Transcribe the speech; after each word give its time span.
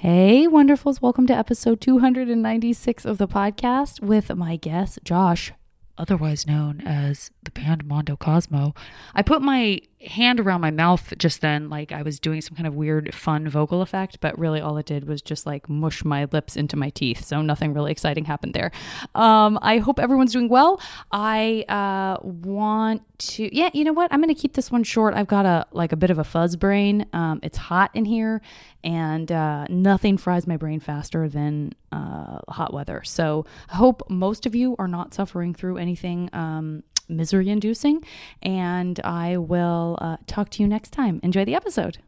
Hey, 0.00 0.46
wonderfuls. 0.46 1.00
Welcome 1.00 1.26
to 1.28 1.32
episode 1.32 1.80
296 1.80 3.06
of 3.06 3.16
the 3.16 3.26
podcast 3.26 4.02
with 4.02 4.28
my 4.36 4.56
guest, 4.56 4.98
Josh, 5.04 5.54
otherwise 5.96 6.46
known 6.46 6.82
as 6.82 7.30
the 7.42 7.50
band 7.50 7.86
Mondo 7.86 8.14
Cozmo. 8.14 8.74
I 9.14 9.22
put 9.22 9.40
my 9.40 9.80
hand 10.00 10.38
around 10.40 10.60
my 10.60 10.70
mouth 10.70 11.14
just 11.18 11.40
then, 11.40 11.70
like 11.70 11.90
I 11.90 12.02
was 12.02 12.20
doing 12.20 12.40
some 12.40 12.54
kind 12.54 12.66
of 12.66 12.74
weird, 12.74 13.14
fun 13.14 13.48
vocal 13.48 13.82
effect, 13.82 14.20
but 14.20 14.38
really 14.38 14.60
all 14.60 14.76
it 14.76 14.86
did 14.86 15.08
was 15.08 15.22
just 15.22 15.46
like 15.46 15.68
mush 15.68 16.04
my 16.04 16.26
lips 16.32 16.56
into 16.56 16.76
my 16.76 16.90
teeth. 16.90 17.24
So 17.24 17.40
nothing 17.42 17.72
really 17.72 17.92
exciting 17.92 18.24
happened 18.24 18.54
there. 18.54 18.70
Um, 19.14 19.58
I 19.62 19.78
hope 19.78 19.98
everyone's 19.98 20.32
doing 20.32 20.48
well. 20.48 20.80
I 21.10 21.64
uh, 21.68 22.20
want 22.22 23.02
to, 23.18 23.56
yeah, 23.56 23.70
you 23.72 23.84
know 23.84 23.94
what? 23.94 24.12
I'm 24.12 24.20
going 24.20 24.34
to 24.34 24.40
keep 24.40 24.52
this 24.52 24.70
one 24.70 24.84
short. 24.84 25.14
I've 25.14 25.28
got 25.28 25.46
a 25.46 25.66
like 25.72 25.92
a 25.92 25.96
bit 25.96 26.10
of 26.10 26.18
a 26.18 26.24
fuzz 26.24 26.56
brain. 26.56 27.06
Um, 27.12 27.40
it's 27.42 27.56
hot 27.56 27.90
in 27.94 28.04
here, 28.04 28.42
and 28.84 29.32
uh, 29.32 29.66
nothing 29.70 30.18
fries 30.18 30.46
my 30.46 30.58
brain 30.58 30.80
faster 30.80 31.28
than 31.28 31.72
uh, 31.92 32.40
hot 32.48 32.74
weather. 32.74 33.02
So 33.04 33.46
I 33.70 33.76
hope 33.76 34.02
most 34.10 34.44
of 34.44 34.54
you 34.54 34.76
are 34.78 34.88
not 34.88 35.14
suffering 35.14 35.54
through 35.54 35.78
anything 35.78 36.28
um, 36.34 36.82
misery 37.08 37.48
inducing. 37.48 38.04
And 38.42 39.00
I 39.00 39.36
will 39.36 39.98
uh, 40.00 40.16
talk 40.26 40.50
to 40.50 40.62
you 40.62 40.68
next 40.68 40.90
time. 40.90 41.20
Enjoy 41.22 41.44
the 41.44 41.54
episode. 41.54 41.98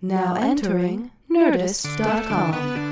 Now 0.00 0.34
entering 0.34 1.12
Nerdist.com. 1.30 2.91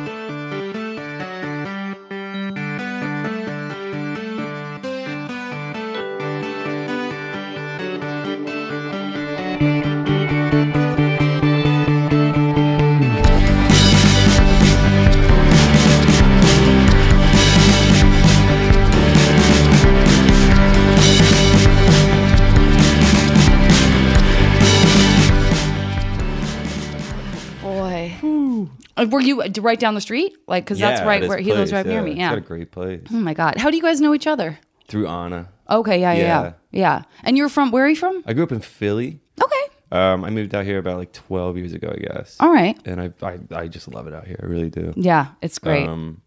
Were 29.07 29.21
you 29.21 29.43
uh, 29.43 29.49
right 29.61 29.79
down 29.79 29.95
the 29.95 30.01
street? 30.01 30.37
Like, 30.47 30.65
because 30.65 30.79
that's 30.79 31.01
Yeah, 31.01 31.07
right 31.07 31.29
where 31.29 31.39
he 31.39 31.53
lives 31.53 31.71
place, 31.71 31.85
right 31.85 31.87
near 31.87 32.03
me. 32.03 32.13
It's 32.13 32.19
Yeah. 32.19 32.31
got 32.31 32.39
a 32.39 32.43
great 32.43 32.71
place. 32.73 33.03
Oh 33.13 33.15
my 33.17 33.35
God. 33.35 33.57
How 33.59 33.71
do 33.71 33.77
you 33.77 33.83
guys 33.83 34.01
know 34.01 34.15
each 34.15 34.27
other? 34.27 34.59
Through 34.89 35.07
Anna. 35.09 35.49
Okay. 35.69 36.01
Yeah. 36.01 36.13
Yeah. 36.13 36.21
Yeah. 36.23 36.43
Yeah. 36.43 36.53
yeah. 36.73 37.03
And 37.23 37.37
you're 37.37 37.49
from, 37.49 37.71
where 37.71 37.85
are 37.85 37.89
you 37.89 37.97
from? 37.97 38.23
I 38.27 38.33
grew 38.33 38.43
up 38.45 38.53
in 38.53 38.61
Philly. 38.61 39.21
Okay. 39.43 39.55
Um, 39.93 40.25
I 40.25 40.31
moved 40.31 40.55
out 40.55 40.65
here 40.65 40.79
about 40.79 40.99
like 40.99 41.13
12 41.13 41.57
years 41.57 41.73
ago, 41.73 41.93
I 41.93 41.99
guess. 41.99 42.37
All 42.41 42.53
right. 42.53 42.79
And 42.85 43.01
I, 43.01 43.13
I, 43.23 43.39
I 43.53 43.69
just 43.69 43.89
love 43.89 44.07
it 44.07 44.15
out 44.15 44.27
here. 44.27 44.39
I 44.43 44.47
really 44.47 44.71
do. 44.71 44.93
Yeah. 44.97 45.29
It's 45.43 45.59
great. 45.59 45.87
Um, 45.89 46.23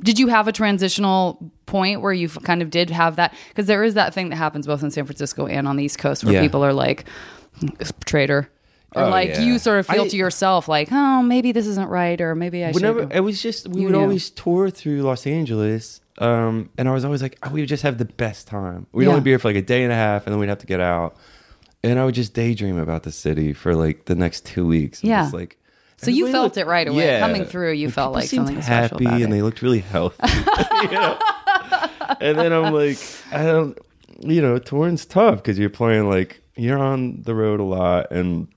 Did 0.00 0.18
you 0.18 0.28
have 0.28 0.46
a 0.48 0.52
transitional 0.52 1.52
point 1.66 2.00
where 2.00 2.12
you 2.12 2.26
f- 2.28 2.42
kind 2.42 2.62
of 2.62 2.70
did 2.70 2.90
have 2.90 3.16
that? 3.16 3.34
Because 3.48 3.66
there 3.66 3.82
is 3.84 3.94
that 3.94 4.12
thing 4.14 4.28
that 4.30 4.36
happens 4.36 4.66
both 4.66 4.82
in 4.82 4.90
San 4.90 5.04
Francisco 5.04 5.46
and 5.46 5.66
on 5.68 5.76
the 5.76 5.84
East 5.84 5.98
Coast 5.98 6.24
where 6.24 6.34
Yeah. 6.34 6.40
people 6.42 6.64
are 6.64 6.72
like, 6.72 7.04
traitor. 8.04 8.50
Or 8.96 9.04
Oh, 9.04 9.08
like 9.10 9.28
yeah. 9.30 9.40
you 9.42 9.58
sort 9.58 9.78
of 9.78 9.86
feel 9.86 10.02
I- 10.04 10.08
to 10.08 10.16
yourself 10.16 10.68
like, 10.68 10.88
oh, 10.90 11.22
maybe 11.22 11.52
this 11.52 11.66
isn't 11.66 11.88
right, 11.88 12.18
or 12.20 12.34
maybe 12.34 12.64
I 12.64 12.68
should. 12.68 12.76
whenever 12.76 13.00
should. 13.02 13.12
it 13.12 13.20
was 13.20 13.42
just 13.42 13.68
we 13.68 13.82
You 13.82 13.86
would 13.88 13.92
knew. 13.94 14.00
always 14.00 14.30
tour 14.30 14.70
through 14.70 15.02
Los 15.02 15.26
Angeles, 15.26 16.00
um, 16.18 16.70
and 16.78 16.88
I 16.88 16.92
was 16.92 17.04
always 17.04 17.20
like, 17.20 17.38
oh, 17.42 17.50
we 17.50 17.60
would 17.60 17.68
just 17.68 17.82
have 17.82 17.98
the 17.98 18.06
best 18.06 18.48
time. 18.48 18.86
We'd 18.92 19.04
Yeah. 19.04 19.10
only 19.10 19.20
be 19.20 19.30
here 19.30 19.38
for 19.38 19.48
like 19.48 19.56
a 19.56 19.62
day 19.62 19.82
and 19.84 19.92
a 19.92 19.96
half, 19.96 20.26
and 20.26 20.32
then 20.32 20.40
we'd 20.40 20.48
have 20.48 20.58
to 20.58 20.66
get 20.66 20.80
out. 20.80 21.14
And 21.84 21.98
I 22.00 22.04
would 22.06 22.14
just 22.14 22.32
daydream 22.34 22.78
about 22.78 23.02
the 23.04 23.12
city 23.12 23.52
for 23.52 23.74
like 23.74 24.06
the 24.06 24.14
next 24.14 24.46
two 24.46 24.66
weeks. 24.66 25.00
and 25.02 25.10
Yeah. 25.10 25.30
like. 25.32 25.58
So 25.98 26.10
you 26.10 26.30
felt 26.30 26.44
looked- 26.44 26.56
it 26.58 26.66
right 26.66 26.86
away. 26.88 27.18
Coming 27.20 27.44
through, 27.44 27.72
you 27.72 27.90
felt 27.90 28.12
like 28.12 28.28
something 28.28 28.60
special 28.60 28.98
happy, 28.98 29.04
about 29.06 29.20
and 29.20 29.32
it. 29.32 29.36
they 29.36 29.42
looked 29.42 29.62
really 29.62 29.78
healthy. 29.80 30.16
you 30.82 30.90
know? 30.90 31.18
And 32.20 32.38
then 32.38 32.52
I'm 32.52 32.72
like, 32.74 32.98
I 33.32 33.44
don't, 33.44 33.78
you 34.20 34.40
know, 34.42 34.58
touring's 34.58 35.06
tough 35.06 35.36
because 35.36 35.58
you're 35.58 35.70
playing 35.70 36.08
like 36.08 36.40
you're 36.56 36.78
on 36.78 37.22
the 37.22 37.34
road 37.34 37.60
a 37.60 37.64
lot, 37.64 38.10
and 38.10 38.48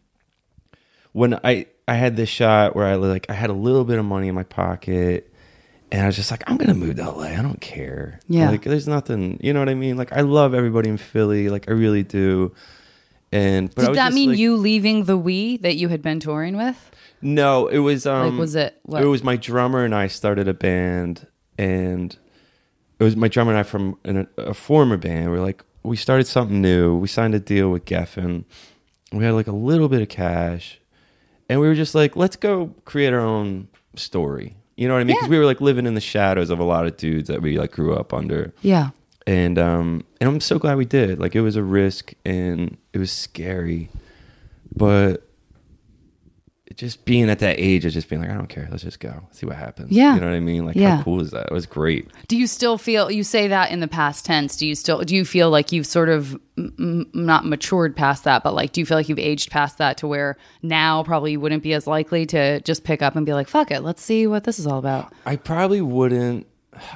when 1.13 1.39
I 1.43 1.67
I 1.87 1.93
had 1.93 2.15
this 2.15 2.29
shot 2.29 2.75
where 2.75 2.85
I 2.85 2.95
like 2.95 3.25
I 3.29 3.33
had 3.33 3.49
a 3.49 3.53
little 3.53 3.83
bit 3.83 3.97
of 3.99 4.05
money 4.05 4.27
in 4.27 4.35
my 4.35 4.43
pocket 4.43 5.31
and 5.91 6.03
I 6.03 6.05
was 6.05 6.15
just 6.15 6.31
like 6.31 6.43
I'm 6.47 6.57
going 6.57 6.69
to 6.69 6.75
move 6.75 6.97
to 6.97 7.09
LA. 7.09 7.23
I 7.27 7.41
don't 7.41 7.59
care. 7.61 8.19
Yeah. 8.27 8.51
Like 8.51 8.63
there's 8.63 8.87
nothing, 8.87 9.39
you 9.41 9.53
know 9.53 9.59
what 9.59 9.69
I 9.69 9.73
mean? 9.75 9.97
Like 9.97 10.13
I 10.13 10.21
love 10.21 10.53
everybody 10.53 10.89
in 10.89 10.97
Philly, 10.97 11.49
like 11.49 11.67
I 11.69 11.71
really 11.73 12.03
do. 12.03 12.53
And 13.31 13.73
but 13.73 13.81
I 13.81 13.85
Did 13.85 13.89
was 13.89 13.97
that 13.97 14.05
just, 14.07 14.15
mean 14.15 14.29
like- 14.31 14.39
you 14.39 14.55
leaving 14.55 15.05
the 15.05 15.17
we 15.17 15.57
that 15.57 15.75
you 15.75 15.87
had 15.89 16.01
been 16.01 16.19
touring 16.19 16.57
with? 16.57 16.91
No, 17.21 17.67
it 17.67 17.79
was 17.79 18.05
um 18.05 18.37
was 18.37 18.55
it- 18.55 18.79
what? 18.83 19.01
It 19.01 19.07
was 19.07 19.23
my 19.23 19.35
drummer 19.35 19.83
and 19.83 19.93
I 19.95 20.07
started 20.07 20.47
a 20.47 20.53
band 20.53 21.27
and 21.57 22.15
it 22.99 23.03
was 23.03 23.15
my 23.15 23.27
drummer 23.27 23.51
and 23.51 23.59
I 23.59 23.63
from 23.63 23.97
an, 24.03 24.27
a 24.37 24.53
former 24.53 24.97
band. 24.97 25.31
We're 25.31 25.41
like 25.41 25.63
we 25.83 25.95
started 25.95 26.27
something 26.27 26.61
new. 26.61 26.95
We 26.97 27.07
signed 27.07 27.33
a 27.33 27.39
deal 27.39 27.71
with 27.71 27.85
Geffen. 27.85 28.43
We 29.11 29.23
had 29.23 29.33
like 29.33 29.47
a 29.47 29.51
little 29.53 29.89
bit 29.89 30.01
of 30.01 30.09
cash 30.09 30.78
and 31.49 31.59
we 31.59 31.67
were 31.67 31.75
just 31.75 31.95
like, 31.95 32.15
let's 32.15 32.35
go 32.35 32.73
create 32.85 33.11
our 33.13 33.19
own 33.19 33.67
story. 33.95 34.55
You 34.77 34.87
know 34.87 34.93
what 34.93 35.01
I 35.01 35.03
mean? 35.03 35.15
Because 35.17 35.27
Yeah. 35.27 35.31
we 35.31 35.39
were 35.39 35.45
like 35.45 35.59
living 35.59 35.85
in 35.85 35.93
the 35.95 36.01
shadows 36.01 36.49
of 36.49 36.59
a 36.59 36.63
lot 36.63 36.85
of 36.85 36.95
dudes 36.95 37.27
that 37.27 37.41
we 37.41 37.57
like 37.59 37.71
grew 37.71 37.93
up 37.95 38.13
under. 38.13 38.53
Yeah. 38.61 38.89
And 39.27 39.59
um 39.59 40.05
and 40.21 40.29
I'm 40.29 40.39
so 40.39 40.57
glad 40.57 40.77
we 40.77 40.85
did. 40.85 41.19
Like 41.19 41.35
it 41.35 41.41
was 41.41 41.55
a 41.55 41.63
risk 41.63 42.13
and 42.25 42.77
it 42.93 42.99
was 42.99 43.11
scary. 43.11 43.89
But 44.75 45.27
just 46.75 47.03
being 47.05 47.29
at 47.29 47.39
that 47.39 47.59
age 47.59 47.83
of 47.85 47.91
just 47.91 48.07
being 48.09 48.21
like, 48.21 48.29
I 48.31 48.35
don't 48.35 48.47
care, 48.47 48.67
let's 48.71 48.83
just 48.83 48.99
go. 48.99 49.23
See 49.31 49.45
what 49.45 49.55
happens. 49.55 49.91
Yeah. 49.91 50.13
You 50.15 50.21
know 50.21 50.27
what 50.27 50.35
I 50.35 50.39
mean? 50.39 50.65
Like 50.65 50.75
Yeah. 50.75 50.97
how 50.97 51.03
cool 51.03 51.21
is 51.21 51.31
that? 51.31 51.47
It 51.47 51.51
was 51.51 51.65
great. 51.65 52.09
Do 52.27 52.37
you 52.37 52.47
still 52.47 52.77
feel 52.77 53.11
you 53.11 53.23
say 53.23 53.47
that 53.47 53.71
in 53.71 53.79
the 53.79 53.87
past 53.87 54.25
tense? 54.25 54.55
Do 54.55 54.65
you 54.67 54.75
still 54.75 55.01
do 55.01 55.15
you 55.15 55.25
feel 55.25 55.49
like 55.49 55.71
you've 55.71 55.87
sort 55.87 56.09
of 56.09 56.33
m- 56.57 56.73
m- 56.79 57.09
not 57.13 57.45
matured 57.45 57.95
past 57.95 58.23
that, 58.23 58.43
but 58.43 58.53
like 58.53 58.71
do 58.71 58.81
you 58.81 58.85
feel 58.85 58.97
like 58.97 59.09
you've 59.09 59.19
aged 59.19 59.49
past 59.51 59.77
that 59.79 59.97
to 59.97 60.07
where 60.07 60.37
now 60.61 61.03
probably 61.03 61.31
you 61.33 61.39
wouldn't 61.39 61.63
be 61.63 61.73
as 61.73 61.87
likely 61.87 62.25
to 62.27 62.61
just 62.61 62.83
pick 62.83 63.01
up 63.01 63.15
and 63.15 63.25
be 63.25 63.33
like, 63.33 63.47
"Fuck 63.47 63.71
it, 63.71 63.81
let's 63.81 64.01
see 64.01 64.27
what 64.27 64.43
this 64.43 64.59
is 64.59 64.67
all 64.67 64.79
about." 64.79 65.11
I 65.25 65.35
probably 65.37 65.81
wouldn't 65.81 66.45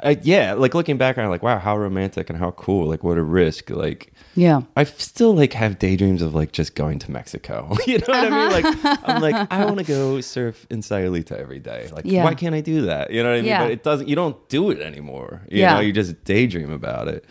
I, 0.04 0.18
yeah, 0.22 0.54
like 0.54 0.74
looking 0.74 0.98
back 0.98 1.18
on 1.18 1.26
it, 1.26 1.30
like 1.30 1.44
wow, 1.44 1.60
how 1.60 1.78
romantic 1.78 2.30
and 2.30 2.38
how 2.40 2.52
cool. 2.52 2.88
Like 2.88 3.04
what 3.04 3.18
a 3.18 3.24
risk. 3.24 3.70
Like 3.70 4.14
Yeah. 4.36 4.62
I 4.76 4.84
still 4.84 5.34
like 5.36 5.54
have 5.54 5.80
daydreams 5.80 6.22
of 6.22 6.34
like 6.36 6.52
just 6.52 6.76
going 6.76 7.00
to 7.00 7.12
Mexico. 7.12 7.76
you 7.88 7.98
know 8.00 8.06
what 8.08 8.16
I 8.16 8.30
mean? 8.30 8.64
Like 8.64 9.00
I'm 9.08 9.22
like 9.22 9.48
I 9.52 9.66
want 9.66 9.78
to 9.80 9.84
go 9.86 10.22
surf 10.22 10.66
in 10.70 10.82
Sayulita 10.82 11.34
every 11.34 11.60
day. 11.60 11.90
Like 11.92 12.06
Yeah. 12.06 12.24
why 12.24 12.34
can't 12.36 12.56
I 12.56 12.62
do 12.62 12.84
that? 12.84 13.12
You 13.12 13.24
know 13.24 13.30
what 13.30 13.36
I 13.36 13.42
mean? 13.42 13.46
Yeah. 13.50 13.64
But 13.64 13.72
it 13.72 13.84
doesn't. 13.84 14.08
You 14.08 14.16
don't 14.16 14.50
do 14.50 14.70
it 14.72 14.80
anymore. 14.80 15.42
You 15.50 15.62
Yeah. 15.62 15.76
know, 15.76 15.80
you 15.82 15.94
just 15.94 16.24
daydream 16.24 16.72
about 16.72 17.08
it. 17.08 17.26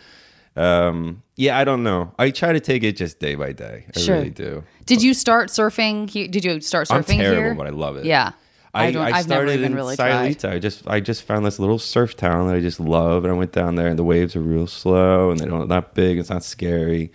Um, 0.55 1.23
yeah, 1.35 1.57
I 1.57 1.63
don't 1.63 1.83
know. 1.83 2.13
I 2.19 2.29
try 2.29 2.53
to 2.53 2.59
take 2.59 2.83
it 2.83 2.95
just 2.95 3.19
day 3.19 3.33
by 3.35 3.53
day. 3.53 3.85
I 3.95 3.99
Sure. 3.99 4.17
really 4.17 4.29
do. 4.29 4.63
Did 4.85 5.01
you 5.01 5.13
start 5.15 5.49
surfing? 5.49 6.11
Did 6.11 6.45
you 6.45 6.61
start 6.61 6.87
surfing 6.87 6.95
I'm 7.15 7.19
terrible, 7.21 7.41
here? 7.43 7.55
but 7.55 7.65
I 7.67 7.71
love 7.71 7.97
it. 7.97 8.05
Yeah. 8.05 8.33
I, 8.73 8.91
I 8.93 9.11
I've 9.17 9.23
started 9.25 9.61
in 9.61 9.75
really 9.75 9.95
tried. 9.95 10.37
Sayulita. 10.37 10.49
I 10.51 10.59
just 10.59 10.87
I 10.87 10.99
just 10.99 11.23
found 11.23 11.45
this 11.45 11.59
little 11.59 11.77
surf 11.79 12.15
town 12.17 12.47
that 12.47 12.55
I 12.55 12.59
just 12.59 12.79
love, 12.79 13.23
and 13.23 13.31
I 13.31 13.35
went 13.37 13.51
down 13.51 13.75
there, 13.75 13.87
and 13.87 13.99
the 13.99 14.03
waves 14.03 14.35
are 14.35 14.41
real 14.41 14.65
slow, 14.67 15.29
and 15.29 15.39
they 15.39 15.45
don't 15.45 15.67
not 15.67 15.93
big. 15.93 16.17
It's 16.17 16.29
not 16.29 16.43
scary, 16.43 17.11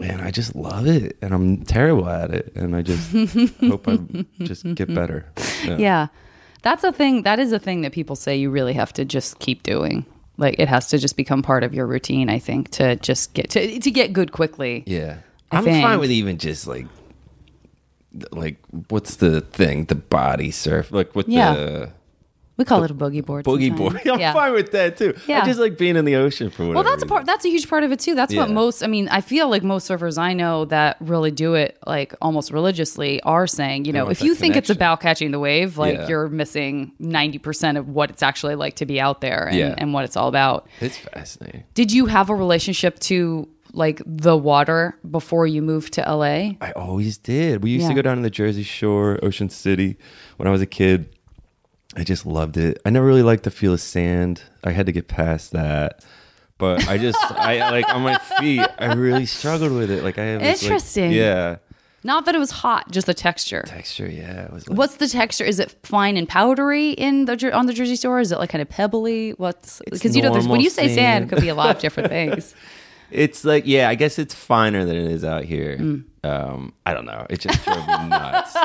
and 0.00 0.22
I 0.22 0.30
just 0.30 0.54
love 0.54 0.86
it. 0.86 1.16
And 1.22 1.34
I'm 1.34 1.64
terrible 1.64 2.08
at 2.08 2.30
it, 2.30 2.52
and 2.54 2.76
I 2.76 2.82
just 2.82 3.10
hope 3.60 3.88
I 3.88 3.98
just 4.40 4.72
get 4.74 4.94
better. 4.94 5.26
Yeah. 5.64 6.08
That's 6.62 6.82
a 6.82 6.92
thing. 6.92 7.24
That 7.24 7.38
is 7.38 7.52
a 7.52 7.58
thing 7.58 7.82
that 7.82 7.92
people 7.92 8.16
say 8.16 8.36
you 8.36 8.48
really 8.50 8.72
have 8.72 8.92
to 8.94 9.04
just 9.04 9.38
keep 9.38 9.62
doing. 9.64 10.06
Like 10.38 10.58
it 10.58 10.66
has 10.68 10.88
to 10.88 10.98
just 10.98 11.16
become 11.16 11.42
part 11.42 11.62
of 11.62 11.74
your 11.74 11.86
routine. 11.86 12.30
I 12.30 12.38
think 12.38 12.70
to 12.70 12.96
just 12.96 13.34
get 13.34 13.50
to 13.50 13.78
to 13.80 13.90
get 13.90 14.12
good 14.12 14.32
quickly. 14.32 14.82
yeah. 14.86 15.18
I 15.52 15.58
I'm 15.58 15.64
think. 15.64 15.84
fine 15.84 16.00
with 16.00 16.10
even 16.10 16.38
just 16.38 16.66
like 16.66 16.86
like 18.32 18.58
what's 18.88 19.16
the 19.16 19.40
thing? 19.40 19.86
The 19.86 19.94
body 19.94 20.50
surf, 20.50 20.92
like 20.92 21.14
with 21.14 21.28
Yeah. 21.28 21.54
the 21.54 21.90
We 22.56 22.64
call 22.64 22.84
it 22.84 22.90
a 22.92 22.94
boogie 22.94 23.24
board. 23.26 23.44
boogie 23.44 23.70
sometimes. 23.76 23.94
board. 24.04 24.08
I'm 24.14 24.20
yeah. 24.20 24.32
fine 24.32 24.52
with 24.52 24.70
that 24.70 24.96
too. 24.96 25.14
Yeah. 25.26 25.42
I 25.42 25.44
just 25.46 25.58
like 25.58 25.76
being 25.76 25.96
in 25.96 26.04
the 26.04 26.14
ocean 26.14 26.50
for 26.50 26.62
whatever. 26.62 26.74
Well, 26.74 26.84
that's 26.84 27.02
a 27.02 27.06
part. 27.06 27.26
That's 27.26 27.44
a 27.44 27.48
huge 27.48 27.68
part 27.68 27.82
of 27.82 27.90
it 27.90 27.98
too. 27.98 28.14
That's 28.14 28.32
what 28.32 28.48
most. 28.50 28.84
I 28.84 28.86
mean, 28.86 29.08
I 29.08 29.20
feel 29.22 29.48
like 29.48 29.64
most 29.64 29.88
surfers 29.90 30.16
I 30.18 30.34
know 30.34 30.64
that 30.66 30.96
really 31.00 31.32
do 31.32 31.54
it 31.54 31.76
like 31.84 32.14
almost 32.22 32.52
religiously 32.52 33.20
are 33.22 33.48
saying, 33.48 33.86
you 33.86 33.92
know, 33.92 34.08
if 34.08 34.22
you 34.22 34.36
think 34.36 34.54
it's 34.54 34.70
about 34.70 35.00
catching 35.00 35.32
the 35.32 35.40
wave, 35.40 35.76
like 35.78 35.96
Yeah. 35.96 36.08
you're 36.08 36.28
missing 36.28 36.92
ninety 37.00 37.38
percent 37.38 37.76
of 37.76 37.88
what 37.88 38.10
it's 38.10 38.22
actually 38.22 38.54
like 38.54 38.76
to 38.76 38.86
be 38.86 39.00
out 39.00 39.20
there 39.20 39.48
and, 39.48 39.56
Yeah. 39.58 39.74
and 39.76 39.92
what 39.92 40.04
it's 40.04 40.16
all 40.16 40.28
about. 40.28 40.68
It's 40.80 40.96
fascinating. 40.98 41.64
Did 41.74 41.90
you 41.90 42.06
have 42.06 42.30
a 42.30 42.34
relationship 42.36 43.00
to 43.00 43.48
like 43.74 44.00
the 44.06 44.36
water 44.36 44.98
before 45.10 45.46
you 45.46 45.60
moved 45.62 45.92
to 45.94 46.00
LA? 46.02 46.52
I 46.60 46.72
always 46.76 47.18
did. 47.18 47.62
We 47.62 47.70
used 47.70 47.82
Yeah. 47.82 47.88
to 47.90 47.94
go 47.94 48.02
down 48.02 48.16
to 48.16 48.22
the 48.22 48.30
Jersey 48.30 48.62
Shore, 48.62 49.18
Ocean 49.22 49.50
City 49.50 49.96
when 50.36 50.46
I 50.48 50.50
was 50.50 50.62
a 50.62 50.66
kid. 50.66 51.08
I 51.96 52.02
just 52.04 52.26
loved 52.26 52.56
it. 52.56 52.80
I 52.84 52.90
never 52.90 53.06
really 53.06 53.22
liked 53.22 53.44
the 53.44 53.50
feel 53.50 53.72
of 53.74 53.80
sand. 53.80 54.42
I 54.64 54.70
had 54.72 54.86
to 54.86 54.92
get 54.92 55.06
past 55.08 55.52
that. 55.52 56.04
But 56.58 56.88
I 56.88 56.98
just 56.98 57.18
I 57.32 57.70
like 57.72 57.88
on 57.88 58.02
my 58.02 58.16
feet, 58.40 58.66
I 58.78 58.94
really 58.94 59.26
struggled 59.26 59.72
with 59.72 59.90
it. 59.90 60.02
Like 60.04 60.18
I 60.18 60.24
have 60.24 60.40
this, 60.40 60.62
like- 60.62 60.70
Interesting. 60.70 61.12
yeah. 61.12 61.56
Not 62.06 62.26
that 62.26 62.34
it 62.34 62.38
was 62.38 62.50
hot, 62.50 62.90
just 62.90 63.06
the 63.06 63.14
texture. 63.14 63.62
Texture, 63.66 64.06
yeah. 64.06 64.42
It 64.44 64.52
was 64.52 64.68
like, 64.68 64.76
What's 64.76 64.96
the 64.96 65.08
texture? 65.08 65.42
Is 65.44 65.58
it 65.58 65.74
fine 65.84 66.18
and 66.18 66.28
powdery 66.28 66.90
in 66.90 67.24
the 67.24 67.50
on 67.56 67.64
the 67.64 67.72
Jersey 67.72 67.96
Shore? 67.96 68.20
Is 68.20 68.30
it 68.30 68.38
like 68.38 68.50
kind 68.50 68.60
of 68.60 68.68
pebbly? 68.68 69.30
What's 69.30 69.80
because 69.90 70.14
you 70.14 70.20
know 70.22 70.30
there's 70.32 70.46
when 70.46 70.60
you 70.60 70.68
say 70.68 70.88
sand, 70.88 70.96
sand. 70.96 71.24
it 71.24 71.28
could 71.30 71.40
be 71.40 71.48
a 71.48 71.54
lot 71.54 71.74
of 71.74 71.80
different 71.80 72.10
things. 72.10 72.54
It's 73.10 73.44
like, 73.44 73.64
yeah, 73.66 73.88
I 73.88 73.94
guess 73.94 74.18
it's 74.18 74.34
finer 74.34 74.84
than 74.84 74.96
it 74.96 75.10
is 75.10 75.24
out 75.24 75.44
here. 75.44 75.76
Mm. 75.78 76.04
Um, 76.24 76.72
I 76.86 76.94
don't 76.94 77.04
know. 77.04 77.26
It 77.28 77.40
just 77.40 77.62
drove 77.64 77.86
me 77.86 78.08
nuts. 78.08 78.56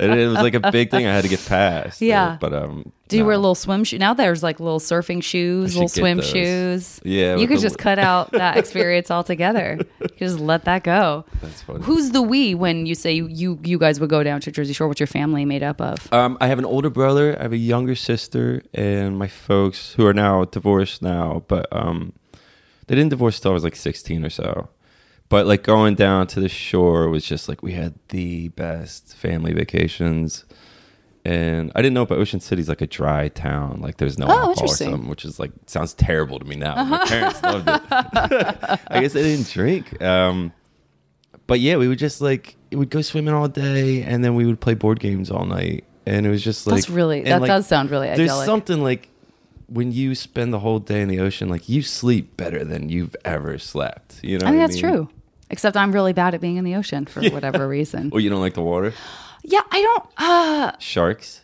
it 0.00 0.28
was 0.28 0.34
like 0.38 0.54
a 0.54 0.70
big 0.72 0.90
thing 0.90 1.06
I 1.06 1.14
had 1.14 1.22
to 1.22 1.28
get 1.28 1.44
past. 1.46 2.02
Yeah. 2.02 2.36
But 2.40 2.52
um, 2.52 2.90
Do 3.08 3.16
you 3.16 3.22
no. 3.22 3.28
wear 3.28 3.36
little 3.38 3.54
swim 3.54 3.84
shoes? 3.84 4.00
Now 4.00 4.12
there's 4.12 4.42
like 4.42 4.58
little 4.58 4.80
surfing 4.80 5.22
shoes, 5.22 5.74
little 5.76 5.86
swim 5.88 6.16
those. 6.18 6.28
shoes. 6.28 7.00
Yeah, 7.04 7.36
you 7.36 7.46
could 7.46 7.60
just 7.60 7.78
cut 7.78 8.00
out 8.00 8.32
that 8.32 8.56
experience 8.62 9.08
altogether. 9.10 9.78
Just 10.16 10.40
let 10.40 10.64
that 10.64 10.82
go. 10.82 11.24
That's 11.40 11.62
funny. 11.62 11.84
Who's 11.84 12.10
the 12.10 12.22
we 12.22 12.56
when 12.56 12.86
you 12.86 12.96
say 12.96 13.12
you 13.12 13.28
you, 13.28 13.60
you 13.62 13.78
guys 13.78 14.00
would 14.00 14.10
go 14.10 14.24
down 14.24 14.40
to 14.40 14.50
Jersey 14.50 14.72
Shore? 14.72 14.88
What's 14.88 14.98
your 15.00 15.06
family 15.06 15.44
made 15.44 15.62
up 15.62 15.80
of? 15.80 16.12
Um, 16.12 16.36
I 16.40 16.48
have 16.48 16.58
an 16.58 16.64
older 16.64 16.90
brother. 16.90 17.38
I 17.38 17.42
have 17.42 17.52
a 17.52 17.56
younger 17.56 17.94
sister, 17.94 18.62
and 18.74 19.16
my 19.16 19.28
folks 19.28 19.94
who 19.94 20.04
are 20.06 20.14
now 20.14 20.44
divorced 20.44 21.02
now, 21.02 21.44
but 21.46 21.68
um, 21.70 22.14
they 22.86 22.94
didn't 22.94 23.10
divorce 23.10 23.40
till 23.40 23.50
I 23.50 23.54
was 23.54 23.64
like 23.64 23.76
sixteen 23.76 24.24
or 24.24 24.30
so. 24.30 24.68
But 25.28 25.46
like 25.46 25.62
going 25.62 25.94
down 25.94 26.26
to 26.28 26.40
the 26.40 26.48
shore 26.48 27.08
was 27.08 27.24
just 27.24 27.48
like 27.48 27.62
we 27.62 27.72
had 27.72 27.94
the 28.10 28.48
best 28.48 29.16
family 29.16 29.52
vacations, 29.54 30.44
and 31.24 31.72
I 31.74 31.80
didn't 31.80 31.94
know, 31.94 32.04
but 32.04 32.18
Ocean 32.18 32.40
City's 32.40 32.68
like 32.68 32.82
a 32.82 32.86
dry 32.86 33.28
town. 33.28 33.80
Like 33.80 33.96
there's 33.96 34.18
no 34.18 34.26
Oh, 34.26 34.30
alcohol 34.50 34.64
or 34.64 34.68
something, 34.68 35.08
which 35.08 35.24
is 35.24 35.40
like 35.40 35.50
sounds 35.66 35.94
terrible 35.94 36.38
to 36.38 36.44
me 36.44 36.56
now. 36.56 36.74
but 36.74 36.84
My 36.84 37.04
parents 37.06 37.42
loved 37.42 37.68
it. 37.68 37.82
I 38.88 39.00
guess 39.00 39.14
they 39.14 39.22
didn't 39.22 39.50
drink. 39.50 40.00
Um, 40.02 40.52
but 41.46 41.60
yeah, 41.60 41.76
we 41.76 41.88
would 41.88 41.98
just 41.98 42.20
like 42.20 42.56
we 42.70 42.76
would 42.76 42.90
go 42.90 43.00
swimming 43.00 43.32
all 43.34 43.48
day, 43.48 44.02
and 44.02 44.22
then 44.22 44.34
we 44.34 44.44
would 44.44 44.60
play 44.60 44.74
board 44.74 45.00
games 45.00 45.30
all 45.30 45.46
night, 45.46 45.84
and 46.04 46.26
it 46.26 46.30
was 46.30 46.44
just 46.44 46.66
like 46.66 46.76
That's 46.76 46.90
really 46.90 47.22
that 47.22 47.40
like, 47.40 47.48
does 47.48 47.66
sound 47.66 47.90
really 47.90 48.08
There's 48.08 48.20
idyllic. 48.30 48.46
something 48.46 48.82
like 48.82 49.08
when 49.66 49.92
you 49.92 50.14
spend 50.14 50.52
the 50.52 50.60
whole 50.60 50.78
day 50.78 51.00
in 51.00 51.08
the 51.08 51.20
ocean, 51.20 51.48
like 51.48 51.68
you 51.68 51.82
sleep 51.82 52.36
better 52.36 52.64
than 52.64 52.88
you've 52.88 53.16
ever 53.24 53.58
slept. 53.58 54.20
You 54.22 54.38
know, 54.38 54.46
I 54.46 54.50
think 54.50 54.62
that's 54.62 54.82
mean? 54.82 54.92
true. 54.92 55.08
Except 55.50 55.76
I'm 55.76 55.92
really 55.92 56.12
bad 56.12 56.34
at 56.34 56.40
being 56.40 56.56
in 56.56 56.64
the 56.64 56.74
ocean 56.74 57.06
for 57.06 57.22
whatever 57.30 57.68
reason. 57.68 58.10
Or 58.12 58.20
you 58.20 58.30
don't 58.30 58.40
like 58.40 58.54
the 58.54 58.62
water? 58.62 58.92
Yeah, 59.42 59.60
I 59.70 59.82
don't. 59.82 60.06
Uh, 60.16 60.72
Sharks? 60.78 61.42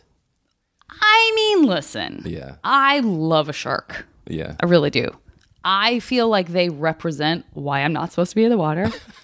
I 0.89 1.31
mean, 1.35 1.67
listen. 1.67 2.23
Yeah, 2.25 2.55
I 2.63 2.99
love 2.99 3.47
a 3.49 3.53
shark. 3.53 4.05
yeah. 4.27 4.55
I 4.59 4.65
really 4.65 4.89
do. 4.89 5.15
I 5.63 5.99
feel 5.99 6.27
like 6.27 6.49
they 6.49 6.69
represent 6.69 7.45
why 7.53 7.81
I'm 7.81 7.93
not 7.93 8.09
supposed 8.11 8.31
to 8.31 8.35
be 8.35 8.43
in 8.43 8.49
the 8.49 8.57
water. 8.57 8.91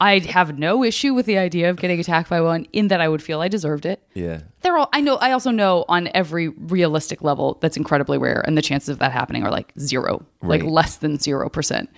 I 0.00 0.18
have 0.20 0.58
no 0.58 0.84
issue 0.84 1.14
with 1.14 1.26
the 1.26 1.38
idea 1.38 1.70
of 1.70 1.76
getting 1.76 2.00
attacked 2.00 2.28
by 2.30 2.40
one 2.40 2.66
in 2.72 2.88
that 2.88 3.00
I 3.00 3.08
would 3.08 3.22
feel 3.22 3.40
I 3.40 3.48
deserved 3.48 3.86
it. 3.86 4.02
Yeah. 4.14 4.40
They're 4.62 4.76
all 4.76 4.88
I 4.92 5.00
know 5.00 5.16
I 5.16 5.32
also 5.32 5.50
know 5.50 5.84
on 5.88 6.08
every 6.14 6.48
realistic 6.48 7.22
level 7.22 7.58
that's 7.60 7.76
incredibly 7.76 8.18
rare 8.18 8.42
and 8.46 8.56
the 8.56 8.62
chances 8.62 8.88
of 8.90 8.98
that 8.98 9.12
happening 9.12 9.42
are 9.44 9.50
like 9.50 9.72
zero. 9.78 10.24
Like 10.42 10.62
less 10.62 10.96
than 10.96 11.18
0%. 11.18 11.88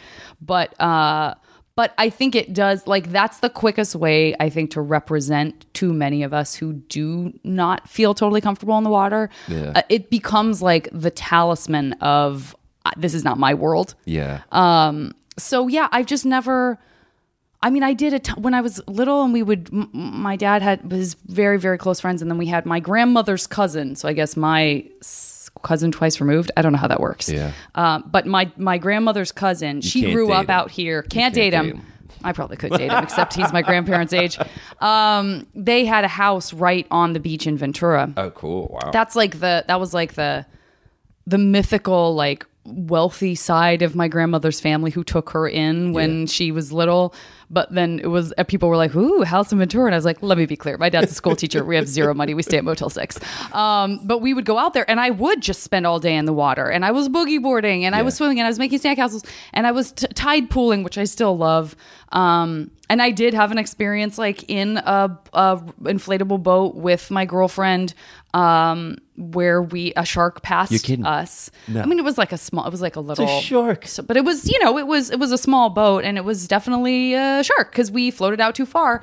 But 0.40 0.80
uh 0.80 1.34
but 1.74 1.94
I 1.96 2.10
think 2.10 2.34
it 2.34 2.52
does 2.52 2.86
like 2.86 3.10
that's 3.12 3.40
the 3.40 3.48
quickest 3.48 3.94
way 3.94 4.34
I 4.38 4.50
think 4.50 4.72
to 4.72 4.80
represent 4.80 5.66
too 5.74 5.92
many 5.94 6.22
of 6.22 6.32
us 6.34 6.54
who 6.54 6.74
do 6.74 7.32
not 7.44 7.88
feel 7.88 8.14
totally 8.14 8.40
comfortable 8.40 8.76
in 8.78 8.84
the 8.84 8.90
water. 8.90 9.30
Yeah. 9.48 9.72
Uh, 9.74 9.82
it 9.88 10.10
becomes 10.10 10.60
like 10.60 10.88
the 10.92 11.10
talisman 11.10 11.94
of 11.94 12.54
uh, 12.84 12.90
this 12.96 13.14
is 13.14 13.24
not 13.24 13.38
my 13.38 13.54
world. 13.54 13.94
Yeah. 14.04 14.42
Um 14.52 15.14
So 15.38 15.66
yeah, 15.68 15.88
I've 15.92 16.06
just 16.06 16.26
never. 16.26 16.78
I 17.62 17.70
mean, 17.70 17.82
I 17.82 17.92
did 17.92 18.12
it 18.12 18.28
when 18.36 18.54
I 18.54 18.60
was 18.60 18.80
little, 18.88 19.22
and 19.22 19.32
we 19.32 19.42
would. 19.42 19.70
M- 19.72 19.90
my 19.92 20.36
dad 20.36 20.62
had 20.62 20.80
his 20.90 21.14
very, 21.26 21.58
very 21.58 21.78
close 21.78 22.00
friends, 22.00 22.20
and 22.20 22.30
then 22.30 22.38
we 22.38 22.46
had 22.46 22.66
my 22.66 22.80
grandmother's 22.80 23.46
cousin. 23.46 23.94
So 23.94 24.08
I 24.08 24.12
guess 24.12 24.36
my 24.36 24.84
s- 25.00 25.50
cousin 25.62 25.92
twice 25.92 26.20
removed. 26.20 26.50
I 26.56 26.62
don't 26.62 26.72
know 26.72 26.78
how 26.78 26.88
that 26.88 27.00
works. 27.00 27.28
Yeah. 27.28 27.52
Um, 27.74 28.08
but 28.10 28.26
my 28.26 28.50
my 28.56 28.78
grandmother's 28.78 29.32
cousin, 29.32 29.80
she 29.80 30.02
can't 30.02 30.12
grew 30.12 30.28
date 30.28 30.34
up 30.34 30.44
him. 30.44 30.50
out 30.50 30.70
here. 30.70 31.02
Can't, 31.02 31.34
date, 31.34 31.52
him. 31.52 31.86
I 32.24 32.32
probably 32.32 32.56
could 32.56 32.72
date 32.72 32.90
him, 32.90 33.02
except 33.02 33.34
he's 33.34 33.52
my 33.52 33.62
grandparents' 33.62 34.12
age. 34.12 34.38
Um, 34.80 35.46
they 35.54 35.84
had 35.84 36.04
a 36.04 36.08
house 36.08 36.52
right 36.52 36.86
on 36.90 37.12
the 37.12 37.20
beach 37.20 37.46
in 37.46 37.56
Ventura 37.56 38.12
oh, 38.16 38.30
cool. 38.30 38.68
Wow. 38.72 38.90
that's 38.90 39.14
like 39.14 39.38
the 39.38 39.64
that 39.68 39.78
was 39.78 39.94
like 39.94 40.14
the 40.14 40.46
the 41.26 41.38
mythical 41.38 42.14
like 42.14 42.46
wealthy 42.64 43.34
side 43.34 43.82
of 43.82 43.96
my 43.96 44.06
grandmother's 44.08 44.60
family 44.60 44.90
who 44.90 45.02
took 45.02 45.30
her 45.30 45.48
in 45.48 45.92
when 45.92 46.26
she 46.26 46.52
was 46.52 46.72
little 46.72 47.12
but 47.52 47.72
then 47.72 48.00
it 48.00 48.08
was 48.08 48.32
uh, 48.38 48.44
people 48.44 48.68
were 48.68 48.76
like 48.76 48.94
ooh 48.96 49.22
house 49.22 49.52
in 49.52 49.58
ventura. 49.58 49.86
And 49.86 49.94
i 49.94 49.98
was 49.98 50.04
like 50.04 50.22
let 50.22 50.38
me 50.38 50.46
be 50.46 50.56
clear. 50.56 50.78
My 50.78 50.88
dad's 50.88 51.12
a 51.12 51.14
school 51.14 51.36
teacher. 51.36 51.64
We 51.64 51.76
have 51.76 51.86
zero 51.86 52.14
money. 52.14 52.34
We 52.34 52.42
stay 52.42 52.58
at 52.58 52.64
motel 52.64 52.90
6 52.90 53.18
um, 53.52 54.00
but 54.04 54.18
we 54.18 54.34
would 54.34 54.44
go 54.44 54.58
out 54.58 54.74
there 54.74 54.88
and 54.90 54.98
i 55.00 55.10
would 55.10 55.40
just 55.40 55.62
spend 55.62 55.86
all 55.86 56.00
day 56.00 56.16
in 56.16 56.24
the 56.24 56.32
water. 56.32 56.70
And 56.70 56.84
i 56.84 56.90
was 56.90 57.08
boogie 57.08 57.42
boarding 57.42 57.84
and 57.84 57.94
i 57.94 58.02
was 58.02 58.14
swimming 58.16 58.38
and 58.40 58.46
i 58.46 58.50
was 58.50 58.58
making 58.58 58.78
sandcastles 58.80 59.26
and 59.52 59.66
i 59.66 59.72
was 59.72 59.92
t- 59.92 60.06
tide 60.08 60.50
pooling 60.50 60.82
which 60.82 60.98
i 60.98 61.04
still 61.04 61.36
love. 61.36 61.76
Um, 62.10 62.70
and 62.92 63.00
I 63.00 63.10
did 63.10 63.32
have 63.32 63.50
an 63.50 63.56
experience 63.56 64.18
like 64.18 64.44
in 64.50 64.76
a, 64.76 65.18
a 65.32 65.56
inflatable 65.84 66.42
boat 66.42 66.74
with 66.74 67.10
my 67.10 67.24
girlfriend, 67.24 67.94
um, 68.34 68.98
where 69.16 69.62
we 69.62 69.94
a 69.96 70.04
shark 70.04 70.42
passed 70.42 70.72
You're 70.72 70.78
kidding. 70.78 71.06
us. 71.06 71.50
No. 71.68 71.80
I 71.80 71.86
mean, 71.86 71.98
it 71.98 72.04
was 72.04 72.18
like 72.18 72.32
a 72.32 72.36
small. 72.36 72.66
It 72.66 72.70
was 72.70 72.82
like 72.82 72.96
a 72.96 73.00
little 73.00 73.26
shark. 73.40 73.86
So, 73.86 74.02
but 74.02 74.18
it 74.18 74.26
was 74.26 74.46
you 74.46 74.62
know 74.62 74.76
it 74.76 74.86
was 74.86 75.10
it 75.10 75.18
was 75.18 75.32
a 75.32 75.38
small 75.38 75.70
boat 75.70 76.04
and 76.04 76.18
it 76.18 76.24
was 76.24 76.46
definitely 76.46 77.14
a 77.14 77.42
shark 77.42 77.72
because 77.72 77.90
we 77.90 78.10
floated 78.10 78.42
out 78.42 78.54
too 78.54 78.66
far, 78.66 79.00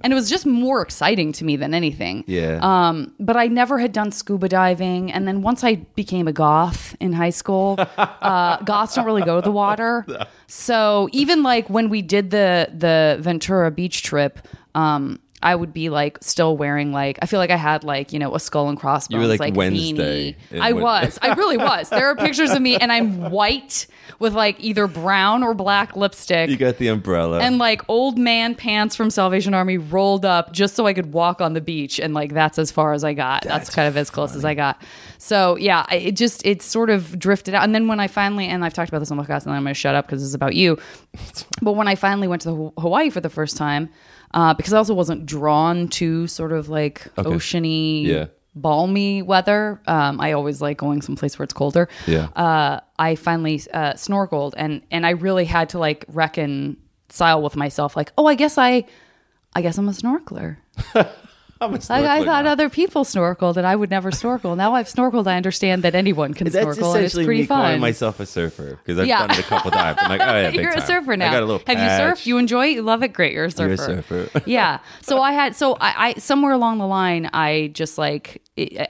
and 0.00 0.12
it 0.12 0.16
was 0.16 0.28
just 0.28 0.44
more 0.44 0.82
exciting 0.82 1.30
to 1.34 1.44
me 1.44 1.54
than 1.54 1.74
anything. 1.74 2.24
Yeah. 2.26 2.58
Um, 2.60 3.14
but 3.20 3.36
I 3.36 3.46
never 3.46 3.78
had 3.78 3.92
done 3.92 4.10
scuba 4.10 4.48
diving, 4.48 5.12
and 5.12 5.28
then 5.28 5.42
once 5.42 5.62
I 5.62 5.76
became 5.76 6.26
a 6.26 6.32
goth 6.32 6.96
in 6.98 7.12
high 7.12 7.30
school, 7.30 7.76
uh, 7.78 8.56
goths 8.64 8.96
don't 8.96 9.06
really 9.06 9.22
go 9.22 9.40
to 9.40 9.44
the 9.44 9.52
water. 9.52 10.04
So 10.50 11.10
even 11.12 11.42
like 11.42 11.68
when 11.68 11.90
we 11.90 12.00
did 12.00 12.30
the 12.30 12.70
the 12.72 13.18
Ventura 13.28 13.70
beach 13.70 14.02
trip, 14.02 14.38
um, 14.74 15.20
I 15.42 15.54
would 15.54 15.72
be 15.72 15.88
like 15.88 16.18
still 16.20 16.56
wearing 16.56 16.92
like 16.92 17.18
I 17.22 17.26
feel 17.26 17.38
like 17.38 17.50
I 17.50 17.56
had 17.56 17.84
like 17.84 18.12
you 18.12 18.18
know 18.18 18.34
a 18.34 18.40
skull 18.40 18.68
and 18.68 18.78
crossbones 18.78 19.28
like 19.28 19.40
like, 19.40 19.56
Wednesday 19.56 20.36
beanie. 20.50 20.60
I 20.60 20.72
was, 20.72 21.18
I 21.22 21.34
really 21.34 21.56
was. 21.56 21.90
There 21.90 22.08
are 22.08 22.16
pictures 22.16 22.50
of 22.50 22.60
me, 22.60 22.76
and 22.76 22.90
I'm 22.90 23.30
white 23.30 23.86
with 24.18 24.34
like 24.34 24.58
either 24.58 24.86
brown 24.86 25.42
or 25.42 25.54
black 25.54 25.94
lipstick 25.96 26.50
you 26.50 26.56
got 26.56 26.78
the 26.78 26.88
umbrella. 26.88 27.38
and 27.40 27.58
like 27.58 27.82
old 27.88 28.18
man 28.18 28.54
pants 28.54 28.96
from 28.96 29.10
Salvation 29.10 29.54
Army 29.54 29.78
rolled 29.78 30.24
up 30.24 30.52
just 30.52 30.74
so 30.74 30.86
I 30.86 30.92
could 30.92 31.12
walk 31.12 31.40
on 31.40 31.52
the 31.52 31.60
beach, 31.60 32.00
and 32.00 32.14
like 32.14 32.32
that's 32.32 32.58
as 32.58 32.70
far 32.70 32.92
as 32.92 33.04
I 33.04 33.14
got. 33.14 33.42
That's, 33.42 33.66
That's 33.66 33.74
kind 33.74 33.86
of 33.86 33.96
as 33.96 34.10
close 34.10 34.34
as 34.34 34.44
I 34.44 34.54
got. 34.54 34.82
So 35.18 35.56
yeah, 35.56 35.86
it 35.92 36.12
just 36.12 36.44
it 36.44 36.62
sort 36.62 36.90
of 36.90 37.18
drifted 37.18 37.54
out, 37.54 37.62
and 37.62 37.74
then 37.74 37.86
when 37.86 38.00
I 38.00 38.08
finally 38.08 38.46
and 38.48 38.64
I've 38.64 38.74
talked 38.74 38.88
about 38.88 38.98
this 39.00 39.10
on 39.10 39.16
the 39.16 39.22
podcast, 39.22 39.42
and 39.42 39.46
then 39.46 39.54
I'm 39.54 39.62
going 39.62 39.74
to 39.74 39.78
shut 39.80 39.94
up 39.94 40.06
because 40.06 40.20
this 40.20 40.28
is 40.28 40.34
about 40.34 40.54
you. 40.54 40.78
But 41.60 41.72
when 41.72 41.88
I 41.88 41.96
finally 41.96 42.28
went 42.28 42.42
to 42.42 42.54
Haw- 42.54 42.80
Hawaii 42.80 43.10
for 43.10 43.20
the 43.20 43.28
first 43.28 43.56
time, 43.56 43.88
uh, 44.32 44.54
because 44.54 44.72
I 44.72 44.78
also 44.78 44.94
wasn't 44.94 45.26
drawn 45.26 45.88
to 45.88 46.26
sort 46.26 46.52
of 46.52 46.68
like 46.68 47.04
oceany. 47.16 48.04
Yeah. 48.04 48.26
Balmy 48.54 49.22
weather. 49.22 49.80
Um, 49.86 50.20
I 50.20 50.32
always 50.32 50.60
like 50.60 50.78
going 50.78 51.00
someplace 51.00 51.38
where 51.38 51.44
it's 51.44 51.54
colder 51.54 51.88
Yeah. 52.08 52.28
uh, 52.34 52.80
I 52.98 53.14
finally 53.14 53.62
uh, 53.72 53.92
snorkeled 53.92 54.54
and 54.56 54.82
and 54.90 55.06
I 55.06 55.10
really 55.10 55.44
had 55.44 55.68
to 55.70 55.78
like 55.78 56.04
reconcile 56.08 57.40
with 57.42 57.54
myself 57.54 57.94
like 57.96 58.12
oh 58.18 58.26
I 58.26 58.34
guess 58.34 58.58
I 58.58 58.84
I 59.54 59.62
guess 59.62 59.78
I'm 59.78 59.88
a 59.88 59.92
snorkeler. 59.92 60.56
I'm 61.60 61.70
a 61.70 61.72
Like 61.74 61.90
I 61.90 62.20
snorkeler 62.20 62.24
thought 62.24 62.44
now. 62.44 62.50
other 62.52 62.68
people 62.70 63.04
snorkeled 63.04 63.56
and 63.56 63.66
I 63.66 63.74
would 63.74 63.90
never 63.90 64.10
snorkel. 64.12 64.54
Now 64.56 64.74
I've 64.74 64.86
snorkeled. 64.86 65.26
I 65.26 65.36
understand 65.36 65.82
that 65.82 65.94
anyone 65.94 66.32
can 66.34 66.48
That's 66.48 66.62
snorkel 66.62 66.94
and 66.94 67.04
it's 67.04 67.14
pretty 67.14 67.42
me 67.42 67.46
calling 67.46 67.72
fun. 67.72 67.80
myself 67.80 68.20
a 68.20 68.26
surfer 68.26 68.76
because 68.76 68.98
I've 68.98 69.06
Yeah. 69.08 69.26
done 69.26 69.30
it 69.32 69.40
a 69.40 69.42
couple 69.42 69.70
times. 69.72 69.98
I'm 70.00 70.08
like, 70.08 70.20
oh 70.20 70.24
yeah, 70.24 70.50
big 70.50 70.60
You're 70.60 70.70
a 70.70 70.76
time. 70.76 70.86
surfer 70.86 71.16
now. 71.16 71.28
I 71.28 71.32
got 71.32 71.42
a 71.42 71.46
little. 71.46 71.62
Have 71.66 71.78
you 71.78 71.84
patch. 71.84 72.00
surfed? 72.18 72.26
You 72.26 72.38
enjoy 72.38 72.66
it? 72.68 72.72
You 72.74 72.82
love 72.82 73.02
it? 73.02 73.12
Great. 73.12 73.32
You're 73.32 73.44
a 73.46 73.48
You're 73.48 73.76
surfer. 73.76 73.92
a 73.98 74.02
surfer. 74.28 74.42
yeah. 74.50 74.78
So 75.02 75.20
I 75.20 75.32
had 75.32 75.56
so 75.56 75.76
I, 75.80 76.08
I 76.10 76.14
somewhere 76.14 76.52
along 76.52 76.78
the 76.78 76.86
line 76.86 77.28
I 77.32 77.70
just 77.74 77.98
like 77.98 78.40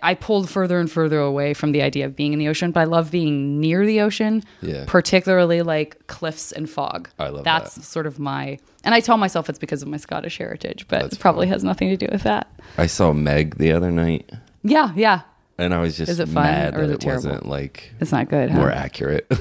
I 0.02 0.14
pulled 0.14 0.48
further 0.48 0.78
and 0.80 0.90
further 0.90 1.18
away 1.20 1.52
from 1.54 1.72
the 1.72 1.82
idea 1.82 2.06
of 2.06 2.16
being 2.16 2.32
in 2.32 2.38
the 2.38 2.48
ocean, 2.48 2.70
but 2.70 2.80
I 2.80 2.84
love 2.84 3.10
being 3.10 3.60
near 3.60 3.84
the 3.86 4.00
ocean. 4.00 4.42
Yeah. 4.62 4.84
Particularly 4.86 5.62
like 5.62 6.06
cliffs 6.06 6.52
and 6.52 6.68
fog. 6.68 7.08
I 7.18 7.28
love 7.28 7.44
That's 7.44 7.74
that. 7.76 7.82
sort 7.82 8.06
of 8.06 8.18
my 8.18 8.58
and 8.84 8.94
I 8.94 9.00
tell 9.00 9.16
myself 9.16 9.48
it's 9.48 9.58
because 9.58 9.82
of 9.82 9.88
my 9.88 9.96
Scottish 9.96 10.38
heritage, 10.38 10.86
but 10.88 11.00
That's 11.02 11.14
it 11.14 11.20
probably 11.20 11.46
has 11.48 11.64
nothing 11.64 11.88
to 11.90 11.96
do 11.96 12.08
with 12.10 12.22
that. 12.22 12.48
I 12.76 12.86
saw 12.86 13.12
Meg 13.12 13.56
the 13.58 13.72
other 13.72 13.90
night, 13.90 14.30
Yeah, 14.62 14.92
yeah. 14.96 15.22
and 15.58 15.74
I 15.74 15.78
was 15.80 15.96
just 15.96 16.10
Is 16.10 16.20
it 16.20 16.26
fun 16.28 16.44
mad 16.44 16.74
or 16.74 16.86
that 16.86 16.98
is 16.98 17.04
it 17.04 17.04
it, 17.04 17.06
wasn't 17.06 17.46
like 17.48 17.92
It's 18.00 18.12
not 18.12 18.28
good. 18.28 18.50
more 18.52 18.70
Huh? 18.70 18.76
accurate. 18.76 19.26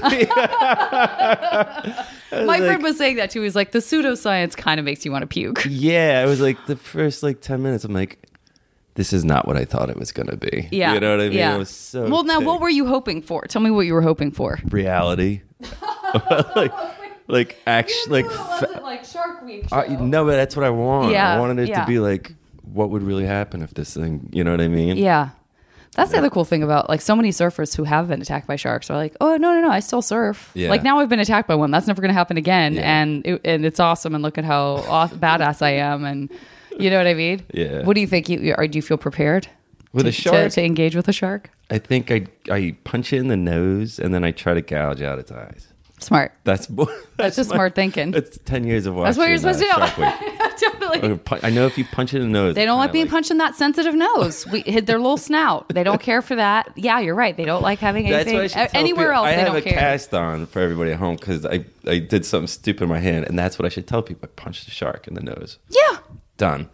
My 2.30 2.58
friend 2.58 2.82
was 2.82 2.96
saying 2.98 3.16
that 3.16 3.30
too. 3.30 3.42
He's 3.42 3.56
like, 3.56 3.72
the 3.72 3.78
pseudoscience 3.78 4.56
kind 4.56 4.78
of 4.78 4.84
makes 4.84 5.04
you 5.04 5.12
want 5.12 5.22
to 5.22 5.26
puke. 5.26 5.64
yeah, 5.68 6.20
I 6.24 6.28
was 6.28 6.40
like 6.40 6.66
the 6.66 6.76
first 6.76 7.22
like 7.22 7.40
ten 7.40 7.62
minutes. 7.62 7.84
I'm 7.84 7.92
like, 7.94 8.18
this 8.94 9.12
is 9.12 9.24
not 9.24 9.46
what 9.46 9.56
I 9.56 9.64
thought 9.64 9.90
it 9.90 9.96
was 9.96 10.12
gonna 10.12 10.36
be. 10.36 10.68
Yeah. 10.70 10.94
you 10.94 11.00
know 11.00 11.10
what 11.16 11.20
I 11.24 11.28
mean. 11.28 11.38
Yeah. 11.38 11.54
It 11.54 11.58
was 11.58 11.70
so. 11.70 12.08
well, 12.08 12.24
now 12.24 12.40
what 12.40 12.60
were 12.60 12.68
you 12.70 12.86
hoping 12.86 13.22
for? 13.22 13.42
Tell 13.46 13.62
me 13.62 13.70
what 13.70 13.86
you 13.86 13.94
were 13.94 14.02
hoping 14.02 14.30
for. 14.30 14.58
reality? 14.70 15.42
like, 16.56 16.72
like 17.28 17.58
actually 17.66 18.22
like 18.22 18.30
fa- 18.32 18.80
like 18.82 19.04
Shark 19.04 19.42
Week. 19.42 19.66
Uh, 19.70 19.84
I, 19.88 19.96
no, 19.96 20.24
but 20.24 20.32
that's 20.32 20.56
what 20.56 20.64
I 20.64 20.70
want. 20.70 21.12
Yeah, 21.12 21.34
I 21.34 21.38
wanted 21.38 21.60
it 21.60 21.68
yeah. 21.68 21.80
to 21.80 21.86
be 21.86 21.98
like, 21.98 22.34
what 22.62 22.90
would 22.90 23.02
really 23.02 23.26
happen 23.26 23.62
if 23.62 23.74
this 23.74 23.94
thing? 23.94 24.28
You 24.32 24.44
know 24.44 24.50
what 24.50 24.60
I 24.60 24.68
mean? 24.68 24.96
Yeah. 24.96 25.30
That's 25.94 26.12
the 26.12 26.18
other 26.18 26.30
cool 26.30 26.44
thing 26.44 26.62
about 26.62 26.88
like 26.88 27.00
so 27.00 27.16
many 27.16 27.30
surfers 27.30 27.74
who 27.74 27.82
have 27.82 28.06
been 28.08 28.22
attacked 28.22 28.46
by 28.46 28.54
sharks 28.54 28.88
are 28.88 28.96
like, 28.96 29.16
oh 29.20 29.36
no 29.36 29.52
no 29.54 29.62
no, 29.62 29.70
I 29.70 29.80
still 29.80 30.02
surf. 30.02 30.50
Yeah. 30.54 30.70
Like 30.70 30.84
now 30.84 31.00
I've 31.00 31.08
been 31.08 31.18
attacked 31.18 31.48
by 31.48 31.56
one. 31.56 31.72
That's 31.72 31.88
never 31.88 32.00
going 32.00 32.10
to 32.10 32.14
happen 32.14 32.36
again, 32.36 32.74
Yeah. 32.74 33.00
and 33.00 33.26
it, 33.26 33.40
and 33.44 33.66
it's 33.66 33.80
awesome. 33.80 34.14
And 34.14 34.22
look 34.22 34.38
at 34.38 34.44
how 34.44 34.84
aw- 34.88 35.08
badass 35.08 35.60
I 35.60 35.70
am, 35.70 36.04
and 36.04 36.30
you 36.78 36.88
know 36.88 36.98
what 36.98 37.08
I 37.08 37.14
mean. 37.14 37.44
Yeah. 37.52 37.82
What 37.82 37.94
do 37.94 38.00
you 38.00 38.06
think? 38.06 38.28
You 38.28 38.54
are? 38.56 38.68
do 38.68 38.78
you 38.78 38.82
feel 38.82 38.96
prepared 38.98 39.48
With 39.92 40.04
to, 40.04 40.10
a 40.10 40.12
shark, 40.12 40.50
to, 40.50 40.50
to 40.50 40.64
engage 40.64 40.94
with 40.94 41.08
a 41.08 41.12
shark? 41.12 41.50
I 41.70 41.78
think 41.78 42.12
I 42.12 42.26
I 42.48 42.76
punch 42.84 43.12
it 43.12 43.18
in 43.18 43.26
the 43.26 43.36
nose 43.36 43.98
and 43.98 44.14
then 44.14 44.22
I 44.22 44.30
try 44.30 44.54
to 44.54 44.62
gouge 44.62 45.02
out 45.02 45.18
its 45.18 45.32
eyes. 45.32 45.72
Smart. 46.00 46.32
That's 46.44 46.66
that's, 46.68 46.90
That's 47.16 47.36
just 47.36 47.50
my- 47.50 47.56
smart 47.56 47.74
thinking. 47.74 48.12
That's 48.12 48.38
ten 48.44 48.64
years 48.64 48.86
of 48.86 48.94
watching. 48.94 49.04
That's 49.06 49.18
what 49.18 49.28
you're 49.28 49.38
supposed 49.38 49.58
to 49.60 49.64
do. 49.66 50.48
Totally. 50.70 50.94
I'm 50.96 51.00
gonna 51.02 51.16
pu- 51.18 51.38
I 51.42 51.50
know 51.50 51.66
if 51.66 51.76
you 51.78 51.84
punch 51.84 52.14
it 52.14 52.18
in 52.22 52.32
the 52.32 52.38
nose, 52.38 52.54
They 52.54 52.64
don't 52.64 52.78
like 52.78 52.92
being 52.92 53.08
punched 53.08 53.30
in 53.30 53.38
that 53.38 53.54
sensitive 53.54 53.94
nose. 53.94 54.46
We 54.46 54.60
hit 54.62 54.86
their 54.86 54.98
little 54.98 55.16
snout. 55.16 55.68
They 55.68 55.84
don't 55.84 56.00
care 56.00 56.22
for 56.22 56.34
that. 56.36 56.72
Yeah, 56.76 56.98
you're 57.00 57.14
right. 57.14 57.36
They 57.36 57.44
don't 57.44 57.62
like 57.62 57.78
having 57.78 58.06
anything 58.10 58.34
what 58.34 58.44
I 58.44 58.46
should 58.48 58.70
tell 58.70 58.80
anywhere 58.80 59.12
else. 59.12 59.26
I 59.26 59.32
they 59.32 59.38
have 59.42 59.48
don't 59.48 59.56
a 59.58 59.62
care. 59.62 59.78
cast 59.78 60.12
on 60.14 60.46
for 60.46 60.60
everybody 60.60 60.92
at 60.92 60.98
home 60.98 61.16
because 61.16 61.44
I, 61.46 61.64
I 61.86 61.98
did 61.98 62.24
something 62.24 62.48
stupid 62.48 62.84
in 62.84 62.88
my 62.88 62.98
hand, 62.98 63.26
and 63.26 63.38
that's 63.38 63.58
what 63.58 63.66
I 63.66 63.68
should 63.68 63.86
tell 63.86 64.02
people. 64.02 64.28
I 64.28 64.40
punched 64.40 64.66
a 64.66 64.70
shark 64.70 65.06
in 65.08 65.14
the 65.14 65.22
nose. 65.22 65.58
yeah. 65.70 65.98
Done. 66.36 66.68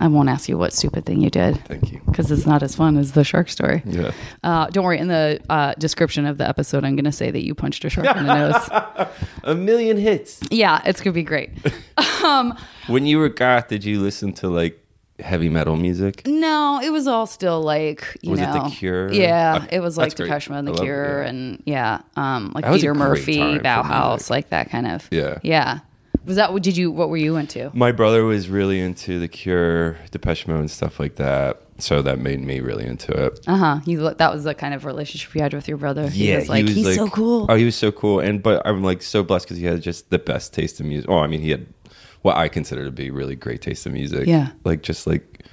I 0.00 0.06
won't 0.08 0.28
ask 0.28 0.48
you 0.48 0.56
what 0.56 0.72
stupid 0.72 1.04
thing 1.06 1.20
you 1.20 1.30
did. 1.30 1.56
Thank 1.66 1.92
you. 1.92 2.00
because 2.06 2.30
it's 2.30 2.46
not 2.46 2.62
as 2.62 2.74
fun 2.76 2.96
as 2.96 3.12
the 3.12 3.24
shark 3.24 3.48
story. 3.48 3.82
Yeah. 3.84 4.12
Uh, 4.44 4.66
don't 4.70 4.84
worry. 4.84 4.98
In 4.98 5.08
the 5.08 5.40
uh, 5.50 5.74
description 5.78 6.24
of 6.26 6.38
the 6.38 6.48
episode, 6.48 6.84
I'm 6.84 6.94
going 6.96 7.04
to 7.04 7.12
say 7.12 7.30
that 7.30 7.44
you 7.44 7.54
punched 7.54 7.84
a 7.84 7.90
shark 7.90 8.06
in 8.16 8.26
the 8.26 8.34
nose. 8.34 9.08
A 9.44 9.54
million 9.54 9.96
hits. 9.96 10.40
Yeah, 10.50 10.80
it's 10.84 11.00
going 11.00 11.12
to 11.12 11.18
be 11.18 11.22
great. 11.24 11.50
When 12.88 13.06
you 13.06 13.18
were 13.18 13.28
goth, 13.28 13.68
did 13.68 13.84
you 13.84 14.00
listen 14.00 14.32
to 14.34 14.48
like 14.48 14.82
heavy 15.20 15.48
metal 15.48 15.76
music? 15.76 16.26
No, 16.26 16.80
it 16.82 16.90
was 16.90 17.06
all 17.06 17.26
still 17.26 17.60
like 17.60 18.16
you 18.22 18.30
Was 18.32 18.40
it 18.40 18.44
know. 18.44 18.64
The 18.64 18.70
Cure? 18.70 19.12
Yeah, 19.12 19.60
Uh, 19.62 19.66
it 19.70 19.80
was 19.80 19.96
like. 19.98 20.14
Depeche 20.14 20.48
Mode, 20.48 20.58
and 20.60 20.68
The 20.68 20.72
love- 20.72 20.82
Cure, 20.82 21.22
yeah. 21.22 21.28
and 21.28 21.62
yeah, 21.66 22.00
um, 22.16 22.52
like 22.54 22.64
Peter 22.72 22.94
Murphy, 22.94 23.38
Bauhaus, 23.58 24.30
like 24.30 24.50
that 24.50 24.70
kind 24.70 24.86
of. 24.86 25.06
Yeah. 25.10 25.38
yeah. 25.42 25.80
Was 26.28 26.36
that 26.36 26.52
what 26.52 26.62
did 26.62 26.76
you? 26.76 26.90
What 26.92 27.08
were 27.08 27.16
you 27.16 27.36
into? 27.36 27.70
My 27.74 27.90
brother 27.90 28.22
was 28.24 28.48
really 28.48 28.78
into 28.80 29.18
The 29.18 29.26
Cure, 29.28 29.96
Depeche 30.10 30.46
Mode, 30.46 30.60
and 30.60 30.70
stuff 30.70 31.00
like 31.00 31.16
that. 31.16 31.62
So 31.78 32.02
that 32.02 32.18
made 32.18 32.40
me 32.40 32.60
really 32.60 32.84
into 32.86 33.12
it. 33.12 33.40
Uh 33.46 33.56
huh. 33.56 33.80
You 33.86 34.12
that 34.14 34.32
was 34.32 34.44
the 34.44 34.54
kind 34.54 34.74
of 34.74 34.84
relationship 34.84 35.34
you 35.34 35.40
had 35.40 35.54
with 35.54 35.66
your 35.66 35.78
brother. 35.78 36.02
Yeah, 36.12 36.32
he 36.32 36.36
was 36.36 36.48
like 36.48 36.68
he's 36.68 36.94
so 36.94 37.08
cool. 37.08 37.46
Oh, 37.48 37.54
he 37.54 37.64
was 37.64 37.76
so 37.76 37.90
cool, 37.90 38.20
and 38.20 38.42
but 38.42 38.60
I'm 38.66 38.84
like 38.84 39.00
so 39.02 39.22
blessed 39.24 39.46
because 39.46 39.56
he 39.56 39.64
had 39.64 39.80
just 39.80 40.10
the 40.10 40.18
best 40.18 40.52
taste 40.52 40.80
in 40.80 40.88
music. 40.88 41.08
Oh, 41.10 41.18
I 41.18 41.26
mean, 41.28 41.40
he 41.40 41.50
had 41.50 41.66
what 42.22 42.36
I 42.36 42.48
consider 42.48 42.84
to 42.84 42.90
be 42.92 43.10
really 43.10 43.34
great 43.36 43.62
taste 43.62 43.86
in 43.86 43.92
music. 43.94 44.26
Yeah. 44.26 44.50
like 44.64 44.82
just 44.82 45.06
like 45.06 45.44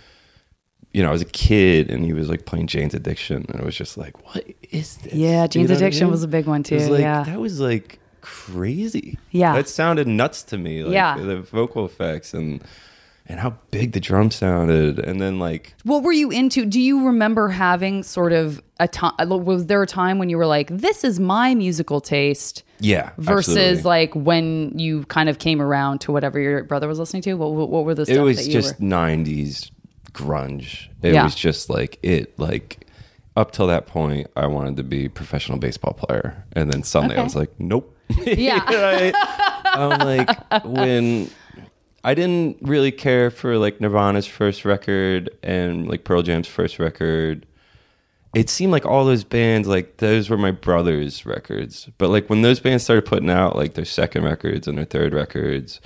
you 0.94 1.04
know, 1.04 1.10
I 1.10 1.12
was 1.12 1.22
a 1.22 1.26
kid, 1.26 1.92
and 1.92 2.06
he 2.06 2.14
was 2.14 2.30
like 2.30 2.46
playing 2.46 2.68
Jane's 2.68 2.94
Addiction, 2.94 3.46
and 3.50 3.60
it 3.60 3.66
was 3.66 3.76
just 3.76 3.98
like, 3.98 4.26
what 4.26 4.46
is 4.72 4.96
this? 4.98 5.14
Yeah, 5.14 5.44
You 5.44 5.48
Jane's 5.50 5.70
know 5.70 5.76
what 5.76 5.84
I 5.84 5.86
Addiction 5.86 6.06
mean? 6.08 6.12
was 6.12 6.24
a 6.24 6.28
big 6.28 6.48
one, 6.48 6.62
was 6.62 6.70
too, 6.70 6.80
like, 6.90 7.02
yeah. 7.02 7.24
that 7.24 7.40
was 7.40 7.60
like 7.60 8.00
crazy. 8.26 9.18
Yeah. 9.32 9.54
that 9.56 9.70
sounded 9.70 10.08
nuts 10.08 10.44
to 10.44 10.58
me. 10.58 10.84
Like, 10.84 10.94
Yeah. 10.94 11.18
the 11.18 11.38
vocal 11.42 11.86
effects 11.86 12.34
and. 12.34 12.64
And 13.28 13.40
how 13.40 13.56
big 13.72 13.94
the 13.94 14.00
drum 14.00 14.30
sounded, 14.30 15.00
and 15.00 15.20
then 15.20 15.40
like 15.40 15.74
What 15.84 16.04
were 16.04 16.12
you 16.12 16.30
into? 16.30 16.64
Do 16.64 16.80
you 16.80 17.08
remember 17.08 17.50
having 17.50 18.04
sort 18.04 18.32
of 18.34 18.62
a 18.80 18.88
time? 18.88 19.14
Uh, 19.20 19.26
was 19.38 19.66
there 19.66 19.82
a 19.82 19.88
time 19.88 20.20
when 20.20 20.30
you 20.30 20.38
were 20.38 20.46
like, 20.46 20.68
"This 20.70 21.04
is 21.04 21.20
my 21.20 21.56
musical 21.56 22.02
taste," 22.02 22.62
yeah, 22.80 23.10
versus 23.18 23.58
absolutely. 23.58 23.82
like 23.82 24.14
when 24.14 24.78
you 24.78 25.06
kind 25.06 25.28
of 25.28 25.40
came 25.40 25.60
around 25.60 26.02
to 26.02 26.12
whatever 26.12 26.40
your 26.40 26.66
brother 26.66 26.88
was 26.88 27.00
listening 27.00 27.24
to? 27.24 27.34
What, 27.34 27.50
what, 27.68 27.84
were 27.86 27.96
the 27.96 28.06
stuff 28.06 28.16
it 28.16 28.22
was 28.22 28.48
just 28.48 28.80
were? 28.80 28.86
90s 28.86 29.72
grunge 30.14 30.90
it 31.02 31.14
Yeah. 31.16 31.24
was 31.24 31.34
just 31.34 31.68
like 31.68 31.98
it 32.04 32.38
like 32.38 32.86
up 33.36 33.52
till 33.52 33.66
that 33.68 33.88
point 33.88 34.28
i 34.38 34.46
wanted 34.46 34.78
to 34.78 34.84
be 34.84 35.06
a 35.06 35.10
professional 35.10 35.58
baseball 35.58 35.94
player 35.94 36.46
and 36.54 36.72
then 36.72 36.84
suddenly 36.84 37.18
i 37.18 37.24
was 37.24 37.36
like 37.36 37.50
nope 37.60 37.95
Yeah. 38.26 38.64
Right? 38.74 39.14
i'm 39.66 40.00
like 40.00 40.64
when 40.66 41.30
i 42.04 42.14
didn't 42.14 42.58
really 42.62 42.92
care 42.92 43.30
for 43.30 43.58
like 43.58 43.82
nirvana's 43.82 44.26
first 44.28 44.64
record 44.64 45.30
and 45.44 45.88
like 45.88 46.04
pearl 46.04 46.22
jam's 46.22 46.48
first 46.48 46.80
record 46.80 47.46
it 48.34 48.50
seemed 48.50 48.72
like 48.72 48.86
all 48.86 49.06
those 49.06 49.24
bands 49.24 49.68
like 49.68 49.98
those 49.98 50.30
were 50.30 50.38
my 50.38 50.52
brother's 50.52 51.26
records 51.26 51.90
but 51.98 52.10
like 52.10 52.30
when 52.30 52.42
those 52.42 52.60
bands 52.60 52.84
started 52.84 53.06
putting 53.06 53.30
out 53.30 53.56
like 53.56 53.74
their 53.74 53.86
second 53.86 54.24
records 54.24 54.68
and 54.68 54.78
their 54.78 54.86
third 54.86 55.14
records 55.14 55.82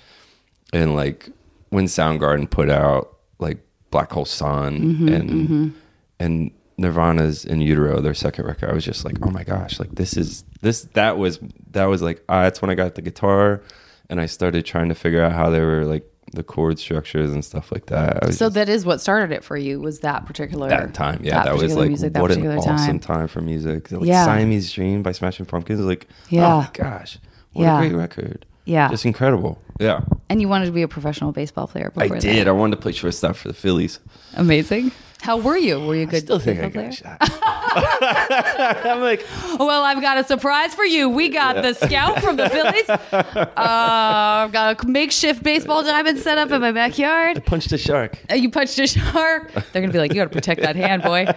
and 0.73 0.95
like 0.95 1.29
when 1.69 1.85
Soundgarden 1.85 2.49
put 2.49 2.69
out 2.69 3.17
like 3.39 3.59
Black 3.91 4.11
Hole 4.11 4.25
Sun 4.25 4.79
Mm-hmm, 4.79 5.07
and 5.09 5.73
and 6.19 6.51
Nirvana's 6.77 7.45
In 7.45 7.61
Utero, 7.61 8.01
their 8.01 8.13
second 8.13 8.45
record, 8.45 8.69
I 8.69 8.73
was 8.73 8.85
just 8.85 9.03
like, 9.05 9.17
oh 9.21 9.29
my 9.29 9.43
gosh, 9.43 9.79
like 9.79 9.91
this 9.95 10.15
is 10.15 10.43
this 10.61 10.83
that 10.93 11.17
was 11.17 11.39
that 11.71 11.85
was 11.85 12.01
like 12.01 12.23
ah, 12.29 12.43
that's 12.43 12.61
when 12.61 12.69
I 12.69 12.75
got 12.75 12.95
the 12.95 13.01
guitar 13.01 13.61
and 14.09 14.19
I 14.19 14.25
started 14.25 14.65
trying 14.65 14.89
to 14.89 14.95
figure 14.95 15.23
out 15.23 15.31
how 15.33 15.49
they 15.49 15.61
were 15.61 15.85
like 15.85 16.05
the 16.31 16.43
chord 16.43 16.77
structures 16.77 17.31
and 17.33 17.43
stuff 17.43 17.71
like 17.71 17.87
that. 17.87 18.23
So 18.25 18.45
just- 18.45 18.53
that 18.53 18.69
is 18.69 18.85
what 18.85 19.01
started 19.01 19.33
it 19.35 19.43
for 19.43 19.57
you. 19.57 19.79
Was 19.79 20.01
that 20.01 20.25
particular 20.27 20.69
that 20.69 20.93
time, 20.93 21.21
yeah, 21.23 21.43
that, 21.43 21.55
was 21.55 21.75
like 21.75 21.87
music, 21.87 22.13
that 22.13 22.21
what 22.21 22.31
an 22.31 22.45
awesome 22.47 22.99
time. 22.99 22.99
time 22.99 23.27
for 23.27 23.41
music. 23.41 23.91
Like 23.91 24.05
Yeah. 24.05 24.25
Siamese 24.25 24.71
Dream 24.71 25.01
by 25.01 25.11
Smashing 25.11 25.47
Pumpkins, 25.47 25.79
like 25.81 26.07
Yeah. 26.29 26.53
oh 26.53 26.57
my 26.61 26.69
gosh, 26.73 27.17
what 27.53 27.63
Yeah. 27.63 27.77
a 27.77 27.87
great 27.89 27.95
record. 27.97 28.45
Yeah. 28.65 28.89
just 28.89 29.05
incredible. 29.05 29.59
Yeah, 29.79 30.01
And 30.29 30.39
you 30.41 30.47
wanted 30.49 30.65
to 30.65 30.71
be 30.71 30.81
a 30.83 30.87
professional 30.87 31.31
baseball 31.31 31.65
player. 31.67 31.91
I 31.97 32.03
Before 32.03 32.19
did. 32.19 32.45
That. 32.45 32.47
I 32.49 32.51
wanted 32.51 32.75
to 32.75 32.81
play 32.81 32.91
shortstop 32.91 33.35
for 33.37 33.47
the 33.47 33.53
Phillies. 33.55 33.99
Amazing. 34.35 34.91
How 35.21 35.37
were 35.37 35.57
you? 35.57 35.79
Were 35.79 35.95
you 35.95 36.03
a 36.03 36.07
I 36.07 36.11
good 36.11 36.23
still 36.23 36.39
think 36.39 36.59
I 36.61 36.69
got 36.69 36.93
shot. 36.93 37.17
I'm 38.85 39.01
like, 39.01 39.25
Well, 39.59 39.83
I've 39.83 40.01
got 40.01 40.17
a 40.17 40.23
surprise 40.23 40.73
for 40.73 40.85
you. 40.85 41.09
We 41.09 41.29
got 41.29 41.55
the 41.61 41.73
scout 41.73 42.19
from 42.21 42.37
the 42.37 42.49
Phillies. 42.49 42.89
Uh, 43.59 44.45
I've 44.45 44.51
got 44.53 44.83
a 44.83 44.87
makeshift 44.87 45.43
baseball 45.43 45.83
diamond 45.83 46.19
set 46.19 46.37
up 46.37 46.49
in 46.51 46.61
my 46.61 46.71
backyard. 46.71 47.37
I 47.37 47.39
punched 47.41 47.71
a 47.73 47.77
shark. 47.77 48.17
Uh, 48.31 48.35
You 48.35 48.49
punched 48.49 48.79
a 48.79 48.87
shark. 48.87 49.51
They're 49.71 49.81
gonna 49.81 49.91
be 49.91 49.99
like, 49.99 50.11
you 50.11 50.15
got 50.15 50.25
to 50.25 50.29
protect 50.29 50.61
that 50.61 50.75
hand, 50.75 51.03
boy. 51.03 51.27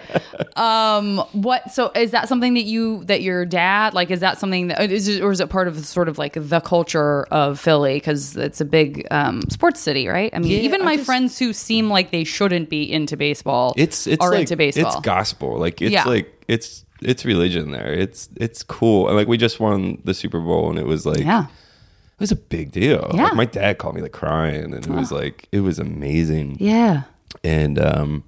Um, 0.55 1.17
what? 1.33 1.71
So 1.71 1.91
is 1.95 2.11
that 2.11 2.29
something 2.29 2.53
that 2.53 2.63
you 2.63 3.03
that 3.05 3.21
your 3.21 3.45
dad 3.45 3.93
like? 3.93 4.09
Is 4.11 4.21
that 4.21 4.37
something 4.39 4.67
that 4.67 4.89
is 4.91 5.07
it, 5.07 5.21
or 5.21 5.31
is 5.31 5.39
it 5.41 5.49
part 5.49 5.67
of 5.67 5.85
sort 5.85 6.07
of 6.07 6.17
like 6.17 6.33
the 6.35 6.61
culture 6.61 7.23
of 7.25 7.59
Philly 7.59 7.95
because 7.95 8.37
it's 8.37 8.61
a 8.61 8.65
big 8.65 9.05
um, 9.11 9.41
sports 9.49 9.79
city, 9.81 10.07
right? 10.07 10.31
I 10.33 10.39
mean, 10.39 10.51
Yeah, 10.51 10.59
even 10.59 10.81
I 10.81 10.85
my 10.85 10.95
just- 10.95 11.05
friends 11.05 11.37
who 11.39 11.51
seem 11.53 11.89
like 11.89 12.11
they 12.11 12.23
shouldn't 12.23 12.69
be 12.69 12.91
into 12.91 13.17
baseball, 13.17 13.72
It's 13.77 14.07
it's 14.07 14.21
like, 14.23 14.41
into 14.41 14.55
baseball. 14.55 14.87
It's 14.87 14.99
gospel. 15.01 15.57
Like 15.57 15.81
it's 15.81 15.91
Yeah. 15.91 16.05
like 16.05 16.43
it's 16.47 16.85
it's 17.01 17.25
religion 17.25 17.71
there. 17.71 17.91
It's 17.93 18.29
it's 18.37 18.63
cool. 18.63 19.07
And 19.07 19.15
like 19.17 19.27
we 19.27 19.37
just 19.37 19.59
won 19.59 20.01
the 20.03 20.13
Super 20.13 20.39
Bowl 20.39 20.69
and 20.69 20.79
it 20.79 20.85
was 20.85 21.05
like 21.05 21.19
yeah. 21.19 21.43
it 21.45 22.19
was 22.19 22.31
a 22.31 22.35
big 22.35 22.71
deal. 22.71 23.11
Yeah. 23.13 23.23
Like 23.25 23.35
my 23.35 23.45
dad 23.45 23.77
called 23.77 23.95
me 23.95 24.01
like 24.01 24.11
crying 24.13 24.73
and 24.73 24.85
it 24.85 24.87
was 24.87 25.11
like 25.11 25.47
it 25.51 25.61
was 25.61 25.79
amazing. 25.79 26.57
Yeah. 26.59 27.03
And 27.43 27.79
um 27.79 28.23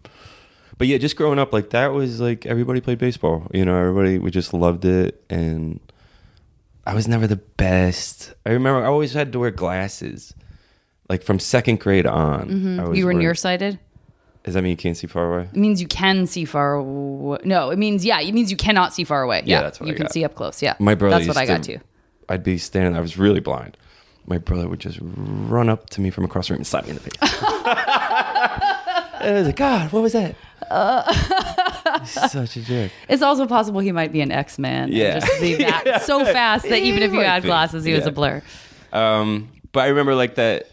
but 0.77 0.87
yeah, 0.87 0.97
just 0.97 1.15
growing 1.15 1.39
up 1.39 1.53
like 1.53 1.69
that 1.69 1.93
was 1.93 2.19
like 2.19 2.45
everybody 2.45 2.81
played 2.81 2.97
baseball. 2.97 3.47
You 3.53 3.63
know, 3.65 3.77
everybody 3.79 4.19
we 4.19 4.29
just 4.31 4.53
loved 4.53 4.83
it 4.85 5.23
and 5.29 5.79
I 6.87 6.93
was 6.93 7.07
never 7.07 7.25
the 7.27 7.37
best. 7.37 8.33
I 8.45 8.49
remember 8.51 8.83
I 8.83 8.87
always 8.87 9.13
had 9.13 9.31
to 9.33 9.39
wear 9.39 9.51
glasses. 9.51 10.33
Like 11.07 11.23
from 11.23 11.39
second 11.39 11.79
grade 11.79 12.07
on. 12.07 12.41
I 12.41 12.43
was 12.43 12.49
Mm-hmm. 12.49 12.93
You 12.95 13.05
were 13.05 13.09
wearing- 13.09 13.19
nearsighted. 13.19 13.79
Does 14.45 14.53
that 14.53 14.61
mean 14.61 14.69
you 14.69 14.77
can't 14.77 14.95
see 14.95 15.07
far 15.07 15.33
away? 15.33 15.49
It 15.51 15.55
means 15.55 15.81
you 15.81 15.87
can 15.87 16.27
see 16.27 16.45
far. 16.45 16.75
Away. 16.75 17.39
No, 17.45 17.71
it 17.71 17.79
means 17.79 18.05
yeah. 18.05 18.21
It 18.21 18.31
means 18.31 18.51
you 18.51 18.57
cannot 18.57 18.93
see 18.93 19.03
far 19.03 19.23
away. 19.23 19.41
Yeah, 19.43 19.63
that's 19.63 19.79
what 19.79 19.87
you 19.87 19.93
I 19.93 19.97
can 19.97 20.05
got. 20.05 20.13
see 20.13 20.23
up 20.23 20.35
close. 20.35 20.61
Yeah, 20.61 20.75
My 20.77 20.93
brother. 20.93 21.15
That's 21.15 21.27
what 21.27 21.35
I 21.37 21.47
got 21.47 21.63
too. 21.63 21.79
I'd 22.29 22.43
be 22.43 22.59
standing. 22.59 22.95
I 22.95 23.01
was 23.01 23.17
really 23.17 23.39
blind. 23.39 23.75
My 24.27 24.37
brother 24.37 24.67
would 24.69 24.79
just 24.79 24.99
run 25.01 25.67
up 25.67 25.89
to 25.91 26.01
me 26.01 26.11
from 26.11 26.25
across 26.25 26.47
the 26.47 26.53
room 26.53 26.59
and 26.59 26.67
slap 26.67 26.83
me 26.85 26.91
in 26.91 26.95
the 26.95 27.01
face. 27.01 27.11
and 27.21 27.29
I 29.29 29.31
was 29.33 29.47
like, 29.47 29.55
God, 29.55 29.91
what 29.91 30.03
was 30.03 30.13
that? 30.13 30.35
He's 32.01 32.31
such 32.31 32.57
a 32.57 32.61
jerk. 32.61 32.91
It's 33.09 33.21
also 33.23 33.47
possible 33.47 33.79
he 33.79 33.91
might 33.91 34.11
be 34.11 34.21
an 34.21 34.31
X 34.31 34.59
Man. 34.59 34.91
Yeah. 34.91 35.19
just 35.19 35.41
be 35.41 35.55
that 35.55 36.01
so 36.05 36.23
fast 36.23 36.67
that 36.69 36.79
even 36.81 37.01
if 37.01 37.13
you 37.13 37.19
had 37.21 37.41
glasses, 37.43 37.83
he 37.83 37.93
was 37.93 38.05
a 38.05 38.11
blur. 38.11 38.43
Um, 38.93 39.49
but 39.71 39.81
I 39.81 39.87
remember 39.87 40.13
like 40.13 40.35
that. 40.35 40.69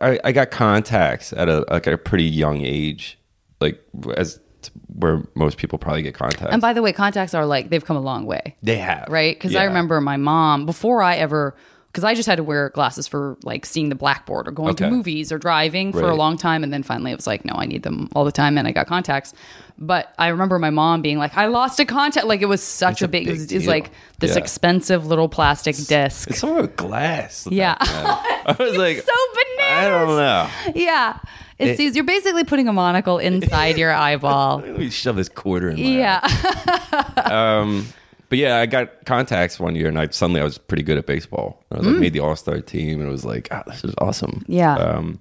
I, 0.00 0.18
I 0.24 0.32
got 0.32 0.50
contacts 0.50 1.32
at 1.32 1.48
a 1.48 1.64
like 1.70 1.86
a 1.86 1.98
pretty 1.98 2.24
young 2.24 2.62
age, 2.62 3.18
like 3.60 3.82
as 4.16 4.40
where 4.88 5.22
most 5.34 5.58
people 5.58 5.78
probably 5.78 6.02
get 6.02 6.14
contacts. 6.14 6.52
And 6.52 6.62
by 6.62 6.72
the 6.72 6.82
way, 6.82 6.92
contacts 6.92 7.34
are 7.34 7.46
like 7.46 7.68
they've 7.70 7.84
come 7.84 7.96
a 7.96 8.00
long 8.00 8.26
way. 8.26 8.56
they 8.62 8.78
have 8.78 9.06
right? 9.08 9.36
Because 9.36 9.54
I 9.54 9.64
remember 9.64 10.00
my 10.00 10.16
mom 10.16 10.66
before 10.66 11.02
I 11.02 11.16
ever 11.16 11.54
because 11.96 12.04
I 12.04 12.14
just 12.14 12.26
had 12.28 12.36
to 12.36 12.42
wear 12.42 12.68
glasses 12.68 13.08
for 13.08 13.38
like 13.42 13.64
seeing 13.64 13.88
the 13.88 13.94
blackboard 13.94 14.46
or 14.46 14.50
going 14.50 14.74
to 14.76 14.90
movies 14.90 15.32
or 15.32 15.38
driving 15.38 15.92
for 15.94 16.10
a 16.10 16.14
long 16.14 16.36
time. 16.36 16.62
And 16.62 16.70
then 16.70 16.82
finally 16.82 17.10
it 17.10 17.16
was 17.16 17.26
like, 17.26 17.42
no, 17.46 17.54
I 17.56 17.64
need 17.64 17.84
them 17.84 18.10
all 18.14 18.26
the 18.26 18.32
time. 18.32 18.58
And 18.58 18.68
I 18.68 18.72
got 18.72 18.86
contacts. 18.86 19.32
But 19.78 20.14
I 20.18 20.28
remember 20.28 20.58
my 20.58 20.68
mom 20.68 21.00
being 21.00 21.16
like, 21.16 21.34
I 21.38 21.46
lost 21.46 21.80
a 21.80 21.86
contact. 21.86 22.26
Like 22.26 22.42
it 22.42 22.46
was 22.46 22.62
such 22.62 22.96
It's 22.96 23.00
a 23.02 23.04
a 23.06 23.08
big, 23.08 23.22
it 23.22 23.30
big 23.30 23.38
was, 23.40 23.52
it 23.52 23.66
like 23.66 23.92
this 24.18 24.32
Yeah. 24.32 24.42
expensive 24.42 25.06
little 25.06 25.30
plastic 25.30 25.74
disc. 25.76 26.28
It's 26.28 26.42
with 26.42 26.76
glass. 26.76 27.48
Yeah. 27.50 27.76
I 27.80 28.54
was 28.58 28.76
like, 28.76 28.98
so 28.98 29.12
bananas. 29.34 29.72
I 29.72 29.88
don't 29.88 30.08
know. 30.18 30.72
yeah. 30.74 31.18
It, 31.58 31.78
seems 31.78 31.96
you're 31.96 32.04
basically 32.04 32.44
putting 32.44 32.68
a 32.68 32.72
monocle 32.74 33.16
inside 33.18 33.78
your 33.78 33.94
eyeball. 33.94 34.58
Let 34.58 34.78
me 34.78 34.90
shove 34.90 35.16
this 35.16 35.30
quarter 35.30 35.70
in 35.70 35.78
Yeah. 35.78 36.20
Um, 37.16 37.86
but 38.28 38.38
yeah, 38.38 38.58
I 38.58 38.66
got 38.66 39.04
contacts 39.04 39.60
one 39.60 39.76
year, 39.76 39.88
and 39.88 39.98
I 39.98 40.08
suddenly 40.08 40.40
I 40.40 40.44
was 40.44 40.58
pretty 40.58 40.82
good 40.82 40.98
at 40.98 41.06
baseball. 41.06 41.64
I 41.70 41.78
was 41.78 41.86
like 41.86 41.96
made 41.96 42.12
the 42.12 42.20
All 42.20 42.36
Star 42.36 42.60
team, 42.60 43.00
and 43.00 43.08
it 43.08 43.12
was 43.12 43.24
like, 43.24 43.48
ah, 43.50 43.62
this 43.66 43.84
is 43.84 43.94
awesome. 43.98 44.42
Mm. 44.42 44.44
Yeah. 44.48 44.74
Um, 44.74 45.20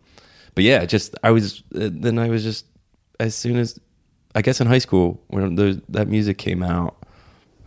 but 0.55 0.63
yeah, 0.63 0.85
just 0.85 1.15
I 1.23 1.31
was 1.31 1.63
uh, 1.75 1.89
then 1.91 2.17
I 2.17 2.29
was 2.29 2.43
just 2.43 2.65
as 3.19 3.35
soon 3.35 3.57
as 3.57 3.79
I 4.33 4.41
guess 4.41 4.59
in 4.59 4.67
high 4.67 4.79
school 4.79 5.21
when 5.27 5.55
those, 5.55 5.79
that 5.89 6.07
music 6.07 6.37
came 6.37 6.63
out, 6.63 7.04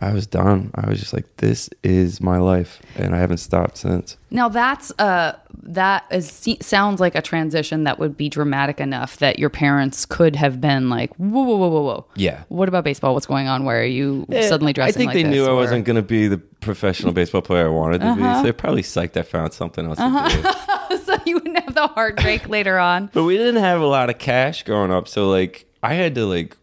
I 0.01 0.13
was 0.13 0.27
done. 0.27 0.71
I 0.75 0.89
was 0.89 0.99
just 0.99 1.13
like, 1.13 1.37
this 1.37 1.69
is 1.83 2.21
my 2.21 2.37
life, 2.37 2.81
and 2.95 3.13
I 3.13 3.19
haven't 3.19 3.37
stopped 3.37 3.77
since. 3.77 4.17
Now 4.31 4.47
that's 4.47 4.91
uh 4.99 5.37
that 5.63 6.05
is 6.11 6.47
sounds 6.61 6.99
like 6.99 7.15
a 7.15 7.21
transition 7.21 7.83
that 7.83 7.99
would 7.99 8.15
be 8.15 8.29
dramatic 8.29 8.79
enough 8.79 9.17
that 9.17 9.39
your 9.39 9.49
parents 9.49 10.05
could 10.05 10.35
have 10.35 10.61
been 10.61 10.89
like, 10.89 11.13
whoa, 11.15 11.43
whoa, 11.43 11.57
whoa, 11.57 11.69
whoa, 11.69 11.81
whoa. 11.81 12.05
Yeah. 12.15 12.43
What 12.47 12.69
about 12.69 12.83
baseball? 12.83 13.13
What's 13.13 13.25
going 13.25 13.47
on? 13.47 13.65
Where 13.65 13.81
are 13.81 13.85
you 13.85 14.25
eh, 14.31 14.47
suddenly 14.47 14.71
dressing? 14.71 14.89
I 14.89 14.97
think 14.97 15.07
like 15.07 15.15
they 15.15 15.29
knew 15.29 15.45
I 15.45 15.53
wasn't 15.53 15.85
going 15.85 15.97
to 15.97 16.01
be 16.01 16.27
the 16.27 16.37
professional 16.37 17.11
baseball 17.11 17.41
player 17.41 17.65
I 17.65 17.69
wanted 17.69 17.99
to 17.99 18.15
be, 18.15 18.21
uh-huh. 18.21 18.37
so 18.37 18.43
they're 18.43 18.53
probably 18.53 18.83
psyched 18.83 19.17
I 19.17 19.23
found 19.23 19.53
something 19.53 19.85
else 19.85 19.97
to 19.97 20.03
uh-huh. 20.03 20.87
do. 20.89 20.97
so 21.03 21.17
you 21.25 21.35
wouldn't 21.35 21.59
have 21.59 21.73
the 21.73 21.87
heartbreak 21.87 22.47
later 22.49 22.79
on. 22.79 23.09
But 23.13 23.23
we 23.23 23.37
didn't 23.37 23.61
have 23.61 23.81
a 23.81 23.87
lot 23.87 24.09
of 24.09 24.17
cash 24.17 24.63
growing 24.63 24.91
up, 24.91 25.07
so 25.07 25.29
like 25.29 25.65
I 25.83 25.93
had 25.93 26.15
to 26.15 26.25
like 26.25 26.55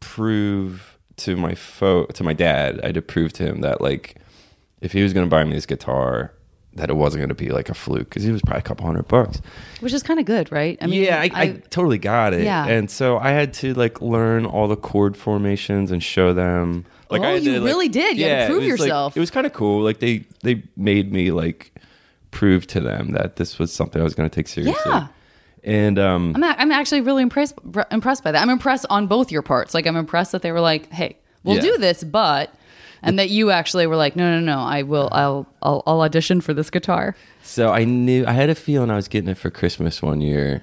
prove 0.00 0.87
to 1.18 1.36
my 1.36 1.54
fo- 1.54 2.06
to 2.06 2.24
my 2.24 2.32
dad, 2.32 2.80
I 2.82 2.86
had 2.86 2.94
to 2.96 3.02
prove 3.02 3.32
to 3.34 3.44
him 3.44 3.60
that 3.62 3.80
like 3.80 4.16
if 4.80 4.92
he 4.92 5.02
was 5.02 5.12
going 5.12 5.26
to 5.26 5.30
buy 5.30 5.44
me 5.44 5.52
this 5.54 5.66
guitar, 5.66 6.32
that 6.74 6.88
it 6.90 6.94
wasn't 6.96 7.20
going 7.20 7.28
to 7.30 7.34
be 7.34 7.48
like 7.50 7.68
a 7.68 7.74
fluke 7.74 8.08
because 8.08 8.22
he 8.22 8.30
was 8.30 8.40
probably 8.42 8.60
a 8.60 8.62
couple 8.62 8.86
hundred 8.86 9.08
bucks. 9.08 9.40
Which 9.80 9.92
is 9.92 10.02
kind 10.02 10.20
of 10.20 10.26
good, 10.26 10.52
right? 10.52 10.78
I 10.80 10.86
mean, 10.86 11.02
yeah, 11.02 11.20
I, 11.20 11.30
I, 11.34 11.48
totally 11.70 11.98
got 11.98 12.32
it. 12.34 12.44
Yeah. 12.44 12.66
and 12.66 12.88
so 12.90 13.18
I 13.18 13.30
had 13.30 13.52
to 13.54 13.74
like 13.74 14.00
learn 14.00 14.46
all 14.46 14.68
the 14.68 14.76
chord 14.76 15.16
formations 15.16 15.90
and 15.90 16.02
show 16.02 16.32
them. 16.32 16.84
Like 17.10 17.22
Oh, 17.22 17.24
I 17.24 17.34
you 17.36 17.54
to, 17.54 17.60
like- 17.60 17.66
really 17.68 17.88
did. 17.88 18.16
You 18.18 18.26
had 18.26 18.36
to 18.36 18.44
it 18.44 18.46
prove 18.48 18.58
was, 18.62 18.70
like- 18.80 18.86
yourself. 18.86 19.16
it 19.16 19.20
was 19.20 19.30
kind 19.30 19.46
of 19.46 19.52
cool. 19.52 19.82
Like 19.82 19.98
they 19.98 20.24
they 20.42 20.62
made 20.76 21.12
me 21.12 21.32
like 21.32 21.72
prove 22.30 22.66
to 22.68 22.80
them 22.80 23.12
that 23.12 23.36
this 23.36 23.58
was 23.58 23.72
something 23.72 24.00
I 24.00 24.04
was 24.04 24.14
going 24.14 24.28
to 24.28 24.34
take 24.34 24.46
seriously. 24.46 24.80
Yeah. 24.86 25.08
And 25.68 25.98
um, 25.98 26.32
I'm, 26.34 26.42
a- 26.42 26.56
I'm 26.58 26.72
actually 26.72 27.02
really 27.02 27.22
impressed 27.22 27.54
impressed 27.90 28.24
by 28.24 28.32
that. 28.32 28.40
I'm 28.40 28.48
impressed 28.48 28.86
on 28.88 29.06
both 29.06 29.30
your 29.30 29.42
parts. 29.42 29.74
Like 29.74 29.86
I'm 29.86 29.96
impressed 29.96 30.32
that 30.32 30.40
they 30.40 30.50
were 30.50 30.60
like, 30.62 30.90
"Hey, 30.90 31.18
we'll 31.44 31.56
Yeah. 31.56 31.62
do 31.62 31.76
this," 31.78 32.02
but 32.02 32.54
and 33.02 33.18
that 33.18 33.28
you 33.28 33.50
actually 33.50 33.86
were 33.86 33.96
like, 33.96 34.16
"No, 34.16 34.24
no, 34.32 34.40
no, 34.40 34.60
I 34.60 34.82
will. 34.82 35.10
I'll 35.12 35.46
I'll, 35.62 35.82
I'll 35.86 36.00
audition 36.00 36.40
for 36.40 36.54
this 36.54 36.70
guitar." 36.70 37.14
So 37.42 37.70
I 37.70 37.84
knew 37.84 38.24
I 38.26 38.32
had 38.32 38.48
a 38.48 38.54
feeling 38.54 38.90
I 38.90 38.96
was 38.96 39.08
getting 39.08 39.28
it 39.28 39.36
for 39.36 39.50
Christmas 39.50 40.00
one 40.00 40.22
year, 40.22 40.62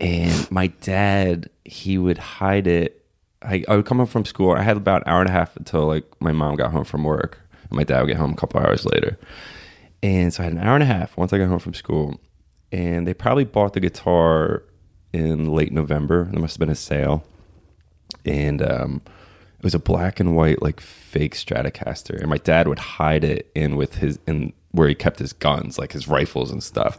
and 0.00 0.50
my 0.50 0.68
dad 0.68 1.50
he 1.66 1.98
would 1.98 2.16
hide 2.18 2.66
it. 2.66 3.04
I, 3.42 3.64
I 3.68 3.76
would 3.76 3.84
come 3.84 3.98
home 3.98 4.06
from 4.06 4.24
school. 4.24 4.52
I 4.52 4.62
had 4.62 4.78
about 4.78 5.02
an 5.02 5.08
hour 5.12 5.20
and 5.20 5.28
a 5.28 5.32
half 5.32 5.54
until 5.58 5.86
like 5.88 6.04
my 6.20 6.32
mom 6.32 6.56
got 6.56 6.70
home 6.72 6.84
from 6.84 7.04
work. 7.04 7.38
And 7.64 7.72
my 7.72 7.84
dad 7.84 8.00
would 8.00 8.08
get 8.08 8.16
home 8.16 8.32
a 8.32 8.36
couple 8.36 8.60
hours 8.60 8.86
later, 8.86 9.18
and 10.02 10.32
so 10.32 10.42
I 10.42 10.44
had 10.44 10.54
an 10.54 10.58
hour 10.60 10.74
and 10.74 10.82
a 10.82 10.86
half 10.86 11.18
once 11.18 11.34
I 11.34 11.38
got 11.38 11.48
home 11.48 11.58
from 11.58 11.74
school. 11.74 12.18
And 12.72 13.06
they 13.06 13.14
probably 13.14 13.44
bought 13.44 13.74
the 13.74 13.80
guitar 13.80 14.62
in 15.12 15.52
late 15.52 15.72
November. 15.72 16.24
There 16.32 16.40
must 16.40 16.54
have 16.54 16.60
been 16.60 16.70
a 16.70 16.74
sale, 16.74 17.22
and 18.24 18.62
um, 18.62 19.02
it 19.58 19.62
was 19.64 19.74
a 19.74 19.78
black 19.78 20.18
and 20.20 20.34
white 20.34 20.62
like 20.62 20.80
fake 20.80 21.34
Stratocaster, 21.34 22.18
and 22.18 22.28
my 22.28 22.38
dad 22.38 22.66
would 22.66 22.78
hide 22.78 23.24
it 23.24 23.50
in 23.54 23.76
with 23.76 23.96
his 23.96 24.18
in 24.26 24.52
where 24.70 24.88
he 24.88 24.94
kept 24.94 25.18
his 25.18 25.34
guns, 25.34 25.78
like 25.78 25.92
his 25.92 26.08
rifles 26.08 26.50
and 26.50 26.62
stuff. 26.62 26.98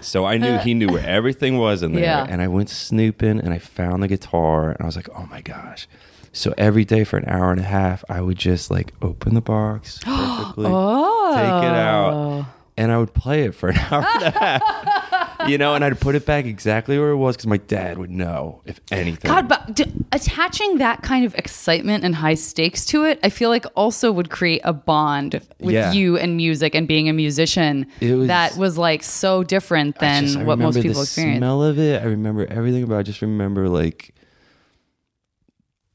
So 0.00 0.24
I 0.24 0.36
knew 0.38 0.56
he 0.58 0.72
knew 0.74 0.88
where 0.88 1.06
everything 1.06 1.58
was 1.58 1.82
in 1.82 1.92
there, 1.92 2.02
Yeah. 2.04 2.26
and 2.28 2.40
I 2.42 2.48
went 2.48 2.70
snooping 2.70 3.38
and 3.38 3.52
I 3.52 3.58
found 3.58 4.02
the 4.02 4.08
guitar, 4.08 4.70
and 4.70 4.80
I 4.80 4.86
was 4.86 4.96
like, 4.96 5.08
oh 5.14 5.26
my 5.30 5.42
gosh. 5.42 5.86
So 6.32 6.54
every 6.56 6.86
day 6.86 7.04
for 7.04 7.18
an 7.18 7.28
hour 7.28 7.50
and 7.52 7.60
a 7.60 7.64
half, 7.64 8.02
I 8.08 8.22
would 8.22 8.38
just 8.38 8.70
like 8.70 8.94
open 9.02 9.34
the 9.34 9.42
box 9.42 9.98
perfectly, 10.02 10.64
take 10.64 11.64
it 11.68 11.76
out, 11.76 12.46
and 12.76 12.90
I 12.92 12.98
would 12.98 13.14
play 13.14 13.42
it 13.44 13.54
for 13.54 13.68
an 13.70 13.76
hour 13.90 14.04
and 14.14 14.22
a 14.22 14.30
half. 14.30 15.48
You 15.48 15.58
know, 15.58 15.74
and 15.74 15.84
I'd 15.84 15.98
put 16.00 16.14
it 16.14 16.24
back 16.24 16.44
exactly 16.44 16.96
where 17.00 17.10
it 17.10 17.16
was 17.16 17.34
because 17.36 17.48
my 17.48 17.56
dad 17.56 17.98
would 17.98 18.10
know 18.12 18.62
if 18.64 18.80
anything. 18.92 19.28
God, 19.28 19.48
but 19.48 19.74
d- 19.74 19.92
attaching 20.12 20.78
that 20.78 21.02
kind 21.02 21.24
of 21.24 21.34
excitement 21.34 22.04
and 22.04 22.14
high 22.14 22.34
stakes 22.34 22.84
to 22.86 23.04
it, 23.04 23.18
I 23.24 23.28
feel 23.28 23.48
like 23.50 23.66
also 23.74 24.12
would 24.12 24.30
create 24.30 24.60
a 24.62 24.72
bond 24.72 25.40
with 25.58 25.74
Yeah. 25.74 25.90
you 25.92 26.16
and 26.16 26.36
music 26.36 26.76
and 26.76 26.86
being 26.86 27.08
a 27.08 27.12
musician 27.12 27.86
It 28.00 28.14
was- 28.14 28.28
that 28.28 28.56
was 28.56 28.78
like 28.78 29.02
so 29.02 29.42
different 29.42 29.98
than 29.98 30.26
just- 30.26 30.38
I 30.38 30.44
what 30.44 30.60
most 30.60 30.76
remember 30.76 30.82
people 30.90 31.00
the 31.02 31.06
experience. 31.06 31.38
Smell 31.38 31.62
of 31.64 31.78
it. 31.80 32.00
I 32.00 32.04
remember 32.06 32.46
everything 32.46 32.84
about. 32.84 32.96
it. 32.96 33.00
I 33.00 33.02
just 33.02 33.20
remember 33.22 33.68
like 33.68 34.14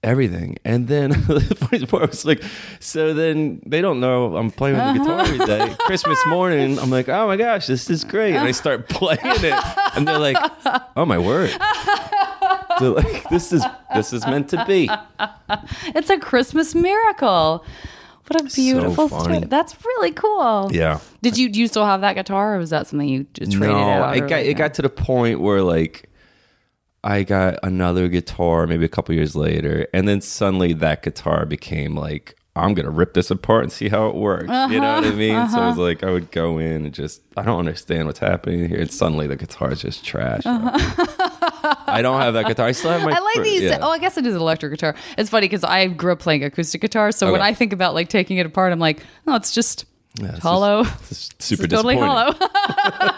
everything. 0.04 0.58
And 0.64 0.88
then 0.88 1.10
the 1.28 1.56
funny 1.70 1.86
part 1.86 2.10
was 2.10 2.26
like, 2.26 2.44
so 2.80 3.14
then 3.14 3.62
they 3.66 3.82
don't 3.82 4.00
know 4.00 4.36
I'm 4.36 4.52
playing 4.52 4.78
the 4.78 5.00
guitar 5.00 5.22
every 5.22 5.46
day. 5.46 5.60
Uh-huh. 5.62 5.76
Christmas 5.86 6.20
morning, 6.28 6.80
I'm 6.80 6.90
like, 6.90 7.10
oh 7.10 7.28
my 7.28 7.38
gosh, 7.38 7.68
this 7.68 7.90
is 7.90 8.04
great, 8.04 8.36
and 8.36 8.48
I 8.48 8.52
start 8.52 8.90
playing 8.90 9.20
it, 9.24 9.78
and 9.96 10.08
they're 10.08 10.20
like, 10.20 10.38
oh 10.96 11.06
my 11.06 11.18
word. 11.18 11.52
They're 12.80 12.92
like, 12.92 13.28
this 13.30 13.52
is 13.52 13.66
this 13.96 14.14
is 14.14 14.24
meant 14.28 14.50
to 14.50 14.64
be. 14.68 14.88
It's 15.96 16.12
a 16.12 16.20
Christmas 16.20 16.76
miracle. 16.76 17.66
What 18.28 18.42
a 18.42 18.44
beautiful 18.44 19.10
story. 19.10 19.40
That's 19.40 19.76
really 19.84 20.12
cool. 20.12 20.70
Yeah. 20.72 21.00
Did 21.24 21.40
you 21.40 21.50
do 21.50 21.60
you 21.60 21.68
still 21.68 21.86
have 21.86 22.02
that 22.02 22.14
guitar, 22.14 22.56
or 22.56 22.60
was 22.60 22.70
that 22.70 22.86
something 22.86 23.10
you 23.10 23.26
just 23.34 23.54
traded 23.54 23.76
no, 23.76 23.80
out? 23.80 24.16
it 24.16 24.28
got 24.28 24.42
it 24.42 24.54
got 24.56 24.76
to 24.76 24.84
the 24.84 24.90
point 24.90 25.40
where 25.40 25.64
like 25.64 26.08
I 27.08 27.24
got 27.24 27.60
another 27.64 28.10
guitar 28.10 28.68
maybe 28.68 28.84
a 28.84 28.90
couple 28.90 29.16
years 29.16 29.34
later, 29.34 29.88
and 29.94 30.10
then 30.10 30.20
suddenly 30.20 30.74
that 30.74 31.04
guitar 31.04 31.46
became 31.46 31.96
like 31.96 32.36
I'm 32.54 32.74
gonna 32.74 32.90
rip 32.92 33.14
this 33.14 33.32
apart 33.32 33.64
and 33.64 33.72
see 33.72 33.88
how 33.88 34.10
it 34.10 34.16
works. 34.16 34.44
You 34.44 34.82
know 34.82 34.96
what 34.96 35.06
I 35.06 35.08
uh-huh. 35.08 35.12
mean? 35.14 35.50
So 35.50 35.62
it 35.62 35.66
was 35.68 35.74
uh-huh. 35.74 35.82
like 35.82 36.04
I 36.04 36.12
would 36.12 36.32
go 36.32 36.58
in 36.58 36.84
and 36.84 36.94
just 36.94 37.22
I 37.38 37.44
don't 37.44 37.60
understand 37.60 38.08
what's 38.08 38.20
happening 38.20 38.68
here, 38.68 38.82
and 38.82 38.92
suddenly 38.92 39.26
the 39.26 39.38
guitar 39.38 39.72
is 39.72 39.82
just 39.82 40.04
trash. 40.04 40.46
Uh-huh. 40.46 41.76
I 41.88 42.02
don't 42.02 42.20
have 42.20 42.34
that 42.34 42.46
guitar. 42.46 42.68
I 42.68 42.74
still 42.74 42.92
have 42.92 43.04
my. 43.04 43.16
I 43.16 43.20
like 43.20 43.44
these. 43.44 43.62
yeah. 43.62 43.80
Oh, 43.82 43.92
I 43.92 44.00
guess 44.00 44.18
it 44.18 44.26
is 44.26 44.36
an 44.36 44.42
electric 44.42 44.74
guitar. 44.74 44.94
It's 45.18 45.30
funny 45.30 45.46
because 45.46 45.64
I 45.64 45.88
grew 45.88 46.12
up 46.12 46.20
playing 46.20 46.44
acoustic 46.44 46.82
guitar. 46.82 47.14
So 47.14 47.32
when 47.32 47.42
I 47.42 47.54
think 47.54 47.72
about 47.72 47.94
like 47.94 48.10
taking 48.10 48.36
it 48.36 48.46
apart, 48.46 48.74
I'm 48.74 48.80
like, 48.80 49.02
oh, 49.28 49.36
it's 49.36 49.54
just 49.54 49.86
Yeah, 50.20 50.32
it's 50.34 50.40
hollow. 50.40 50.84
just- 50.84 51.36
it's 51.36 51.46
super 51.46 51.68
totally 51.68 51.96
disappointing. 51.96 52.40
hollow. 52.40 53.14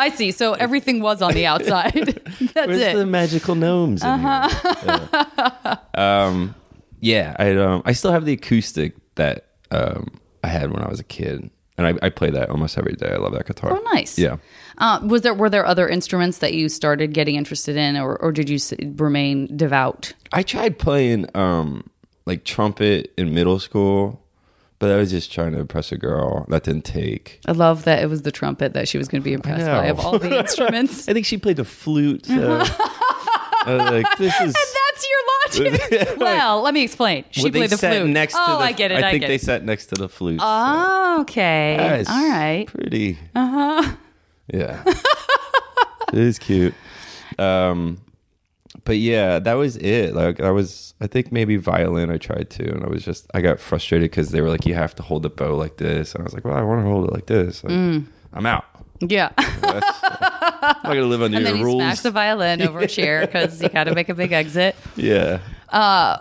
I 0.00 0.10
see. 0.10 0.32
So 0.32 0.54
everything 0.54 1.00
was 1.00 1.20
on 1.22 1.34
the 1.34 1.46
outside. 1.46 1.92
That's 2.54 2.54
Where's 2.54 2.80
it. 2.80 2.88
Uh-huh. 2.88 2.98
the 2.98 3.06
magical 3.06 3.54
gnomes 3.54 4.02
in 4.02 4.18
here? 4.18 4.48
Yeah. 4.84 5.76
um, 5.94 6.54
yeah, 7.00 7.36
I 7.38 7.54
um, 7.56 7.82
I 7.84 7.92
still 7.92 8.12
have 8.12 8.24
the 8.24 8.32
acoustic 8.32 8.94
that 9.16 9.46
um, 9.70 10.20
I 10.42 10.48
had 10.48 10.70
when 10.70 10.82
I 10.82 10.88
was 10.88 11.00
a 11.00 11.04
kid, 11.04 11.50
and 11.78 11.86
I, 11.86 11.94
I 12.06 12.10
play 12.10 12.30
that 12.30 12.50
almost 12.50 12.76
every 12.78 12.94
day. 12.94 13.10
I 13.10 13.16
love 13.16 13.32
that 13.32 13.46
guitar. 13.46 13.72
Oh, 13.72 13.82
nice. 13.94 14.18
Yeah. 14.18 14.36
Uh, 14.78 15.00
was 15.02 15.22
there 15.22 15.34
were 15.34 15.50
there 15.50 15.66
other 15.66 15.88
instruments 15.88 16.38
that 16.38 16.54
you 16.54 16.68
started 16.68 17.12
getting 17.12 17.36
interested 17.36 17.76
in, 17.76 17.96
or, 17.96 18.16
or 18.20 18.32
did 18.32 18.48
you 18.48 18.58
remain 18.96 19.54
devout? 19.56 20.12
I 20.32 20.42
tried 20.42 20.78
playing 20.78 21.26
um, 21.34 21.88
like 22.26 22.44
trumpet 22.44 23.12
in 23.16 23.34
middle 23.34 23.58
school, 23.58 24.19
but 24.80 24.90
I 24.90 24.96
was 24.96 25.10
just 25.12 25.30
trying 25.32 25.52
to 25.52 25.60
impress 25.60 25.92
a 25.92 25.96
girl. 25.96 26.44
That 26.48 26.64
didn't 26.64 26.84
take. 26.84 27.38
I 27.46 27.52
love 27.52 27.84
that 27.84 28.02
it 28.02 28.06
was 28.10 28.22
the 28.22 28.32
trumpet 28.32 28.72
that 28.72 28.88
she 28.88 28.98
was 28.98 29.06
going 29.06 29.22
to 29.22 29.24
be 29.24 29.32
impressed 29.32 29.66
by 29.66 29.86
of 29.86 30.00
all 30.00 30.18
the 30.18 30.36
instruments. 30.40 31.08
I 31.08 31.12
think 31.12 31.26
she 31.26 31.38
played 31.38 31.56
the 31.58 31.64
flute. 31.64 32.26
So 32.26 32.34
I 33.62 33.74
was 33.74 33.90
like, 33.90 34.18
this 34.18 34.40
is. 34.40 34.52
That's 34.54 35.08
your 35.08 35.70
logic. 35.70 36.16
well, 36.18 36.62
let 36.62 36.72
me 36.74 36.82
explain. 36.82 37.24
She 37.30 37.42
Well, 37.44 37.52
played 37.52 37.70
the 37.70 37.78
flute. 37.78 38.08
next 38.08 38.34
oh, 38.36 38.46
to 38.46 38.52
the, 38.52 38.58
I 38.58 38.72
get 38.72 38.90
it. 38.90 39.04
I, 39.04 39.10
think 39.12 39.20
get 39.22 39.28
they 39.28 39.34
it. 39.36 39.40
sat 39.42 39.64
next 39.64 39.86
to 39.86 39.94
the 39.96 40.08
flute. 40.08 40.40
so- 40.40 40.46
Oh, 40.48 41.18
okay. 41.22 42.04
All 42.08 42.28
right. 42.30 42.66
Pretty. 42.66 43.18
Uh 43.34 43.46
huh. 43.82 43.96
Yeah. 44.52 44.82
it 46.12 46.18
is 46.18 46.38
cute. 46.38 46.74
Um, 47.38 47.98
but 48.90 48.98
yeah, 48.98 49.38
that 49.38 49.54
was 49.54 49.76
it. 49.76 50.14
Like 50.16 50.40
I 50.40 50.50
was, 50.50 50.94
I 51.00 51.06
think 51.06 51.30
maybe 51.30 51.56
violin 51.56 52.10
I 52.10 52.18
tried 52.18 52.50
to, 52.50 52.68
and 52.74 52.82
I 52.84 52.88
was 52.88 53.04
just, 53.04 53.30
I 53.34 53.40
got 53.40 53.60
frustrated 53.60 54.10
because 54.10 54.30
they 54.32 54.40
were 54.40 54.48
like, 54.48 54.66
you 54.66 54.74
have 54.74 54.96
to 54.96 55.02
hold 55.04 55.22
the 55.22 55.30
bow 55.30 55.54
like 55.56 55.76
this, 55.76 56.12
and 56.12 56.22
I 56.22 56.24
was 56.24 56.34
like, 56.34 56.44
well, 56.44 56.56
I 56.56 56.62
want 56.62 56.82
to 56.84 56.90
hold 56.90 57.06
it 57.08 57.12
like 57.12 57.26
this. 57.26 57.62
Like, 57.62 57.72
Mm. 57.72 58.06
I'm 58.32 58.46
out. 58.46 58.64
Yeah. 59.00 59.30
I'm 59.38 59.80
not 60.82 60.82
gonna 60.82 61.02
live 61.02 61.22
under 61.22 61.36
and 61.36 61.46
then 61.46 61.56
your 61.56 61.58
he 61.58 61.62
rules. 61.64 61.82
smashed 61.82 62.02
the 62.02 62.10
violin 62.10 62.62
over 62.62 62.80
a 62.80 62.88
chair 62.88 63.20
because 63.26 63.62
you 63.62 63.68
had 63.72 63.84
to 63.84 63.94
make 63.94 64.08
a 64.08 64.14
big 64.14 64.32
exit. 64.32 64.74
yeah. 64.96 65.38
Uh, 65.68 66.18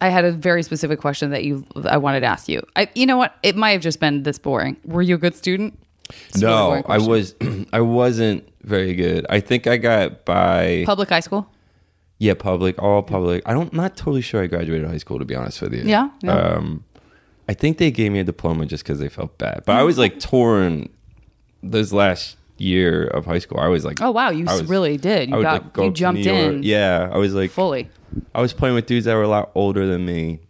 I 0.00 0.08
had 0.10 0.24
a 0.26 0.32
very 0.32 0.62
specific 0.62 1.00
question 1.00 1.30
that 1.30 1.44
you 1.44 1.64
I 1.86 1.96
wanted 1.96 2.20
to 2.20 2.26
ask 2.26 2.48
you. 2.48 2.62
I, 2.76 2.88
you 2.94 3.06
know 3.06 3.16
what? 3.16 3.34
It 3.42 3.56
might 3.56 3.70
have 3.70 3.80
just 3.80 3.98
been 3.98 4.24
this 4.24 4.38
boring. 4.38 4.76
Were 4.84 5.00
you 5.02 5.14
a 5.14 5.18
good 5.18 5.34
student? 5.34 5.78
It's 6.28 6.42
a 6.42 6.46
really 6.46 6.80
no, 6.80 6.82
I 6.86 6.98
was 6.98 7.34
I 7.72 7.80
wasn't 7.80 8.48
very 8.62 8.94
good. 8.94 9.26
I 9.30 9.40
think 9.40 9.66
I 9.66 9.76
got 9.76 10.24
by 10.24 10.84
public 10.86 11.08
high 11.08 11.20
school. 11.20 11.48
yeah 12.18 12.34
public 12.34 12.80
all 12.82 13.02
public. 13.02 13.42
I 13.46 13.52
don't 13.52 13.72
not 13.72 13.96
totally 13.96 14.22
sure 14.22 14.42
I 14.42 14.46
graduated 14.46 14.88
high 14.88 14.98
school 14.98 15.18
to 15.18 15.24
be 15.24 15.34
honest 15.34 15.60
with 15.62 15.74
you. 15.74 15.82
Yeah, 15.84 16.10
yeah. 16.22 16.32
Um, 16.36 16.84
I 17.48 17.54
think 17.54 17.78
they 17.78 17.90
gave 17.90 18.10
me 18.12 18.20
a 18.20 18.24
diploma 18.24 18.64
just 18.66 18.84
because 18.84 18.98
they 18.98 19.08
felt 19.10 19.36
bad. 19.38 19.64
But 19.66 19.76
I 19.76 19.82
was 19.82 19.98
like 19.98 20.18
torn 20.18 20.88
this 21.62 21.92
last 21.92 22.36
year 22.56 23.06
of 23.08 23.26
high 23.26 23.38
school. 23.40 23.58
I 23.60 23.68
was 23.68 23.84
like, 23.84 24.00
Oh 24.00 24.10
wow, 24.12 24.30
you 24.30 24.46
I 24.48 24.52
was- 24.54 24.64
really 24.68 24.96
did. 24.96 25.28
I 25.28 25.32
You 25.32 25.36
would, 25.38 25.42
got 25.42 25.62
like, 25.64 25.72
go 25.74 25.82
you 25.82 25.88
up 25.88 25.94
to 25.94 25.98
jumped 26.00 26.20
New 26.24 26.32
York. 26.32 26.52
in 26.54 26.62
Yeah, 26.62 27.10
I 27.12 27.18
was 27.18 27.34
like 27.34 27.50
fully. 27.50 27.90
I 28.34 28.40
was 28.40 28.52
playing 28.52 28.76
with 28.76 28.86
dudes 28.86 29.04
that 29.06 29.14
were 29.14 29.22
a 29.22 29.28
lot 29.28 29.50
older 29.54 29.86
than 29.86 30.06
me. 30.06 30.40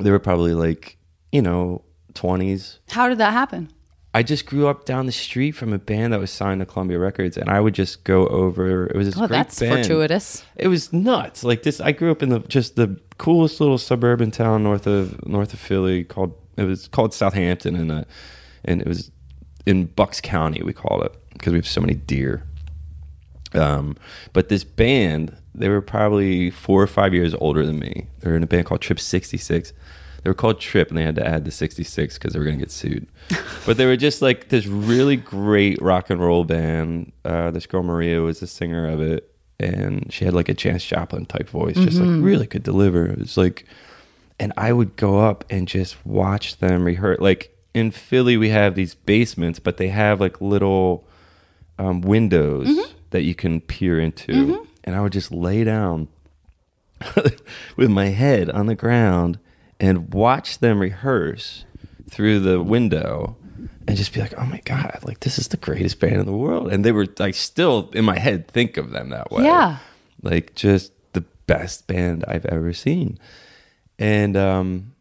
They 0.00 0.10
were 0.10 0.18
probably 0.18 0.54
like, 0.54 0.96
you 1.30 1.42
know, 1.42 1.82
20s. 2.14 2.78
How 2.90 3.08
did 3.08 3.18
that 3.18 3.32
happen? 3.32 3.70
I 4.16 4.22
just 4.22 4.46
grew 4.46 4.68
up 4.68 4.84
down 4.84 5.06
the 5.06 5.12
street 5.12 5.52
from 5.52 5.72
a 5.72 5.78
band 5.78 6.12
that 6.12 6.20
was 6.20 6.30
signed 6.30 6.60
to 6.60 6.66
Columbia 6.66 6.98
Records, 7.00 7.36
and 7.36 7.50
I 7.50 7.60
would 7.60 7.74
just 7.74 8.04
go 8.04 8.26
over. 8.28 8.86
It 8.86 8.94
was 8.96 9.06
this 9.08 9.16
Oh, 9.16 9.26
great 9.26 9.30
that's 9.30 9.58
band. 9.58 9.84
fortuitous. 9.84 10.44
It 10.56 10.68
was 10.68 10.92
nuts. 10.92 11.42
Like 11.42 11.64
this, 11.64 11.80
I 11.80 11.90
grew 11.92 12.12
up 12.12 12.22
in 12.22 12.28
the 12.28 12.38
just 12.40 12.76
the 12.76 13.00
coolest 13.18 13.60
little 13.60 13.76
suburban 13.78 14.30
town 14.30 14.62
north 14.62 14.86
of 14.86 15.26
north 15.26 15.52
of 15.52 15.58
Philly 15.58 16.04
called 16.04 16.34
it 16.56 16.62
was 16.64 16.86
called 16.86 17.12
Southampton, 17.12 17.74
and 17.74 17.90
uh, 17.90 18.04
and 18.64 18.80
it 18.80 18.86
was 18.86 19.10
in 19.66 19.86
Bucks 19.86 20.20
County. 20.20 20.62
We 20.62 20.72
called 20.72 21.02
it 21.04 21.12
because 21.32 21.52
we 21.52 21.58
have 21.58 21.66
so 21.66 21.80
many 21.80 21.94
deer. 21.94 22.44
Um, 23.52 23.96
but 24.32 24.48
this 24.48 24.64
band, 24.64 25.36
they 25.54 25.68
were 25.68 25.80
probably 25.80 26.50
four 26.50 26.82
or 26.82 26.86
five 26.86 27.14
years 27.14 27.34
older 27.34 27.64
than 27.64 27.78
me. 27.78 28.06
They 28.20 28.30
were 28.30 28.36
in 28.36 28.42
a 28.42 28.46
band 28.48 28.66
called 28.66 28.80
Trip 28.80 28.98
66. 28.98 29.72
They 30.24 30.30
were 30.30 30.34
called 30.34 30.58
Trip, 30.58 30.88
and 30.88 30.96
they 30.96 31.02
had 31.04 31.16
to 31.16 31.26
add 31.26 31.44
the 31.44 31.50
66 31.50 32.16
because 32.18 32.32
they 32.32 32.38
were 32.38 32.46
going 32.46 32.56
to 32.56 32.62
get 32.64 32.70
sued. 32.70 33.06
but 33.66 33.76
they 33.76 33.84
were 33.84 33.96
just 33.96 34.22
like 34.22 34.48
this 34.48 34.66
really 34.66 35.16
great 35.16 35.80
rock 35.82 36.08
and 36.08 36.18
roll 36.20 36.44
band. 36.44 37.12
Uh, 37.26 37.50
this 37.50 37.66
girl, 37.66 37.82
Maria, 37.82 38.20
was 38.22 38.40
the 38.40 38.46
singer 38.46 38.88
of 38.88 39.00
it. 39.02 39.30
And 39.60 40.10
she 40.12 40.24
had 40.24 40.32
like 40.34 40.48
a 40.48 40.54
Janis 40.54 40.84
Joplin 40.84 41.26
type 41.26 41.48
voice, 41.48 41.76
just 41.76 41.98
like 42.00 42.24
really 42.24 42.46
could 42.46 42.62
deliver. 42.62 43.06
It 43.06 43.18
was 43.18 43.36
like, 43.36 43.66
and 44.40 44.52
I 44.56 44.72
would 44.72 44.96
go 44.96 45.20
up 45.20 45.44
and 45.50 45.68
just 45.68 46.04
watch 46.04 46.56
them 46.58 46.84
rehearse. 46.84 47.20
Like 47.20 47.56
in 47.74 47.90
Philly, 47.92 48.36
we 48.36 48.48
have 48.48 48.74
these 48.74 48.94
basements, 48.94 49.58
but 49.60 49.76
they 49.76 49.88
have 49.88 50.20
like 50.20 50.40
little 50.40 51.06
um, 51.78 52.00
windows 52.00 52.68
that 53.10 53.22
you 53.22 53.34
can 53.34 53.60
peer 53.60 54.00
into. 54.00 54.32
And 54.82 54.96
I 54.96 55.00
would 55.02 55.12
just 55.12 55.30
lay 55.30 55.62
down 55.64 56.08
with 57.76 57.90
my 57.90 58.06
head 58.06 58.50
on 58.50 58.66
the 58.66 58.74
ground 58.74 59.38
and 59.80 60.12
watch 60.12 60.58
them 60.58 60.78
rehearse 60.78 61.64
through 62.08 62.40
the 62.40 62.62
window 62.62 63.36
and 63.86 63.96
just 63.96 64.12
be 64.12 64.20
like, 64.20 64.34
oh 64.38 64.46
my 64.46 64.60
God, 64.64 65.00
like 65.04 65.20
this 65.20 65.38
is 65.38 65.48
the 65.48 65.56
greatest 65.56 66.00
band 66.00 66.14
in 66.14 66.26
the 66.26 66.32
world. 66.32 66.72
And 66.72 66.84
they 66.84 66.92
were 66.92 67.06
like 67.18 67.34
still 67.34 67.90
in 67.92 68.04
my 68.04 68.18
head 68.18 68.48
think 68.48 68.76
of 68.76 68.90
them 68.90 69.10
that 69.10 69.30
way. 69.30 69.44
Yeah. 69.44 69.78
Like 70.22 70.54
just 70.54 70.92
the 71.12 71.22
best 71.46 71.86
band 71.86 72.24
I've 72.26 72.46
ever 72.46 72.72
seen. 72.72 73.18
And 73.98 74.36
um 74.36 74.92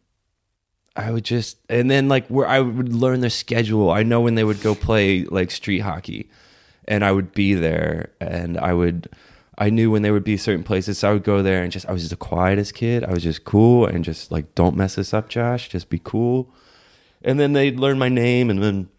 I 0.95 1.11
would 1.11 1.23
just 1.23 1.57
and 1.69 1.89
then 1.89 2.07
like 2.07 2.27
where 2.27 2.47
I 2.47 2.59
would 2.59 2.93
learn 2.93 3.21
their 3.21 3.29
schedule. 3.29 3.89
I 3.89 4.03
know 4.03 4.21
when 4.21 4.35
they 4.35 4.43
would 4.43 4.61
go 4.61 4.75
play 4.75 5.23
like 5.23 5.49
street 5.51 5.79
hockey 5.79 6.29
and 6.87 7.03
I 7.05 7.11
would 7.11 7.33
be 7.33 7.53
there 7.53 8.11
and 8.19 8.57
I 8.57 8.73
would 8.73 9.09
I 9.57 9.69
knew 9.69 9.91
when 9.91 10.01
there 10.01 10.13
would 10.13 10.23
be 10.23 10.37
certain 10.37 10.63
places. 10.63 10.99
So 10.99 11.09
I 11.09 11.13
would 11.13 11.23
go 11.23 11.41
there 11.43 11.61
and 11.63 11.71
just 11.71 11.87
I 11.87 11.91
was 11.91 12.01
just 12.01 12.11
the 12.11 12.17
quietest 12.17 12.73
kid. 12.73 13.03
I 13.03 13.11
was 13.11 13.23
just 13.23 13.45
cool 13.45 13.85
and 13.85 14.03
just 14.03 14.31
like 14.31 14.55
don't 14.55 14.75
mess 14.75 14.95
this 14.95 15.13
up, 15.13 15.29
Josh. 15.29 15.69
Just 15.69 15.89
be 15.89 16.01
cool. 16.03 16.53
And 17.21 17.39
then 17.39 17.53
they'd 17.53 17.79
learn 17.79 17.97
my 17.99 18.09
name 18.09 18.49
and 18.49 18.61
then 18.61 18.89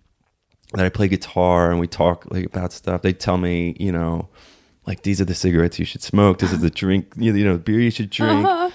that 0.72 0.84
I 0.84 0.88
play 0.88 1.08
guitar 1.08 1.70
and 1.70 1.78
we 1.78 1.86
talk 1.86 2.26
like 2.30 2.46
about 2.46 2.72
stuff. 2.72 3.02
They 3.02 3.12
tell 3.12 3.38
me, 3.38 3.76
you 3.78 3.92
know, 3.92 4.28
like 4.86 5.02
these 5.02 5.20
are 5.20 5.24
the 5.24 5.34
cigarettes 5.34 5.78
you 5.78 5.84
should 5.84 6.02
smoke. 6.02 6.38
This 6.38 6.52
is 6.52 6.60
the 6.60 6.70
drink, 6.70 7.12
you 7.16 7.32
know, 7.32 7.38
you 7.38 7.44
know, 7.44 7.58
beer 7.58 7.80
you 7.80 7.90
should 7.90 8.10
drink. 8.10 8.46
Uh-huh. 8.46 8.70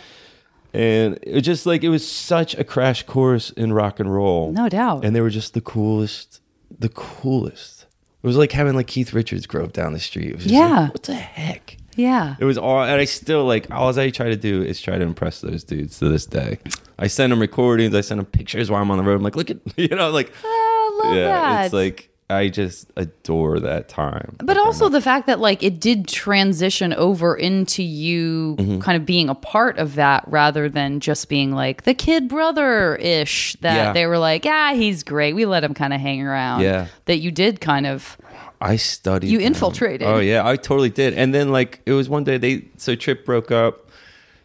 And 0.73 1.17
it 1.23 1.33
was 1.33 1.43
just 1.43 1.65
like 1.65 1.83
it 1.83 1.89
was 1.89 2.07
such 2.07 2.55
a 2.55 2.63
crash 2.63 3.03
course 3.03 3.49
in 3.51 3.73
rock 3.73 3.99
and 3.99 4.13
roll. 4.13 4.51
No 4.51 4.69
doubt. 4.69 5.03
And 5.03 5.15
they 5.15 5.21
were 5.21 5.29
just 5.29 5.53
the 5.53 5.61
coolest, 5.61 6.41
the 6.69 6.89
coolest. 6.89 7.78
It 8.21 8.27
was 8.27 8.35
like 8.37 8.51
having 8.51 8.75
like 8.75 8.87
Keith 8.87 9.13
Richards 9.13 9.45
grow 9.47 9.63
up 9.63 9.73
down 9.73 9.93
the 9.93 9.99
street. 9.99 10.29
It 10.29 10.35
was 10.35 10.43
just 10.43 10.53
Yeah. 10.55 10.79
like, 10.81 10.93
what 10.93 11.03
the 11.03 11.15
heck? 11.15 11.77
Yeah. 11.95 12.35
It 12.39 12.45
was 12.45 12.57
all, 12.57 12.81
and 12.83 12.93
I 12.99 13.05
still 13.05 13.45
like 13.45 13.69
all 13.71 13.97
I 13.97 14.09
try 14.09 14.27
to 14.29 14.35
do 14.35 14.61
is 14.61 14.81
try 14.81 14.97
to 14.97 15.03
impress 15.05 15.41
those 15.41 15.63
dudes 15.63 15.99
to 15.99 16.09
this 16.09 16.25
day. 16.25 16.59
I 16.97 17.07
send 17.07 17.31
them 17.31 17.39
recordings, 17.39 17.93
I 17.95 18.01
send 18.01 18.19
them 18.19 18.25
pictures 18.25 18.69
while 18.69 18.81
I'm 18.81 18.91
on 18.91 18.97
the 18.97 19.03
road. 19.03 19.15
I'm 19.15 19.23
like, 19.23 19.35
look 19.35 19.49
at, 19.49 19.57
you 19.77 19.89
know, 19.89 20.09
like, 20.11 20.31
oh, 20.43 21.01
I 21.03 21.07
love 21.07 21.15
yeah, 21.17 21.27
that. 21.27 21.65
it's 21.65 21.73
like 21.73 22.09
I 22.31 22.49
just 22.49 22.91
adore 22.95 23.59
that 23.59 23.89
time. 23.89 24.35
But 24.37 24.57
also 24.57 24.87
the 24.87 25.01
fact 25.01 25.25
that 25.27 25.39
like 25.39 25.63
it 25.63 25.79
did 25.79 26.07
transition 26.07 26.93
over 26.93 27.35
into 27.35 27.81
you 27.83 28.55
Mm-hmm. 28.59 28.79
kind 28.81 28.95
of 28.97 29.05
being 29.05 29.29
a 29.29 29.35
part 29.35 29.77
of 29.79 29.95
that 29.95 30.23
rather 30.27 30.69
than 30.69 30.99
just 30.99 31.27
being 31.29 31.51
like 31.53 31.83
the 31.83 31.93
kid 31.95 32.27
brother 32.27 32.95
ish 32.97 33.55
that 33.61 33.75
Yeah. 33.75 33.93
they 33.93 34.05
were 34.05 34.19
like, 34.19 34.45
ah, 34.45 34.73
he's 34.75 35.01
great. 35.03 35.33
We 35.33 35.45
let 35.45 35.63
him 35.63 35.73
kind 35.73 35.93
of 35.93 35.99
hang 36.01 36.21
around. 36.21 36.61
Yeah. 36.61 36.87
That 37.05 37.17
you 37.17 37.31
did 37.31 37.59
kind 37.61 37.87
of 37.87 38.15
I 38.61 38.75
studied. 38.75 39.31
You 39.31 39.37
them. 39.39 39.47
infiltrated. 39.47 40.07
Oh 40.07 40.19
yeah, 40.19 40.45
I 40.47 40.55
totally 40.55 40.89
did. 40.89 41.13
And 41.15 41.33
then 41.33 41.51
like 41.51 41.81
it 41.85 41.93
was 41.93 42.09
one 42.09 42.23
day 42.25 42.37
they 42.37 42.65
so 42.77 42.93
Trip 42.93 43.25
broke 43.25 43.51
up, 43.51 43.89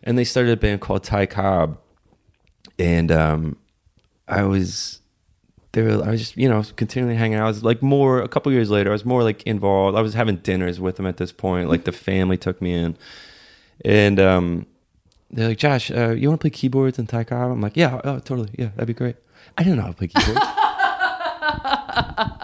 and 0.04 0.16
they 0.16 0.24
started 0.24 0.52
a 0.52 0.56
band 0.56 0.80
called 0.80 1.02
Ty 1.04 1.26
Cobb, 1.26 1.78
and 2.78 3.10
um, 3.10 3.56
I 4.28 4.44
was 4.44 5.00
there. 5.74 5.90
I 6.02 6.10
was 6.10 6.20
just 6.20 6.36
you 6.36 6.48
know 6.48 6.64
continually 6.76 7.16
hanging 7.16 7.38
out. 7.38 7.44
I 7.44 7.48
was 7.48 7.62
like 7.62 7.82
more 7.82 8.20
a 8.22 8.28
couple 8.28 8.50
years 8.52 8.70
later. 8.70 8.90
I 8.90 8.92
was 8.92 9.04
more 9.04 9.22
like 9.22 9.42
involved. 9.44 9.96
I 9.96 10.00
was 10.00 10.14
having 10.14 10.36
dinners 10.36 10.80
with 10.80 10.96
them 10.96 11.06
at 11.06 11.18
this 11.18 11.30
point. 11.32 11.68
Like 11.68 11.84
the 11.84 11.92
family 11.92 12.36
took 12.36 12.62
me 12.62 12.74
in, 12.74 12.96
and 13.84 14.18
um, 14.18 14.66
they're 15.30 15.48
like, 15.48 15.58
Josh, 15.58 15.90
uh, 15.90 16.10
you 16.10 16.28
want 16.28 16.40
to 16.40 16.44
play 16.44 16.50
keyboards 16.50 16.98
in 16.98 17.06
Cobb? 17.06 17.30
I'm 17.32 17.60
like, 17.60 17.76
yeah, 17.76 18.00
oh, 18.04 18.18
totally, 18.20 18.50
yeah, 18.58 18.70
that'd 18.74 18.86
be 18.86 18.94
great. 18.94 19.16
I 19.58 19.62
didn't 19.62 19.76
know 19.76 19.82
how 19.82 19.88
to 19.90 19.94
play 19.96 20.08
keyboards. 20.08 20.40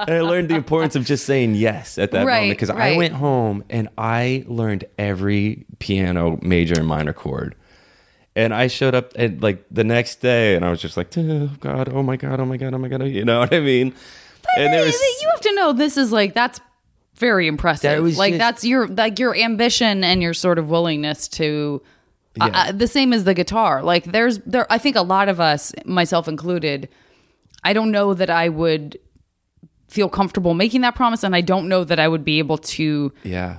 and 0.07 0.15
I 0.15 0.21
learned 0.21 0.49
the 0.49 0.55
importance 0.55 0.97
of 0.97 1.05
just 1.05 1.25
saying 1.25 1.55
yes 1.55 1.99
at 1.99 2.11
that 2.13 2.27
Right, 2.27 2.43
moment 2.43 2.59
because 2.59 2.71
I 2.71 2.97
went 2.97 3.15
home 3.15 3.65
and 3.71 3.89
I 3.97 4.45
learned 4.47 4.85
every 4.99 5.67
piano 5.79 6.39
major 6.43 6.75
and 6.79 6.87
minor 6.87 7.13
chord. 7.13 7.55
And 8.37 8.55
I 8.55 8.69
showed 8.69 8.95
up 8.95 9.13
at 9.17 9.41
like 9.41 9.65
the 9.71 9.83
next 9.85 10.17
day 10.21 10.55
and 10.55 10.65
I 10.65 10.71
was 10.71 10.81
just 10.81 10.97
like, 10.97 11.09
oh 11.19 11.51
God, 11.61 11.89
oh 11.93 12.03
my 12.03 12.17
God, 12.17 12.39
oh 12.41 12.45
my 12.45 12.57
God, 12.57 12.73
oh 12.75 12.79
my 12.79 12.89
God. 12.89 13.03
You 13.07 13.25
know 13.25 13.41
what 13.41 13.53
I 13.53 13.61
mean? 13.61 13.93
And 14.57 14.73
there 14.73 14.85
was, 14.85 14.95
you 15.23 15.29
have 15.33 15.41
to 15.43 15.55
know 15.55 15.73
this 15.73 15.97
is 15.97 16.13
like 16.13 16.33
that's 16.35 16.61
very 17.17 17.47
impressive. 17.49 17.91
That 17.91 18.03
was 18.03 18.17
like 18.17 18.33
just- 18.35 18.39
that's 18.39 18.65
your 18.65 18.87
like 18.89 19.19
your 19.19 19.37
ambition 19.37 20.05
and 20.05 20.23
your 20.23 20.33
sort 20.35 20.59
of 20.59 20.71
willingness 20.71 21.29
to 21.29 21.83
uh, 22.41 22.49
Yeah. 22.53 22.61
uh, 22.69 22.73
the 22.73 22.87
same 22.87 23.13
as 23.13 23.25
the 23.25 23.35
guitar. 23.35 23.83
Like 23.83 24.05
there's 24.05 24.39
there 24.41 24.67
I 24.73 24.79
think 24.79 24.97
a 24.97 25.03
lot 25.03 25.29
of 25.29 25.41
us 25.41 25.73
myself 25.85 26.29
included 26.29 26.89
I 27.65 27.73
don't 27.73 27.91
know 27.91 28.15
that 28.15 28.31
I 28.31 28.49
would 28.49 28.99
feel 29.89 30.09
comfortable 30.09 30.55
making 30.55 30.83
that 30.83 30.95
promise 30.95 31.25
and 31.25 31.35
I 31.35 31.41
don't 31.41 31.69
know 31.69 31.83
that 31.83 31.99
I 31.99 32.07
would 32.07 32.25
be 32.25 32.39
able 32.39 32.59
to 32.59 33.13
yeah. 33.25 33.57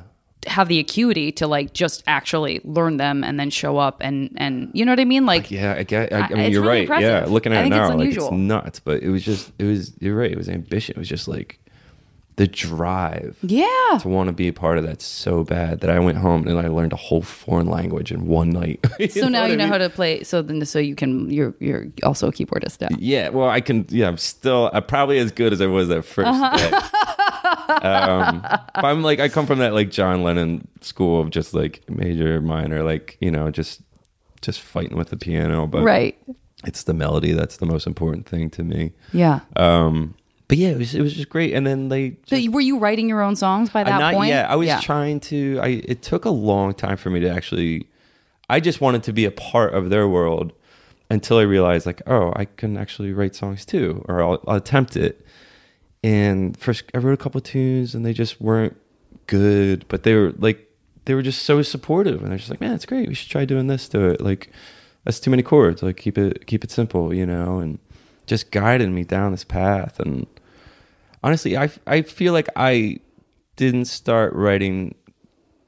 Have 0.48 0.68
the 0.68 0.80
acuity 0.80 1.32
to 1.34 1.46
like 1.48 1.74
just 1.74 2.04
actually 2.08 2.62
learn 2.64 2.98
them 2.98 3.24
and 3.24 3.40
then 3.40 3.50
show 3.50 3.78
up 3.78 3.98
and 4.02 4.32
and 4.38 4.70
you 4.74 4.84
know 4.86 4.92
what 4.92 5.00
I 5.00 5.06
mean 5.06 5.26
like 5.26 5.52
Yeah, 5.52 5.76
I 5.78 5.84
get. 5.84 6.12
I, 6.12 6.22
I 6.22 6.30
mean, 6.34 6.52
you're 6.52 6.62
really 6.64 6.88
right. 6.88 7.02
Yeah, 7.02 7.10
impressive. 7.18 7.32
looking 7.32 7.54
I 7.54 7.58
at 7.58 7.60
it 7.60 7.64
think 7.70 7.76
it's 7.76 7.90
now, 7.90 7.96
like 7.98 8.16
it's 8.16 8.32
nuts. 8.32 8.80
But 8.80 9.04
it 9.04 9.10
was 9.10 9.24
just, 9.24 9.52
it 9.60 9.66
was. 9.66 9.94
You're 10.00 10.16
right. 10.16 10.32
It 10.32 10.38
was 10.38 10.50
ambition. 10.50 10.96
It 10.96 11.00
was 11.00 11.10
just 11.10 11.28
like 11.28 11.58
the 12.38 12.48
drive 12.48 13.36
yeah 13.44 13.98
to 14.00 14.08
want 14.08 14.28
to 14.28 14.34
be 14.34 14.48
a 14.48 14.54
part 14.54 14.78
of 14.78 14.86
that 14.86 15.02
so 15.02 15.44
bad 15.44 15.82
that 15.82 15.90
I 15.90 16.00
went 16.00 16.18
home 16.18 16.48
and 16.48 16.58
I 16.58 16.70
learned 16.70 16.94
a 16.94 16.96
whole 16.96 17.22
foreign 17.22 17.68
language 17.68 18.10
in 18.10 18.26
one 18.26 18.50
night. 18.52 18.80
so 19.12 19.28
now 19.28 19.46
you 19.46 19.58
know 19.58 19.68
how 19.68 19.78
to 19.78 19.90
play 19.90 20.24
so 20.24 20.42
then 20.42 20.66
so 20.66 20.80
you 20.80 20.96
can 20.96 21.30
you're 21.30 21.54
you're 21.60 21.88
also 22.04 22.30
a 22.30 22.32
keyboardist 22.32 22.80
now 22.80 22.88
Yeah, 22.98 23.30
well, 23.30 23.50
I 23.50 23.60
can. 23.60 23.86
Yeah, 23.90 24.08
I'm 24.08 24.18
still. 24.18 24.72
I'm 24.74 24.84
probably 24.86 25.20
as 25.20 25.32
good 25.34 25.52
as 25.52 25.62
I 25.62 25.68
was 25.68 25.90
that 25.90 26.00
1st 26.04 26.26
Uh-huh. 26.26 26.58
day. 26.58 26.88
um, 27.70 28.42
but 28.42 28.86
I'm 28.86 29.02
like, 29.04 29.20
I 29.20 29.30
come 29.30 29.46
from 29.46 29.60
that 29.60 29.74
like 29.74 29.92
John 29.92 30.24
Lennon 30.24 30.68
school 30.82 31.22
of 31.22 31.30
just 31.30 31.54
like 31.54 31.88
major, 31.90 32.42
minor, 32.42 32.84
like 32.84 33.18
you 33.20 33.32
know, 33.32 33.52
just 33.52 33.82
just 34.42 34.62
fighting 34.62 34.98
with 34.98 35.10
the 35.10 35.18
piano. 35.18 35.68
But 35.68 35.84
right 35.84 36.18
it's 36.64 36.84
the 36.84 36.94
melody 36.94 37.32
that's 37.32 37.58
the 37.58 37.66
most 37.66 37.88
important 37.88 38.28
thing 38.28 38.48
to 38.52 38.64
me. 38.64 38.92
yeah 39.14 39.40
Um, 39.56 40.14
but 40.48 40.58
yeah, 40.60 40.70
it 40.70 40.78
was 40.78 40.94
it 40.94 41.02
was 41.02 41.14
just 41.14 41.30
great. 41.30 41.54
And 41.54 41.66
then 41.66 41.90
they 41.90 42.18
so 42.28 42.36
you- 42.36 42.52
were 42.52 42.62
you 42.62 42.78
writing 42.78 43.10
your 43.10 43.22
own 43.22 43.36
songs 43.36 43.70
by 43.70 43.84
that 43.84 44.00
not 44.00 44.14
point 44.14 44.30
yet. 44.30 44.50
I 44.50 44.56
was 44.56 44.68
Yeah. 44.68 44.80
trying 44.80 45.20
to. 45.22 45.60
I 45.62 45.68
it 45.88 46.02
took 46.02 46.26
a 46.26 46.30
long 46.30 46.74
time 46.74 46.98
for 46.98 47.10
me 47.10 47.20
to 47.22 47.30
actually. 47.30 47.88
I 48.50 48.60
just 48.60 48.82
wanted 48.82 49.04
to 49.04 49.14
be 49.14 49.24
a 49.26 49.32
part 49.32 49.74
of 49.74 49.90
their 49.90 50.08
world 50.10 50.52
until 51.10 51.38
I 51.38 51.44
realized, 51.44 51.86
like, 51.86 52.02
oh, 52.06 52.34
I 52.36 52.46
can 52.46 52.76
actually 52.78 53.14
write 53.14 53.34
songs 53.34 53.66
too, 53.66 54.04
or 54.10 54.22
I'll, 54.22 54.44
I'll 54.46 54.58
attempt 54.58 54.96
it. 54.98 55.21
And 56.04 56.58
first, 56.58 56.84
I 56.94 56.98
wrote 56.98 57.14
a 57.14 57.18
couple 57.18 57.42
tunes, 57.42 57.94
and 57.94 58.06
they 58.06 58.14
just 58.14 58.42
weren't 58.42 58.76
good. 59.28 59.86
But 59.88 60.04
they 60.04 60.16
were 60.16 60.34
like, 60.38 60.68
they 61.06 61.14
were 61.14 61.22
just 61.22 61.44
so 61.44 61.62
supportive, 61.62 62.22
and 62.22 62.32
they're 62.32 62.38
just 62.38 62.50
like, 62.50 62.62
man, 62.62 62.74
it's 62.74 62.86
great. 62.86 63.08
We 63.08 63.14
should 63.14 63.30
try 63.30 63.46
doing 63.46 63.68
this 63.68 63.88
to 63.90 64.10
it. 64.10 64.22
Like, 64.22 64.52
that's 65.04 65.20
too 65.20 65.32
many 65.32 65.44
chords. 65.44 65.82
Like 65.82 65.98
keep 65.98 66.18
it 66.18 66.46
keep 66.48 66.64
it 66.64 66.72
simple, 66.72 67.14
you 67.14 67.26
know, 67.26 67.60
and 67.60 67.80
just 68.26 68.52
guided 68.52 68.90
me 68.90 69.04
down 69.04 69.32
this 69.32 69.44
path. 69.44 70.00
And 70.00 70.28
honestly, 71.24 71.58
I 71.58 71.70
I 71.88 72.02
feel 72.04 72.34
like 72.34 72.50
I 72.56 73.00
didn't 73.56 73.86
start 73.86 74.34
writing 74.34 74.96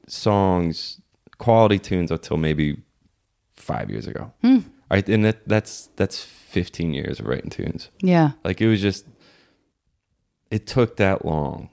songs, 0.06 1.00
quality 1.38 1.78
tunes 1.78 2.10
until 2.10 2.36
maybe 2.36 2.82
five 3.52 3.90
years 3.90 4.06
ago. 4.06 4.32
Hmm. 4.42 4.60
I 4.90 5.02
and 5.06 5.24
that, 5.24 5.48
that's 5.48 5.88
that's 5.96 6.22
15 6.22 6.94
years 6.94 7.18
of 7.18 7.26
writing 7.26 7.50
tunes. 7.50 7.90
Yeah. 8.00 8.32
Like 8.44 8.60
it 8.60 8.68
was 8.68 8.80
just, 8.80 9.06
it 10.54 10.66
took 10.66 10.96
that 10.96 11.24
long. 11.24 11.68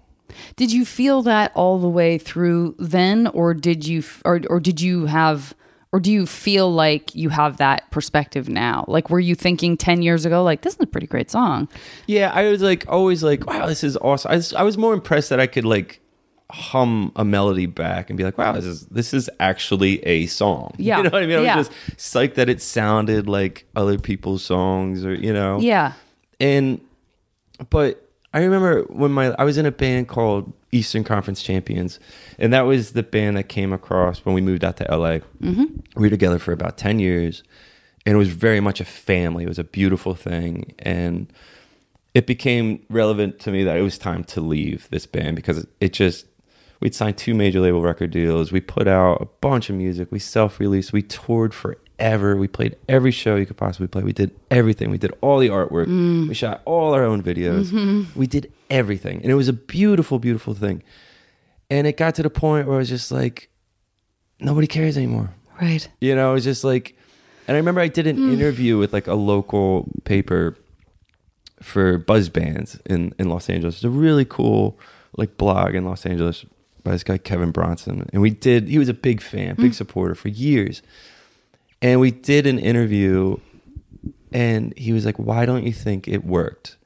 Did 0.56 0.72
you 0.72 0.86
feel 0.86 1.22
that 1.24 1.52
all 1.56 1.78
the 1.80 1.90
way 1.90 2.18
through 2.18 2.76
then, 2.80 3.28
or 3.28 3.54
did 3.54 3.86
you, 3.86 4.04
or 4.26 4.42
or 4.50 4.60
did 4.60 4.80
you 4.82 5.06
have, 5.06 5.54
or 5.92 6.00
do 6.00 6.12
you 6.12 6.26
feel 6.26 6.72
like 6.72 7.14
you 7.14 7.30
have 7.30 7.58
that 7.58 7.90
perspective 7.92 8.48
now? 8.50 8.86
Like, 8.88 9.10
were 9.10 9.20
you 9.20 9.36
thinking 9.36 9.78
ten 9.78 10.02
years 10.02 10.26
ago, 10.26 10.42
like 10.44 10.62
this 10.62 10.74
is 10.76 10.80
a 10.80 10.88
pretty 10.88 11.08
great 11.08 11.30
song? 11.30 11.68
Yeah, 12.08 12.32
I 12.34 12.50
was 12.50 12.62
like 12.62 12.86
always 12.88 13.22
like, 13.24 13.46
wow, 13.46 13.68
this 13.68 13.84
is 13.84 13.98
awesome. 13.98 14.32
I 14.32 14.36
was, 14.36 14.54
I 14.54 14.64
was 14.64 14.78
more 14.78 14.94
impressed 14.94 15.30
that 15.30 15.40
I 15.40 15.48
could 15.48 15.66
like 15.66 16.00
hum 16.50 17.12
a 17.16 17.24
melody 17.24 17.66
back 17.66 18.10
and 18.10 18.18
be 18.18 18.24
like, 18.24 18.38
wow, 18.38 18.54
this 18.54 18.66
is 18.66 18.86
this 18.88 19.14
is 19.14 19.30
actually 19.40 20.00
a 20.06 20.26
song. 20.28 20.74
Yeah. 20.78 20.98
you 20.98 21.04
know 21.04 21.10
what 21.10 21.24
I 21.24 21.28
mean? 21.28 21.40
I 21.40 21.44
Yeah. 21.44 21.58
was 21.58 21.68
just 21.70 21.98
psyched 21.98 22.36
that 22.36 22.50
it 22.50 22.62
sounded 22.62 23.28
like 23.28 23.66
other 23.76 24.00
people's 24.00 24.44
songs, 24.44 25.04
or 25.06 25.14
you 25.14 25.34
know, 25.34 25.60
Yeah. 25.60 25.94
and 26.40 26.80
but 27.70 28.08
I 28.34 28.40
remember 28.44 28.84
when 28.84 29.12
my 29.12 29.36
I 29.38 29.44
was 29.44 29.58
in 29.58 29.66
a 29.66 29.72
band 29.72 30.08
called 30.08 30.54
Eastern 30.72 31.04
Conference 31.04 31.44
Champions, 31.44 32.00
and 32.40 32.54
that 32.54 32.62
was 32.62 32.94
the 32.94 33.04
band 33.04 33.38
that 33.38 33.50
came 33.50 33.74
across 33.74 34.20
when 34.20 34.34
we 34.34 34.42
moved 34.42 34.64
out 34.64 34.78
to 34.78 34.84
LA. 34.90 35.20
Mm-hmm. 35.42 35.66
We 35.96 36.04
were 36.04 36.10
together 36.10 36.40
for 36.40 36.54
about 36.54 36.78
ten 36.78 37.00
years, 37.00 37.44
and 38.06 38.16
it 38.16 38.18
was 38.18 38.30
very 38.30 38.60
much 38.60 38.80
a 38.80 38.86
family. 38.86 39.44
It 39.44 39.50
was 39.50 39.60
a 39.60 39.66
beautiful 39.66 40.16
thing, 40.16 40.74
and 40.80 41.32
it 42.14 42.26
became 42.26 42.86
relevant 42.90 43.40
to 43.40 43.52
me 43.52 43.64
that 43.64 43.78
it 43.78 43.82
was 43.82 43.98
time 43.98 44.24
to 44.26 44.42
leave 44.42 44.88
this 44.92 45.06
band 45.06 45.36
because 45.36 45.66
it 45.80 45.94
just 45.94 46.26
we'd 46.80 46.96
signed 46.96 47.18
two 47.18 47.34
major 47.34 47.60
label 47.60 47.82
record 47.82 48.12
deals. 48.12 48.52
We 48.52 48.62
put 48.62 48.88
out 48.88 49.22
a 49.22 49.26
bunch 49.26 49.70
of 49.70 49.76
music. 49.76 50.12
We 50.12 50.20
self-released. 50.20 50.94
We 50.94 51.02
toured 51.02 51.54
forever. 52.02 52.36
We 52.36 52.48
played 52.48 52.78
every 52.90 53.12
show 53.12 53.36
you 53.36 53.46
could 53.46 53.58
possibly 53.58 53.88
play. 53.88 54.04
We 54.04 54.14
did 54.14 54.32
everything. 54.50 54.90
We 54.90 54.98
did 54.98 55.14
all 55.22 55.40
the 55.40 55.50
artwork. 55.50 55.88
Mm. 55.88 56.28
We 56.28 56.34
shot 56.34 56.62
all 56.66 56.94
our 56.94 57.04
own 57.04 57.22
videos. 57.22 57.68
Mm-hmm. 57.68 58.20
We 58.20 58.28
did 58.28 58.52
everything, 58.70 59.22
and 59.22 59.32
it 59.32 59.36
was 59.36 59.48
a 59.48 59.54
beautiful, 59.54 60.20
beautiful 60.20 60.54
thing. 60.54 60.84
And 61.70 61.88
it 61.88 61.98
got 61.98 62.16
to 62.16 62.24
the 62.24 62.30
point 62.30 62.68
where 62.68 62.76
I 62.76 62.80
was 62.80 62.90
just 62.90 63.12
like, 63.12 63.50
nobody 64.40 64.68
cares 64.68 64.98
anymore. 64.98 65.34
Right. 65.62 65.88
You 66.02 66.16
know, 66.16 66.32
it 66.32 66.34
was 66.34 66.44
just 66.44 66.64
like, 66.64 66.98
and 67.48 67.56
I 67.56 67.60
remember 67.60 67.82
I 67.82 67.88
did 67.88 68.08
an 68.08 68.18
mm. 68.18 68.34
interview 68.34 68.78
with 68.78 68.94
like 68.94 69.08
a 69.08 69.14
local 69.14 69.88
paper 70.04 70.58
for 71.62 72.00
buzz 72.00 72.30
bands 72.30 72.80
in 72.88 73.14
in 73.20 73.30
Los 73.30 73.50
Angeles. 73.50 73.76
It's 73.76 73.84
a 73.84 73.90
really 73.90 74.26
cool 74.26 74.80
like 75.18 75.38
blog 75.38 75.76
in 75.76 75.86
Los 75.86 76.06
Angeles 76.06 76.46
by 76.84 76.92
this 76.92 77.04
guy 77.04 77.20
Kevin 77.20 77.52
Bronson, 77.52 78.10
and 78.12 78.22
we 78.22 78.32
did. 78.32 78.68
He 78.68 78.80
was 78.80 78.90
a 78.90 78.94
big 78.94 79.22
fan, 79.22 79.56
big 79.56 79.72
mm. 79.72 79.76
supporter 79.76 80.16
for 80.16 80.30
years, 80.30 80.82
and 81.82 82.00
we 82.00 82.12
did 82.12 82.48
an 82.48 82.60
interview, 82.60 83.38
and 84.32 84.74
he 84.78 84.94
was 84.94 85.06
like, 85.06 85.18
"Why 85.18 85.46
don't 85.46 85.64
you 85.64 85.74
think 85.74 86.08
it 86.08 86.24
worked?" 86.24 86.78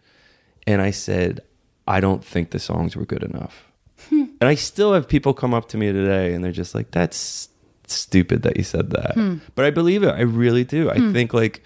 And 0.65 0.81
I 0.81 0.91
said, 0.91 1.41
"I 1.87 1.99
don't 1.99 2.23
think 2.23 2.51
the 2.51 2.59
songs 2.59 2.95
were 2.95 3.05
good 3.05 3.23
enough." 3.23 3.65
Hmm. 4.09 4.25
And 4.41 4.49
I 4.49 4.55
still 4.55 4.93
have 4.93 5.07
people 5.07 5.33
come 5.33 5.53
up 5.53 5.67
to 5.69 5.77
me 5.77 5.91
today, 5.91 6.33
and 6.33 6.43
they're 6.43 6.51
just 6.51 6.75
like, 6.75 6.91
"That's 6.91 7.49
stupid 7.87 8.41
that 8.43 8.57
you 8.57 8.63
said 8.63 8.91
that," 8.91 9.13
hmm. 9.15 9.35
but 9.55 9.65
I 9.65 9.71
believe 9.71 10.03
it. 10.03 10.09
I 10.09 10.21
really 10.21 10.63
do. 10.63 10.89
I 10.89 10.97
hmm. 10.97 11.13
think 11.13 11.33
like 11.33 11.63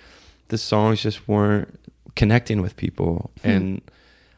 the 0.49 0.57
songs 0.57 1.01
just 1.01 1.27
weren't 1.27 1.79
connecting 2.15 2.61
with 2.61 2.75
people, 2.75 3.31
and 3.43 3.81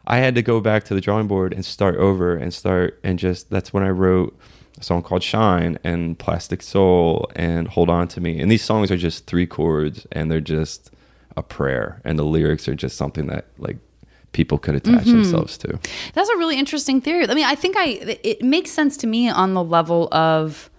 I 0.06 0.18
had 0.18 0.36
to 0.36 0.42
go 0.42 0.60
back 0.60 0.84
to 0.86 0.94
the 0.94 1.02
drawing 1.02 1.28
board 1.28 1.54
and 1.54 1.64
start 1.64 1.96
over 1.96 2.36
and 2.36 2.54
start 2.54 3.00
and 3.04 3.20
just 3.20 3.50
that's 3.50 3.72
when 3.72 3.84
I 3.84 3.90
wrote 3.90 4.38
a 4.82 4.84
song 4.84 5.04
called 5.04 5.24
Shine 5.24 5.78
and 5.84 6.18
Plastic 6.18 6.62
Soul 6.62 7.32
and 7.36 7.68
Hold 7.68 7.90
On 7.90 8.08
to 8.10 8.20
Me. 8.20 8.40
And 8.40 8.52
these 8.52 8.64
songs 8.64 8.92
are 8.92 8.98
just 8.98 9.28
three 9.28 9.46
chords 9.46 10.08
and 10.12 10.30
they're 10.32 10.42
just 10.42 10.92
a 11.38 11.44
prayer 11.44 12.02
and 12.04 12.20
the 12.20 12.24
lyrics 12.24 12.68
are 12.68 12.76
just 12.76 12.98
something 12.98 13.28
that 13.28 13.46
like 13.58 13.78
people 14.34 14.58
could 14.58 14.76
attach 14.76 15.06
themselves 15.06 15.58
to. 15.60 15.80
That's 16.14 16.30
a 16.30 16.38
really 16.38 16.58
interesting 16.58 17.00
theory. 17.00 17.28
I 17.30 17.34
mean, 17.34 17.46
I 17.46 17.56
think 17.56 17.76
I 17.78 18.18
it 18.24 18.42
makes 18.42 18.72
sense 18.72 18.98
to 18.98 19.08
me 19.08 19.30
on 19.30 19.54
the 19.54 19.64
level 19.64 20.14
of 20.14 20.70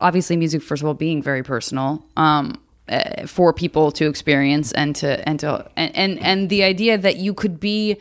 obviously 0.00 0.36
music 0.36 0.62
first 0.62 0.82
of 0.82 0.88
all 0.88 0.92
being 0.94 1.22
very 1.22 1.42
personal 1.42 2.04
um 2.16 2.60
uh, 2.88 3.26
for 3.26 3.54
people 3.54 3.90
to 3.92 4.06
experience 4.06 4.72
and 4.72 4.94
to 4.96 5.26
and 5.26 5.40
to 5.40 5.70
and, 5.76 5.96
and 5.96 6.20
and 6.20 6.50
the 6.50 6.62
idea 6.62 6.98
that 6.98 7.16
you 7.16 7.32
could 7.32 7.58
be 7.58 7.96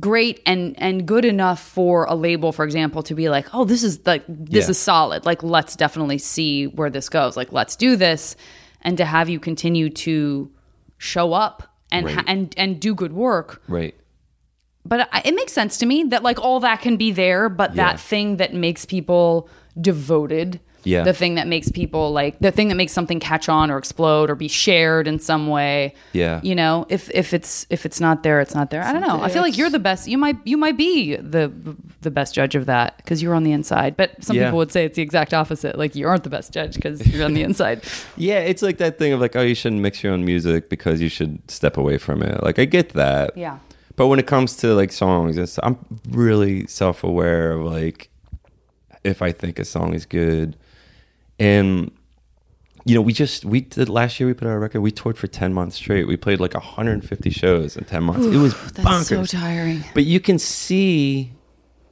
great 0.00 0.40
and 0.46 0.74
and 0.80 1.06
good 1.06 1.24
enough 1.24 1.60
for 1.60 2.04
a 2.04 2.14
label 2.14 2.52
for 2.52 2.64
example 2.64 3.02
to 3.02 3.14
be 3.14 3.28
like 3.28 3.46
oh 3.54 3.64
this 3.64 3.82
is 3.82 3.98
like 4.06 4.22
this 4.28 4.66
Yeah. 4.66 4.70
is 4.70 4.78
solid 4.78 5.24
like 5.24 5.42
let's 5.42 5.74
definitely 5.76 6.18
see 6.18 6.66
where 6.66 6.90
this 6.90 7.08
goes 7.08 7.36
like 7.36 7.52
let's 7.52 7.74
do 7.76 7.96
this 7.96 8.36
and 8.82 8.96
to 8.98 9.04
have 9.04 9.28
you 9.28 9.40
continue 9.40 9.88
to 9.90 10.50
show 10.98 11.32
up 11.32 11.74
and 11.90 12.08
ha- 12.10 12.24
and 12.26 12.54
and 12.58 12.78
do 12.80 12.94
good 12.94 13.12
work 13.12 13.62
Right. 13.66 13.94
but 14.84 15.08
I- 15.12 15.22
it 15.24 15.34
makes 15.34 15.52
sense 15.52 15.78
to 15.78 15.86
me 15.86 16.04
that 16.04 16.22
like 16.22 16.38
all 16.38 16.60
that 16.60 16.80
can 16.82 16.96
be 16.96 17.10
there 17.10 17.48
but 17.48 17.74
Yeah. 17.74 17.92
that 17.92 18.00
thing 18.00 18.36
that 18.36 18.52
makes 18.54 18.84
people 18.84 19.48
devoted 19.80 20.60
Yeah. 20.84 21.02
the 21.02 21.12
thing 21.12 21.34
that 21.34 21.46
makes 21.46 21.70
people 21.70 22.12
like 22.12 22.38
the 22.38 22.50
thing 22.50 22.68
that 22.68 22.76
makes 22.76 22.92
something 22.92 23.20
catch 23.20 23.48
on 23.48 23.70
or 23.70 23.76
explode 23.78 24.30
or 24.30 24.34
be 24.34 24.48
shared 24.48 25.06
in 25.08 25.18
some 25.18 25.48
way 25.48 25.92
Yeah. 26.12 26.40
you 26.42 26.54
know 26.54 26.86
if 26.88 27.10
if 27.10 27.34
it's 27.34 27.66
if 27.68 27.84
it's 27.84 28.00
not 28.00 28.22
there 28.22 28.40
it's 28.40 28.54
not 28.54 28.70
there 28.70 28.82
i 28.82 28.92
don't 28.92 29.02
know 29.02 29.20
i 29.20 29.28
feel 29.28 29.42
like 29.42 29.58
you're 29.58 29.70
the 29.70 29.78
best 29.80 30.08
you 30.08 30.16
might 30.16 30.36
you 30.44 30.56
might 30.56 30.76
be 30.78 31.16
the 31.16 31.52
the 32.00 32.10
best 32.10 32.34
judge 32.34 32.54
of 32.54 32.66
that 32.66 32.96
because 32.98 33.22
you're 33.22 33.34
on 33.34 33.42
the 33.42 33.52
inside 33.52 33.96
but 33.96 34.22
some 34.24 34.36
Yeah. 34.36 34.44
people 34.46 34.58
would 34.58 34.72
say 34.72 34.84
it's 34.84 34.96
the 34.96 35.02
exact 35.02 35.34
opposite 35.34 35.76
like 35.76 35.94
you 35.96 36.06
aren't 36.06 36.22
the 36.24 36.30
best 36.30 36.52
judge 36.52 36.74
because 36.76 37.04
you're 37.06 37.24
on 37.24 37.34
the 37.34 37.42
inside 37.50 37.82
Yeah, 38.16 38.38
it's 38.40 38.62
like 38.62 38.78
that 38.78 38.98
thing 38.98 39.12
of 39.12 39.20
like, 39.20 39.34
oh, 39.36 39.42
you 39.42 39.54
shouldn't 39.54 39.82
mix 39.82 40.02
your 40.02 40.12
own 40.12 40.24
music 40.24 40.68
because 40.70 41.00
you 41.00 41.08
should 41.08 41.38
step 41.50 41.76
away 41.76 41.98
from 41.98 42.22
it. 42.22 42.42
Like 42.42 42.58
I 42.58 42.64
get 42.66 42.90
that. 42.94 43.36
yeah 43.36 43.58
But 43.96 44.06
when 44.06 44.18
it 44.20 44.26
comes 44.26 44.56
to 44.58 44.74
like 44.74 44.92
songs, 44.92 45.36
it's, 45.36 45.58
I'm 45.62 45.76
really 46.08 46.66
self 46.66 47.02
aware 47.04 47.52
of 47.52 47.62
like 47.64 48.08
if 49.04 49.22
I 49.22 49.32
think 49.32 49.58
a 49.58 49.64
song 49.64 49.94
is 49.94 50.06
good. 50.06 50.56
And 51.38 51.90
you 52.84 52.94
know, 52.94 53.02
we 53.02 53.12
just 53.12 53.44
we 53.44 53.60
did 53.60 53.88
last 53.88 54.18
year 54.18 54.26
we 54.26 54.34
put 54.34 54.48
out 54.48 54.54
a 54.54 54.58
record, 54.58 54.80
we 54.80 54.90
toured 54.90 55.18
for 55.18 55.26
10 55.26 55.52
months 55.52 55.76
straight. 55.76 56.08
We 56.08 56.16
played 56.16 56.40
like 56.40 56.54
150 56.54 57.30
shows 57.30 57.76
in 57.76 57.84
10 57.84 58.02
months. 58.02 58.26
it 58.26 58.36
was 58.36 58.54
that's 58.72 59.08
so 59.08 59.24
tiring 59.24 59.84
but 59.94 60.04
you 60.04 60.20
can 60.20 60.38
see 60.38 61.32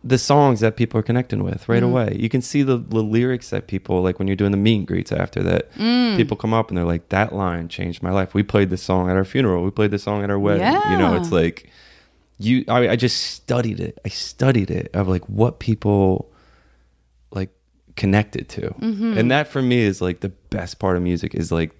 the 0.07 0.19
songs 0.19 0.61
that 0.61 0.77
people 0.77 1.01
are 1.01 1.03
connecting 1.03 1.43
with 1.43 1.69
right 1.69 1.83
mm-hmm. 1.83 1.93
away. 1.93 2.17
You 2.19 2.29
can 2.29 2.41
see 2.41 2.63
the, 2.63 2.77
the 2.77 3.03
lyrics 3.03 3.51
that 3.51 3.67
people 3.67 4.03
like 4.03 4.19
when 4.19 4.29
you're 4.29 4.37
doing 4.37 4.53
the 4.53 4.57
meet 4.57 4.77
and 4.77 4.87
greets 4.87 5.11
after 5.11 5.43
that. 5.43 5.73
Mm. 5.75 6.17
People 6.17 6.37
come 6.37 6.55
up 6.55 6.69
and 6.69 6.79
they're 6.79 6.85
like, 6.85 7.09
"That 7.09 7.35
line 7.35 7.69
changed 7.69 8.03
my 8.03 8.11
life." 8.11 8.33
We 8.33 8.43
played 8.43 8.71
this 8.71 8.83
song 8.83 9.11
at 9.11 9.17
our 9.17 9.25
funeral. 9.25 9.65
We 9.65 9.71
played 9.71 9.91
this 9.91 10.05
song 10.05 10.23
at 10.23 10.31
our 10.31 10.39
wedding. 10.39 10.73
You 10.91 10.99
know, 10.99 11.17
it's 11.17 11.33
like 11.33 11.71
you. 12.39 12.65
I, 12.69 12.91
I 12.91 12.97
just 12.97 13.21
studied 13.21 13.81
it. 13.81 13.99
I 14.05 14.09
studied 14.09 14.71
it 14.71 14.91
of 14.95 15.09
like 15.09 15.29
what 15.29 15.59
people 15.59 16.31
connected 17.97 18.49
to, 18.51 18.75
and 19.19 19.31
that 19.31 19.49
for 19.49 19.63
me 19.63 19.79
is 19.79 20.01
like 20.01 20.21
the 20.21 20.29
best 20.29 20.79
part 20.79 20.97
of 20.97 21.03
music. 21.03 21.35
Is 21.35 21.51
like 21.51 21.73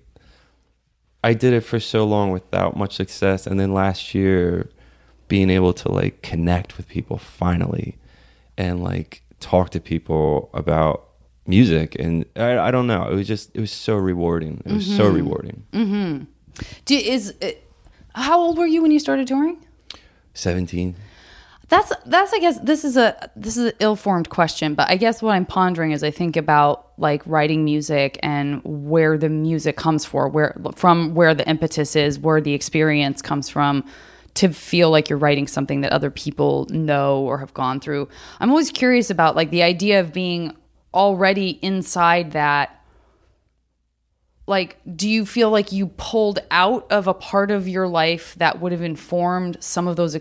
I 1.23 1.35
did 1.35 1.53
it 1.53 1.61
for 1.61 1.81
so 1.81 2.05
long 2.05 2.31
without 2.31 2.77
much 2.77 2.95
success, 2.95 3.47
and 3.47 3.59
then 3.61 3.73
last 3.73 4.15
year 4.15 4.71
being 5.29 5.51
able 5.51 5.73
to 5.73 5.91
like 5.91 6.23
connect 6.23 6.77
with 6.77 6.89
people 6.89 7.19
finally 7.19 7.99
and 8.57 8.83
like 8.83 9.23
talk 9.41 9.71
to 9.71 9.81
people 9.81 10.51
about 10.55 11.09
music 11.49 11.95
and 11.97 12.25
I, 12.35 12.59
I 12.59 12.71
don't 12.73 12.89
know 12.89 13.09
it 13.09 13.15
was 13.15 13.29
just 13.29 13.51
it 13.55 13.61
was 13.61 13.73
so 13.73 13.97
rewarding. 13.97 14.63
It 14.65 14.73
was 14.73 14.97
so 14.97 15.09
rewarding. 15.09 15.65
Mm-hmm. 15.73 16.25
Do, 16.85 16.97
is 16.97 17.35
uh, 17.43 17.51
how 18.15 18.41
old 18.41 18.59
were 18.59 18.67
you 18.67 18.83
when 18.83 18.91
you 18.91 18.99
started 18.99 19.29
touring? 19.29 19.65
17 20.35 20.97
That's 21.69 21.93
that's 22.07 22.33
I 22.33 22.39
guess 22.39 22.61
this 22.61 22.85
is 22.85 22.97
a 22.97 23.31
this 23.35 23.57
is 23.57 23.67
an 23.67 23.73
ill-formed 23.81 24.31
question, 24.31 24.75
but 24.75 24.89
I 24.89 24.97
guess 24.97 25.21
what 25.21 25.33
I'm 25.33 25.47
pondering 25.47 25.91
is 25.91 26.05
I 26.05 26.13
think 26.13 26.37
about 26.37 26.93
like 26.97 27.23
writing 27.27 27.65
music 27.65 28.21
and 28.23 28.61
where 28.65 29.19
the 29.19 29.29
music 29.29 29.77
comes 29.77 30.05
for, 30.05 30.29
where 30.29 30.57
from 30.77 31.15
where 31.15 31.35
the 31.35 31.49
impetus 31.49 31.97
is, 31.97 32.21
where 32.21 32.41
the 32.41 32.55
experience 32.55 33.21
comes 33.21 33.49
from 33.49 33.85
to 34.35 34.53
feel 34.53 34.91
like 34.91 35.09
you're 35.09 35.19
writing 35.19 35.49
something 35.49 35.81
that 35.81 35.93
other 35.93 36.11
people 36.11 36.67
know 36.71 37.23
or 37.23 37.39
have 37.39 37.53
gone 37.55 37.81
through. 37.81 38.09
I'm 38.39 38.51
always 38.51 38.71
curious 38.71 39.11
about 39.11 39.35
like 39.35 39.51
the 39.51 39.63
idea 39.63 39.99
of 40.01 40.13
being 40.13 40.55
already 40.95 41.59
inside 41.63 42.33
that 42.33 42.81
like 44.47 44.79
do 44.95 45.09
you 45.09 45.27
feel 45.27 45.51
like 45.51 45.73
you 45.73 45.89
pulled 45.89 46.39
out 46.51 46.91
of 46.93 47.09
a 47.09 47.15
part 47.15 47.51
of 47.51 47.69
your 47.69 47.89
life 47.89 48.35
that 48.37 48.61
would 48.61 48.73
have 48.73 48.83
informed 48.83 49.57
some 49.61 49.89
of 49.89 49.97
those 49.97 50.15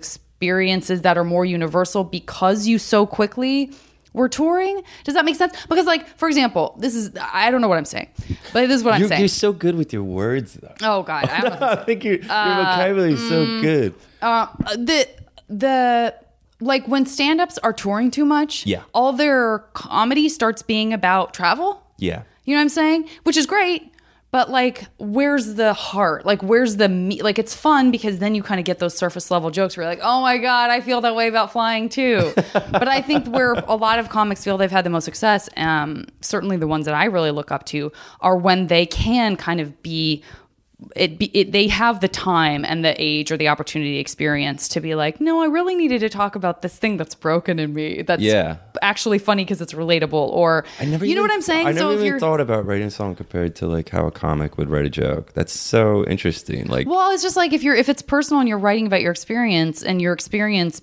experiences 0.46 1.02
that 1.02 1.18
are 1.18 1.24
more 1.24 1.44
universal 1.46 2.04
because 2.04 2.68
you 2.68 2.78
so 2.78 3.06
quickly 3.06 3.72
we're 4.14 4.30
touring. 4.30 4.82
Does 5.04 5.16
that 5.16 5.26
make 5.26 5.36
sense? 5.36 5.54
Because, 5.68 5.86
like, 5.86 6.08
for 6.18 6.28
example, 6.30 6.76
this 6.80 6.96
is 6.96 7.12
I 7.20 7.52
don't 7.52 7.60
know 7.62 7.68
what 7.68 7.78
I'm 7.78 7.86
saying, 7.86 8.08
but 8.54 8.68
this 8.68 8.78
is 8.78 8.84
what 8.84 8.94
I'm 8.94 9.08
saying. 9.08 9.20
you're 9.20 9.28
so 9.28 9.52
good 9.52 9.76
with 9.76 9.92
your 9.92 10.04
words, 10.04 10.54
though. 10.54 10.74
oh 10.84 11.04
God, 11.04 11.28
I 11.28 11.42
don't 11.42 11.62
I 11.80 11.84
think 11.84 12.04
your, 12.06 12.14
your 12.14 12.22
vocabulary 12.24 13.14
is 13.14 13.28
so 13.28 13.46
mm. 13.46 13.62
good. 13.62 13.94
uh, 14.22 14.48
the 14.76 15.08
the 15.50 16.16
like 16.62 16.88
when 16.88 17.06
stand-ups 17.06 17.58
are 17.60 17.74
touring 17.74 18.10
too 18.10 18.24
much 18.26 18.66
Yeah. 18.66 18.84
all 18.94 19.12
their 19.12 19.60
comedy 19.74 20.30
starts 20.30 20.62
being 20.62 20.94
about 20.94 21.34
travel 21.34 21.84
Yeah. 21.98 22.22
you 22.46 22.54
know 22.56 22.60
what 22.60 22.64
i'm 22.64 22.70
saying 22.70 23.10
which 23.24 23.36
is 23.38 23.46
great 23.46 23.92
but 24.36 24.50
like 24.52 24.84
where's 24.98 25.54
the 25.54 25.74
heart? 25.74 26.26
Like 26.26 26.44
where's 26.44 26.76
the 26.76 26.90
meat 26.90 27.24
like 27.24 27.40
it's 27.40 27.56
fun 27.56 27.90
because 27.90 28.20
then 28.20 28.36
you 28.36 28.44
kind 28.44 28.60
of 28.60 28.66
get 28.66 28.80
those 28.80 28.94
surface 28.94 29.32
level 29.32 29.50
jokes 29.50 29.78
where 29.78 29.86
you're 29.86 29.90
like 29.90 30.04
oh 30.04 30.20
my 30.20 30.38
god 30.38 30.72
i 30.72 30.82
feel 30.82 31.00
that 31.00 31.16
way 31.16 31.30
about 31.30 31.54
flying 31.54 31.88
too. 31.88 32.34
But 32.54 32.90
i 32.90 33.02
think 33.02 33.28
where 33.28 33.54
a 33.54 33.78
lot 33.78 33.98
of 33.98 34.10
comics 34.10 34.44
feel 34.44 34.58
they've 34.58 34.70
had 34.70 34.84
the 34.84 34.90
most 34.90 35.06
success 35.06 35.48
um, 35.56 36.08
certainly 36.20 36.58
the 36.58 36.68
ones 36.68 36.84
that 36.84 36.94
i 36.94 37.06
really 37.06 37.32
look 37.32 37.50
up 37.50 37.66
to 37.68 37.94
are 38.20 38.36
when 38.36 38.68
they 38.68 38.86
can 38.86 39.38
kind 39.38 39.62
of 39.62 39.82
be 39.82 40.22
it, 40.96 41.18
be, 41.18 41.26
it 41.28 41.52
they 41.54 41.68
have 41.70 42.02
the 42.02 42.08
time 42.10 42.66
and 42.66 42.84
the 42.84 42.94
age 43.02 43.32
or 43.32 43.38
the 43.38 43.48
opportunity 43.48 43.98
experience 43.98 44.68
to 44.68 44.82
be 44.82 44.94
like 44.94 45.22
no 45.22 45.42
i 45.42 45.46
really 45.46 45.74
needed 45.74 46.00
to 46.00 46.10
talk 46.10 46.36
about 46.36 46.62
this 46.62 46.76
thing 46.78 46.98
that's 46.98 47.16
broken 47.16 47.60
in 47.60 47.74
me 47.74 48.02
that's 48.02 48.22
Yeah. 48.22 48.58
actually 48.82 49.18
funny 49.20 49.46
because 49.46 49.62
it's 49.62 49.72
relatable 49.72 50.14
or 50.14 50.66
I 50.80 50.86
never 50.86 51.06
you 51.06 51.16
know 51.16 51.22
what 51.22 51.32
i'm 51.32 51.42
saying 51.42 51.68
I 51.68 51.72
never 51.72 51.80
so 51.80 51.94
even 51.94 52.06
you're 52.06 52.20
thought 52.20 52.42
about 52.42 52.66
writing 52.66 52.88
a 52.88 52.92
song 52.92 53.16
compared 53.16 53.56
to 53.58 53.68
like 53.68 53.88
how 53.90 54.06
a 54.06 54.12
comic 54.12 54.58
would 54.58 54.70
write 54.70 54.86
a 54.86 54.90
joke. 54.90 55.32
That's 55.34 55.54
so 55.54 56.06
interesting. 56.08 56.68
Like, 56.68 56.88
well 56.88 57.12
it's 57.12 57.24
just 57.24 57.38
like 57.38 57.54
if 57.54 57.64
you're 57.64 57.76
if 57.76 57.88
it's 57.88 58.02
personal 58.02 58.42
and 58.42 58.50
you're 58.50 58.58
writing 58.60 58.86
about 58.86 59.02
your 59.02 59.12
experience 59.12 59.82
and 59.82 60.02
your 60.02 60.12
experience 60.12 60.82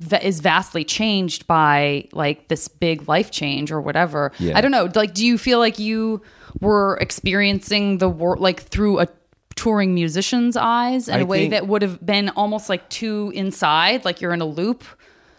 that 0.00 0.22
is 0.24 0.40
vastly 0.40 0.84
changed 0.84 1.46
by 1.46 2.08
like 2.12 2.48
this 2.48 2.68
big 2.68 3.08
life 3.08 3.30
change 3.30 3.70
or 3.72 3.80
whatever 3.80 4.32
Yeah. 4.38 4.58
i 4.58 4.60
don't 4.60 4.72
know 4.72 4.90
like 4.94 5.14
do 5.14 5.24
you 5.24 5.38
feel 5.38 5.60
like 5.60 5.78
you 5.78 6.20
were 6.60 6.96
experiencing 7.00 7.98
the 7.98 8.08
world 8.08 8.40
like 8.40 8.60
through 8.62 9.00
a 9.00 9.08
touring 9.56 9.94
musician's 9.94 10.56
eyes 10.56 11.08
in 11.08 11.14
I 11.14 11.18
a 11.20 11.26
way 11.26 11.38
think- 11.42 11.50
that 11.52 11.68
would 11.68 11.82
have 11.82 12.04
been 12.04 12.28
almost 12.30 12.68
like 12.68 12.88
too 12.88 13.30
inside 13.34 14.04
like 14.04 14.20
you're 14.20 14.32
in 14.34 14.40
a 14.40 14.46
loop 14.46 14.84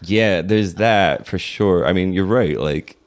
yeah, 0.02 0.42
there's 0.42 0.74
that 0.74 1.26
for 1.26 1.38
sure. 1.38 1.86
I 1.86 1.94
mean, 1.94 2.12
you're 2.12 2.26
right. 2.26 2.60
Like, 2.60 2.98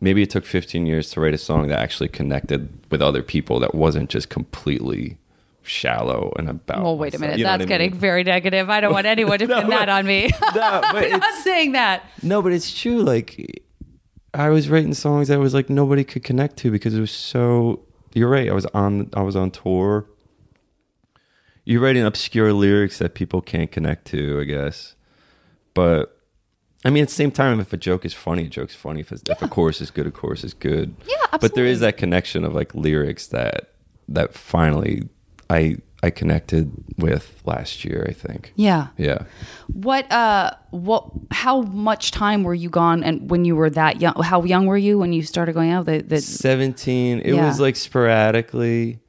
maybe 0.00 0.22
it 0.22 0.30
took 0.30 0.46
15 0.46 0.86
years 0.86 1.10
to 1.10 1.20
write 1.20 1.34
a 1.34 1.38
song 1.38 1.68
that 1.68 1.78
actually 1.78 2.08
connected 2.08 2.70
with 2.90 3.02
other 3.02 3.22
people 3.22 3.60
that 3.60 3.74
wasn't 3.74 4.08
just 4.08 4.30
completely 4.30 5.18
shallow 5.62 6.32
and 6.38 6.48
about. 6.48 6.82
well 6.82 6.96
wait 6.96 7.12
a 7.14 7.18
minute 7.18 7.38
that's 7.42 7.66
getting 7.66 7.90
mean? 7.90 8.00
very 8.00 8.22
negative 8.24 8.70
i 8.70 8.80
don't 8.80 8.92
want 8.94 9.04
anyone 9.06 9.38
to 9.38 9.46
pin 9.60 9.68
that 9.68 9.88
on 9.90 10.06
me 10.06 10.30
No, 10.54 10.80
but 10.92 11.04
i'm 11.12 11.18
not 11.20 11.44
saying 11.44 11.72
that 11.72 12.04
No, 12.22 12.40
but 12.40 12.52
it's 12.52 12.72
true. 12.72 13.02
Like, 13.02 13.62
I 14.36 14.50
was 14.50 14.68
writing 14.68 14.94
songs 14.94 15.28
that 15.28 15.38
was 15.38 15.54
like 15.54 15.70
nobody 15.70 16.04
could 16.04 16.22
connect 16.22 16.56
to 16.58 16.70
because 16.70 16.94
it 16.94 17.00
was 17.00 17.10
so. 17.10 17.80
You're 18.14 18.28
right. 18.28 18.48
I 18.48 18.52
was 18.52 18.66
on. 18.66 19.10
I 19.14 19.22
was 19.22 19.36
on 19.36 19.50
tour. 19.50 20.06
You're 21.64 21.80
writing 21.80 22.04
obscure 22.04 22.52
lyrics 22.52 22.98
that 22.98 23.14
people 23.14 23.40
can't 23.40 23.72
connect 23.72 24.06
to. 24.08 24.40
I 24.40 24.44
guess, 24.44 24.94
but 25.74 26.16
I 26.84 26.90
mean, 26.90 27.02
at 27.02 27.08
the 27.08 27.14
same 27.14 27.32
time, 27.32 27.58
if 27.58 27.72
a 27.72 27.76
joke 27.76 28.04
is 28.04 28.14
funny, 28.14 28.44
a 28.44 28.48
joke's 28.48 28.74
funny. 28.74 29.00
If, 29.00 29.10
it's, 29.10 29.22
if 29.28 29.42
a 29.42 29.48
chorus 29.48 29.80
is 29.80 29.90
good, 29.90 30.06
a 30.06 30.10
chorus 30.12 30.44
is 30.44 30.54
good. 30.54 30.94
Yeah, 31.06 31.14
absolutely. 31.14 31.48
But 31.48 31.54
there 31.54 31.64
is 31.64 31.80
that 31.80 31.96
connection 31.96 32.44
of 32.44 32.54
like 32.54 32.74
lyrics 32.74 33.26
that 33.28 33.70
that 34.08 34.34
finally 34.34 35.08
I 35.50 35.78
I 36.02 36.10
connected 36.10 36.70
with 36.98 37.40
last 37.46 37.84
year. 37.84 38.06
I 38.08 38.12
think. 38.12 38.52
yeah 38.54 38.88
Yeah. 38.98 39.24
What 39.72 40.10
uh 40.12 40.50
what 40.70 41.10
how 41.30 41.62
much 41.62 42.10
time 42.10 42.42
were 42.44 42.54
you 42.54 42.68
gone 42.70 43.02
and 43.02 43.30
when 43.30 43.44
you 43.44 43.56
were 43.56 43.70
that 43.70 44.00
young 44.00 44.14
how 44.22 44.44
young 44.44 44.66
were 44.66 44.76
you 44.76 44.98
when 44.98 45.12
you 45.12 45.22
started 45.22 45.54
going 45.54 45.70
out 45.70 45.86
the, 45.86 46.02
the 46.02 46.20
17 46.20 47.20
it 47.20 47.34
Yeah. 47.34 47.46
was 47.46 47.58
like 47.60 47.76
sporadically 47.76 49.00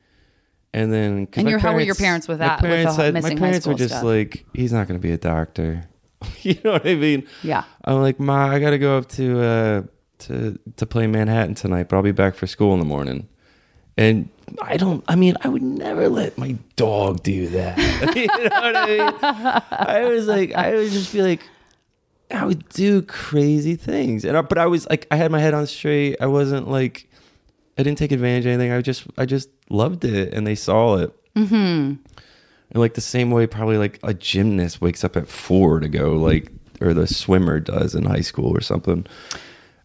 and 0.74 0.92
then 0.94 1.28
And 1.34 1.50
your- 1.50 1.60
how 1.60 1.74
were 1.74 1.82
your 1.82 1.96
parents 1.96 2.28
with 2.28 2.40
my 2.40 2.48
that- 2.48 2.62
with 2.62 2.72
the 2.72 2.76
parents 2.96 2.98
missing 3.14 3.36
my 3.40 3.40
parents 3.40 3.68
were 3.68 3.74
just 3.74 3.94
stuff? 3.96 4.04
like 4.04 4.46
he's 4.54 4.72
not 4.74 4.88
going 4.88 5.00
to 5.00 5.06
be 5.08 5.12
a 5.14 5.18
doctor 5.18 5.86
you 6.42 6.56
know 6.64 6.72
what 6.74 6.86
i 6.88 6.96
mean 6.96 7.28
Yeah. 7.44 7.64
i'm 7.86 8.02
like 8.02 8.20
ma 8.20 8.48
i 8.48 8.60
gotta 8.60 8.78
go 8.80 8.98
up 8.98 9.08
to 9.10 9.42
uh 9.42 9.82
to 10.20 10.58
to 10.78 10.86
play 10.86 11.06
manhattan 11.08 11.54
tonight 11.54 11.90
but 11.90 11.96
i'll 11.98 12.02
be 12.04 12.12
back 12.12 12.36
for 12.36 12.48
school 12.48 12.74
in 12.74 12.80
the 12.80 12.86
morning 12.86 13.28
and 13.98 14.30
I 14.62 14.78
don't. 14.78 15.04
I 15.08 15.16
mean, 15.16 15.36
I 15.42 15.50
would 15.50 15.62
never 15.62 16.08
let 16.08 16.38
my 16.38 16.56
dog 16.76 17.24
do 17.24 17.48
that. 17.50 17.78
you 18.16 18.28
know 18.28 18.62
what 18.62 18.76
I 18.76 18.86
mean? 18.86 19.14
I 19.72 20.06
was 20.06 20.28
like, 20.28 20.54
I 20.54 20.76
would 20.76 20.92
just 20.92 21.12
be 21.12 21.22
like, 21.22 21.42
I 22.32 22.46
would 22.46 22.68
do 22.70 23.02
crazy 23.02 23.76
things, 23.76 24.24
and 24.24 24.38
I, 24.38 24.42
but 24.42 24.58
I 24.58 24.68
was 24.68 24.88
like, 24.90 25.08
I 25.12 25.16
had 25.16 25.32
my 25.32 25.40
head 25.40 25.54
on 25.54 25.68
straight. 25.68 26.18
I 26.22 26.28
wasn't 26.28 26.70
like, 26.70 27.10
I 27.78 27.84
didn't 27.84 27.98
take 27.98 28.12
advantage 28.12 28.46
of 28.46 28.52
anything. 28.52 28.72
I 28.72 28.82
just, 28.82 29.06
I 29.18 29.26
just 29.26 29.50
loved 29.70 30.06
it, 30.06 30.34
and 30.34 30.46
they 30.46 30.56
saw 30.56 30.98
it. 30.98 31.14
Mm-hmm. 31.36 31.56
And 31.56 32.82
like 32.82 32.96
the 32.96 33.02
same 33.02 33.32
way, 33.32 33.48
probably 33.48 33.78
like 33.78 34.00
a 34.04 34.14
gymnast 34.14 34.82
wakes 34.82 35.04
up 35.04 35.16
at 35.16 35.28
four 35.28 35.80
to 35.80 35.90
go, 35.90 36.14
like, 36.14 36.52
or 36.82 36.94
the 36.94 37.08
swimmer 37.08 37.60
does 37.60 37.96
in 37.96 38.06
high 38.06 38.22
school 38.22 38.56
or 38.56 38.62
something. 38.62 39.06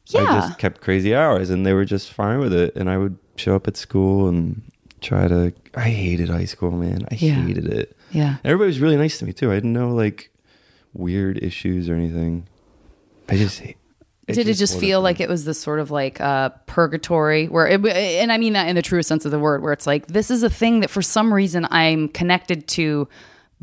So 0.05 0.18
I 0.18 0.40
just 0.40 0.59
kept 0.59 0.81
crazy 0.81 1.14
hours, 1.14 1.51
and 1.51 1.64
they 1.64 1.72
were 1.72 1.85
just 1.85 2.12
fine 2.12 2.40
with 2.40 2.53
it. 2.53 2.75
And 2.75 2.90
I 2.90 2.98
would 2.98 3.16
show 3.36 3.54
up 3.56 3.66
at 3.68 3.76
school 3.76 4.28
and 4.28 4.62
try 5.00 5.28
to. 5.28 5.52
I 5.74 5.90
hated 5.90 6.28
high 6.28 6.44
school, 6.44 6.70
man. 6.70 7.06
I 7.10 7.14
Yeah. 7.16 7.34
hated 7.34 7.66
it. 7.66 7.96
Yeah. 8.10 8.36
Everybody 8.44 8.66
was 8.68 8.80
really 8.80 8.96
nice 8.96 9.18
to 9.18 9.24
me 9.24 9.32
too. 9.32 9.50
I 9.50 9.54
didn't 9.54 9.72
know 9.72 9.90
like 9.94 10.30
weird 10.92 11.42
issues 11.42 11.88
or 11.88 11.94
anything. 11.94 12.46
I 13.28 13.36
just 13.36 13.60
hate- 13.60 13.76
Did 14.26 14.46
it 14.48 14.54
just 14.54 14.78
feel 14.78 15.00
like 15.00 15.20
it 15.20 15.28
was 15.28 15.44
this 15.44 15.58
sort 15.58 15.80
of 15.80 15.90
like 15.90 16.20
uh, 16.20 16.50
purgatory 16.66 17.46
where, 17.48 17.66
it, 17.66 17.84
and 17.86 18.30
I 18.30 18.38
mean 18.38 18.52
that 18.52 18.68
in 18.68 18.76
the 18.76 18.82
truest 18.82 19.08
sense 19.08 19.24
of 19.24 19.30
the 19.30 19.38
word, 19.38 19.62
where 19.62 19.72
it's 19.72 19.86
like, 19.86 20.06
this 20.08 20.30
is 20.30 20.42
a 20.42 20.50
thing 20.50 20.80
that 20.80 20.90
for 20.90 21.02
some 21.02 21.32
reason 21.32 21.66
I'm 21.70 22.08
connected 22.08 22.68
to, 22.68 23.08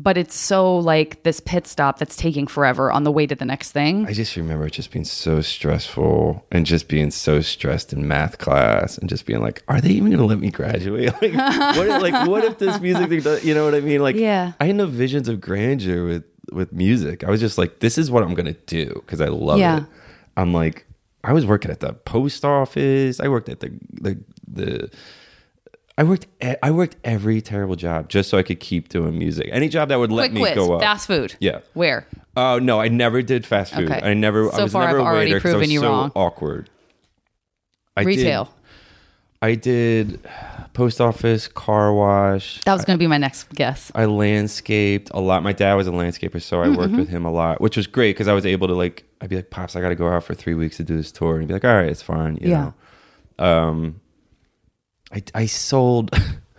but 0.02 0.16
it's 0.16 0.34
so 0.34 0.78
like 0.78 1.22
this 1.24 1.40
pit 1.40 1.66
stop 1.66 1.98
that's 1.98 2.16
taking 2.16 2.46
forever 2.46 2.90
on 2.90 3.04
the 3.04 3.12
way 3.12 3.26
to 3.26 3.34
the 3.34 3.44
next 3.44 3.72
thing. 3.72 4.06
I 4.06 4.14
just 4.14 4.34
remember 4.34 4.66
it 4.66 4.72
just 4.72 4.90
being 4.90 5.04
so 5.04 5.42
stressful 5.42 6.46
and 6.50 6.64
just 6.64 6.88
being 6.88 7.10
so 7.10 7.40
stressed 7.42 7.92
in 7.92 8.08
math 8.08 8.38
class 8.38 8.96
and 8.96 9.08
just 9.10 9.26
being 9.26 9.40
like, 9.42 9.62
are 9.68 9.80
they 9.80 9.90
even 9.90 10.06
going 10.08 10.18
to 10.18 10.24
let 10.24 10.38
me 10.40 10.50
graduate? 10.50 11.12
Like, 11.20 11.76
what 11.76 11.86
if, 11.86 12.02
like, 12.02 12.28
what 12.28 12.44
if 12.44 12.58
this 12.58 12.80
music 12.80 13.08
thing 13.10 13.20
does, 13.20 13.44
you 13.44 13.54
know 13.54 13.64
what 13.64 13.74
I 13.74 13.80
mean? 13.80 14.00
Like, 14.00 14.16
Yeah. 14.16 14.52
I 14.58 14.66
had 14.66 14.76
no 14.76 14.86
visions 14.86 15.28
of 15.28 15.40
grandeur 15.40 16.06
with, 16.06 16.24
with 16.50 16.72
music. 16.72 17.22
I 17.24 17.30
was 17.30 17.40
just 17.40 17.58
like, 17.58 17.80
this 17.80 17.98
is 17.98 18.10
what 18.10 18.22
I'm 18.22 18.34
going 18.34 18.46
to 18.52 18.58
do 18.66 18.86
because 19.04 19.20
I 19.20 19.26
love 19.26 19.58
Yeah. 19.58 19.78
it. 19.78 19.84
I'm 20.36 20.54
like, 20.54 20.86
I 21.22 21.34
was 21.34 21.44
working 21.44 21.70
at 21.70 21.80
the 21.80 21.92
post 21.92 22.44
office. 22.46 23.20
I 23.20 23.28
worked 23.28 23.50
at 23.50 23.60
the, 23.60 23.70
the, 23.92 24.18
the, 24.48 24.90
I 26.00 26.02
worked 26.04 26.26
e- 26.42 26.54
I 26.62 26.70
worked 26.70 26.96
every 27.04 27.42
terrible 27.42 27.76
job 27.76 28.08
just 28.08 28.30
so 28.30 28.38
I 28.38 28.42
could 28.42 28.58
keep 28.58 28.88
doing 28.88 29.18
music. 29.18 29.50
Any 29.52 29.68
job 29.68 29.90
that 29.90 29.98
would 29.98 30.10
let 30.10 30.30
Quick 30.30 30.32
me 30.32 30.40
quiz, 30.40 30.54
go 30.54 30.64
up. 30.72 30.78
Quick 30.78 30.82
fast 30.88 31.06
food. 31.06 31.34
Yeah. 31.40 31.58
Where? 31.74 32.06
Oh 32.38 32.58
no, 32.58 32.80
I 32.80 32.88
never 32.88 33.20
did 33.20 33.44
fast 33.44 33.74
food. 33.74 33.90
Okay. 33.90 34.00
I 34.02 34.14
never. 34.14 34.50
So 34.50 34.60
I 34.60 34.62
was 34.62 34.72
far, 34.72 34.86
never 34.86 35.00
I've 35.00 35.04
a 35.04 35.08
already 35.08 35.30
waiter 35.32 35.40
'cause 35.40 35.50
I 35.50 35.52
proven 35.52 35.60
was 35.68 35.72
you 35.72 35.80
so 35.80 35.86
wrong. 35.90 36.12
Awkward. 36.16 36.70
I 37.98 38.02
Retail. 38.02 38.44
Did, 38.44 38.52
I 39.42 39.54
did 39.56 40.20
post 40.72 41.00
office, 41.02 41.48
car 41.48 41.92
wash. 41.92 42.60
That 42.64 42.72
was 42.74 42.84
going 42.86 42.98
to 42.98 43.02
be 43.02 43.06
my 43.06 43.18
next 43.18 43.50
guess. 43.54 43.90
I 43.94 44.04
landscaped 44.06 45.10
a 45.12 45.20
lot. 45.20 45.42
My 45.42 45.52
dad 45.52 45.74
was 45.74 45.86
a 45.86 45.90
landscaper, 45.90 46.40
so 46.40 46.62
I 46.62 46.66
Mm-hmm. 46.68 46.76
worked 46.78 46.94
with 46.94 47.08
him 47.08 47.24
a 47.26 47.30
lot, 47.32 47.60
which 47.60 47.76
was 47.76 47.86
great 47.86 48.14
because 48.16 48.28
I 48.28 48.32
was 48.32 48.46
able 48.46 48.68
to 48.68 48.74
like. 48.74 49.04
I'd 49.20 49.28
be 49.28 49.36
like, 49.36 49.50
"Pops, 49.50 49.76
I 49.76 49.82
got 49.82 49.90
to 49.90 49.94
go 49.94 50.08
out 50.08 50.24
for 50.24 50.34
three 50.34 50.54
weeks 50.54 50.78
to 50.78 50.84
do 50.84 50.96
this 50.96 51.12
tour," 51.12 51.34
and 51.34 51.42
he'd 51.42 51.48
be 51.48 51.52
like, 51.54 51.64
"All 51.66 51.74
right, 51.74 51.88
it's 51.90 52.00
fine." 52.02 52.38
You 52.40 52.48
Yeah. 52.50 52.70
know. 53.38 53.44
Um, 53.44 54.00
I 55.12 55.22
I 55.34 55.46
sold 55.46 56.10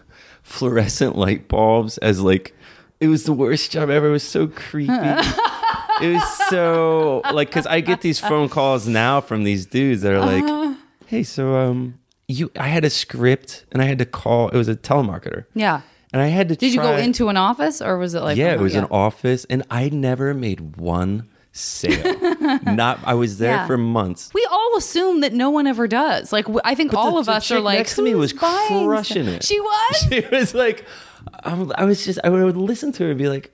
fluorescent 0.44 1.16
light 1.16 1.48
bulbs 1.48 1.98
as 2.00 2.22
like 2.22 2.56
it 3.00 3.08
was 3.08 3.24
the 3.24 3.34
worst 3.34 3.72
job 3.72 3.90
ever. 3.90 4.08
It 4.10 4.12
was 4.12 4.24
so 4.24 4.48
creepy. 4.48 4.94
it 6.02 6.14
was 6.14 6.38
so 6.50 7.22
like 7.34 7.50
because 7.50 7.66
I 7.68 7.82
get 7.82 8.02
these 8.02 8.20
phone 8.20 8.50
calls 8.50 8.88
now 8.88 9.22
from 9.22 9.44
these 9.44 9.66
dudes 9.66 10.02
that 10.04 10.14
are 10.14 10.20
like, 10.20 10.44
Uh-huh. 10.44 10.74
"Hey, 11.08 11.24
so 11.24 11.56
um, 11.58 12.00
you 12.28 12.52
I 12.60 12.68
had 12.68 12.86
a 12.86 12.90
script 12.90 13.66
and 13.72 13.82
I 13.82 13.86
had 13.86 14.00
to 14.00 14.06
call. 14.06 14.50
It 14.50 14.58
was 14.58 14.68
a 14.68 14.76
telemarketer, 14.76 15.46
Yeah. 15.56 15.82
and 16.14 16.22
I 16.22 16.28
had 16.28 16.50
to. 16.50 16.56
Did 16.56 16.74
you 16.74 16.82
go 16.82 16.96
into 16.96 17.30
an 17.30 17.38
office 17.38 17.82
or 17.82 17.98
was 17.98 18.14
it 18.14 18.22
like? 18.22 18.38
yeah, 18.38 18.54
it 18.54 18.60
was 18.60 18.76
an 18.76 18.86
office, 18.92 19.46
and 19.50 19.64
I 19.72 19.90
never 19.90 20.34
made 20.34 20.78
one 20.78 21.28
sale. 21.52 22.60
Not 22.64 23.00
I 23.06 23.14
was 23.14 23.38
there 23.38 23.52
Yeah. 23.56 23.68
for 23.68 23.78
months. 23.78 24.32
We 24.34 24.46
all 24.50 24.78
assume 24.78 25.22
that 25.22 25.34
no 25.34 25.50
one 25.50 25.68
ever 25.68 25.88
does. 25.88 26.32
Like 26.32 26.46
I 26.64 26.76
think 26.76 26.92
But 26.92 27.00
all 27.00 27.14
the- 27.14 27.20
of 27.20 27.26
the 27.28 27.34
us 27.34 27.52
are 27.52 27.60
like. 27.60 27.78
next 27.80 27.96
to 27.96 28.02
me 28.02 28.16
was 28.16 28.34
crushing 28.34 29.24
stuff?" 29.26 29.36
it. 29.36 29.44
She 29.44 29.60
was. 29.72 30.12
It 30.12 30.32
was 30.32 30.54
like 30.54 30.86
I'm, 31.44 31.72
I 31.76 31.84
was 31.86 32.04
just 32.06 32.20
I 32.24 32.30
would 32.30 32.58
listen 32.58 32.92
to 32.94 33.04
her 33.04 33.10
and 33.12 33.18
be 33.20 33.28
like, 33.30 33.52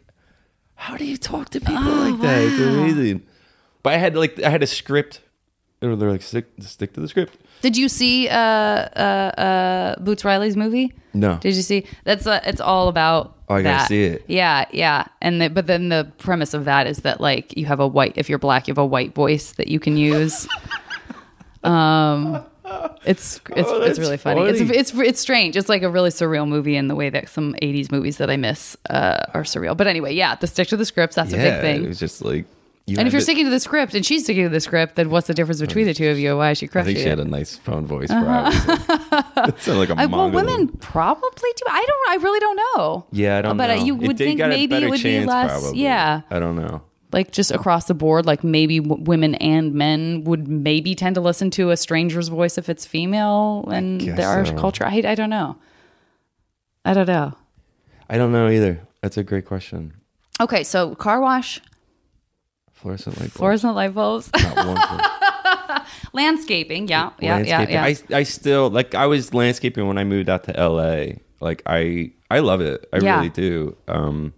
"How 0.75 0.95
do 0.97 1.05
you 1.05 1.17
talk 1.17 1.49
to 1.49 1.59
people 1.59 1.77
Oh, 1.77 2.09
like 2.11 2.21
that? 2.21 2.41
It's 2.43 2.61
amazing." 2.61 3.23
But 3.83 3.93
I 3.93 3.97
had 3.97 4.15
like 4.15 4.41
I 4.41 4.49
had 4.49 4.63
a 4.63 4.67
script 4.67 5.21
they're 5.79 5.95
like 5.95 6.21
stick 6.21 6.45
stick 6.59 6.93
to 6.93 6.99
the 6.99 7.07
script. 7.07 7.37
Did 7.61 7.77
you 7.77 7.89
see 7.89 8.29
uh, 8.29 8.35
uh, 8.37 9.31
uh, 9.37 9.99
Boots 9.99 10.23
Riley's 10.23 10.55
movie? 10.55 10.93
No. 11.13 11.37
Did 11.37 11.55
you 11.55 11.61
see? 11.61 11.85
That's 12.03 12.27
uh, 12.27 12.41
it's 12.45 12.61
all 12.61 12.87
about. 12.87 13.35
Oh, 13.49 13.55
I 13.55 13.61
gotta 13.61 13.77
that. 13.77 13.87
see 13.87 14.03
it. 14.03 14.25
Yeah, 14.27 14.65
yeah, 14.71 15.05
and 15.21 15.41
the, 15.41 15.49
but 15.49 15.67
then 15.67 15.89
the 15.89 16.11
premise 16.17 16.53
of 16.53 16.65
that 16.65 16.85
is 16.85 16.99
that 16.99 17.21
like 17.21 17.55
you 17.57 17.65
have 17.65 17.79
a 17.79 17.87
white. 17.87 18.13
If 18.15 18.29
you're 18.29 18.39
black, 18.39 18.67
you 18.67 18.73
have 18.73 18.77
a 18.77 18.85
white 18.85 19.15
voice 19.15 19.53
that 19.53 19.67
you 19.67 19.79
can 19.79 19.97
use. 19.97 20.47
um, 21.63 22.43
it's 23.05 23.39
it's 23.55 23.69
Oh, 23.69 23.81
it's 23.81 23.99
really 23.99 24.17
funny. 24.17 24.41
It's 24.41 24.59
funny. 24.59 24.77
it's 24.77 24.93
it's 24.93 25.19
strange. 25.21 25.55
It's 25.55 25.69
like 25.69 25.83
a 25.83 25.89
really 25.89 26.09
surreal 26.09 26.47
movie 26.47 26.75
in 26.75 26.87
the 26.87 26.95
way 26.95 27.09
that 27.09 27.29
some 27.29 27.55
'80s 27.61 27.91
movies 27.91 28.17
that 28.17 28.29
I 28.29 28.37
miss 28.37 28.75
uh, 28.89 29.25
are 29.33 29.43
surreal. 29.43 29.75
But 29.77 29.87
anyway, 29.87 30.13
yeah, 30.13 30.35
the 30.35 30.47
stick 30.47 30.67
to 30.69 30.77
the 30.77 30.85
scripts. 30.85 31.15
That's 31.15 31.33
a 31.33 31.37
big 31.37 31.61
thing. 31.61 31.85
it 31.85 31.87
was 31.87 31.99
just 31.99 32.23
like. 32.23 32.45
You 32.87 32.97
And 32.97 33.05
if 33.05 33.11
you're 33.13 33.21
sticking 33.21 33.43
to 33.43 33.51
the 33.51 33.59
script 33.59 33.93
and 33.95 34.05
she's 34.05 34.23
sticking 34.23 34.43
to 34.43 34.49
the 34.49 34.61
script, 34.61 34.95
then 34.95 35.09
what's 35.09 35.27
the 35.27 35.33
difference 35.33 35.59
between 35.59 35.85
the 35.85 35.93
two 35.93 36.07
of 36.09 36.17
you? 36.17 36.37
Why 36.37 36.51
is 36.51 36.57
she 36.57 36.67
crushing 36.69 36.91
I 36.91 36.93
think 36.93 36.97
she 36.99 37.05
it? 37.05 37.09
had 37.09 37.19
a 37.19 37.25
nice 37.25 37.57
phone 37.57 37.85
voice. 37.85 38.07
Probably. 38.07 38.53
it 38.57 39.59
sounded 39.59 39.79
like 39.79 39.89
a 39.89 39.95
I, 39.97 40.05
well, 40.05 40.29
Mongolian. 40.29 40.33
women 40.57 40.67
probably 40.77 41.49
do. 41.57 41.63
I 41.69 41.85
don't. 41.85 42.09
I 42.11 42.23
really 42.23 42.39
don't 42.39 42.55
know. 42.55 43.05
Yeah, 43.11 43.37
I 43.37 43.41
don't 43.41 43.57
but 43.57 43.67
know. 43.67 43.73
uh, 43.81 43.83
you 43.83 43.95
would 43.95 44.17
they 44.17 44.25
think 44.27 44.39
maybe 44.39 44.75
it 44.77 44.89
would 44.89 45.03
be 45.03 45.25
less. 45.25 45.59
probably. 45.59 45.81
Yeah, 45.81 46.21
I 46.29 46.39
don't 46.39 46.55
know. 46.55 46.81
like 47.11 47.31
just 47.31 47.51
across 47.51 47.87
the 47.87 47.93
board, 47.93 48.25
like 48.25 48.45
maybe 48.45 48.79
w- 48.79 49.03
women 49.03 49.35
and 49.35 49.73
men 49.73 50.23
would 50.23 50.47
maybe 50.47 50.95
tend 50.95 51.15
to 51.15 51.21
listen 51.21 51.51
to 51.51 51.71
a 51.71 51.77
stranger's 51.77 52.29
voice 52.29 52.57
if 52.57 52.69
it's 52.69 52.85
female 52.85 53.67
in 53.69 53.97
guess 53.97 54.15
the 54.15 54.23
Irish 54.23 54.49
so. 54.49 54.55
culture. 54.57 54.85
I, 54.85 55.01
I 55.05 55.13
don't 55.15 55.29
know. 55.29 55.57
I 56.85 56.93
don't 56.93 57.07
know. 57.07 57.33
I 58.09 58.17
don't 58.17 58.31
know 58.31 58.47
either. 58.49 58.79
That's 59.01 59.17
a 59.17 59.23
great 59.23 59.45
question. 59.45 59.93
Okay, 60.39 60.63
so 60.63 60.95
car 60.95 61.19
wash, 61.19 61.59
Fluorescent 62.77 63.15
light 63.19 63.29
bulb. 63.29 63.31
fluorescent 63.33 63.75
light 63.75 63.93
bulbs, 63.93 64.29
Not 64.33 64.65
one 64.67 64.75
thing. 64.77 65.85
landscaping. 66.13 66.87
Yeah, 66.87 67.11
yeah, 67.19 67.39
yeah, 67.39 67.69
yeah. 67.69 67.83
I 67.83 67.95
I 68.13 68.23
still 68.23 68.69
like 68.69 68.95
I 68.95 69.05
was 69.07 69.33
landscaping 69.33 69.87
when 69.87 69.97
I 69.97 70.03
moved 70.03 70.29
out 70.29 70.43
to 70.45 70.51
LA. 70.53 71.15
Like 71.39 71.61
I 71.65 72.11
I 72.29 72.39
love 72.39 72.61
it. 72.61 72.87
I 72.93 72.97
Yeah. 72.99 73.17
really 73.17 73.29
do. 73.29 73.75
Um 73.87 74.33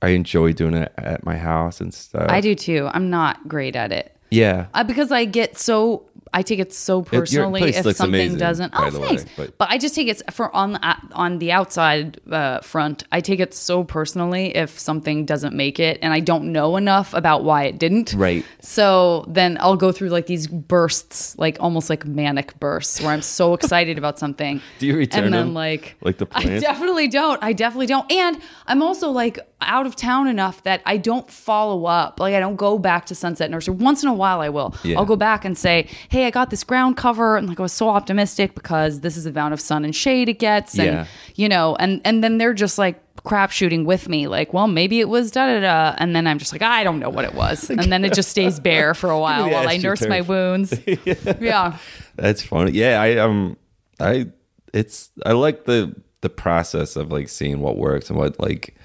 I 0.00 0.08
enjoy 0.10 0.52
doing 0.52 0.74
it 0.74 0.92
at 0.96 1.24
my 1.24 1.36
house 1.36 1.80
and 1.80 1.92
stuff. 1.92 2.26
I 2.28 2.40
do 2.40 2.54
too. 2.54 2.88
I'm 2.92 3.10
not 3.10 3.48
great 3.48 3.74
at 3.74 3.90
it. 3.92 4.14
Yeah. 4.30 4.66
Uh, 4.74 4.84
because 4.84 5.10
I 5.10 5.24
get 5.24 5.58
so 5.58 6.07
I 6.32 6.42
take 6.42 6.58
it 6.58 6.72
so 6.72 7.02
personally 7.02 7.60
place 7.60 7.76
if 7.78 7.96
something 7.96 8.20
amazing, 8.20 8.38
doesn't. 8.38 8.72
Oh, 8.76 8.90
the 8.90 9.00
way, 9.00 9.18
but- 9.36 9.58
but, 9.58 9.68
I 9.70 9.78
just 9.78 9.94
take 9.94 10.08
it 10.08 10.22
for 10.32 10.54
on 10.54 10.72
the 10.72 10.96
on 11.12 11.38
the 11.38 11.52
outside 11.52 12.20
uh, 12.30 12.60
front. 12.60 13.04
I 13.12 13.20
take 13.20 13.40
it 13.40 13.54
so 13.54 13.84
personally 13.84 14.54
if 14.56 14.78
something 14.78 15.24
doesn't 15.26 15.54
make 15.54 15.78
it, 15.80 15.98
and 16.02 16.12
I 16.12 16.20
don't 16.20 16.52
know 16.52 16.76
enough 16.76 17.14
about 17.14 17.44
why 17.44 17.64
it 17.64 17.78
didn't. 17.78 18.14
Right. 18.14 18.44
So 18.60 19.24
then 19.28 19.58
I'll 19.60 19.76
go 19.76 19.92
through 19.92 20.08
like 20.10 20.26
these 20.26 20.46
bursts, 20.46 21.36
like 21.38 21.56
almost 21.60 21.90
like 21.90 22.06
manic 22.06 22.58
bursts, 22.60 23.00
where 23.00 23.10
I'm 23.10 23.22
so 23.22 23.54
excited 23.54 23.98
about 23.98 24.18
something. 24.18 24.60
Do 24.78 24.86
you 24.86 24.96
return 24.96 25.24
And 25.24 25.34
then 25.34 25.46
them? 25.46 25.54
like 25.54 25.96
Like 26.02 26.18
the 26.18 26.26
I 26.32 26.58
definitely 26.58 27.08
don't. 27.08 27.42
I 27.42 27.52
definitely 27.52 27.86
don't. 27.86 28.10
And 28.12 28.40
I'm 28.66 28.82
also 28.82 29.10
like 29.10 29.38
out 29.60 29.86
of 29.86 29.96
town 29.96 30.28
enough 30.28 30.62
that 30.62 30.82
I 30.86 30.96
don't 30.98 31.28
follow 31.30 31.84
up. 31.86 32.20
Like 32.20 32.34
I 32.34 32.40
don't 32.40 32.56
go 32.56 32.78
back 32.78 33.06
to 33.06 33.14
Sunset 33.14 33.50
Nursery. 33.50 33.74
Once 33.74 34.02
in 34.02 34.08
a 34.08 34.14
while 34.14 34.40
I 34.40 34.48
will. 34.48 34.74
Yeah. 34.84 34.98
I'll 34.98 35.04
go 35.04 35.16
back 35.16 35.44
and 35.44 35.58
say, 35.58 35.88
"Hey, 36.08 36.26
I 36.26 36.30
got 36.30 36.50
this 36.50 36.62
ground 36.64 36.96
cover," 36.96 37.36
and 37.36 37.48
like 37.48 37.58
I 37.58 37.62
was 37.62 37.72
so 37.72 37.88
optimistic 37.88 38.54
because 38.54 39.00
this 39.00 39.16
is 39.16 39.24
the 39.24 39.30
amount 39.30 39.54
of 39.54 39.60
sun 39.60 39.84
and 39.84 39.94
shade 39.94 40.28
it 40.28 40.38
gets, 40.38 40.78
and 40.78 40.86
Yeah. 40.88 41.06
you 41.34 41.48
know, 41.48 41.74
and 41.76 42.00
and 42.04 42.22
then 42.22 42.38
they're 42.38 42.54
just 42.54 42.78
like 42.78 43.02
crap 43.24 43.50
shooting 43.50 43.84
with 43.84 44.08
me 44.08 44.26
like 44.28 44.54
well 44.54 44.68
maybe 44.68 45.00
it 45.00 45.08
was 45.08 45.30
da 45.32 45.46
da 45.48 45.60
da 45.60 45.94
and 45.98 46.14
then 46.14 46.26
i'm 46.26 46.38
just 46.38 46.52
like 46.52 46.62
i 46.62 46.82
don't 46.84 46.98
know 47.00 47.10
what 47.10 47.24
it 47.26 47.34
was 47.34 47.68
and 47.78 47.92
then 47.92 48.02
it 48.04 48.14
just 48.14 48.30
stays 48.30 48.58
bare 48.60 48.94
for 48.94 49.10
a 49.10 49.18
while 49.18 49.50
while 49.50 49.68
i 49.68 49.76
nurse 49.76 50.00
my 50.06 50.20
astroturf. 50.20 50.28
wounds 50.28 51.36
yeah 51.40 51.76
That's 52.14 52.42
funny. 52.42 52.70
Yeah, 52.72 53.02
I 53.02 53.16
um 53.18 53.56
I 54.00 54.28
it's 54.72 55.10
I 55.26 55.32
like 55.32 55.64
the 55.64 55.94
the 56.20 56.30
process 56.30 56.94
of 56.96 57.10
like 57.12 57.28
seeing 57.28 57.58
what 57.60 57.76
works 57.76 58.08
and 58.08 58.18
what 58.18 58.38
like 58.40 58.76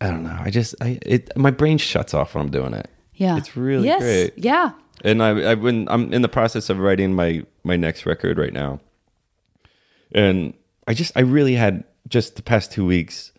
I 0.00 0.08
don't 0.08 0.24
know. 0.24 0.36
I 0.38 0.50
just 0.50 0.74
I 0.80 0.98
it 1.02 1.30
my 1.36 1.50
brain 1.50 1.78
shuts 1.78 2.12
off 2.14 2.34
when 2.34 2.44
I'm 2.44 2.50
doing 2.50 2.74
it. 2.74 2.88
yeah 3.14 3.36
It's 3.38 3.56
really 3.56 3.86
yes 3.86 4.00
great. 4.02 4.32
yeah 4.36 4.72
and 5.04 5.22
I, 5.22 5.28
I 5.52 5.54
when 5.54 5.88
I'm 5.88 6.12
in 6.12 6.22
the 6.22 6.28
process 6.28 6.68
of 6.70 6.78
writing 6.78 7.14
my 7.14 7.44
my 7.64 7.76
next 7.76 8.04
record 8.06 8.38
right 8.38 8.52
now, 8.52 8.80
and 10.12 10.54
I 10.86 10.94
just 10.94 11.12
I 11.16 11.20
really 11.20 11.54
had 11.54 11.84
just 12.08 12.36
the 12.36 12.42
past 12.42 12.72
two 12.72 12.84
weeks, 12.86 13.32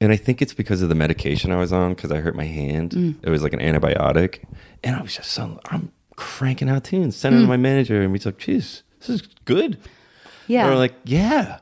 and 0.00 0.12
I 0.12 0.16
think 0.16 0.42
it's 0.42 0.54
because 0.54 0.82
of 0.82 0.88
the 0.88 0.94
medication 0.94 1.50
I 1.52 1.56
was 1.56 1.72
on 1.72 1.94
because 1.94 2.12
I 2.12 2.18
hurt 2.20 2.36
my 2.36 2.44
hand. 2.44 2.90
Mm. 2.92 3.14
It 3.22 3.30
was 3.30 3.42
like 3.42 3.52
an 3.52 3.60
antibiotic, 3.60 4.40
and 4.84 4.96
I 4.96 5.02
was 5.02 5.14
just 5.16 5.30
so 5.30 5.60
I'm 5.66 5.92
cranking 6.16 6.68
out 6.68 6.84
tunes, 6.84 7.16
sending 7.16 7.40
Mm. 7.42 7.44
to 7.44 7.48
my 7.48 7.56
manager, 7.56 8.02
and 8.02 8.12
he's 8.14 8.26
like, 8.26 8.38
"Geez, 8.38 8.82
this 9.00 9.08
is 9.08 9.22
good." 9.44 9.78
yeah 10.46 10.62
And 10.62 10.70
we're 10.70 10.78
like, 10.78 10.94
"Yeah," 11.04 11.58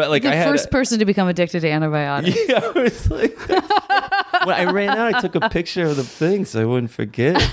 but 0.00 0.10
like 0.10 0.22
the 0.22 0.30
I 0.30 0.34
had 0.34 0.48
first 0.48 0.70
person 0.70 0.98
to 0.98 1.04
become 1.06 1.26
addicted 1.26 1.60
to 1.60 1.70
antibiotics 1.70 2.36
yeah, 2.48 2.60
I 2.62 2.78
was 2.78 3.10
like, 3.10 3.38
when 3.48 4.54
I 4.54 4.70
ran 4.70 4.90
out, 4.90 5.14
I 5.14 5.20
took 5.20 5.34
a 5.34 5.48
picture 5.48 5.86
of 5.86 5.96
the 5.96 6.04
thing 6.04 6.44
so 6.44 6.60
I 6.60 6.64
wouldn't 6.66 6.90
forget. 6.90 7.36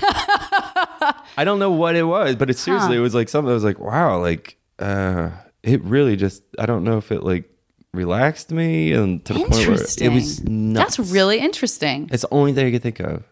I 1.36 1.42
don't 1.44 1.58
know 1.58 1.70
what 1.70 1.96
it 1.96 2.02
was, 2.02 2.36
but 2.36 2.50
it 2.50 2.58
seriously, 2.58 2.96
Huh. 2.96 3.00
it 3.00 3.02
was 3.02 3.14
like 3.14 3.28
something. 3.30 3.50
I 3.50 3.54
was 3.54 3.64
like, 3.64 3.78
wow, 3.78 4.20
like 4.20 4.56
uh, 4.78 5.30
it 5.62 5.82
really 5.84 6.16
just. 6.16 6.42
I 6.58 6.66
don't 6.66 6.84
know 6.84 6.98
if 6.98 7.10
it 7.10 7.22
like 7.22 7.50
relaxed 7.92 8.50
me 8.50 8.92
and 8.92 9.24
to 9.24 9.32
the 9.32 9.38
point 9.40 9.52
where 9.52 9.72
it 9.72 10.12
was 10.12 10.44
nuts. 10.44 10.96
That's 10.96 11.10
really 11.12 11.38
interesting. 11.38 12.10
It's 12.12 12.22
the 12.22 12.34
only 12.34 12.52
thing 12.52 12.66
I 12.66 12.70
could 12.72 12.82
think 12.82 13.00
of. 13.00 13.24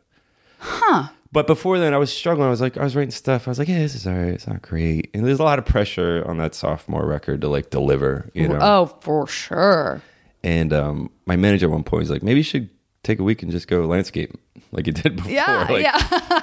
Huh. 0.59 1.09
But 1.33 1.47
before 1.47 1.79
then, 1.79 1.95
I 1.95 1.99
was 1.99 2.13
struggling. 2.13 2.47
I 2.47 2.51
was 2.51 2.61
like, 2.61 2.77
I 2.77 2.85
was 2.85 2.95
writing 2.95 3.11
stuff. 3.11 3.49
I 3.49 3.51
was 3.51 3.59
like, 3.59 3.69
yeah, 3.69 3.79
this 3.79 3.95
is 3.95 4.07
all 4.07 4.13
right. 4.13 4.35
It's 4.35 4.47
not 4.47 4.61
great. 4.61 5.11
And 5.15 5.27
there's 5.27 5.41
a 5.41 5.45
lot 5.45 5.59
of 5.59 5.65
pressure 5.65 6.23
on 6.27 6.37
that 6.39 6.55
sophomore 6.55 7.07
record 7.07 7.41
to 7.41 7.49
like 7.49 7.71
deliver, 7.71 8.31
you 8.35 8.49
know. 8.49 8.59
Oh, 8.61 8.87
for 9.01 9.27
sure. 9.27 10.03
And 10.45 10.73
um, 10.75 11.11
my 11.25 11.37
manager 11.37 11.67
at 11.67 11.73
one 11.73 11.85
point 11.85 12.01
was 12.01 12.11
like, 12.11 12.23
maybe 12.23 12.41
you 12.41 12.45
should 12.45 12.69
take 13.03 13.19
a 13.19 13.23
week 13.23 13.43
and 13.43 13.51
just 13.51 13.67
go 13.67 13.87
landscape 13.87 14.39
like 14.73 14.87
you 14.87 14.93
did 14.93 15.17
before. 15.17 15.33
Yeah, 15.33 15.67
Like, 15.71 15.83
yeah. 15.83 15.99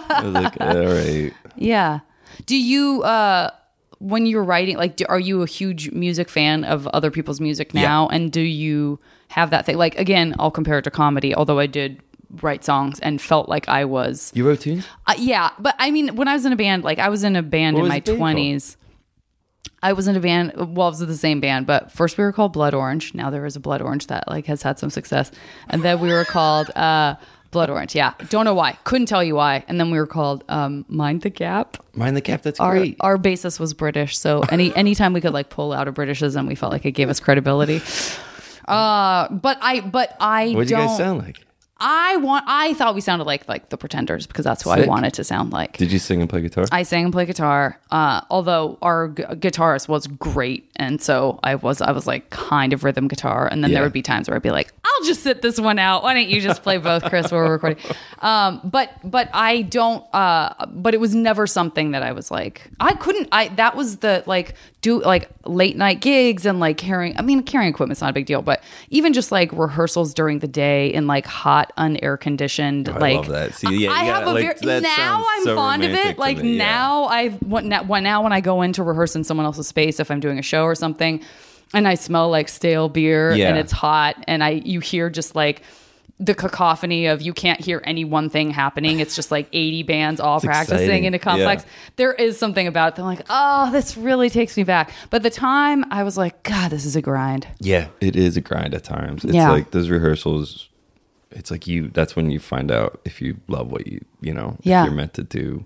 I 0.09 0.21
was 0.23 0.33
like, 0.33 0.59
all 0.59 0.85
right. 0.85 1.33
Yeah. 1.55 1.99
Do 2.47 2.57
you 2.57 3.03
uh 3.03 3.51
when 3.99 4.25
you're 4.25 4.43
writing 4.43 4.77
like 4.77 4.95
do, 4.95 5.05
are 5.09 5.19
you 5.19 5.41
a 5.43 5.45
huge 5.45 5.91
music 5.91 6.29
fan 6.29 6.63
of 6.63 6.87
other 6.87 7.11
people's 7.11 7.41
music 7.41 7.73
now 7.73 8.07
and 8.07 8.31
do 8.31 8.39
you 8.39 8.97
have 9.27 9.49
that 9.49 9.65
thing 9.65 9.77
like 9.77 9.97
again 9.99 10.33
I'll 10.39 10.51
compare 10.51 10.77
it 10.77 10.83
to 10.83 10.91
comedy 10.91 11.35
although 11.35 11.59
I 11.59 11.67
did 11.67 12.01
write 12.41 12.63
songs 12.63 12.99
and 12.99 13.21
felt 13.21 13.49
like 13.49 13.67
I 13.69 13.85
was 13.85 14.31
You 14.35 14.47
wrote 14.47 14.61
tunes? 14.61 14.85
uh, 15.07 15.15
yeah 15.17 15.49
but 15.59 15.75
I 15.79 15.91
mean 15.91 16.15
when 16.15 16.27
I 16.27 16.33
was 16.33 16.45
in 16.45 16.53
a 16.53 16.55
band 16.55 16.83
like 16.83 16.99
I 16.99 17.09
was 17.09 17.23
in 17.23 17.35
a 17.35 17.41
band 17.43 17.75
What 17.77 17.83
in 17.83 17.89
my 17.89 17.99
the 17.99 18.11
band 18.11 18.19
called? 18.19 18.35
20s 18.37 18.75
I 19.81 19.93
was 19.93 20.07
in 20.07 20.15
a 20.15 20.19
band 20.19 20.53
well 20.55 20.87
it 20.87 20.91
was 20.91 20.99
the 20.99 21.17
same 21.17 21.39
band 21.39 21.65
but 21.65 21.91
first 21.91 22.17
we 22.17 22.23
were 22.23 22.31
called 22.31 22.53
Blood 22.53 22.73
Orange 22.73 23.13
now 23.13 23.29
there 23.29 23.45
is 23.45 23.55
a 23.55 23.59
Blood 23.59 23.81
Orange 23.81 24.07
that 24.07 24.27
like 24.27 24.45
has 24.45 24.61
had 24.61 24.77
some 24.77 24.89
success 24.89 25.31
and 25.69 25.81
then 25.83 25.99
we 25.99 26.09
were 26.09 26.25
called 26.25 26.69
uh 26.75 27.15
Blood 27.51 27.71
Orange 27.71 27.95
yeah 27.95 28.13
don't 28.29 28.45
know 28.45 28.53
why 28.53 28.77
couldn't 28.83 29.07
tell 29.07 29.23
you 29.23 29.35
why 29.35 29.63
and 29.67 29.79
then 29.79 29.89
we 29.89 29.97
were 29.97 30.05
called 30.05 30.43
um 30.49 30.85
Mind 30.87 31.21
the 31.23 31.29
Gap 31.31 31.77
Mind 31.95 32.15
the 32.15 32.21
Gap. 32.21 32.43
That's 32.43 32.59
our 32.59 32.77
great. 32.77 32.97
our 32.99 33.17
basis 33.17 33.59
was 33.59 33.73
British, 33.73 34.17
so 34.17 34.41
any 34.51 34.73
anytime 34.83 35.13
we 35.13 35.21
could 35.21 35.33
like 35.33 35.49
pull 35.49 35.73
out 35.73 35.87
a 35.87 35.91
Britishism, 35.91 36.47
we 36.47 36.53
felt 36.55 36.71
like 36.71 36.85
it 36.85 36.91
gave 36.91 37.09
us 37.09 37.19
credibility. 37.19 37.81
Uh, 38.67 39.27
but 39.33 39.57
I 39.61 39.81
but 39.81 40.15
I 40.19 40.51
what 40.51 40.67
do 40.67 40.75
you 40.75 40.79
guys 40.79 40.95
sound 40.97 41.19
like? 41.19 41.37
I 41.79 42.17
want. 42.17 42.45
I 42.47 42.73
thought 42.73 42.95
we 42.95 43.01
sounded 43.01 43.25
like 43.25 43.47
like 43.47 43.69
the 43.69 43.77
Pretenders 43.77 44.27
because 44.27 44.43
that's 44.45 44.63
who 44.63 44.69
I 44.69 44.85
wanted 44.85 45.13
to 45.15 45.23
sound 45.23 45.51
like. 45.53 45.77
Did 45.77 45.91
you 45.91 45.99
sing 45.99 46.19
and 46.21 46.29
play 46.29 46.41
guitar? 46.41 46.65
I 46.71 46.83
sang 46.83 47.05
and 47.05 47.13
play 47.13 47.25
guitar. 47.25 47.79
Uh, 47.91 48.21
although 48.29 48.77
our 48.81 49.07
gu- 49.07 49.23
guitarist 49.35 49.87
was 49.87 50.07
great, 50.07 50.69
and 50.75 51.01
so 51.01 51.39
I 51.43 51.55
was 51.55 51.81
I 51.81 51.91
was 51.91 52.05
like 52.07 52.29
kind 52.31 52.73
of 52.73 52.83
rhythm 52.83 53.07
guitar, 53.07 53.47
and 53.49 53.63
then 53.63 53.71
Yeah. 53.71 53.75
there 53.75 53.83
would 53.83 53.93
be 53.93 54.01
times 54.01 54.27
where 54.27 54.35
I'd 54.35 54.41
be 54.43 54.51
like, 54.51 54.73
I'll 54.83 55.05
just 55.05 55.23
sit 55.23 55.41
this 55.41 55.59
one 55.59 55.79
out. 55.79 56.03
Why 56.03 56.13
don't 56.13 56.27
you 56.29 56.41
just 56.41 56.63
play 56.63 56.77
both, 56.77 57.03
Chris? 57.05 57.31
While 57.31 57.41
we're 57.41 57.51
recording. 57.51 57.77
Um, 58.21 58.59
but 58.65 58.91
but 59.09 59.29
I 59.33 59.61
don't. 59.61 60.03
Uh, 60.13 60.53
but 60.67 60.93
it 60.93 60.99
was 60.99 61.15
never 61.15 61.47
something 61.47 61.91
that 61.91 62.03
I 62.03 62.11
was 62.11 62.29
like 62.29 62.69
I 62.81 62.93
couldn't. 62.95 63.29
I 63.31 63.47
that 63.55 63.77
was 63.77 63.97
the 63.99 64.23
like 64.25 64.55
do 64.81 65.01
like 65.01 65.29
late 65.45 65.77
night 65.77 66.01
gigs 66.01 66.45
and 66.45 66.59
like 66.59 66.75
carrying. 66.77 67.17
I 67.17 67.21
mean, 67.21 67.43
carrying 67.43 67.69
equipment's 67.69 68.01
not 68.01 68.09
a 68.09 68.13
big 68.13 68.25
deal, 68.25 68.41
but 68.41 68.61
even 68.89 69.13
just 69.13 69.31
like 69.31 69.53
rehearsals 69.53 70.13
during 70.13 70.39
the 70.39 70.49
day 70.49 70.87
in 70.93 71.07
like 71.07 71.25
hot, 71.25 71.68
unair 71.77 72.19
conditioned. 72.19 72.89
Oh, 72.89 72.93
I 72.93 72.97
like 72.97 73.15
love 73.15 73.27
that. 73.27 73.53
See, 73.55 73.83
yeah, 73.85 73.91
I 73.91 74.03
have 74.03 74.23
gotta, 74.25 74.31
a 74.31 74.33
like, 74.33 74.59
very 74.61 74.81
now 74.81 75.25
I'm 75.27 75.43
so 75.43 75.55
fond 75.55 75.83
of 75.83 75.91
it. 75.91 76.17
Like 76.17 76.37
me, 76.37 76.53
yeah. 76.57 76.65
now 76.65 77.03
I 77.05 77.29
what 77.29 77.63
now, 77.65 77.83
when 77.83 78.03
now 78.03 78.23
when 78.23 78.33
I 78.33 78.41
go 78.41 78.61
in 78.61 78.73
to 78.73 78.83
rehearse 78.83 79.15
in 79.15 79.23
someone 79.23 79.45
else's 79.45 79.67
space 79.67 79.99
if 79.99 80.11
I'm 80.11 80.19
doing 80.19 80.39
a 80.39 80.43
show 80.43 80.63
or 80.63 80.75
something, 80.75 81.23
and 81.73 81.87
I 81.87 81.95
smell 81.95 82.29
like 82.29 82.49
stale 82.49 82.89
beer 82.89 83.33
Yeah. 83.33 83.49
and 83.49 83.57
it's 83.57 83.71
hot 83.71 84.23
and 84.27 84.43
I 84.43 84.49
you 84.65 84.79
hear 84.79 85.09
just 85.09 85.35
like 85.35 85.61
the 86.21 86.35
cacophony 86.35 87.05
of 87.05 87.21
you 87.21 87.31
can't 87.31 87.61
hear 87.61 87.81
any 87.85 88.03
one 88.03 88.29
thing 88.29 88.49
happening. 88.51 88.99
It's 88.99 89.15
just 89.15 89.31
like 89.31 89.47
80 89.53 89.83
bands 89.83 90.19
all 90.19 90.41
practicing 90.41 90.79
exciting. 90.79 91.03
in 91.05 91.13
a 91.13 91.19
complex. 91.19 91.63
Yeah. 91.63 91.69
There 91.95 92.13
is 92.13 92.37
something 92.37 92.67
about 92.67 92.99
it. 92.99 93.03
like, 93.03 93.21
oh, 93.29 93.71
this 93.71 93.95
really 93.95 94.29
takes 94.29 94.57
me 94.57 94.63
back. 94.63 94.91
But 95.11 95.23
the 95.23 95.29
time, 95.29 95.85
I 95.91 96.03
was 96.03 96.17
like, 96.17 96.43
God, 96.43 96.71
this 96.71 96.83
is 96.83 96.97
a 96.97 97.01
grind. 97.01 97.47
Yeah, 97.59 97.87
it 98.01 98.17
is 98.17 98.35
a 98.35 98.41
grind 98.41 98.73
at 98.73 98.83
times. 98.83 99.23
It's 99.23 99.33
Yeah. 99.33 99.49
like 99.49 99.71
those 99.71 99.89
rehearsals. 99.89 100.67
It's 101.31 101.51
like 101.51 101.67
you. 101.67 101.89
That's 101.89 102.15
when 102.15 102.31
you 102.31 102.39
find 102.39 102.71
out 102.71 103.01
if 103.05 103.21
you 103.21 103.39
love 103.47 103.71
what 103.71 103.87
you 103.87 104.03
you 104.21 104.33
know. 104.33 104.57
Yeah. 104.61 104.81
If 104.81 104.87
you're 104.87 104.95
meant 104.95 105.13
to 105.15 105.23
do. 105.23 105.65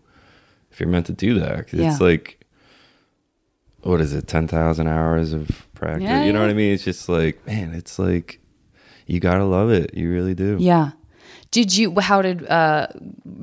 if 0.74 0.80
you're 0.80 0.90
meant 0.90 1.06
to 1.06 1.14
do 1.14 1.40
that. 1.40 1.72
Yeah. 1.72 1.92
It's 1.92 2.02
like, 2.02 2.44
what 3.82 4.02
is 4.02 4.14
it, 4.14 4.28
10,000 4.28 4.88
hours 4.88 5.34
of 5.34 5.68
practice? 5.76 6.04
Yeah, 6.04 6.24
you 6.24 6.34
know 6.34 6.42
what 6.42 6.50
I 6.50 6.54
mean? 6.54 6.74
It's 6.74 6.84
just 6.84 7.08
like, 7.08 7.46
man, 7.46 7.74
it's 7.74 8.00
like, 8.00 8.40
you 9.06 9.20
got 9.20 9.38
to 9.38 9.46
love 9.46 9.70
it. 9.70 9.94
You 9.94 10.12
really 10.12 10.34
do. 10.34 10.58
Yeah. 10.60 10.92
Did 11.52 11.78
you? 11.78 12.00
How 12.00 12.24
did 12.24 12.48
uh, 12.48 12.88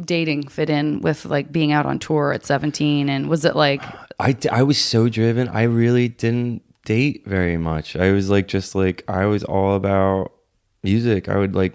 dating 0.00 0.48
fit 0.48 0.68
in 0.68 1.00
with 1.00 1.24
like 1.26 1.52
being 1.52 1.70
out 1.70 1.86
on 1.86 2.00
tour 2.00 2.32
at 2.32 2.44
seventeen? 2.44 3.08
And 3.08 3.28
was 3.28 3.44
it 3.44 3.54
like? 3.54 3.82
i 4.18 4.36
i 4.50 4.64
was 4.64 4.78
so 4.78 5.08
driven. 5.08 5.46
I 5.48 5.62
really 5.62 6.08
didn't 6.08 6.62
date 6.84 7.22
very 7.24 7.56
much. 7.56 7.94
I 7.94 8.10
was 8.10 8.28
like, 8.28 8.48
just 8.48 8.74
like, 8.74 9.04
I 9.06 9.26
was 9.26 9.44
all 9.44 9.76
about 9.76 10.32
music. 10.82 11.28
I 11.28 11.36
would 11.36 11.54
like, 11.54 11.74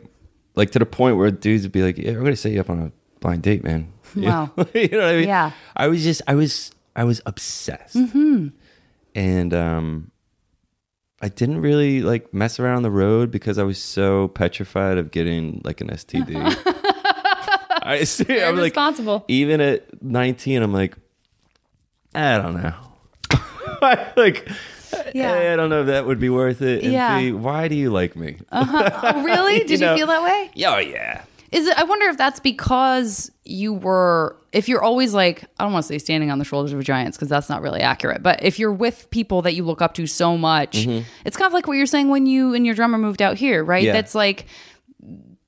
like 0.56 0.72
to 0.72 0.80
the 0.80 0.86
point 0.86 1.18
where 1.18 1.30
dudes 1.32 1.64
would 1.64 1.72
be 1.72 1.84
like, 1.84 1.98
yeah, 1.98 2.10
I'm 2.12 2.20
going 2.20 2.28
to 2.32 2.36
set 2.36 2.52
you 2.52 2.60
up 2.60 2.70
on 2.70 2.80
a 2.80 2.92
blind 3.20 3.44
date, 3.44 3.64
man. 3.64 3.92
You 4.16 4.28
Wow. 4.30 4.52
know? 4.56 4.66
you 4.74 4.88
know 4.90 4.98
what 5.00 5.06
I 5.08 5.16
mean? 5.18 5.28
Yeah. 5.28 5.52
I 5.76 5.88
was 5.88 6.04
just, 6.04 6.22
I 6.28 6.36
was, 6.36 6.72
I 6.96 7.04
was 7.04 7.22
obsessed. 7.26 7.96
Mm-hmm. 7.98 8.48
And, 9.14 9.54
um, 9.54 10.12
I 11.22 11.28
didn't 11.30 11.60
really 11.62 12.02
like 12.02 12.34
mess 12.34 12.60
around 12.60 12.78
on 12.78 12.84
the 12.84 12.92
road 12.92 13.32
because 13.32 13.58
I 13.58 13.64
was 13.64 13.78
so 13.82 14.28
petrified 14.30 14.98
of 14.98 15.12
getting 15.12 15.62
like 15.64 15.82
an 15.82 15.88
STD. 15.90 16.36
I 17.82 18.04
see. 18.04 18.42
I'm 18.42 18.58
like, 18.58 18.76
even 19.28 19.60
at 19.62 20.02
19, 20.04 20.62
I'm 20.62 20.74
like, 20.74 20.96
I 22.14 22.38
don't 22.38 22.56
know. 22.62 22.74
I 23.82 24.12
like, 24.16 24.48
Yeah. 25.16 25.34
A, 25.36 25.54
I 25.54 25.56
don't 25.56 25.70
know 25.70 25.82
if 25.82 25.88
that 25.88 26.06
would 26.06 26.20
be 26.20 26.30
worth 26.30 26.62
it. 26.62 26.84
And 26.84 26.92
Yeah. 26.94 27.20
B, 27.20 27.32
why 27.32 27.68
do 27.68 27.76
you 27.76 27.90
like 27.92 28.16
me? 28.16 28.38
oh, 28.52 29.24
really? 29.26 29.60
Did 29.60 29.72
you, 29.72 29.78
know. 29.80 29.96
feel 29.96 30.08
that 30.08 30.24
way? 30.24 30.52
oh, 30.66 30.78
yeah. 30.78 31.24
Is 31.52 31.68
it? 31.68 31.78
I 31.78 31.84
wonder 31.84 32.08
if 32.08 32.18
that's 32.18 32.40
because 32.40 33.32
you 33.46 33.74
were. 33.74 34.36
If 34.52 34.68
you're 34.68 34.82
always 34.84 35.14
like, 35.14 35.44
I 35.60 35.64
don't 35.64 35.72
want 35.74 35.84
to 35.84 35.88
say 35.88 35.98
standing 36.00 36.32
on 36.32 36.40
the 36.40 36.44
shoulders 36.46 36.74
of 36.74 36.84
giants 36.84 37.18
because 37.18 37.30
that's 37.30 37.50
not 37.50 37.62
really 37.62 37.82
accurate. 37.82 38.24
But 38.24 38.44
if 38.44 38.58
you're 38.60 38.74
with 38.74 39.10
people 39.10 39.42
that 39.44 39.54
you 39.54 39.64
look 39.64 39.82
up 39.82 39.94
to 39.96 40.08
so 40.08 40.38
much, 40.38 40.86
it's 40.86 41.38
kind 41.38 41.48
of 41.48 41.54
like 41.54 41.68
what 41.68 41.74
you're 41.78 41.86
saying 41.86 42.10
when 42.10 42.26
you 42.26 42.54
and 42.54 42.66
your 42.66 42.76
drummer 42.76 42.98
moved 42.98 43.22
out 43.22 43.38
here, 43.38 43.64
right? 43.64 43.80
Mm-hmm. 43.82 43.88
Yeah. 43.88 43.94
That's 43.94 44.16
like 44.16 44.48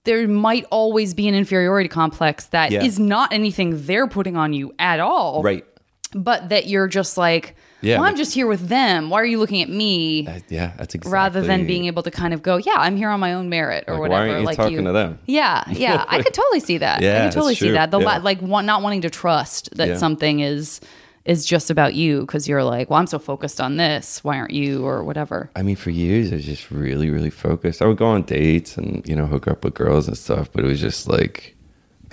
there 0.04 0.28
might 0.28 0.66
always 0.72 1.14
be 1.14 1.28
an 1.28 1.36
inferiority 1.36 1.90
complex 1.90 2.46
that 2.48 2.72
is 2.72 2.98
Yeah. 3.00 3.06
not 3.06 3.34
anything 3.34 3.86
they're 3.86 4.08
putting 4.08 4.38
on 4.38 4.54
you 4.54 4.74
at 4.80 5.00
all, 5.02 5.44
Right. 5.44 5.66
But 6.14 6.50
that 6.50 6.68
you're 6.68 6.88
just 6.88 7.18
like, 7.18 7.56
Yeah, 7.82 8.00
well, 8.00 8.10
I'm 8.10 8.16
just 8.18 8.34
here 8.34 8.48
with 8.48 8.70
them. 8.70 9.10
Why 9.12 9.22
are 9.22 9.26
you 9.26 9.38
looking 9.38 9.62
at 9.62 9.70
me? 9.70 10.24
That- 10.24 10.44
yeah, 10.50 10.74
that's 10.78 10.96
exactly. 10.96 11.12
rather 11.14 11.42
than 11.42 11.68
being 11.68 11.86
able 11.86 12.02
to 12.04 12.10
kind 12.12 12.34
of 12.34 12.42
go, 12.42 12.58
yeah, 12.58 12.74
I'm 12.78 12.98
here 12.98 13.10
on 13.10 13.20
my 13.20 13.34
own 13.34 13.50
merit 13.50 13.84
or 13.88 13.94
Like, 13.94 14.02
why 14.02 14.08
whatever. 14.10 14.30
aren't 14.30 14.40
you 14.42 14.46
like 14.48 14.58
talking 14.58 14.84
to 14.86 14.92
them? 14.92 15.20
Yeah, 15.28 15.64
yeah, 15.70 16.04
I 16.08 16.22
could 16.24 16.34
totally 16.34 16.60
see 16.60 16.80
that. 16.80 17.02
I 17.02 17.04
Yeah, 17.04 17.26
could 17.26 17.34
totally 17.34 17.56
see 17.56 17.70
that. 17.72 17.92
The 17.92 18.00
Yeah. 18.00 18.18
like 18.18 18.42
one, 18.42 18.66
not 18.66 18.82
wanting 18.82 19.02
to 19.02 19.10
trust 19.12 19.70
that 19.78 19.90
Yeah. 19.90 19.98
something 19.98 20.40
is 20.40 20.82
is 21.26 21.46
just 21.46 21.70
about 21.70 21.94
you 21.94 22.22
because 22.22 22.48
you're 22.48 22.64
like, 22.64 22.90
well, 22.90 22.98
I'm 23.00 23.06
so 23.06 23.20
focused 23.20 23.60
on 23.60 23.76
this. 23.76 24.24
Why 24.24 24.38
aren't 24.40 24.52
you 24.54 24.86
or 24.88 25.04
whatever? 25.04 25.50
I 25.58 25.62
mean, 25.62 25.76
for 25.76 25.90
years, 25.90 26.32
I 26.32 26.36
was 26.36 26.46
just 26.46 26.72
really, 26.72 27.10
really 27.10 27.30
focused. 27.30 27.82
I 27.82 27.86
would 27.86 27.98
go 27.98 28.06
on 28.06 28.24
dates 28.24 28.78
and, 28.78 29.06
you 29.06 29.14
know, 29.14 29.26
hook 29.26 29.46
up 29.46 29.66
with 29.66 29.74
girls 29.74 30.08
and 30.08 30.18
stuff, 30.18 30.50
but 30.54 30.64
it 30.64 30.68
was 30.68 30.80
just 30.80 31.06
like, 31.06 31.58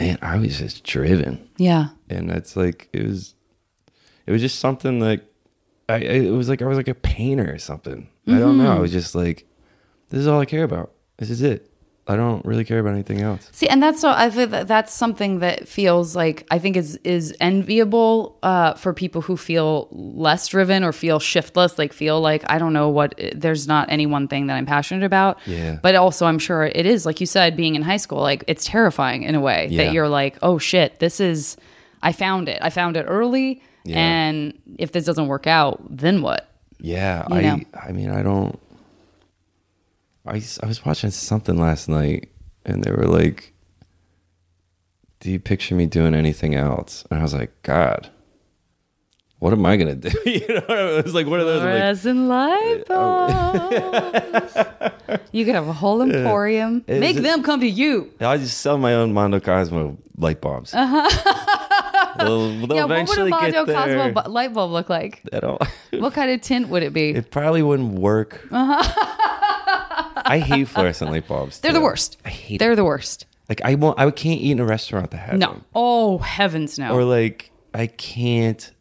man, 0.01 0.19
I 0.21 0.37
was 0.39 0.59
just 0.59 0.83
driven. 0.83 1.49
Yeah, 1.59 1.91
and 2.11 2.29
that's 2.29 2.57
like 2.57 2.89
it 2.93 3.07
was 3.07 3.35
it 4.27 4.33
was 4.33 4.41
just 4.43 4.59
something 4.59 4.99
like 4.99 5.23
I, 5.89 5.97
it 5.99 6.31
was 6.31 6.49
like 6.49 6.63
I 6.63 6.67
was 6.67 6.77
like 6.79 6.89
a 6.89 6.95
painter 6.95 7.53
or 7.53 7.59
something. 7.59 8.09
I 8.27 8.39
don't 8.39 8.57
know. 8.59 8.73
I 8.75 8.79
was 8.79 8.93
just 8.93 9.15
like 9.15 9.47
this 10.11 10.21
is 10.21 10.27
all 10.27 10.41
I 10.41 10.45
care 10.47 10.65
about. 10.65 10.93
This 11.19 11.31
is 11.31 11.43
it. 11.43 11.71
I 12.07 12.17
don't 12.17 12.45
really 12.45 12.65
care 12.67 12.81
about 12.81 12.93
anything 12.93 13.23
else. 13.23 13.49
See, 13.53 13.67
and 13.67 13.83
that's 13.83 13.99
so 14.01 14.11
I 14.11 14.29
think 14.29 14.51
that 14.51 14.69
that's 14.69 14.93
something 14.93 15.39
that 15.39 15.67
feels 15.67 16.15
like 16.15 16.47
I 16.51 16.59
think 16.59 16.77
is 16.77 16.97
is 17.03 17.35
enviable 17.41 18.39
uh, 18.43 18.75
for 18.75 18.93
people 18.93 19.23
who 19.23 19.37
feel 19.39 19.89
less 19.91 20.47
driven 20.49 20.85
or 20.85 20.93
feel 20.93 21.19
shiftless, 21.19 21.79
like 21.79 21.93
feel 21.95 22.21
like 22.21 22.45
I 22.51 22.59
don't 22.59 22.73
know 22.75 22.91
what. 22.91 23.15
There's 23.35 23.67
not 23.67 23.91
any 23.91 24.05
one 24.07 24.29
thing 24.29 24.49
that 24.49 24.55
I'm 24.57 24.67
passionate 24.67 25.05
about. 25.05 25.39
Yeah. 25.47 25.79
But 25.83 25.95
also, 25.95 26.27
I'm 26.27 26.39
sure 26.39 26.65
it 26.65 26.85
is 26.87 27.07
like 27.07 27.21
you 27.21 27.27
said, 27.27 27.57
being 27.57 27.75
in 27.75 27.81
high 27.83 27.97
school, 27.97 28.21
like 28.21 28.45
it's 28.47 28.67
terrifying 28.67 29.23
in 29.23 29.35
a 29.35 29.41
way 29.41 29.69
Yeah. 29.71 29.85
that 29.85 29.93
you're 29.95 30.09
like, 30.09 30.37
oh 30.43 30.59
shit, 30.59 30.99
this 30.99 31.21
is. 31.21 31.57
I 32.03 32.13
found 32.13 32.51
it. 32.51 32.59
I 32.61 32.69
found 32.69 32.99
it 32.99 33.05
early, 33.09 33.63
Yeah. 33.85 33.99
and 33.99 34.59
if 34.79 34.93
this 34.93 35.05
doesn't 35.05 35.27
work 35.27 35.47
out, 35.47 35.83
then 35.91 36.23
what? 36.23 36.49
Yeah, 36.81 37.27
You 37.31 37.37
I 37.37 37.41
know. 37.43 37.61
I 37.75 37.93
mean 37.93 38.11
I 38.11 38.23
don't 38.23 38.59
I 40.27 40.43
I 40.63 40.67
was 40.67 40.85
watching 40.85 41.11
something 41.11 41.57
last 41.59 41.89
night 41.89 42.31
and 42.65 42.83
they 42.83 42.91
were 42.91 43.07
like 43.07 43.53
do 45.21 45.31
you 45.31 45.39
picture 45.41 45.75
me 45.75 45.87
doing 45.87 46.15
anything 46.15 46.55
else? 46.55 47.03
And 47.11 47.19
I 47.19 47.23
was 47.23 47.33
like, 47.33 47.51
God, 47.63 48.11
what 49.39 49.55
am 49.55 49.65
I 49.65 49.77
gonna 49.79 49.95
do? 49.95 50.11
you 50.27 50.47
know, 50.49 50.99
it 50.99 51.05
was 51.05 51.15
like 51.15 51.27
one 51.27 51.41
of 51.41 51.47
those. 51.47 52.05
I'm 52.07 52.29
like, 52.29 52.87
light 52.87 52.87
bulbs. 52.89 54.57
you 55.33 55.45
could 55.47 55.55
have 55.55 55.67
a 55.69 55.73
whole 55.73 56.03
emporium. 56.03 56.85
Make 56.87 57.17
them 57.17 57.43
come 57.43 57.61
to 57.61 57.67
you. 57.69 58.13
I 58.21 58.37
just 58.37 58.59
sell 58.59 58.77
my 58.79 58.95
own 58.95 59.13
Mondo 59.15 59.41
Cozmo 59.41 59.97
light 60.19 60.41
bulbs. 60.43 60.75
Uh-huh. 60.75 61.64
They'll, 62.19 62.49
they'll 62.67 62.77
yeah, 62.77 62.85
what 62.85 63.09
would 63.09 63.19
a 63.19 63.29
Mondo. 63.29 63.67
Cozmo 63.67 64.13
bu- 64.13 64.31
light 64.31 64.53
bulb 64.53 64.71
look 64.71 64.89
like? 64.89 65.23
I 65.33 65.41
don't. 65.41 65.63
What 65.93 66.13
kind 66.13 66.31
of 66.31 66.41
tint 66.41 66.69
would 66.69 66.83
it 66.83 66.93
be? 66.93 67.11
It 67.11 67.31
probably 67.31 67.63
wouldn't 67.63 67.99
work. 67.99 68.47
Uh-huh. 68.51 68.83
I 70.27 70.39
hate 70.39 70.69
fluorescent 70.69 71.11
light 71.11 71.29
bulbs. 71.29 71.61
They're 71.61 71.73
the 71.73 71.81
worst. 71.81 72.17
I 72.25 72.31
hate. 72.31 72.59
They're 72.59 72.73
it. 72.73 72.77
the 72.77 72.85
worst. 72.85 73.27
Like 73.49 73.61
I 73.65 73.75
won't. 73.77 73.99
I 73.99 74.11
can't 74.11 74.41
eat 74.41 74.53
in 74.53 74.61
a 74.61 74.65
restaurant 74.65 75.11
that 75.13 75.19
has 75.19 75.31
them. 75.33 75.39
No. 75.41 75.53
them. 75.53 75.65
Oh 75.75 76.19
heavens 76.19 76.79
no. 76.79 76.95
Or 76.95 77.05
like 77.05 77.51
I 77.73 77.87
can't. 77.87 78.73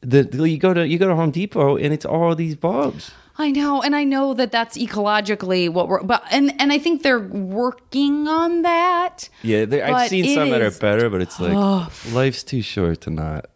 The, 0.00 0.22
the- 0.22 0.48
you 0.48 0.58
go 0.58 0.72
to 0.74 0.86
you 0.86 0.98
go 0.98 1.08
to 1.08 1.14
Home 1.14 1.30
Depot 1.30 1.76
and 1.76 1.92
it's 1.92 2.04
all 2.06 2.34
these 2.34 2.54
bulbs. 2.56 3.12
I 3.42 3.50
know, 3.50 3.82
and 3.82 3.94
I 3.94 4.04
know 4.04 4.34
that 4.34 4.52
that's 4.52 4.78
ecologically 4.78 5.68
what 5.68 5.88
we're. 5.88 6.02
But 6.02 6.24
and 6.30 6.54
and 6.60 6.72
I 6.72 6.78
think 6.78 7.02
they're 7.02 7.20
working 7.20 8.28
on 8.28 8.62
that. 8.62 9.28
Yeah, 9.42 9.66
I've 9.84 10.08
seen 10.08 10.34
some 10.34 10.50
that 10.50 10.62
are 10.62 10.70
better, 10.70 11.10
but 11.10 11.20
it's 11.20 11.38
like 11.38 12.12
life's 12.12 12.42
too 12.42 12.62
short 12.62 13.02
to 13.02 13.10
not. 13.10 13.46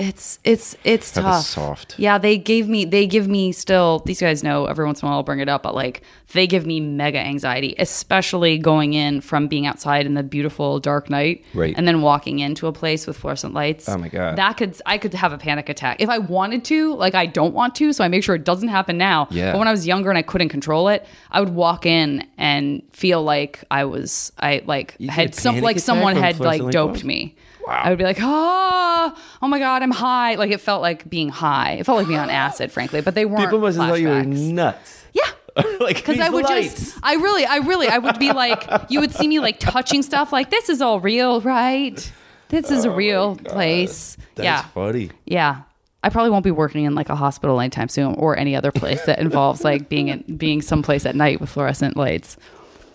It's 0.00 0.38
it's 0.44 0.76
it's 0.82 1.14
a 1.18 1.20
tough. 1.20 1.44
soft. 1.44 1.98
Yeah, 1.98 2.16
they 2.16 2.38
gave 2.38 2.68
me 2.68 2.86
they 2.86 3.06
give 3.06 3.28
me 3.28 3.52
still 3.52 3.98
these 4.06 4.20
guys 4.20 4.42
know 4.42 4.64
every 4.64 4.86
once 4.86 5.02
in 5.02 5.06
a 5.06 5.10
while 5.10 5.18
I'll 5.18 5.22
bring 5.22 5.40
it 5.40 5.48
up, 5.48 5.62
but 5.62 5.74
like 5.74 6.02
they 6.32 6.46
give 6.46 6.64
me 6.64 6.80
mega 6.80 7.18
anxiety, 7.18 7.74
especially 7.78 8.56
going 8.56 8.94
in 8.94 9.20
from 9.20 9.46
being 9.46 9.66
outside 9.66 10.06
in 10.06 10.14
the 10.14 10.22
beautiful 10.22 10.80
dark 10.80 11.10
night. 11.10 11.44
Right. 11.52 11.74
And 11.76 11.86
then 11.86 12.00
walking 12.00 12.38
into 12.38 12.66
a 12.66 12.72
place 12.72 13.06
with 13.06 13.18
fluorescent 13.18 13.52
lights. 13.52 13.90
Oh 13.90 13.98
my 13.98 14.08
God. 14.08 14.36
That 14.36 14.56
could 14.56 14.80
I 14.86 14.96
could 14.96 15.12
have 15.12 15.34
a 15.34 15.38
panic 15.38 15.68
attack. 15.68 16.00
If 16.00 16.08
I 16.08 16.16
wanted 16.16 16.64
to, 16.66 16.94
like 16.94 17.14
I 17.14 17.26
don't 17.26 17.52
want 17.52 17.74
to, 17.76 17.92
so 17.92 18.02
I 18.02 18.08
make 18.08 18.24
sure 18.24 18.34
it 18.34 18.44
doesn't 18.44 18.68
happen 18.68 18.96
now. 18.96 19.28
Yeah. 19.30 19.52
But 19.52 19.58
when 19.58 19.68
I 19.68 19.70
was 19.70 19.86
younger 19.86 20.08
and 20.08 20.16
I 20.16 20.22
couldn't 20.22 20.48
control 20.48 20.88
it, 20.88 21.06
I 21.30 21.40
would 21.40 21.50
walk 21.50 21.84
in 21.84 22.26
and 22.38 22.82
feel 22.92 23.22
like 23.22 23.64
I 23.70 23.84
was 23.84 24.32
I 24.38 24.62
like 24.64 24.94
You 24.98 25.10
had 25.10 25.34
some 25.34 25.60
like 25.60 25.78
someone 25.78 26.16
had 26.16 26.40
like 26.40 26.70
doped 26.70 27.04
me. 27.04 27.36
Wow. 27.70 27.82
I 27.84 27.88
would 27.90 27.98
be 27.98 28.04
like, 28.04 28.18
oh, 28.20 29.14
oh 29.42 29.48
my 29.48 29.58
God, 29.60 29.82
I'm 29.82 29.92
high. 29.92 30.34
Like 30.34 30.50
it 30.50 30.60
felt 30.60 30.82
like 30.82 31.08
being 31.08 31.28
high. 31.28 31.74
It 31.74 31.86
felt 31.86 31.98
like 31.98 32.08
being 32.08 32.18
on 32.18 32.28
acid, 32.46 32.72
frankly, 32.72 33.00
but 33.00 33.14
they 33.14 33.24
weren't. 33.24 33.44
People 33.44 33.60
must 33.60 33.78
have 33.78 33.88
thought 33.90 34.00
you 34.00 34.08
were 34.08 34.24
nuts. 34.24 35.04
Yeah. 35.12 35.22
like 35.80 35.96
Because 35.96 36.18
I 36.18 36.28
would 36.30 36.44
lights. 36.44 36.74
just, 36.94 36.98
I 37.02 37.14
really, 37.14 37.44
I 37.44 37.58
really, 37.58 37.86
I 37.86 37.98
would 37.98 38.18
be 38.18 38.32
like, 38.32 38.68
you 38.88 38.98
would 39.00 39.12
see 39.12 39.28
me 39.28 39.38
like 39.38 39.60
touching 39.60 40.02
stuff 40.02 40.32
like, 40.32 40.50
this 40.50 40.68
is 40.68 40.82
all 40.82 41.00
real, 41.00 41.40
right? 41.42 42.12
This 42.48 42.72
is 42.72 42.84
a 42.84 42.90
real 42.90 43.36
place. 43.36 44.16
Oh 44.18 44.24
That's 44.34 44.44
yeah. 44.44 44.62
funny. 44.62 45.10
Yeah. 45.24 45.62
I 46.02 46.08
probably 46.08 46.30
won't 46.30 46.44
be 46.44 46.50
working 46.50 46.84
in 46.84 46.94
like 46.96 47.08
a 47.08 47.14
hospital 47.14 47.60
anytime 47.60 47.88
soon 47.88 48.14
or 48.14 48.36
any 48.36 48.56
other 48.56 48.72
place 48.72 49.02
that 49.04 49.18
involves 49.20 49.62
like 49.62 49.88
being 49.88 50.08
in, 50.08 50.36
being 50.36 50.60
someplace 50.62 51.06
at 51.06 51.14
night 51.14 51.40
with 51.40 51.50
fluorescent 51.50 51.96
lights. 51.96 52.36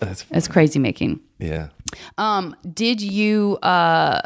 That's 0.00 0.26
It's 0.30 0.48
crazy 0.48 0.78
making. 0.78 1.20
yeah. 1.38 1.68
Um, 2.18 2.54
did 2.74 3.00
you, 3.00 3.56
uh, 3.62 4.20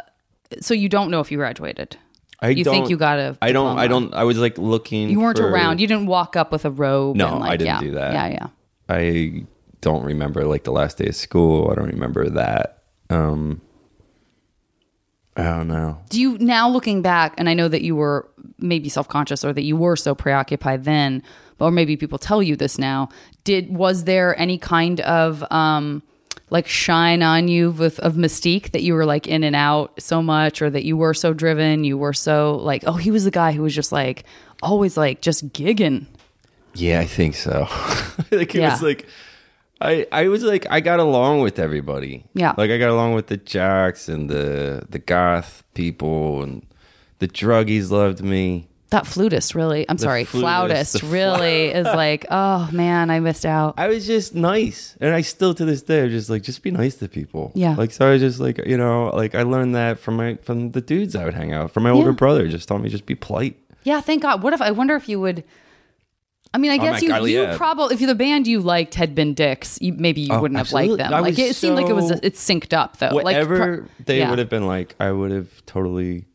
so 0.59 0.73
you 0.73 0.89
don't 0.89 1.11
know 1.11 1.19
if 1.19 1.31
you 1.31 1.37
graduated? 1.37 1.97
I 2.41 2.49
You 2.49 2.63
think 2.63 2.89
you 2.89 2.97
got 2.97 3.19
a 3.19 3.37
I 3.41 3.51
don't. 3.51 3.77
I 3.77 3.87
don't. 3.87 4.13
I 4.13 4.23
was 4.23 4.37
like 4.39 4.57
looking. 4.57 5.09
You 5.09 5.19
weren't 5.19 5.37
for- 5.37 5.47
around. 5.47 5.79
You 5.79 5.87
didn't 5.87 6.07
walk 6.07 6.35
up 6.35 6.51
with 6.51 6.65
a 6.65 6.71
robe. 6.71 7.15
No, 7.15 7.27
and 7.27 7.39
like, 7.39 7.51
I 7.51 7.57
didn't 7.57 7.67
yeah, 7.67 7.79
do 7.79 7.91
that. 7.91 8.13
Yeah, 8.13 8.27
yeah. 8.27 8.47
I 8.89 9.45
don't 9.81 10.03
remember 10.03 10.45
like 10.45 10.63
the 10.63 10.71
last 10.71 10.97
day 10.97 11.07
of 11.07 11.15
school. 11.15 11.69
I 11.71 11.75
don't 11.75 11.87
remember 11.89 12.29
that. 12.29 12.83
Um, 13.09 13.61
I 15.37 15.43
don't 15.43 15.67
know. 15.67 16.01
Do 16.09 16.19
you 16.19 16.37
now 16.39 16.67
looking 16.67 17.01
back, 17.01 17.35
and 17.37 17.47
I 17.47 17.53
know 17.53 17.67
that 17.67 17.83
you 17.83 17.95
were 17.95 18.29
maybe 18.57 18.89
self 18.89 19.07
conscious 19.07 19.45
or 19.45 19.53
that 19.53 19.63
you 19.63 19.77
were 19.77 19.95
so 19.95 20.15
preoccupied 20.15 20.83
then, 20.83 21.23
or 21.59 21.71
maybe 21.71 21.95
people 21.95 22.17
tell 22.17 22.41
you 22.41 22.55
this 22.55 22.77
now. 22.77 23.09
Did 23.43 23.75
was 23.75 24.05
there 24.05 24.37
any 24.39 24.57
kind 24.57 24.99
of 25.01 25.43
um 25.51 26.03
like 26.51 26.67
shine 26.67 27.23
on 27.23 27.47
you 27.47 27.71
with 27.71 27.97
of 28.01 28.13
mystique 28.13 28.71
that 28.71 28.83
you 28.83 28.93
were 28.93 29.05
like 29.05 29.25
in 29.27 29.43
and 29.43 29.55
out 29.55 29.99
so 29.99 30.21
much, 30.21 30.61
or 30.61 30.69
that 30.69 30.83
you 30.85 30.95
were 30.95 31.13
so 31.15 31.33
driven, 31.33 31.83
you 31.83 31.97
were 31.97 32.13
so 32.13 32.57
like, 32.57 32.83
oh, 32.85 32.93
he 32.93 33.09
was 33.09 33.23
the 33.23 33.31
guy 33.31 33.51
who 33.53 33.63
was 33.63 33.73
just 33.73 33.91
like 33.91 34.25
always 34.61 34.95
like 34.97 35.21
just 35.21 35.49
gigging. 35.53 36.05
Yeah, 36.75 36.99
I 36.99 37.05
think 37.05 37.33
so. 37.35 37.67
like 38.31 38.53
it 38.53 38.59
Yeah. 38.61 38.71
was 38.71 38.81
like 38.83 39.07
I 39.81 40.05
I 40.11 40.27
was 40.27 40.43
like 40.43 40.67
I 40.69 40.79
got 40.81 40.99
along 40.99 41.41
with 41.41 41.57
everybody. 41.57 42.25
Yeah. 42.35 42.53
Like 42.57 42.69
I 42.69 42.77
got 42.77 42.89
along 42.91 43.15
with 43.15 43.27
the 43.27 43.37
jocks 43.37 44.07
and 44.07 44.29
the 44.29 44.83
the 44.89 44.99
goth 44.99 45.63
people 45.73 46.43
and 46.43 46.65
The 47.19 47.27
druggies 47.27 47.91
loved 47.91 48.21
me. 48.23 48.67
That 48.91 49.07
flutist 49.07 49.55
really, 49.55 49.85
I'm 49.89 49.97
sorry, 49.97 50.25
flutist, 50.25 50.41
flautist 50.41 51.01
the 51.01 51.07
really 51.07 51.65
is 51.67 51.85
like, 51.85 52.25
oh 52.31 52.69
man, 52.71 53.09
I 53.09 53.19
missed 53.21 53.45
out. 53.45 53.75
I 53.77 53.87
was 53.87 54.05
just 54.05 54.35
nice, 54.35 54.95
and 54.99 55.15
I 55.15 55.21
still 55.21 55.53
to 55.53 55.63
this 55.65 55.81
day 55.81 56.01
are 56.01 56.09
just 56.09 56.29
like, 56.29 56.43
just 56.43 56.61
be 56.61 56.71
nice 56.71 56.95
to 56.95 57.07
people. 57.07 57.53
Yeah. 57.55 57.73
Like 57.75 57.91
so, 57.91 58.07
I 58.07 58.11
was 58.11 58.21
just 58.21 58.39
like, 58.41 58.57
you 58.65 58.77
know, 58.77 59.09
like 59.15 59.33
I 59.33 59.43
learned 59.43 59.75
that 59.75 59.97
from 59.99 60.17
my 60.17 60.35
from 60.43 60.71
the 60.71 60.81
dudes 60.81 61.15
I 61.15 61.23
would 61.25 61.33
hang 61.33 61.53
out. 61.53 61.71
From 61.71 61.83
my 61.83 61.89
older 61.89 62.09
Yeah. 62.11 62.15
brother, 62.17 62.47
just 62.49 62.67
taught 62.67 62.81
me 62.81 62.89
just 62.89 63.05
be 63.05 63.15
polite. 63.15 63.57
Yeah, 63.83 64.01
thank 64.01 64.21
God. 64.23 64.43
What 64.43 64.53
if 64.53 64.61
I 64.61 64.71
wonder 64.71 64.95
if 64.95 65.07
you 65.09 65.19
would? 65.21 65.43
I 66.53 66.57
mean, 66.57 66.71
I 66.71 66.75
Oh 66.75 66.81
guess 66.81 67.01
you 67.01 67.07
God, 67.07 67.23
you 67.29 67.41
yeah. 67.43 67.55
probably 67.55 67.95
if 67.95 68.01
the 68.05 68.13
band 68.13 68.45
you 68.45 68.59
liked 68.59 68.95
had 68.95 69.15
been 69.15 69.33
dicks, 69.33 69.79
you, 69.81 69.93
maybe 69.93 70.19
you 70.19 70.33
Oh, 70.33 70.41
wouldn't 70.41 70.57
have 70.57 70.73
liked 70.73 70.97
them. 70.97 71.11
Like 71.11 71.39
it 71.39 71.55
seemed 71.55 71.77
like 71.77 71.87
it 71.89 71.93
was 71.93 72.09
so- 72.09 72.19
it's 72.21 72.45
synced 72.45 72.73
up 72.73 72.97
though. 72.97 73.07
like 73.15 73.23
Whatever 73.23 73.55
pro- 73.57 73.85
they 74.05 74.17
yeah. 74.19 74.29
would 74.29 74.39
have 74.39 74.49
been 74.49 74.67
like, 74.67 74.95
I 74.99 75.13
would 75.13 75.31
have 75.31 75.65
totally. 75.65 76.25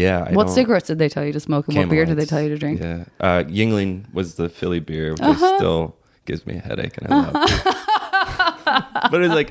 Yeah. 0.00 0.26
I 0.28 0.32
What 0.32 0.50
cigarettes 0.50 0.86
did 0.88 0.98
they 0.98 1.08
tell 1.08 1.24
you 1.24 1.32
to 1.32 1.40
smoke, 1.40 1.68
and 1.68 1.76
what 1.76 1.88
beer 1.88 2.04
did 2.04 2.16
they 2.18 2.26
tell 2.26 2.42
you 2.42 2.48
to 2.50 2.58
drink? 2.58 2.80
Yeah. 2.80 3.04
Uh, 3.20 3.44
Yuengling 3.44 4.12
was 4.12 4.34
the 4.34 4.48
Philly 4.48 4.80
beer, 4.80 5.12
which 5.12 5.22
Uh-huh. 5.22 5.56
still 5.58 5.96
gives 6.26 6.46
me 6.46 6.56
a 6.56 6.60
headache, 6.60 6.96
and 6.98 7.06
I 7.12 7.16
love 7.30 7.34
it. 7.50 7.64
but 9.10 9.22
it's 9.22 9.34
like 9.34 9.50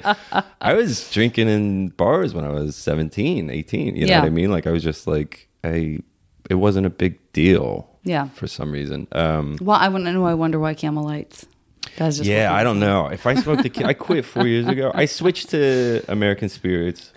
I 0.61 0.73
was 0.73 1.09
drinking 1.11 1.47
in 1.49 1.89
bars 1.89 2.33
when 2.33 2.45
I 2.45 2.49
was 2.49 2.75
17, 2.75 3.49
18. 3.49 3.95
You 3.95 4.01
know 4.05 4.07
Yeah. 4.07 4.19
what 4.19 4.27
I 4.27 4.29
mean? 4.29 4.51
Like 4.51 4.67
I 4.67 4.71
was 4.71 4.83
just 4.83 5.07
like 5.07 5.47
I. 5.63 5.99
It 6.49 6.55
wasn't 6.55 6.85
a 6.87 6.89
big 6.89 7.19
deal. 7.33 7.87
Yeah. 8.03 8.29
For 8.29 8.47
some 8.47 8.71
reason. 8.71 9.07
Um, 9.11 9.57
Well, 9.61 9.77
I 9.77 9.87
wouldn't 9.89 10.11
know. 10.11 10.25
I 10.25 10.33
wonder 10.33 10.57
why 10.57 10.73
Camel 10.73 11.03
Lights. 11.03 11.45
That's 11.97 12.17
just 12.17 12.29
yeah, 12.29 12.53
I 12.53 12.63
don't 12.63 12.79
know. 12.79 13.07
If 13.07 13.25
I 13.27 13.35
smoked 13.35 13.65
a, 13.65 13.85
I 13.85 13.93
quit 13.93 14.25
four 14.25 14.47
years 14.47 14.67
ago. 14.67 14.91
I 14.93 15.05
switched 15.05 15.49
to 15.49 16.01
American 16.07 16.49
Spirits, 16.49 17.11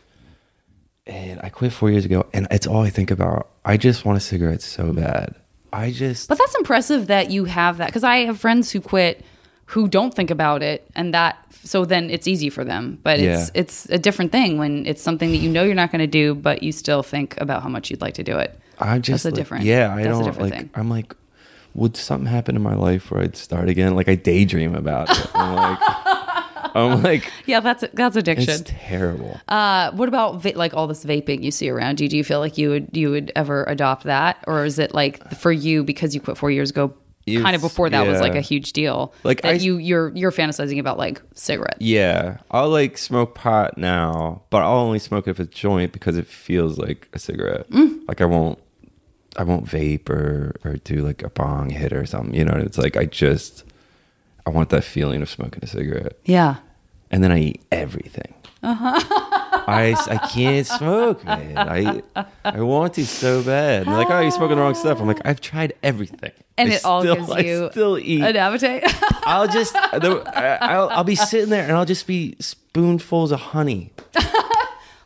and 1.06 1.40
I 1.42 1.48
quit 1.48 1.72
four 1.72 1.90
years 1.90 2.04
ago. 2.04 2.26
And 2.32 2.46
it's 2.50 2.66
all 2.66 2.82
I 2.82 2.90
think 2.90 3.10
about. 3.10 3.48
I 3.64 3.76
just 3.76 4.04
want 4.04 4.16
a 4.16 4.20
cigarette 4.20 4.62
so 4.62 4.84
mm-hmm. 4.84 5.00
bad. 5.00 5.34
I 5.72 5.90
just 5.90 6.28
But 6.28 6.38
that's 6.38 6.54
impressive 6.56 7.06
that 7.06 7.30
you 7.30 7.46
have 7.46 7.78
that 7.78 7.86
because 7.86 8.04
I 8.04 8.18
have 8.18 8.38
friends 8.38 8.70
who 8.70 8.80
quit 8.80 9.24
who 9.66 9.88
don't 9.88 10.12
think 10.12 10.30
about 10.30 10.62
it, 10.62 10.86
and 10.94 11.14
that 11.14 11.38
so 11.64 11.86
then 11.86 12.10
it's 12.10 12.28
easy 12.28 12.50
for 12.50 12.62
them. 12.62 12.98
But 13.02 13.20
it's 13.20 13.48
Yeah. 13.48 13.60
it's 13.60 13.86
a 13.88 13.98
different 13.98 14.32
thing 14.32 14.58
when 14.58 14.84
it's 14.84 15.00
something 15.00 15.30
that 15.30 15.38
you 15.38 15.48
know 15.48 15.62
you're 15.64 15.74
not 15.74 15.90
going 15.90 16.00
to 16.00 16.06
do, 16.06 16.34
but 16.34 16.62
you 16.62 16.72
still 16.72 17.02
think 17.02 17.40
about 17.40 17.62
how 17.62 17.70
much 17.70 17.90
you'd 17.90 18.02
like 18.02 18.14
to 18.14 18.22
do 18.22 18.36
it. 18.38 18.58
I 18.78 18.98
just 18.98 19.24
a 19.24 19.28
like- 19.28 19.34
different- 19.34 19.64
Yeah, 19.64 19.94
I 19.94 20.02
that's 20.02 20.06
a 20.06 20.10
don't 20.10 20.24
different 20.24 20.50
like. 20.50 20.60
thing. 20.60 20.70
I'm 20.74 20.90
like, 20.90 21.14
would 21.74 21.96
something 21.96 22.26
happen 22.26 22.56
in 22.56 22.62
my 22.62 22.74
life 22.74 23.10
where 23.10 23.22
I'd 23.22 23.36
start 23.36 23.68
again? 23.70 23.94
Like 23.94 24.08
I 24.08 24.14
daydream 24.14 24.74
about 24.74 25.08
it. 25.10 25.30
I'm 25.34 25.54
like, 25.54 25.78
I'm 26.76 27.02
like, 27.02 27.30
Yeah, 27.46 27.60
that's 27.60 27.84
that's 27.92 28.16
addiction. 28.16 28.48
it's 28.50 28.62
terrible. 28.66 29.40
Uh, 29.48 29.90
what 29.92 30.08
about 30.08 30.40
va- 30.42 30.52
like 30.56 30.74
all 30.74 30.86
this 30.86 31.04
vaping 31.04 31.42
you 31.42 31.50
see 31.50 31.68
around 31.70 32.00
you? 32.00 32.08
Do 32.08 32.16
you 32.16 32.24
feel 32.24 32.40
like 32.40 32.58
you 32.58 32.70
would 32.70 32.96
you 32.96 33.10
would 33.10 33.30
ever 33.36 33.64
adopt 33.64 34.04
that, 34.04 34.42
or 34.46 34.64
is 34.64 34.78
it 34.78 34.94
like 34.94 35.34
for 35.36 35.52
you 35.52 35.84
because 35.84 36.14
you 36.14 36.20
quit 36.20 36.36
four 36.36 36.50
years 36.50 36.70
ago? 36.70 36.94
kind 37.24 37.54
of 37.54 37.62
before 37.62 37.88
that 37.88 38.04
was 38.04 38.20
like 38.20 38.34
a 38.34 38.40
huge 38.40 38.72
deal. 38.72 39.14
Like, 39.22 39.42
that 39.42 39.48
I- 39.50 39.58
you 39.58 39.76
you're 39.76 40.08
you're 40.16 40.32
fantasizing 40.32 40.80
about 40.80 40.98
like 40.98 41.22
cigarettes. 41.34 41.76
Yeah, 41.80 42.38
I'll 42.50 42.68
like 42.68 42.98
smoke 42.98 43.36
pot 43.36 43.78
now, 43.78 44.42
but 44.50 44.62
I'll 44.62 44.78
only 44.78 44.98
smoke 44.98 45.28
it 45.28 45.30
if 45.30 45.38
it's 45.38 45.54
joint 45.54 45.92
because 45.92 46.16
it 46.16 46.26
feels 46.26 46.78
like 46.78 47.06
a 47.12 47.20
cigarette. 47.20 47.70
Mm. 47.70 48.00
Like 48.08 48.20
I 48.20 48.24
won't, 48.24 48.58
I 49.36 49.44
won't 49.44 49.66
vape 49.66 50.08
or 50.10 50.56
or 50.64 50.78
do 50.78 50.96
like 50.96 51.22
a 51.22 51.30
bong 51.30 51.70
hit 51.70 51.92
or 51.92 52.04
something. 52.06 52.34
You 52.34 52.44
know, 52.44 52.56
it's 52.56 52.76
like 52.76 52.96
I 52.96 53.04
just, 53.04 53.62
I 54.46 54.50
want 54.50 54.70
that 54.70 54.84
feeling 54.84 55.22
of 55.22 55.30
smoking 55.30 55.60
a 55.62 55.66
cigarette, 55.66 56.18
Yeah. 56.24 56.56
and 57.10 57.22
then 57.22 57.30
I 57.32 57.38
eat 57.38 57.62
everything. 57.70 58.34
Uh-huh. 58.64 59.00
I, 59.66 59.96
I 60.08 60.18
can't 60.28 60.64
smoke, 60.66 61.24
man. 61.24 61.58
I 61.58 62.02
I 62.44 62.60
want 62.60 62.94
to 62.94 63.04
so 63.06 63.42
bad. 63.42 63.82
And 63.82 63.90
they're 63.90 63.98
like, 63.98 64.10
oh, 64.10 64.20
you're 64.20 64.30
smoking 64.30 64.56
the 64.56 64.62
wrong 64.62 64.74
stuff. 64.76 65.00
I'm 65.00 65.06
like, 65.08 65.20
I've 65.24 65.40
tried 65.40 65.72
everything, 65.82 66.30
And 66.56 66.70
I 66.70 66.74
it 66.76 66.84
all 66.84 67.00
still, 67.02 67.16
gives 67.16 67.30
I 67.30 67.38
you 67.40 67.68
still 67.72 67.98
eat. 67.98 68.20
An 68.22 68.36
appetite. 68.36 68.82
I'll 69.26 69.48
just, 69.48 69.74
I'll, 69.76 70.88
I'll 70.90 71.02
be 71.04 71.16
sitting 71.16 71.50
there 71.50 71.64
and 71.64 71.72
I'll 71.72 71.84
just 71.84 72.06
be 72.06 72.36
spoonfuls 72.38 73.32
of 73.32 73.40
honey. 73.40 73.92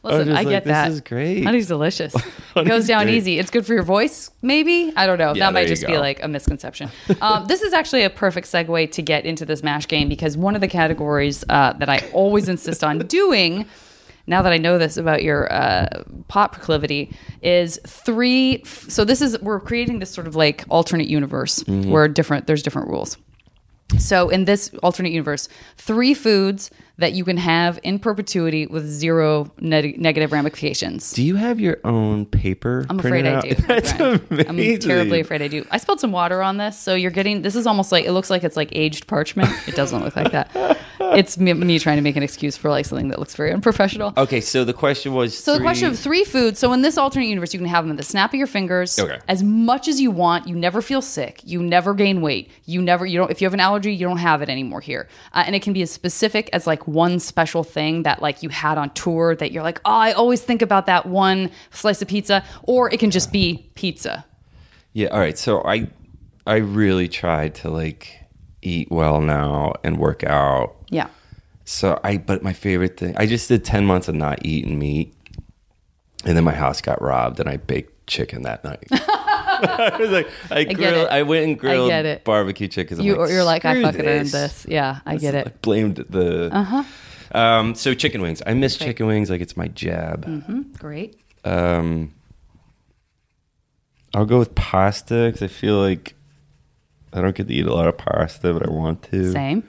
Listen, 0.07 0.26
just 0.28 0.38
I 0.38 0.42
like, 0.42 0.48
get 0.48 0.64
this 0.64 0.70
that. 0.72 0.90
is 0.90 1.00
great. 1.00 1.44
Honey's 1.44 1.66
delicious. 1.68 2.14
it 2.16 2.22
Honey's 2.54 2.68
goes 2.68 2.86
down 2.86 3.04
great. 3.04 3.14
easy. 3.16 3.38
It's 3.38 3.50
good 3.50 3.66
for 3.66 3.74
your 3.74 3.82
voice, 3.82 4.30
maybe. 4.42 4.92
I 4.96 5.07
don't 5.07 5.18
know. 5.18 5.34
Yeah, 5.34 5.46
that 5.46 5.52
might 5.54 5.68
just 5.68 5.86
be 5.86 5.98
like 5.98 6.22
a 6.22 6.28
misconception. 6.28 6.90
um, 7.20 7.46
this 7.46 7.62
is 7.62 7.72
actually 7.72 8.02
a 8.04 8.11
perfect 8.11 8.46
segue 8.46 8.90
to 8.92 9.02
get 9.02 9.24
into 9.26 9.44
this 9.44 9.62
mash 9.62 9.86
game 9.88 10.09
because 10.09 10.36
one 10.36 10.54
of 10.54 10.61
the 10.61 10.68
categories 10.68 11.44
uh, 11.48 11.72
that 11.74 11.88
I 11.88 11.98
always 12.12 12.48
insist 12.48 12.82
on 12.84 12.98
doing. 13.07 13.66
Now 14.28 14.42
that 14.42 14.52
I 14.52 14.59
know 14.59 14.76
this 14.76 14.96
about 14.96 15.22
your 15.22 15.52
uh, 15.52 16.02
pot 16.26 16.50
proclivity, 16.52 17.14
is 17.42 17.78
three. 17.86 18.61
So 18.64 19.04
this 19.04 19.22
is 19.22 19.38
we're 19.40 19.61
creating 19.61 20.00
this 20.00 20.11
sort 20.11 20.26
of 20.26 20.34
like 20.34 20.64
alternate 20.68 21.07
universe 21.07 21.61
Mm-hmm. 21.62 21.90
where 21.92 22.09
different 22.09 22.48
there's 22.48 22.61
different 22.64 22.88
rules. 22.88 23.16
So 23.98 24.28
in 24.28 24.44
this 24.44 24.72
alternate 24.82 25.12
universe, 25.12 25.48
three 25.76 26.12
foods 26.12 26.72
that 26.99 27.12
you 27.12 27.24
can 27.24 27.36
have 27.36 27.78
in 27.82 27.99
perpetuity 27.99 28.66
with 28.66 28.86
zero 28.86 29.53
neg- 29.61 30.01
negative 30.01 30.32
ramifications. 30.32 31.12
Do 31.12 31.22
you 31.22 31.36
have 31.36 31.61
your 31.61 31.78
own 31.84 32.24
paper? 32.26 32.86
I'm 32.88 32.99
afraid 32.99 33.26
I 33.26 33.40
do. 33.40 33.55
That's. 33.66 33.92
I'm 34.49 34.57
terribly 34.78 35.20
afraid 35.20 35.42
I 35.42 35.49
do. 35.49 35.66
I 35.70 35.76
spilled 35.78 36.01
some 36.01 36.12
water 36.12 36.42
on 36.42 36.57
this, 36.57 36.78
so 36.78 36.94
you're 36.94 37.11
getting. 37.11 37.42
This 37.42 37.55
is 37.57 37.66
almost 37.66 37.92
like 37.92 38.05
it 38.07 38.12
looks 38.12 38.30
like 38.30 38.44
it's 38.44 38.57
like 38.57 38.70
aged 38.72 39.07
parchment. 39.07 39.51
It 39.68 39.74
doesn't 39.74 40.03
look 40.03 40.16
like 40.16 40.32
that. 40.32 40.78
It's 41.16 41.38
me, 41.38 41.52
me 41.54 41.78
trying 41.78 41.96
to 41.96 42.02
make 42.02 42.16
an 42.16 42.22
excuse 42.22 42.57
for 42.57 42.68
like 42.68 42.84
something 42.84 43.09
that 43.09 43.18
looks 43.18 43.34
very 43.34 43.52
unprofessional. 43.52 44.12
Okay, 44.16 44.40
so 44.40 44.64
the 44.64 44.72
question 44.72 45.14
was. 45.14 45.36
So 45.36 45.54
the 45.54 45.61
question 45.61 45.88
of 45.88 45.98
three 45.98 46.24
foods. 46.24 46.59
So 46.59 46.72
in 46.72 46.82
this 46.82 46.98
alternate 46.98 47.26
universe, 47.26 47.54
you 47.54 47.61
can 47.61 47.68
have 47.68 47.84
them 47.84 47.92
at 47.92 47.96
the 47.96 48.02
snap 48.02 48.30
of 48.32 48.38
your 48.38 48.46
fingers, 48.46 48.98
Okay. 48.98 49.18
as 49.28 49.42
much 49.42 49.88
as 49.88 50.00
you 50.00 50.11
want. 50.11 50.46
You 50.46 50.54
never 50.57 50.82
feel 50.82 51.00
sick. 51.00 51.40
You 51.44 51.62
never 51.62 51.94
gain 51.94 52.20
weight. 52.20 52.50
You 52.64 52.82
never. 52.82 53.07
You 53.07 53.18
don't. 53.18 53.30
If 53.30 53.40
you 53.40 53.46
have 53.46 53.54
an 53.54 53.61
allergy, 53.61 53.92
you 53.94 54.07
don't 54.07 54.18
have 54.18 54.42
it 54.42 54.48
anymore 54.48 54.80
here. 54.80 55.09
Uh, 55.32 55.44
and 55.46 55.54
it 55.54 55.62
can 55.62 55.72
be 55.72 55.82
as 55.82 55.90
specific 55.90 56.50
as 56.52 56.66
like 56.66 56.86
one 56.86 57.18
special 57.18 57.64
thing 57.64 58.02
that 58.02 58.20
like 58.20 58.42
you 58.42 58.48
had 58.48 58.76
on 58.76 58.90
tour 58.90 59.34
that 59.36 59.52
you're 59.52 59.62
like, 59.62 59.80
oh, 59.84 59.90
I 59.92 60.12
always 60.12 60.42
think 60.42 60.61
about 60.62 60.86
that 60.86 61.07
one 61.07 61.50
slice 61.70 62.02
of 62.02 62.09
pizza, 62.09 62.44
or 62.64 62.92
it 62.92 63.00
can 63.00 63.11
just 63.11 63.32
be 63.32 63.70
pizza. 63.74 64.24
Yeah. 64.92 65.09
All 65.09 65.18
right. 65.20 65.38
So 65.38 65.62
I, 65.64 65.88
I 66.46 66.57
really 66.57 67.09
tried 67.09 67.54
to 67.57 67.70
like 67.70 68.20
eat 68.62 68.90
well 68.90 69.20
now 69.20 69.74
and 69.84 69.98
work 69.98 70.24
out. 70.24 70.75
Yeah. 70.89 71.09
So 71.64 72.01
I, 72.05 72.18
but 72.18 72.43
my 72.43 72.53
favorite 72.53 72.97
thing, 72.97 73.14
I 73.16 73.26
just 73.26 73.49
did 73.49 73.64
ten 73.64 73.84
months 73.87 74.09
of 74.09 74.14
not 74.14 74.45
eating 74.47 74.78
meat, 74.78 75.12
and 76.24 76.37
then 76.37 76.45
my 76.45 76.55
house 76.55 76.80
got 76.80 77.03
robbed, 77.03 77.41
and 77.41 77.49
I 77.49 77.57
baked 77.57 78.07
chicken 78.07 78.43
that 78.43 78.62
night. 78.62 78.87
I 78.91 79.97
was 79.99 80.11
like, 80.11 80.28
I 80.51 80.64
get 80.64 80.76
grilled. 80.76 81.09
I 81.09 81.22
went 81.22 81.45
and 81.47 81.59
grilled 81.59 81.89
get 81.89 82.05
it. 82.07 82.24
barbecue 82.24 82.68
chicken. 82.68 83.01
You, 83.01 83.16
you're 83.28 83.43
like, 83.43 83.64
I 83.64 83.72
"Screw 83.72 83.82
fucking 83.82 84.07
earned 84.07 84.28
this. 84.28 84.66
Yeah, 84.68 85.01
I 85.07 85.16
get 85.16 85.34
I 85.34 85.39
it. 85.41 85.62
blamed 85.62 85.97
the. 85.97 86.51
Uh 86.55 86.62
huh. 86.62 86.84
Um, 87.32 87.74
so 87.74 87.95
chicken 87.95 88.22
wings. 88.22 88.43
I 88.47 88.55
miss 88.55 88.76
Great. 88.78 88.87
chicken 88.89 89.07
wings 89.07 89.28
like 89.30 89.41
it's 89.41 89.57
my 89.57 89.66
jab. 89.68 90.78
Great. 90.78 91.18
Um, 91.45 92.12
I'll 94.14 94.24
go 94.26 94.39
with 94.39 94.55
pasta 94.55 95.24
because 95.26 95.43
I 95.43 95.49
feel 95.49 95.78
like 95.78 96.14
I 97.12 97.20
don't 97.20 97.34
get 97.34 97.49
to 97.49 97.55
eat 97.55 97.66
a 97.66 97.74
lot 97.74 97.89
of 97.89 97.99
pasta, 97.99 98.53
but 98.53 98.64
I 98.66 98.70
want 98.70 99.03
to. 99.11 99.32
Same. 99.32 99.68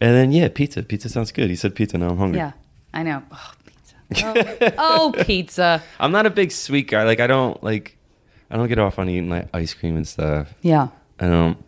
And 0.00 0.14
then 0.14 0.32
yeah, 0.32 0.48
pizza. 0.48 0.82
Pizza 0.82 1.08
sounds 1.08 1.32
good. 1.32 1.50
You 1.50 1.56
said 1.56 1.74
pizza. 1.74 1.98
Now 1.98 2.08
I'm 2.10 2.16
hungry. 2.18 2.38
Yeah, 2.38 2.52
I 2.94 3.02
know. 3.02 3.22
Oh, 3.30 3.52
pizza. 3.66 3.96
Oh, 4.26 5.12
oh, 5.16 5.24
pizza. 5.24 5.82
I'm 5.98 6.12
not 6.12 6.26
a 6.26 6.30
big 6.30 6.52
sweet 6.52 6.88
guy. 6.88 7.04
Like 7.04 7.20
I 7.20 7.26
don't 7.26 7.62
like. 7.62 7.96
I 8.50 8.56
don't 8.56 8.68
get 8.68 8.78
off 8.78 8.98
on 8.98 9.08
eating 9.08 9.28
like 9.30 9.48
ice 9.54 9.74
cream 9.74 9.96
and 9.96 10.06
stuff. 10.08 10.52
Yeah. 10.62 10.88
I 11.20 11.26
don't. 11.26 11.58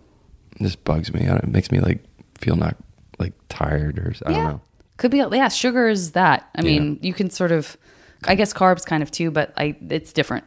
It 0.59 0.63
just 0.65 0.83
bugs 0.85 1.13
me. 1.13 1.27
I 1.27 1.33
don't- 1.33 1.45
It 1.45 1.51
makes 1.51 1.71
me 1.71 1.81
like 1.81 2.03
feel 2.39 2.57
not 2.57 2.77
like 3.19 3.35
tired 3.49 3.99
or 3.99 4.13
I 4.27 4.33
don't 4.33 4.45
know. 4.45 4.61
Could 4.97 5.11
be, 5.11 5.19
yeah, 5.19 5.49
sugar 5.49 5.89
is 5.89 6.13
that. 6.13 6.49
I 6.55 6.63
mean, 6.63 6.99
you 7.03 7.13
can 7.13 7.29
sort 7.31 7.51
of, 7.53 7.77
I 8.25 8.35
guess 8.35 8.53
carbs 8.53 8.85
kind 8.85 9.03
of 9.03 9.11
too, 9.11 9.31
but 9.31 9.53
I 9.57 9.77
it's 9.89 10.13
different. 10.13 10.45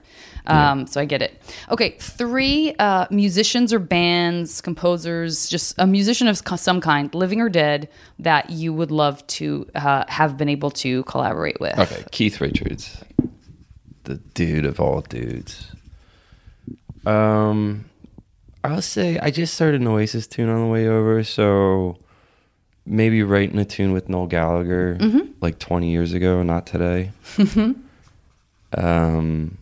Um, 0.48 0.86
So 0.86 1.02
I 1.02 1.06
get 1.06 1.22
it. 1.22 1.42
Okay, 1.70 1.96
three 2.00 2.76
uh, 2.78 3.08
musicians 3.10 3.74
or 3.74 3.80
bands, 3.80 4.62
composers, 4.62 5.50
just 5.50 5.74
a 5.80 5.88
musician 5.88 6.28
of 6.28 6.38
some 6.38 6.82
kind, 6.82 7.14
living 7.16 7.42
or 7.42 7.50
dead, 7.50 7.90
that 8.20 8.50
you 8.52 8.72
would 8.74 8.92
love 8.92 9.26
to 9.28 9.68
uh, 9.74 10.06
have 10.08 10.38
been 10.38 10.50
able 10.50 10.70
to 10.72 11.04
collaborate 11.04 11.60
with. 11.60 11.78
Okay, 11.80 12.04
Keith 12.12 12.40
Richards, 12.42 13.04
the 14.04 14.16
dude 14.36 14.66
of 14.66 14.80
all 14.80 15.02
dudes. 15.02 15.72
Um, 17.06 17.86
I'll 18.64 18.82
say 18.82 19.18
I 19.20 19.32
just 19.32 19.54
started 19.54 19.82
an 19.82 19.88
Oasis 19.88 20.28
tune 20.28 20.50
on 20.50 20.60
the 20.62 20.68
way 20.68 20.88
over, 20.88 21.24
so 21.24 21.98
maybe 22.86 23.24
writing 23.24 23.58
a 23.60 23.66
tune 23.66 23.92
with 23.94 24.10
Noel 24.10 24.28
Gallagher 24.28 24.98
like 25.42 25.60
20 25.60 25.90
years 25.92 26.14
ago, 26.14 26.44
not 26.44 26.66
today. 26.68 27.12
um, 28.78 29.58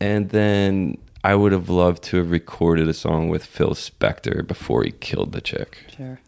and 0.00 0.30
then 0.30 0.98
I 1.24 1.34
would 1.34 1.52
have 1.52 1.68
loved 1.68 2.02
to 2.04 2.16
have 2.18 2.30
recorded 2.30 2.88
a 2.88 2.94
song 2.94 3.28
with 3.28 3.44
Phil 3.44 3.70
Spector 3.70 4.46
before 4.46 4.82
he 4.84 4.90
killed 4.92 5.32
the 5.32 5.40
chick, 5.40 5.78
Sure. 5.96 6.18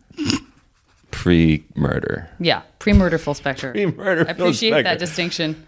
pre-murder. 1.11 2.29
Yeah, 2.39 2.63
pre-murder 2.79 3.19
Phil 3.19 3.35
Spector. 3.35 3.73
Pre-murder 3.73 4.23
I 4.29 4.35
Phil 4.35 4.47
appreciate 4.47 4.83
that 4.85 4.99
distinction. 4.99 5.67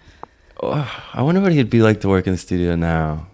oh, 0.62 1.04
I 1.12 1.22
wonder 1.22 1.40
what 1.40 1.52
he'd 1.52 1.70
be 1.70 1.82
like 1.82 2.00
to 2.02 2.08
work 2.08 2.26
in 2.26 2.32
the 2.32 2.38
studio 2.38 2.76
now. 2.76 3.26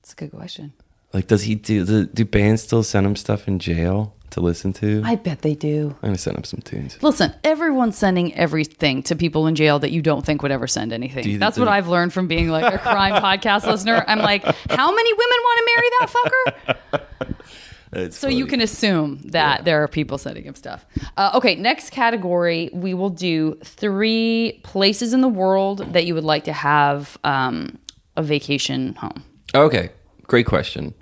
It's 0.00 0.12
a 0.12 0.16
good 0.16 0.30
question. 0.32 0.72
Like, 1.12 1.26
does 1.26 1.42
he 1.44 1.54
do? 1.54 1.84
Do, 1.84 2.06
do 2.06 2.24
bands 2.24 2.62
still 2.62 2.82
send 2.82 3.06
him 3.06 3.16
stuff 3.16 3.48
in 3.48 3.58
jail 3.58 4.14
to 4.30 4.40
listen 4.40 4.72
to? 4.74 5.02
I 5.04 5.16
bet 5.16 5.42
they 5.42 5.54
do. 5.54 5.96
I'm 6.02 6.08
gonna 6.08 6.18
send 6.18 6.36
him 6.36 6.44
some 6.44 6.60
tunes. 6.60 7.02
Listen, 7.02 7.34
everyone's 7.44 7.96
sending 7.96 8.34
everything 8.34 9.02
to 9.04 9.16
people 9.16 9.46
in 9.46 9.54
jail 9.54 9.78
that 9.78 9.90
you 9.90 10.02
don't 10.02 10.24
think 10.24 10.42
would 10.42 10.52
ever 10.52 10.66
send 10.66 10.92
anything. 10.92 11.38
That's 11.38 11.58
what 11.58 11.68
I've 11.68 11.88
learned 11.88 12.12
from 12.12 12.28
being 12.28 12.48
like 12.48 12.72
a 12.72 12.78
crime 12.78 13.22
podcast 13.22 13.66
listener. 13.66 14.04
I'm 14.06 14.18
like, 14.18 14.44
how 14.44 14.94
many 14.94 15.12
women 15.12 15.38
want 15.42 15.58
to 15.58 15.72
marry 15.74 15.90
that 15.98 16.08
fucker? 16.10 17.34
It's 17.92 18.18
So 18.18 18.28
you 18.28 18.46
can 18.46 18.60
assume 18.60 19.20
that 19.30 19.64
there 19.64 19.82
are 19.82 19.88
people 19.88 20.18
sending 20.18 20.44
him 20.44 20.54
stuff. 20.54 20.84
Uh, 21.16 21.30
okay, 21.34 21.54
next 21.54 21.90
category, 21.90 22.70
we 22.72 22.92
will 22.94 23.10
do 23.10 23.58
three 23.64 24.60
places 24.62 25.14
in 25.14 25.20
the 25.22 25.28
world 25.28 25.78
that 25.94 26.04
you 26.04 26.14
would 26.14 26.24
like 26.24 26.44
to 26.44 26.52
have 26.52 27.16
um, 27.24 27.78
a 28.16 28.22
vacation 28.22 28.94
home. 28.96 29.24
Okay, 29.54 29.90
great 30.24 30.46
question. 30.46 30.94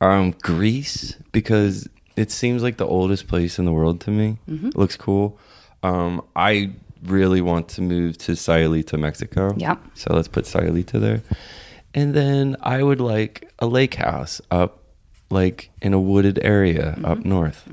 Um, 0.00 0.32
Greece 0.42 1.16
because 1.32 1.88
it 2.16 2.30
seems 2.30 2.62
like 2.62 2.76
the 2.76 2.86
oldest 2.86 3.26
place 3.28 3.58
in 3.58 3.64
the 3.64 3.72
world 3.72 4.00
to 4.02 4.10
me. 4.10 4.38
Mm-hmm. 4.48 4.68
It 4.68 4.76
looks 4.76 4.96
cool. 4.96 5.38
Um, 5.82 6.22
I 6.36 6.70
really 7.04 7.40
want 7.40 7.68
to 7.68 7.82
move 7.82 8.16
to 8.18 8.32
Sayulita, 8.32 8.98
Mexico. 8.98 9.54
Yep. 9.56 9.78
So 9.94 10.14
let's 10.14 10.28
put 10.28 10.44
Sayulita 10.46 11.00
there, 11.00 11.22
and 11.94 12.14
then 12.14 12.56
I 12.60 12.82
would 12.82 13.00
like 13.00 13.50
a 13.58 13.66
lake 13.66 13.94
house 13.96 14.40
up, 14.50 14.82
like 15.30 15.70
in 15.82 15.92
a 15.92 16.00
wooded 16.00 16.38
area 16.42 16.92
Mm-hmm. 16.96 17.04
up 17.04 17.24
north. 17.24 17.68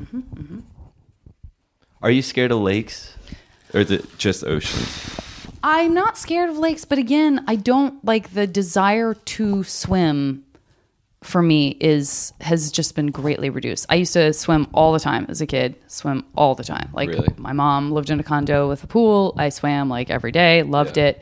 Are 2.02 2.12
you 2.12 2.22
scared 2.22 2.52
of 2.52 2.60
lakes, 2.60 3.16
or 3.74 3.82
is 3.82 3.92
it 3.92 4.18
just 4.18 4.44
oceans? 4.44 5.18
I'm 5.64 5.94
not 5.94 6.18
scared 6.18 6.50
of 6.50 6.58
lakes, 6.58 6.86
but 6.86 6.98
again, 6.98 7.44
I 7.48 7.56
don't 7.56 8.04
like 8.04 8.34
the 8.34 8.48
desire 8.48 9.14
to 9.14 9.64
swim 9.64 10.44
for 11.24 11.42
me 11.44 11.78
is 11.80 12.34
has 12.42 12.72
just 12.72 12.96
been 12.96 13.08
greatly 13.08 13.50
reduced. 13.50 13.86
I 13.90 13.96
used 13.96 14.14
to 14.14 14.34
swim 14.34 14.68
all 14.74 14.92
the 14.92 15.00
time 15.00 15.26
as 15.30 15.40
a 15.42 15.46
kid, 15.46 15.76
swim 15.88 16.26
all 16.36 16.56
the 16.56 16.64
time. 16.64 16.90
Like 16.94 17.10
Really? 17.10 17.28
my 17.38 17.54
mom 17.54 17.92
lived 17.92 18.10
in 18.10 18.20
a 18.20 18.24
condo 18.24 18.68
with 18.68 18.84
a 18.84 18.88
pool. 18.88 19.34
I 19.38 19.50
swam 19.50 19.88
like 19.90 20.10
every 20.10 20.32
day, 20.32 20.64
loved 20.64 20.98
Yeah. 20.98 21.06
it. 21.06 21.22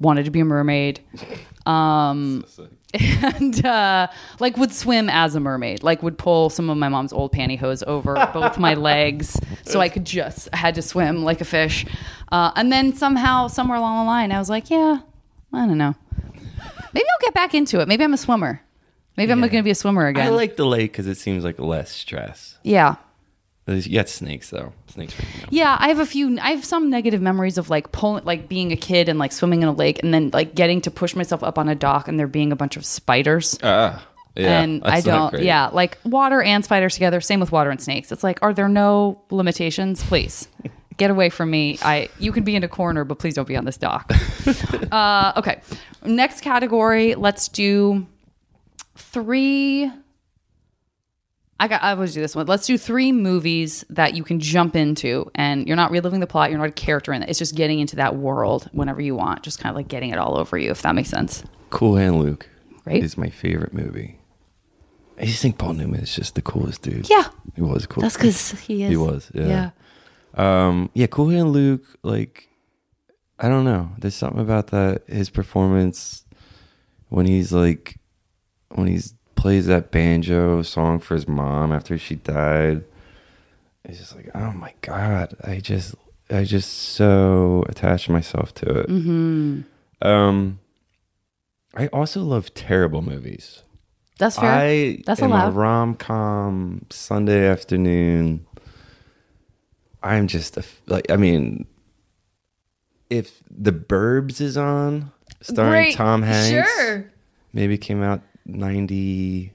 Wanted 0.00 0.24
to 0.24 0.30
be 0.30 0.40
a 0.40 0.44
mermaid. 0.44 1.00
Um 1.66 2.46
and 2.94 3.62
uh, 3.66 4.06
like 4.40 4.56
would 4.56 4.72
swim 4.72 5.10
as 5.10 5.34
a 5.34 5.40
mermaid 5.40 5.82
like 5.82 6.02
would 6.02 6.16
pull 6.16 6.48
some 6.48 6.70
of 6.70 6.78
my 6.78 6.88
mom's 6.88 7.12
old 7.12 7.30
pantyhose 7.30 7.82
over 7.86 8.14
both 8.32 8.56
my 8.58 8.72
legs 8.72 9.38
so 9.64 9.78
i 9.78 9.90
could 9.90 10.06
just 10.06 10.48
I 10.54 10.56
had 10.56 10.74
to 10.76 10.80
swim 10.82 11.24
like 11.24 11.42
a 11.42 11.44
fish 11.44 11.84
uh, 12.32 12.52
and 12.56 12.72
then 12.72 12.94
somehow 12.94 13.48
somewhere 13.48 13.76
along 13.76 13.98
the 13.98 14.04
line 14.08 14.32
i 14.32 14.38
was 14.38 14.48
like 14.48 14.70
yeah 14.70 15.00
i 15.52 15.66
don't 15.66 15.76
know 15.76 15.94
maybe 16.94 17.04
i'll 17.06 17.20
get 17.20 17.34
back 17.34 17.52
into 17.54 17.80
it 17.80 17.88
maybe 17.88 18.02
i'm 18.02 18.14
a 18.14 18.16
swimmer 18.16 18.62
maybe 19.18 19.30
i'm 19.32 19.40
Yeah. 19.42 19.48
gonna 19.48 19.62
be 19.62 19.70
a 19.70 19.74
swimmer 19.74 20.06
again. 20.06 20.22
I 20.22 20.26
again 20.28 20.36
like 20.36 20.56
the 20.56 20.64
lake 20.64 20.92
because 20.92 21.06
it 21.06 21.16
seems 21.18 21.44
like 21.44 21.58
less 21.58 21.90
stress. 21.92 22.56
yeah 22.62 22.94
You 23.66 23.96
got 23.98 24.08
snakes 24.08 24.48
though. 24.48 24.72
Snakes. 24.86 25.12
freak 25.12 25.28
me 25.36 25.42
out. 25.42 25.52
Yeah, 25.52 25.76
I 25.78 25.88
have 25.88 25.98
a 25.98 26.06
few. 26.06 26.38
I 26.40 26.52
have 26.52 26.64
some 26.64 26.88
negative 26.88 27.20
memories 27.20 27.58
of 27.58 27.68
like 27.68 27.92
pulling, 27.92 28.24
like 28.24 28.48
being 28.48 28.72
a 28.72 28.76
kid 28.76 29.10
and 29.10 29.18
like 29.18 29.30
swimming 29.30 29.60
in 29.62 29.68
a 29.68 29.72
lake, 29.72 30.02
and 30.02 30.14
then 30.14 30.30
like 30.32 30.54
getting 30.54 30.80
to 30.86 30.90
push 30.90 31.14
myself 31.14 31.42
up 31.44 31.58
on 31.58 31.68
a 31.68 31.74
dock 31.74 32.08
and 32.08 32.18
there 32.18 32.26
being 32.26 32.50
a 32.50 32.56
bunch 32.56 32.78
of 32.78 32.86
spiders. 32.86 33.58
Ah, 33.62 34.06
yeah. 34.34 34.62
and 34.62 34.80
that's 34.82 35.06
I 35.06 35.10
not 35.10 35.16
don't. 35.18 35.30
great. 35.32 35.44
Yeah, 35.44 35.68
like 35.70 35.98
water 36.06 36.40
and 36.40 36.64
spiders 36.64 36.94
together. 36.94 37.20
Same 37.20 37.40
with 37.40 37.52
water 37.52 37.68
and 37.68 37.78
snakes. 37.78 38.10
It's 38.10 38.24
like, 38.24 38.38
are 38.40 38.54
there 38.54 38.70
no 38.70 39.20
limitations? 39.30 40.02
Please 40.02 40.48
get 40.96 41.10
away 41.10 41.28
from 41.28 41.50
me. 41.50 41.76
I 41.82 42.08
you 42.18 42.32
can 42.32 42.44
be 42.44 42.56
in 42.56 42.64
a 42.64 42.68
corner, 42.68 43.04
but 43.04 43.18
please 43.18 43.34
don't 43.34 43.46
be 43.46 43.56
on 43.58 43.66
this 43.66 43.76
dock. 43.76 44.10
uh, 44.90 45.32
okay, 45.36 45.60
next 46.06 46.40
category. 46.40 47.16
Let's 47.16 47.48
do 47.48 48.06
three. 48.98 49.90
I 51.60 51.66
got. 51.66 51.82
I 51.82 51.90
always 51.92 52.14
do 52.14 52.20
this 52.20 52.36
one. 52.36 52.46
Let's 52.46 52.66
do 52.66 52.78
three 52.78 53.10
movies 53.10 53.84
that 53.90 54.14
you 54.14 54.22
can 54.22 54.38
jump 54.38 54.76
into, 54.76 55.28
and 55.34 55.66
you're 55.66 55.76
not 55.76 55.90
reliving 55.90 56.20
the 56.20 56.26
plot. 56.26 56.50
You're 56.50 56.58
not 56.60 56.68
a 56.68 56.72
character 56.72 57.12
in 57.12 57.22
it. 57.22 57.28
It's 57.30 57.38
just 57.38 57.56
getting 57.56 57.80
into 57.80 57.96
that 57.96 58.14
world 58.14 58.68
whenever 58.72 59.00
you 59.00 59.16
want. 59.16 59.42
Just 59.42 59.58
kind 59.58 59.70
of 59.70 59.76
like 59.76 59.88
getting 59.88 60.10
it 60.10 60.18
all 60.18 60.38
over 60.38 60.56
you, 60.56 60.70
if 60.70 60.82
that 60.82 60.94
makes 60.94 61.08
sense. 61.08 61.42
Cool 61.70 61.96
Hand 61.96 62.20
Luke 62.20 62.48
Right. 62.84 63.02
is 63.02 63.18
my 63.18 63.28
favorite 63.28 63.74
movie. 63.74 64.20
I 65.20 65.24
just 65.24 65.42
think 65.42 65.58
Paul 65.58 65.72
Newman 65.74 66.00
is 66.00 66.14
just 66.14 66.36
the 66.36 66.42
coolest 66.42 66.82
dude. 66.82 67.10
Yeah, 67.10 67.24
He 67.56 67.60
was 67.62 67.86
cool. 67.86 68.02
that's 68.02 68.16
because 68.16 68.52
he 68.60 68.84
is. 68.84 68.90
He 68.90 68.96
was, 68.96 69.30
yeah. 69.34 69.70
yeah. 70.36 70.66
Um, 70.68 70.90
yeah, 70.94 71.08
Cool 71.08 71.30
Hand 71.30 71.52
Luke, 71.52 71.82
like, 72.04 72.48
I 73.36 73.48
don't 73.48 73.64
know. 73.64 73.90
There's 73.98 74.14
something 74.14 74.40
about 74.40 74.68
that, 74.68 75.02
his 75.08 75.28
performance 75.28 76.24
when 77.08 77.26
he's 77.26 77.52
like, 77.52 77.97
when 78.70 78.86
he 78.86 79.00
plays 79.34 79.66
that 79.66 79.90
banjo 79.90 80.62
song 80.62 80.98
for 81.00 81.14
his 81.14 81.28
mom 81.28 81.72
after 81.72 81.96
she 81.98 82.16
died. 82.16 82.84
It's 83.84 83.98
just 83.98 84.16
like, 84.16 84.30
oh 84.34 84.52
my 84.52 84.74
God. 84.82 85.34
I 85.44 85.60
just, 85.60 85.94
I 86.30 86.44
just 86.44 86.70
so 86.72 87.64
attached 87.68 88.08
myself 88.08 88.52
to 88.56 88.80
it. 88.80 88.88
Mm-hmm. 88.88 89.60
Um, 90.06 90.58
I 91.74 91.86
also 91.88 92.22
love 92.22 92.52
terrible 92.54 93.02
movies. 93.02 93.62
That's 94.18 94.36
fair. 94.36 94.50
I 94.50 95.02
That's 95.06 95.22
am 95.22 95.30
allowed. 95.30 95.48
a 95.48 95.52
rom 95.52 95.94
com 95.94 96.84
Sunday 96.90 97.46
afternoon. 97.46 98.44
I'm 100.02 100.26
just 100.26 100.56
a 100.56 100.64
like. 100.86 101.08
I 101.10 101.16
mean, 101.16 101.66
if 103.10 103.42
The 103.50 103.72
Burbs 103.72 104.40
is 104.40 104.56
on, 104.56 105.12
starring 105.40 105.84
Great. 105.84 105.94
Tom 105.94 106.22
Hanks, 106.22 106.68
Sure. 106.70 107.10
maybe 107.52 107.78
came 107.78 108.02
out 108.02 108.22
ninety 108.48 109.52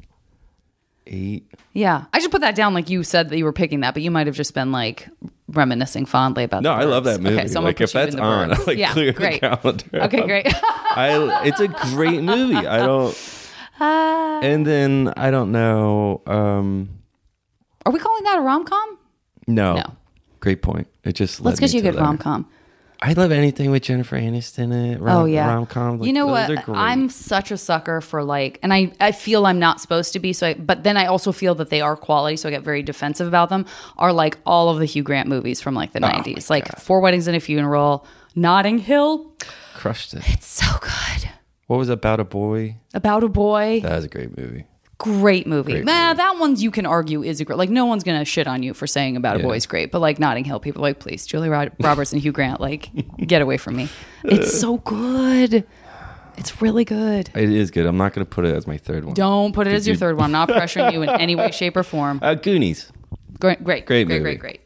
eight. 1.07 1.45
Yeah. 1.73 2.05
I 2.13 2.19
should 2.19 2.31
put 2.31 2.41
that 2.41 2.55
down 2.55 2.73
like 2.73 2.89
you 2.89 3.03
said 3.03 3.29
that 3.29 3.37
you 3.37 3.43
were 3.43 3.51
picking 3.53 3.81
that, 3.81 3.93
but 3.93 4.03
you 4.03 4.11
might 4.11 4.27
have 4.27 4.35
just 4.35 4.53
been 4.53 4.71
like 4.71 5.09
reminiscing 5.49 6.05
fondly 6.05 6.43
about 6.45 6.63
No, 6.63 6.71
I 6.71 6.83
love 6.85 7.03
that 7.03 7.19
movie. 7.19 7.35
Okay, 7.37 7.47
so 7.47 7.59
I'm 7.59 7.65
like 7.65 7.81
if 7.81 7.91
that's 7.91 8.15
on, 8.15 8.53
I 8.53 8.57
like 8.67 8.77
yeah, 8.77 8.93
clear 8.93 9.11
great. 9.11 9.41
the 9.41 9.49
calendar. 9.49 9.85
Okay, 10.05 10.21
great. 10.25 10.47
I 10.63 11.41
it's 11.45 11.59
a 11.59 11.67
great 11.67 12.21
movie. 12.23 12.55
I 12.55 12.77
don't. 12.77 13.39
Uh, 13.79 14.39
And 14.43 14.65
then 14.65 15.11
I 15.17 15.29
don't 15.31 15.51
know. 15.51 16.21
Um, 16.27 16.89
are 17.85 17.91
we 17.91 17.99
calling 17.99 18.23
that 18.23 18.37
a 18.37 18.41
rom 18.41 18.63
com? 18.65 18.97
no, 19.47 19.75
No. 19.75 19.83
great 20.39 20.61
point. 20.61 20.87
It 21.03 21.13
just 21.13 21.41
Let's 21.41 21.59
get 21.59 21.73
you 21.73 21.79
a 21.79 21.83
good 21.83 21.95
rom 21.95 22.17
com. 22.17 22.47
I 23.05 23.11
love 23.13 23.33
anything 23.33 23.69
with 23.69 23.83
Jennifer 23.83 24.17
Aniston 24.17 24.71
in 24.71 24.71
it. 24.93 25.01
Rom, 25.01 25.17
Oh 25.17 25.25
yeah, 25.25 25.47
rom 25.53 25.65
com. 25.65 26.01
you 26.03 26.13
know 26.13 26.25
what? 26.25 26.49
I'm 26.69 27.09
such 27.09 27.51
a 27.51 27.57
sucker 27.57 27.99
for 27.99 28.23
like, 28.23 28.59
and 28.63 28.73
I 28.73 28.93
I 29.01 29.11
feel 29.11 29.45
I'm 29.45 29.59
not 29.59 29.81
supposed 29.81 30.13
to 30.13 30.19
be. 30.19 30.31
So, 30.31 30.47
I, 30.47 30.53
but 30.53 30.83
then 30.85 30.95
I 30.95 31.07
also 31.07 31.33
feel 31.33 31.53
that 31.55 31.69
they 31.69 31.81
are 31.81 31.97
quality. 31.97 32.37
So 32.37 32.47
I 32.47 32.51
get 32.51 32.63
very 32.63 32.81
defensive 32.81 33.27
about 33.27 33.49
them. 33.49 33.65
Are 33.97 34.13
like 34.13 34.37
all 34.45 34.69
of 34.69 34.79
the 34.79 34.85
Hugh 34.85 35.03
Grant 35.03 35.27
movies 35.27 35.59
from 35.59 35.75
like 35.75 35.91
the 35.91 35.99
Oh 36.03 36.07
90s, 36.09 36.49
like 36.49 36.79
Four 36.79 37.01
Weddings 37.01 37.27
and 37.27 37.35
a 37.35 37.41
Funeral, 37.41 38.05
Notting 38.35 38.77
Hill. 38.79 39.33
crushed 39.73 40.13
it. 40.13 40.23
It's 40.29 40.47
so 40.47 40.65
good. 40.79 41.29
What 41.67 41.77
was 41.77 41.89
about 41.89 42.21
a 42.21 42.23
boy? 42.25 42.77
About 42.93 43.23
a 43.23 43.27
boy. 43.29 43.81
That 43.81 43.95
was 43.97 44.05
a 44.05 44.09
great 44.09 44.37
movie. 44.37 44.65
Great 45.03 45.45
movie. 45.45 45.73
Great 45.73 45.85
nah, 45.85 46.07
movie. 46.09 46.17
that 46.17 46.37
one's 46.39 46.63
you 46.63 46.71
can 46.71 46.85
argue 46.85 47.23
is 47.23 47.41
a 47.41 47.45
great. 47.45 47.57
Like 47.57 47.69
no 47.69 47.85
one's 47.85 48.03
gonna 48.03 48.23
shit 48.23 48.47
on 48.47 48.63
you 48.63 48.73
for 48.73 48.87
saying 48.87 49.17
about 49.17 49.35
a 49.35 49.39
boy's 49.39 49.65
great, 49.65 49.91
but 49.91 49.99
like 49.99 50.17
Notting 50.17 50.45
Hill, 50.45 50.61
people 50.61 50.81
are 50.81 50.89
like 50.89 50.99
please, 50.99 51.25
Julie 51.25 51.49
Rod- 51.49 51.73
Roberts 51.79 52.13
and 52.13 52.21
Hugh 52.21 52.31
Grant, 52.31 52.61
like 52.61 52.89
get 53.17 53.41
away 53.41 53.57
from 53.57 53.75
me. 53.75 53.89
It's 54.23 54.57
so 54.57 54.77
good. 54.77 55.65
It's 56.37 56.61
really 56.61 56.85
good. 56.85 57.29
It 57.35 57.51
is 57.51 57.69
good. 57.69 57.85
I'm 57.85 57.97
not 57.97 58.13
going 58.13 58.25
to 58.25 58.29
put 58.29 58.43
it 58.43 58.55
as 58.55 58.65
my 58.65 58.77
third 58.77 59.05
one. 59.05 59.13
Don't 59.13 59.53
put 59.53 59.67
it 59.67 59.73
as 59.73 59.85
your 59.85 59.95
third 59.95 60.17
one. 60.17 60.25
I'm 60.25 60.31
not 60.31 60.49
pressuring 60.49 60.91
you 60.91 61.03
in 61.03 61.09
any 61.09 61.35
way, 61.35 61.51
shape, 61.51 61.77
or 61.77 61.83
form. 61.83 62.19
Uh, 62.23 62.33
Goonies. 62.33 62.91
Great, 63.39 63.63
great, 63.63 63.85
Great 63.85 64.07
great, 64.07 64.21
great, 64.21 64.39
great. 64.39 64.61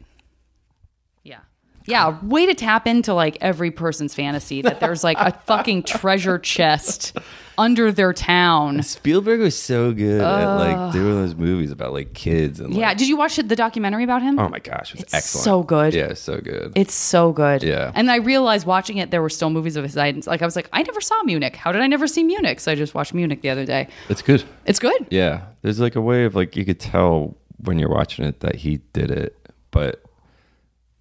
Yeah. 1.24 1.40
Yeah, 1.84 2.18
way 2.22 2.46
to 2.46 2.54
tap 2.54 2.86
into 2.86 3.12
like 3.12 3.36
every 3.42 3.70
person's 3.70 4.14
fantasy 4.14 4.62
that 4.62 4.80
there's 4.80 5.04
like 5.04 5.18
a 5.18 5.32
fucking 5.44 5.82
treasure 5.82 6.38
chest 6.38 7.18
under 7.58 7.92
their 7.92 8.12
town. 8.14 8.82
Spielberg 8.82 9.40
was 9.40 9.58
so 9.58 9.92
good 9.92 10.20
at 10.20 10.54
like 10.56 10.92
doing 10.92 11.14
those 11.16 11.34
movies 11.34 11.70
about 11.70 11.92
like 11.92 12.14
kids 12.14 12.60
and 12.60 12.70
like, 12.70 12.78
Yeah, 12.80 12.94
did 12.94 13.08
you 13.08 13.16
watch 13.16 13.36
the 13.36 13.42
documentary 13.56 14.04
about 14.04 14.22
him? 14.22 14.38
oh 14.38 14.48
my 14.48 14.60
gosh, 14.60 14.90
it 14.90 14.94
was 14.94 15.02
It's 15.02 15.14
excellent. 15.14 15.44
so 15.44 15.62
good. 15.64 15.92
Yeah, 15.94 16.14
so 16.14 16.40
good. 16.40 16.72
It's 16.76 16.94
so 16.94 17.32
good. 17.32 17.62
Yeah. 17.62 17.92
And 17.94 18.10
I 18.10 18.16
realized 18.16 18.66
watching 18.66 18.98
it, 18.98 19.10
there 19.10 19.20
were 19.20 19.28
still 19.28 19.50
movies 19.50 19.76
of 19.76 19.82
his. 19.84 19.96
I, 19.96 20.10
like 20.26 20.40
I 20.40 20.44
was 20.44 20.56
like, 20.56 20.68
I 20.72 20.82
never 20.82 21.00
saw 21.00 21.20
Munich. 21.24 21.56
How 21.56 21.72
did 21.72 21.82
I 21.82 21.86
never 21.88 22.06
see 22.06 22.24
Munich? 22.24 22.60
So 22.60 22.72
I 22.72 22.74
just 22.76 22.94
watched 22.94 23.12
Munich 23.12 23.42
the 23.42 23.50
other 23.50 23.66
day. 23.66 23.88
it's 24.08 24.22
good. 24.22 24.44
It's 24.64 24.78
good. 24.78 25.06
Yeah, 25.10 25.42
there's 25.62 25.80
like 25.80 25.96
a 25.96 26.00
way 26.00 26.24
of 26.24 26.34
like 26.36 26.56
you 26.56 26.64
could 26.64 26.78
tell 26.80 27.36
when 27.58 27.78
you're 27.78 27.90
watching 27.90 28.24
it 28.24 28.40
that 28.40 28.54
he 28.56 28.78
did 28.92 29.10
it, 29.10 29.36
but 29.72 30.02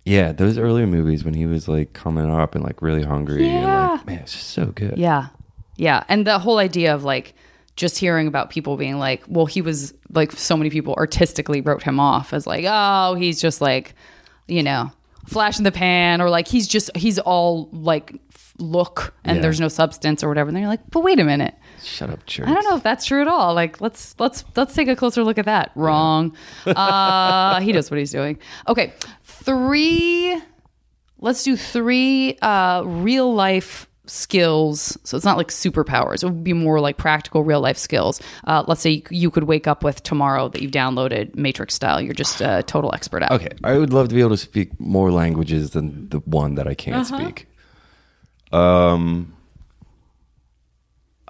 yeah, 0.06 0.32
those 0.32 0.58
earlier 0.58 0.88
movies 0.88 1.24
when 1.26 1.34
he 1.34 1.46
was 1.46 1.68
like 1.68 1.94
coming 1.94 2.32
up 2.32 2.56
and 2.56 2.64
like 2.64 2.82
really 2.82 3.04
hungry 3.04 3.44
and 3.48 3.62
Yeah. 3.62 3.88
like 3.92 4.08
man, 4.08 4.20
it's 4.20 4.32
just 4.34 4.50
so 4.52 4.68
good. 4.68 4.98
Yeah. 4.98 5.28
Yeah. 5.78 6.04
And 6.10 6.28
the 6.28 6.38
whole 6.40 6.58
idea 6.58 6.94
of 6.94 7.04
like 7.04 7.34
just 7.76 7.98
hearing 7.98 8.28
about 8.28 8.50
people 8.50 8.76
being 8.78 8.98
like, 9.00 9.24
well, 9.28 9.46
he 9.46 9.62
was 9.62 9.94
like, 10.12 10.32
so 10.34 10.58
many 10.58 10.70
people 10.70 10.94
artistically 10.96 11.62
wrote 11.62 11.84
him 11.84 12.00
off 12.00 12.34
as 12.34 12.46
like, 12.48 12.66
oh, 12.68 13.14
he's 13.16 13.40
just 13.40 13.62
like, 13.62 13.94
you 14.48 14.64
know, 14.64 14.92
flash 15.28 15.58
in 15.58 15.64
the 15.64 15.72
pan 15.72 16.20
or 16.22 16.30
like 16.30 16.48
he's 16.48 16.68
just, 16.68 16.90
he's 16.98 17.20
all 17.20 17.70
like 17.72 18.16
look 18.60 19.14
and 19.24 19.36
Yeah. 19.38 19.42
there's 19.44 19.60
no 19.60 19.68
substance 19.68 20.24
or 20.24 20.30
whatever. 20.30 20.48
And 20.50 20.56
then 20.56 20.64
you're 20.64 20.72
like, 20.72 20.90
but 20.90 21.02
wait 21.02 21.20
a 21.20 21.24
minute. 21.24 21.54
Shut 21.84 22.10
up, 22.10 22.26
church. 22.26 22.48
I 22.48 22.54
don't 22.56 22.64
know 22.64 22.76
if 22.76 22.82
that's 22.82 23.06
true 23.06 23.22
at 23.22 23.28
all. 23.28 23.54
Like, 23.54 23.80
let's 23.80 24.16
let's 24.20 24.44
let's 24.56 24.74
take 24.74 24.88
a 24.88 24.96
closer 24.96 25.24
look 25.24 25.38
at 25.38 25.46
that. 25.46 25.72
Wrong. 25.76 26.36
uh, 26.66 27.60
he 27.62 27.72
knows 27.72 27.92
what 27.92 28.00
he's 28.00 28.12
doing. 28.12 28.40
Okay, 28.68 28.94
three. 29.24 30.42
Let's 31.20 31.44
do 31.44 31.56
three 31.56 32.38
uh, 32.42 32.82
real 32.86 33.34
life 33.34 33.88
skills. 34.10 34.98
So 35.04 35.16
it's 35.18 35.26
not 35.26 35.38
like 35.38 35.48
superpowers. 35.50 36.24
It 36.24 36.28
would 36.28 36.44
be 36.44 36.54
more 36.54 36.80
like 36.80 36.98
practical 36.98 37.44
real 37.44 37.62
life 37.62 37.78
skills. 37.78 38.22
Uh, 38.46 38.64
let's 38.68 38.82
say 38.82 38.90
you, 38.92 39.02
you 39.10 39.32
could 39.32 39.44
wake 39.46 39.68
up 39.68 39.84
with 39.84 40.04
tomorrow 40.04 40.50
that 40.50 40.62
you've 40.62 40.72
downloaded 40.72 41.36
Matrix 41.36 41.74
style. 41.74 42.02
You're 42.02 42.14
just 42.14 42.42
a 42.42 42.64
total 42.64 42.94
expert 42.94 43.24
at. 43.24 43.32
Okay, 43.32 43.50
I 43.64 43.78
would 43.78 43.92
love 43.94 44.10
to 44.10 44.16
be 44.16 44.22
able 44.22 44.32
to 44.32 44.38
speak 44.38 44.80
more 44.80 45.12
languages 45.12 45.72
than 45.72 46.10
the 46.10 46.20
one 46.20 46.56
that 46.56 46.68
I 46.68 46.74
can't 46.74 46.98
Uh-huh. 47.12 47.18
speak. 47.20 47.48
Um, 48.52 49.34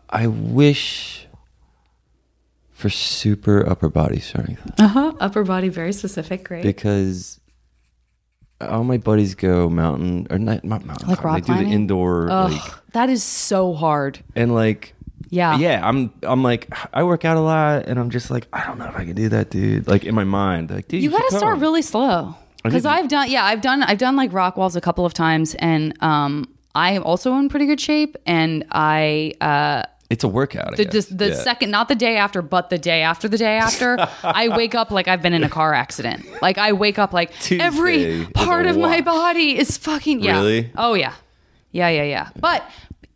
I 0.10 0.28
wish 0.28 1.28
for 2.72 2.90
super 2.90 3.68
upper 3.68 3.90
body 3.90 4.20
strength 4.20 4.62
Uh 4.80 4.88
huh. 4.88 5.14
Upper 5.20 5.44
body, 5.44 5.68
very 5.70 5.92
specific. 5.94 6.44
Great. 6.44 6.64
because 6.64 7.40
all 8.62 8.84
my 8.84 8.98
buddies 8.98 9.36
go 9.36 9.70
mountain 9.70 10.28
or 10.30 10.40
not, 10.40 10.64
not 10.64 10.84
mountain. 10.86 11.08
Like 11.10 11.20
climbing. 11.20 11.44
rock 11.44 11.48
they 11.58 11.64
do 11.64 11.70
the 11.70 11.76
indoor 11.76 12.30
Ugh, 12.32 12.52
like 12.52 12.92
that 12.94 13.10
is 13.10 13.24
so 13.24 13.74
hard. 13.74 14.20
and 14.36 14.54
like 14.54 14.94
Yeah. 15.30 15.58
yeah. 15.58 15.88
I'm 15.88 16.12
I'm 16.24 16.42
like 16.44 16.68
I 16.94 17.04
work 17.04 17.26
out 17.26 17.38
a 17.38 17.42
lot 17.42 17.86
and 17.88 18.00
I'm 18.00 18.10
just 18.10 18.32
like 18.32 18.48
I 18.54 18.66
don't 18.66 18.80
know 18.80 18.86
if 18.88 18.96
I 18.96 19.06
can 19.06 19.16
do 19.16 19.30
that, 19.30 19.50
dude. 19.50 19.88
Like 19.88 20.06
in 20.06 20.16
my 20.16 20.24
mind, 20.24 20.72
like 20.72 20.88
dude, 20.88 21.04
you 21.04 21.12
got 21.12 21.22
to 21.30 21.38
start 21.38 21.54
come. 21.54 21.60
really 21.62 21.82
slow 21.82 22.36
because 22.64 22.86
i've 22.86 23.08
done 23.08 23.30
yeah 23.32 23.46
i've 23.46 23.62
done 23.62 23.82
i've 23.84 24.00
done 24.00 24.16
like 24.18 24.34
rock 24.34 24.58
walls 24.58 24.76
a 24.76 24.82
couple 24.82 25.06
of 25.06 25.14
times 25.14 25.56
and 25.56 25.96
um 26.04 26.46
i'm 26.76 27.02
also 27.04 27.36
in 27.38 27.48
pretty 27.48 27.66
good 27.66 27.80
shape 27.80 28.18
and 28.26 28.66
i 28.72 29.32
uh 29.40 29.84
It's 30.10 30.24
a 30.24 30.28
workout. 30.28 30.74
I 30.74 30.76
the, 30.78 30.84
guess. 30.86 30.94
just 30.94 31.18
the 31.18 31.30
Yeah. 31.30 31.36
second 31.36 31.70
not 31.72 31.90
the 31.90 31.96
day 31.96 32.18
after 32.18 32.42
but 32.42 32.70
the 32.70 32.78
day 32.78 33.02
after 33.02 33.28
the 33.28 33.38
day 33.38 33.58
after 33.58 33.98
i 34.24 34.48
wake 34.48 34.74
up 34.74 34.90
like 34.90 35.08
i've 35.08 35.22
been 35.22 35.34
in 35.34 35.44
a 35.44 35.50
car 35.50 35.74
accident 35.74 36.26
like 36.42 36.58
i 36.58 36.72
wake 36.72 36.98
up 36.98 37.12
like 37.14 37.32
Tuesday 37.40 37.64
every 37.64 38.26
part 38.34 38.66
of 38.68 38.78
my 38.78 39.02
body 39.02 39.58
is 39.58 39.78
fucking 39.78 40.22
yeah 40.22 40.38
Really? 40.38 40.72
oh 40.78 40.94
yeah 40.94 41.14
yeah 41.72 41.90
yeah 41.90 42.04
yeah 42.04 42.30
but 42.40 42.64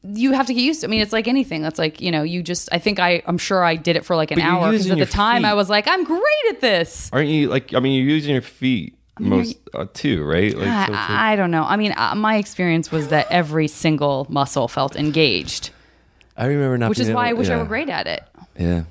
you 0.04 0.32
have 0.34 0.48
to 0.48 0.54
get 0.56 0.62
used 0.62 0.82
to. 0.82 0.88
I 0.88 0.90
mean, 0.90 1.02
it's 1.02 1.14
like 1.14 1.28
anything. 1.28 1.62
That's 1.62 1.78
like 1.78 2.02
you 2.02 2.10
know, 2.12 2.24
you 2.24 2.42
just. 2.42 2.70
I 2.72 2.80
think 2.80 3.00
I. 3.00 3.22
I'm 3.28 3.38
sure 3.38 3.64
I 3.64 3.76
did 3.76 3.96
it 3.96 4.04
for 4.04 4.16
like 4.16 4.32
an 4.32 4.42
hour 4.42 4.72
because 4.72 4.90
at 4.90 4.98
the 4.98 5.06
time 5.06 5.46
I 5.46 5.54
was 5.54 5.70
like, 5.70 5.88
I'm 5.88 6.04
great 6.04 6.46
at 6.50 6.60
this. 6.60 7.08
Aren't 7.14 7.30
you 7.30 7.50
like? 7.50 7.76
I 7.76 7.80
mean, 7.80 7.94
you're 8.04 8.10
using 8.16 8.34
your 8.34 8.42
feet 8.42 8.98
most 9.20 9.58
uh, 9.76 9.86
too, 9.94 10.24
right? 10.24 10.58
Like, 10.58 10.88
so 10.88 10.94
I, 10.96 11.34
I 11.34 11.36
don't 11.36 11.52
know. 11.52 11.64
I 11.64 11.76
mean, 11.76 11.94
uh, 11.96 12.16
my 12.16 12.38
experience 12.38 12.92
was 12.92 13.10
that 13.10 13.28
every 13.30 13.68
single 13.68 14.26
muscle 14.28 14.68
felt 14.68 14.96
engaged, 14.96 15.70
I 16.42 16.46
remember 16.48 16.78
not. 16.78 16.90
which 16.90 17.00
is 17.00 17.12
why 17.12 17.28
I 17.28 17.30
able- 17.30 17.40
wish 17.40 17.50
I 17.50 17.58
were 17.58 17.66
great 17.66 17.88
at 17.90 18.08
it. 18.08 18.24
Yeah. 18.58 18.84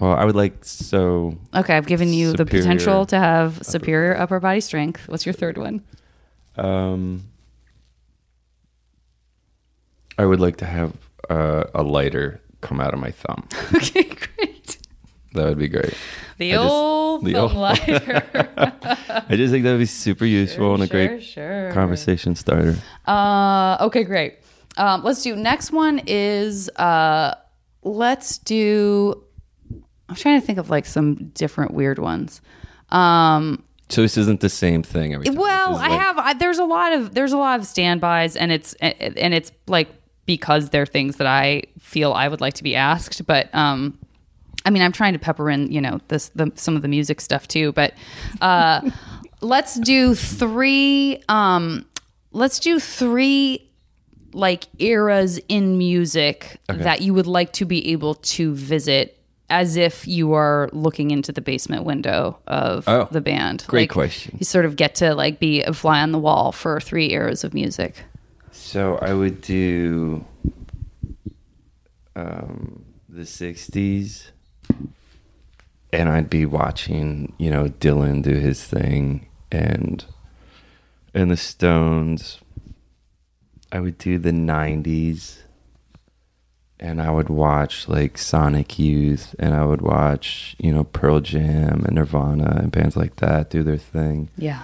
Well, 0.00 0.12
I 0.12 0.24
would 0.24 0.36
like 0.36 0.64
so. 0.64 1.36
Okay, 1.54 1.76
I've 1.76 1.86
given 1.86 2.12
you 2.12 2.32
the 2.32 2.46
potential 2.46 3.04
to 3.06 3.18
have 3.18 3.58
superior 3.66 4.16
upper 4.16 4.38
body 4.40 4.60
strength. 4.60 5.08
What's 5.08 5.26
your 5.26 5.32
third 5.32 5.58
one? 5.58 5.82
Um, 6.56 7.24
I 10.18 10.24
would 10.26 10.40
like 10.40 10.56
to 10.58 10.66
have 10.66 10.92
uh, 11.28 11.64
a 11.74 11.82
lighter 11.82 12.40
come 12.60 12.80
out 12.80 12.94
of 12.94 13.00
my 13.00 13.10
thumb. 13.10 13.48
okay, 13.74 14.04
great. 14.04 14.78
That 15.32 15.46
would 15.46 15.58
be 15.58 15.68
great. 15.68 15.94
The 16.38 16.52
I 16.52 16.56
just- 16.56 16.70
old 16.72 17.24
the 17.24 17.32
thumb 17.32 17.42
old- 17.42 17.54
lighter. 17.56 18.22
I 19.28 19.36
just 19.36 19.52
think 19.52 19.64
that 19.64 19.72
would 19.72 19.78
be 19.78 19.86
super 19.86 20.24
useful 20.26 20.74
and 20.74 20.82
a 20.82 20.86
sure, 20.86 21.06
great 21.08 21.22
sure. 21.24 21.72
conversation 21.72 22.34
starter. 22.36 22.76
Uh, 23.06 23.76
okay, 23.80 24.04
great. 24.04 24.38
Um, 24.76 25.02
let's 25.04 25.22
do 25.22 25.36
next 25.36 25.72
one 25.72 26.00
is 26.06 26.68
uh, 26.70 27.34
let's 27.82 28.38
do. 28.38 29.22
I'm 30.08 30.14
trying 30.16 30.40
to 30.40 30.46
think 30.46 30.58
of 30.58 30.70
like 30.70 30.86
some 30.86 31.14
different 31.34 31.72
weird 31.72 31.98
ones. 31.98 32.40
Um, 32.90 33.62
So 33.88 34.02
this 34.02 34.16
isn't 34.16 34.40
the 34.40 34.48
same 34.48 34.82
thing 34.82 35.14
every 35.14 35.26
time. 35.26 35.36
Well, 35.36 35.76
I 35.76 35.88
like- 35.88 36.00
have. 36.00 36.18
I, 36.18 36.32
there's 36.34 36.58
a 36.58 36.64
lot 36.64 36.92
of 36.92 37.14
there's 37.14 37.32
a 37.32 37.36
lot 37.38 37.58
of 37.60 37.66
standbys, 37.66 38.36
and 38.36 38.50
it's 38.52 38.74
and 38.74 39.32
it's 39.34 39.52
like 39.66 39.88
because 40.26 40.70
they're 40.70 40.86
things 40.86 41.16
that 41.16 41.26
I 41.26 41.64
feel 41.78 42.12
I 42.12 42.28
would 42.28 42.40
like 42.40 42.54
to 42.54 42.62
be 42.64 42.74
asked. 42.74 43.26
But 43.26 43.54
um, 43.54 43.98
I 44.64 44.70
mean, 44.70 44.82
I'm 44.82 44.92
trying 44.92 45.12
to 45.12 45.18
pepper 45.18 45.50
in 45.50 45.70
you 45.70 45.80
know 45.80 46.00
this 46.08 46.30
the, 46.30 46.50
some 46.54 46.76
of 46.76 46.82
the 46.82 46.88
music 46.88 47.20
stuff 47.20 47.46
too. 47.46 47.72
But 47.72 47.94
uh, 48.40 48.90
let's 49.40 49.78
do 49.78 50.14
three. 50.14 51.22
Um, 51.28 51.86
let's 52.32 52.58
do 52.58 52.80
three 52.80 53.70
like 54.34 54.66
eras 54.78 55.38
in 55.48 55.78
music 55.78 56.58
that 56.68 57.00
you 57.02 57.14
would 57.14 57.26
like 57.26 57.52
to 57.54 57.64
be 57.64 57.92
able 57.92 58.14
to 58.16 58.54
visit 58.54 59.18
as 59.50 59.76
if 59.76 60.08
you 60.08 60.32
are 60.32 60.68
looking 60.72 61.10
into 61.10 61.30
the 61.30 61.40
basement 61.40 61.84
window 61.84 62.38
of 62.46 62.84
Oh, 62.88 63.06
the 63.10 63.20
band. 63.20 63.64
great 63.68 63.82
Like, 63.82 63.90
question. 63.90 64.36
You 64.40 64.44
sort 64.44 64.64
of 64.64 64.74
get 64.76 64.94
to 64.96 65.14
like 65.14 65.38
be 65.38 65.62
a 65.62 65.72
fly 65.72 66.00
on 66.00 66.12
the 66.12 66.18
wall 66.18 66.50
for 66.50 66.80
three 66.80 67.10
eras 67.12 67.44
of 67.44 67.52
music. 67.54 68.02
So 68.50 68.96
I 69.02 69.12
would 69.12 69.40
do 69.40 70.24
um, 72.16 72.84
the 73.08 73.22
'60s, 73.22 74.30
and 75.92 76.08
I'd 76.08 76.30
be 76.30 76.46
watching, 76.46 77.32
you 77.38 77.50
know, 77.50 77.66
Dylan 77.66 78.22
do 78.22 78.34
his 78.34 78.64
thing, 78.64 79.28
and 79.52 80.04
and 81.12 81.30
the 81.30 81.36
Stones. 81.36 82.40
I 83.74 83.80
would 83.80 83.98
do 83.98 84.18
the 84.18 84.30
'90s, 84.30 85.38
and 86.80 87.02
I 87.02 87.10
would 87.10 87.28
watch 87.28 87.88
like 87.88 88.16
Sonic 88.16 88.78
Youth, 88.78 89.34
and 89.38 89.52
I 89.54 89.64
would 89.64 89.82
watch, 89.82 90.56
you 90.58 90.72
know, 90.72 90.84
Pearl 90.84 91.20
Jam 91.20 91.84
and 91.84 91.96
Nirvana 91.96 92.60
and 92.62 92.72
bands 92.72 92.96
like 92.96 93.16
that 93.16 93.50
do 93.50 93.62
their 93.62 93.76
thing. 93.76 94.30
Yeah. 94.38 94.62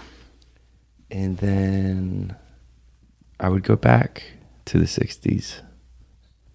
And 1.10 1.38
then 1.38 2.36
I 3.40 3.48
would 3.48 3.64
go 3.64 3.74
back 3.74 4.22
to 4.66 4.78
the 4.78 4.84
60s 4.84 5.60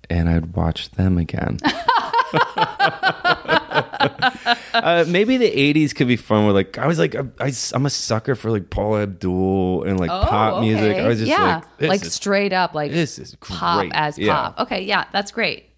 and 0.10 0.30
I'd 0.30 0.56
watch 0.56 0.92
them 0.92 1.18
again. 1.18 1.58
uh, 4.74 5.06
maybe 5.08 5.38
the 5.38 5.50
80s 5.50 5.96
could 5.96 6.08
be 6.08 6.16
fun 6.16 6.46
with 6.46 6.56
like, 6.56 6.78
I 6.78 6.88
was 6.88 7.00
like, 7.00 7.16
I, 7.16 7.52
am 7.74 7.86
a 7.86 7.90
sucker 7.90 8.36
for 8.36 8.52
like 8.52 8.70
Paula 8.70 9.04
Abdul 9.04 9.84
and 9.84 10.00
like 10.00 10.10
pop 10.10 10.62
music. 10.62 10.98
I 10.98 11.08
was 11.08 11.20
just 11.20 11.32
Oh, 11.32 11.36
yeah, 11.36 11.62
like, 11.80 11.90
like 11.90 12.06
is, 12.06 12.14
straight 12.14 12.54
up, 12.54 12.74
like 12.74 12.92
this 12.92 13.20
is 13.20 13.36
pop 13.36 13.88
as 13.94 14.18
Yeah. 14.18 14.34
pop. 14.36 14.60
Okay, 14.62 14.84
yeah, 14.84 15.06
that's 15.12 15.32
great. 15.32 15.70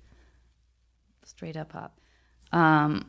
Straight 1.25 1.57
up 1.57 1.69
pop. 1.69 1.99
Um, 2.51 3.05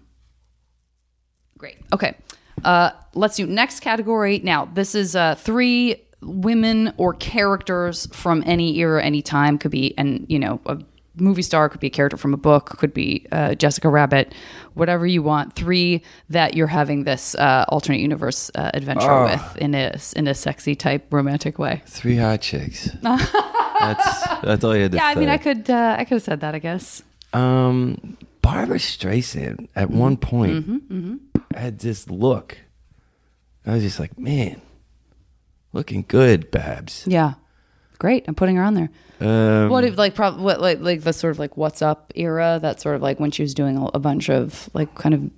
great. 1.56 1.76
Okay, 1.92 2.16
uh, 2.64 2.90
let's 3.14 3.36
do 3.36 3.46
next 3.46 3.80
category. 3.80 4.40
Now, 4.42 4.66
this 4.66 4.94
is 4.94 5.16
uh, 5.16 5.34
three 5.36 6.02
women 6.20 6.92
or 6.96 7.14
characters 7.14 8.06
from 8.12 8.42
any 8.46 8.76
era, 8.78 9.02
any 9.02 9.22
time. 9.22 9.58
Could 9.58 9.70
be, 9.70 9.96
and 9.96 10.26
you 10.28 10.38
know, 10.38 10.60
a 10.66 10.78
movie 11.20 11.42
star 11.42 11.68
could 11.68 11.80
be 11.80 11.86
a 11.88 11.90
character 11.90 12.16
from 12.16 12.32
a 12.34 12.36
book. 12.36 12.76
Could 12.78 12.92
be 12.94 13.26
uh, 13.32 13.54
Jessica 13.54 13.88
Rabbit. 13.88 14.34
Whatever 14.74 15.06
you 15.06 15.22
want. 15.22 15.54
Three 15.54 16.02
that 16.30 16.54
you're 16.54 16.66
having 16.68 17.04
this 17.04 17.34
uh, 17.34 17.64
alternate 17.68 18.00
universe 18.00 18.50
uh, 18.54 18.70
adventure 18.74 19.10
Oh. 19.10 19.24
with 19.24 19.56
in 19.58 19.74
a 19.74 19.96
in 20.16 20.26
a 20.28 20.34
sexy 20.34 20.74
type 20.74 21.06
romantic 21.12 21.58
way. 21.58 21.82
Three 21.86 22.16
hot 22.16 22.40
chicks. 22.40 22.90
that's, 23.02 24.26
that's 24.42 24.64
all 24.64 24.74
you 24.76 24.82
had 24.82 24.92
to 24.92 24.96
Yeah, 24.96 25.06
I 25.06 25.14
mean, 25.14 25.28
I 25.28 25.38
could, 25.38 25.68
uh, 25.70 25.96
I 25.98 26.04
could 26.04 26.16
have 26.16 26.22
said 26.22 26.40
that, 26.40 26.54
I 26.54 26.58
guess. 26.58 27.02
Um, 27.32 28.16
Barbra 28.42 28.78
Streisand 28.78 29.68
at 29.76 29.88
Mm-hmm. 29.88 29.98
one 29.98 30.16
point 30.16 31.20
had 31.54 31.78
this 31.80 32.08
look. 32.08 32.58
I 33.66 33.74
was 33.74 33.82
just 33.82 34.00
like, 34.00 34.18
man, 34.18 34.62
looking 35.72 36.04
good, 36.08 36.50
Babs. 36.50 37.04
Yeah, 37.06 37.34
great. 37.98 38.24
I'm 38.28 38.34
putting 38.34 38.56
her 38.56 38.62
on 38.62 38.74
there. 38.74 38.90
Um, 39.20 39.68
What 39.70 39.84
if 39.84 39.98
like 39.98 40.14
probably 40.14 40.42
what 40.44 40.60
like 40.60 40.80
like 40.80 41.02
the 41.02 41.12
sort 41.12 41.32
of 41.32 41.38
like 41.38 41.56
what's 41.56 41.82
up 41.82 42.12
era? 42.14 42.58
That 42.62 42.80
sort 42.80 42.96
of 42.96 43.02
like 43.02 43.18
when 43.20 43.30
she 43.30 43.42
was 43.42 43.54
doing 43.54 43.76
a, 43.76 43.84
a 43.94 43.98
bunch 43.98 44.28
of 44.30 44.70
like 44.74 44.94
kind 44.94 45.14
of. 45.14 45.30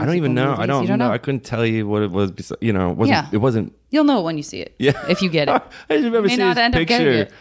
I 0.00 0.06
don't 0.06 0.16
even 0.16 0.34
know. 0.34 0.54
I 0.58 0.66
don't, 0.66 0.88
You 0.88 0.96
know. 0.96 1.10
I 1.10 1.18
couldn't 1.18 1.44
tell 1.44 1.64
you 1.64 1.86
what 1.86 2.02
it 2.02 2.10
was. 2.10 2.32
besi- 2.32 2.56
You 2.60 2.72
know, 2.72 2.90
it 2.90 2.96
wasn't. 2.96 3.16
Yeah. 3.16 3.28
It 3.32 3.36
wasn't. 3.36 3.74
You'll 3.90 4.04
know 4.04 4.20
it 4.20 4.22
when 4.24 4.36
you 4.36 4.42
see 4.42 4.60
it. 4.60 4.74
Yeah. 4.78 4.92
if 5.08 5.22
you 5.22 5.28
get 5.30 5.48
it. 5.48 5.52
I 5.90 5.94
just 5.94 6.04
remember 6.04 6.28
seeing 6.28 6.40
not 6.40 6.54
this 6.54 6.62
end 6.62 6.74
up 6.74 6.86
getting 6.86 7.06
picture. 7.06 7.34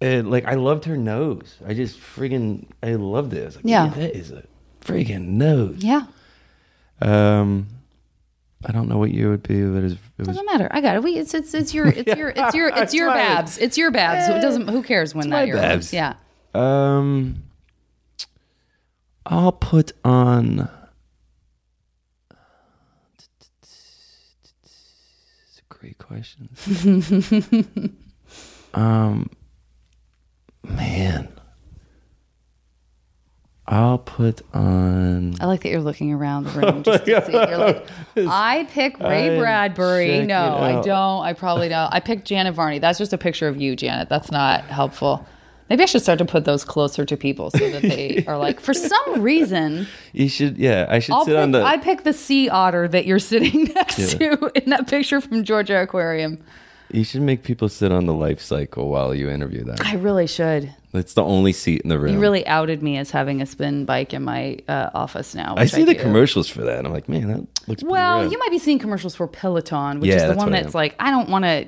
And 0.00 0.30
like, 0.30 0.44
I 0.46 0.54
loved 0.54 0.86
her 0.86 0.96
nose. 0.96 1.56
I 1.64 1.72
just 1.74 2.00
friggin', 2.00 2.66
I 2.82 2.94
loved 2.94 3.32
it. 3.32 3.42
I 3.42 3.44
was 3.46 3.56
like, 3.56 3.64
Yeah. 3.66 3.84
yeah, 3.84 3.94
that 3.94 4.16
is 4.16 4.30
a 4.32 4.44
friggin' 4.80 5.26
nose. 5.28 5.76
Yeah, 5.84 6.06
Um, 7.00 7.68
I 8.68 8.72
don't 8.72 8.88
know 8.88 8.98
what 8.98 9.12
year 9.12 9.28
it 9.28 9.30
would 9.30 9.42
be, 9.44 9.62
but 9.62 9.78
it 9.78 9.82
was, 9.84 9.92
it 9.92 10.24
doesn't 10.24 10.44
matter. 10.46 10.66
I 10.72 10.80
got 10.80 10.96
it. 10.96 11.02
We 11.04 11.12
it's 11.18 11.34
it's 11.34 11.54
it's 11.54 11.72
your 11.72 11.86
it's 11.86 12.16
your 12.18 12.30
it's 12.34 12.54
your 12.54 12.68
it's 12.68 12.80
It's 12.80 12.94
your 12.98 13.06
my- 13.08 13.14
babs. 13.14 13.58
It's 13.58 13.78
your 13.78 13.90
babs. 13.92 14.28
It 14.28 14.40
doesn't. 14.40 14.66
Who 14.68 14.82
cares 14.82 15.14
when 15.14 15.30
that 15.30 15.36
my 15.44 15.46
era? 15.46 15.60
babs. 15.60 15.86
was. 15.86 15.92
Yeah. 15.92 16.14
Um, 16.54 17.44
I'll 19.24 19.52
put 19.52 19.92
on. 20.04 20.68
It's 25.48 25.58
a 25.60 25.62
great 25.68 25.98
question. 25.98 26.48
um, 28.74 29.30
man. 30.64 31.28
I'll 33.68 33.98
put 33.98 34.42
on. 34.54 35.34
I 35.40 35.46
like 35.46 35.62
that 35.62 35.70
you're 35.70 35.80
looking 35.80 36.12
around 36.12 36.44
the 36.44 36.50
room 36.60 36.82
just 36.84 37.04
to 37.04 37.24
see. 37.26 37.32
You're 37.32 37.58
like, 37.58 37.86
I 38.16 38.66
pick 38.70 38.98
Ray 39.00 39.30
I'm 39.34 39.38
Bradbury. 39.40 40.24
No, 40.24 40.56
I 40.58 40.80
don't. 40.82 41.24
I 41.24 41.32
probably 41.32 41.68
don't. 41.68 41.92
I 41.92 41.98
picked 42.00 42.26
Janet 42.26 42.54
Varney. 42.54 42.78
That's 42.78 42.98
just 42.98 43.12
a 43.12 43.18
picture 43.18 43.48
of 43.48 43.60
you, 43.60 43.74
Janet. 43.74 44.08
That's 44.08 44.30
not 44.30 44.64
helpful. 44.64 45.26
Maybe 45.68 45.82
I 45.82 45.86
should 45.86 46.02
start 46.02 46.20
to 46.20 46.24
put 46.24 46.44
those 46.44 46.64
closer 46.64 47.04
to 47.04 47.16
people 47.16 47.50
so 47.50 47.68
that 47.70 47.82
they 47.82 48.24
are 48.28 48.38
like, 48.38 48.60
for 48.60 48.72
some 48.72 49.20
reason, 49.20 49.88
You 50.12 50.28
should, 50.28 50.58
yeah. 50.58 50.86
I 50.88 51.00
should 51.00 51.14
I'll 51.16 51.24
sit 51.24 51.32
pick, 51.34 51.42
on 51.42 51.50
the. 51.50 51.62
I 51.64 51.76
pick 51.76 52.04
the 52.04 52.12
sea 52.12 52.48
otter 52.48 52.86
that 52.86 53.04
you're 53.04 53.18
sitting 53.18 53.64
next 53.74 53.98
Yeah. 54.20 54.36
to 54.36 54.52
in 54.62 54.70
that 54.70 54.86
picture 54.86 55.20
from 55.20 55.42
Georgia 55.42 55.82
Aquarium. 55.82 56.38
You 56.90 57.04
should 57.04 57.22
make 57.22 57.42
people 57.42 57.68
sit 57.68 57.92
on 57.92 58.06
the 58.06 58.14
life 58.14 58.40
cycle 58.40 58.88
while 58.88 59.14
you 59.14 59.28
interview 59.28 59.64
them. 59.64 59.76
I 59.80 59.94
really 59.96 60.26
should. 60.26 60.74
It's 60.92 61.12
the 61.14 61.22
only 61.22 61.52
seat 61.52 61.82
in 61.82 61.90
the 61.90 61.98
room. 61.98 62.14
You 62.14 62.20
really 62.20 62.46
outed 62.46 62.82
me 62.82 62.96
as 62.96 63.10
having 63.10 63.42
a 63.42 63.46
spin 63.46 63.84
bike 63.84 64.14
in 64.14 64.22
my 64.22 64.58
uh, 64.66 64.90
office 64.94 65.34
now. 65.34 65.54
I 65.56 65.66
see 65.66 65.84
the 65.84 65.92
do. 65.94 66.00
commercials 66.00 66.48
for 66.48 66.62
that, 66.62 66.78
and 66.78 66.86
I'm 66.86 66.92
like, 66.92 67.08
man, 67.08 67.28
that 67.28 67.38
looks. 67.38 67.82
pretty 67.82 67.86
Well, 67.86 68.30
you 68.30 68.38
might 68.38 68.50
be 68.50 68.58
seeing 68.58 68.78
commercials 68.78 69.14
for 69.14 69.26
Peloton, 69.26 70.00
which 70.00 70.08
Yeah, 70.08 70.16
is 70.16 70.22
the 70.22 70.28
that's 70.28 70.38
one 70.38 70.50
what 70.50 70.58
I 70.58 70.62
that's 70.62 70.74
like 70.74 70.96
I 70.98 71.10
don't 71.10 71.28
want 71.28 71.44
to, 71.44 71.66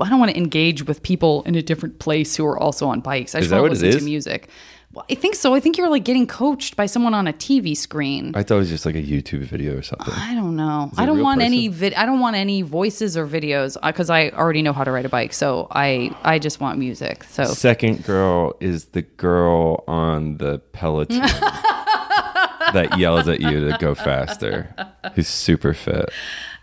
I 0.00 0.08
don't 0.10 0.18
want 0.20 0.32
to 0.32 0.36
engage 0.36 0.84
with 0.86 1.02
people 1.02 1.42
in 1.44 1.54
a 1.54 1.62
different 1.62 1.98
place 1.98 2.36
who 2.36 2.44
are 2.44 2.58
also 2.58 2.88
on 2.88 3.00
bikes. 3.00 3.34
I 3.34 3.38
Is 3.38 3.48
just 3.48 3.58
want 3.60 3.74
to 3.74 3.80
listen 3.80 4.00
to 4.00 4.04
music. 4.04 4.48
Well, 4.92 5.04
I 5.10 5.14
think 5.14 5.34
so. 5.34 5.54
I 5.54 5.60
think 5.60 5.76
you're 5.76 5.90
like 5.90 6.04
getting 6.04 6.26
coached 6.26 6.74
by 6.74 6.86
someone 6.86 7.12
on 7.12 7.26
a 7.28 7.32
TV 7.32 7.76
screen. 7.76 8.32
I 8.34 8.42
thought 8.42 8.54
it 8.54 8.58
was 8.58 8.70
just 8.70 8.86
like 8.86 8.94
a 8.94 9.02
YouTube 9.02 9.42
video 9.42 9.76
or 9.76 9.82
something. 9.82 10.14
I 10.14 10.34
don't 10.34 10.56
know. 10.56 10.90
I 10.96 11.04
don't 11.04 11.20
want 11.20 11.42
any 11.42 11.68
vid. 11.68 11.92
I 11.92 12.06
don't 12.06 12.20
want 12.20 12.36
any 12.36 12.62
voices 12.62 13.14
or 13.16 13.26
videos 13.26 13.76
because 13.82 14.08
I 14.08 14.30
already 14.30 14.62
know 14.62 14.72
how 14.72 14.84
to 14.84 14.90
ride 14.90 15.04
a 15.04 15.10
bike. 15.10 15.34
So 15.34 15.68
I 15.70 16.16
I 16.22 16.38
just 16.38 16.58
want 16.60 16.78
music. 16.78 17.24
So 17.24 17.44
Second 17.44 18.04
girl 18.04 18.54
is 18.60 18.86
the 18.86 19.02
girl 19.02 19.84
on 19.86 20.38
the 20.38 20.58
Peloton 20.72 21.20
that 22.72 22.96
yells 22.98 23.28
at 23.28 23.40
you 23.40 23.68
to 23.70 23.76
go 23.78 23.94
faster, 23.94 24.74
who's 25.14 25.28
super 25.28 25.74
fit. 25.74 26.08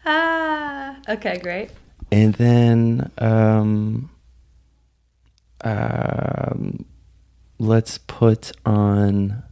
ah 0.05 0.97
okay 1.09 1.37
great. 1.37 1.69
And 2.11 2.33
then 2.35 3.11
um, 3.19 4.09
um, 5.61 6.85
let's 7.65 7.97
put 7.97 8.51
on. 8.65 9.43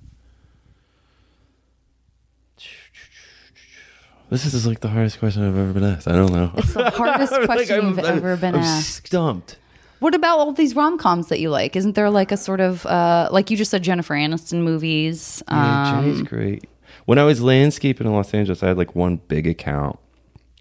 This 4.29 4.51
is 4.51 4.65
like 4.65 4.79
the 4.79 4.87
hardest 4.89 5.19
question 5.19 5.47
I've 5.47 5.57
ever 5.57 5.73
been 5.73 5.83
asked. 5.83 6.07
I 6.07 6.13
don't 6.13 6.31
know. 6.31 6.51
It's 6.57 6.73
the 6.73 6.89
hardest 6.95 7.31
Like, 7.33 7.45
question 7.45 7.75
I'm- 7.79 7.87
you've 7.89 7.99
I'm- 7.99 8.17
ever 8.17 8.35
been 8.37 8.55
I'm 8.55 8.61
asked. 8.61 9.07
stumped. 9.07 9.57
What 9.99 10.15
about 10.15 10.39
all 10.39 10.51
these 10.51 10.75
rom 10.75 10.97
coms 10.97 11.27
that 11.29 11.39
you 11.39 11.49
like? 11.49 11.75
Isn't 11.77 11.93
there 11.95 12.09
like 12.09 12.31
a 12.31 12.37
sort 12.37 12.59
of 12.59 12.85
uh, 12.85 13.29
like 13.31 13.49
you 13.51 13.55
just 13.57 13.71
said 13.71 13.83
Jennifer 13.83 14.13
Aniston 14.15 14.61
movies? 14.63 15.41
Yeah, 15.49 16.01
Jenny's 16.01 16.19
Um, 16.19 16.25
great. 16.25 16.67
When 17.05 17.17
I 17.19 17.23
was 17.23 17.41
landscaping 17.41 18.05
in 18.07 18.13
Los 18.13 18.33
Angeles, 18.33 18.63
I 18.63 18.67
had 18.69 18.77
like 18.77 18.95
one 18.95 19.17
big 19.27 19.47
account, 19.47 19.97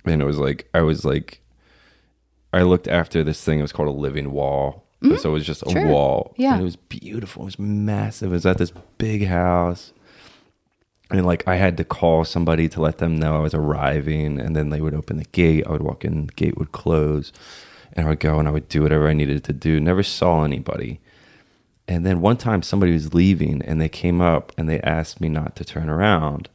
and 0.04 0.22
it 0.22 0.24
was 0.24 0.38
like 0.38 0.68
I 0.74 0.82
was 0.82 1.04
like, 1.04 1.40
I 2.52 2.62
looked 2.62 2.86
after 2.86 3.24
this 3.24 3.42
thing. 3.42 3.58
It 3.58 3.62
was 3.62 3.72
called 3.72 3.88
a 3.88 3.92
living 3.92 4.30
wall. 4.32 4.81
So 5.18 5.30
it 5.30 5.32
was 5.32 5.46
just 5.46 5.62
a 5.62 5.66
Mm-hmm. 5.66 5.78
Sure. 5.80 5.88
wall. 5.88 6.34
Yeah. 6.36 6.52
and 6.52 6.60
it 6.62 6.64
was 6.64 6.76
beautiful. 6.76 7.42
It 7.42 7.46
was 7.46 7.58
massive. 7.58 8.30
It 8.30 8.34
was 8.34 8.46
at 8.46 8.58
this 8.58 8.72
big 8.98 9.26
house, 9.26 9.92
and 11.10 11.24
like 11.26 11.46
I 11.46 11.56
had 11.56 11.76
to 11.78 11.84
call 11.84 12.24
somebody 12.24 12.68
to 12.70 12.80
let 12.80 12.98
them 12.98 13.16
know 13.16 13.36
I 13.36 13.40
was 13.40 13.54
arriving, 13.54 14.40
and 14.40 14.54
then 14.56 14.70
they 14.70 14.80
would 14.80 14.94
open 14.94 15.16
the 15.18 15.24
gate. 15.32 15.64
I 15.66 15.72
would 15.72 15.82
walk 15.82 16.04
in, 16.04 16.26
the 16.26 16.32
gate 16.34 16.56
would 16.56 16.72
close, 16.72 17.32
and 17.92 18.06
I 18.06 18.08
would 18.10 18.20
go 18.20 18.38
and 18.38 18.46
I 18.48 18.50
would 18.52 18.68
do 18.68 18.82
whatever 18.82 19.08
I 19.08 19.12
needed 19.12 19.42
to 19.44 19.52
do. 19.52 19.80
Never 19.80 20.02
saw 20.02 20.44
anybody. 20.44 21.00
And 21.88 22.06
then 22.06 22.20
one 22.20 22.36
time 22.36 22.62
somebody 22.62 22.92
was 22.92 23.12
leaving 23.12 23.60
and 23.62 23.80
they 23.80 23.88
came 23.88 24.20
up 24.20 24.52
and 24.56 24.68
they 24.68 24.80
asked 24.82 25.20
me 25.20 25.28
not 25.28 25.56
to 25.56 25.64
turn 25.64 25.90
around. 25.90 26.48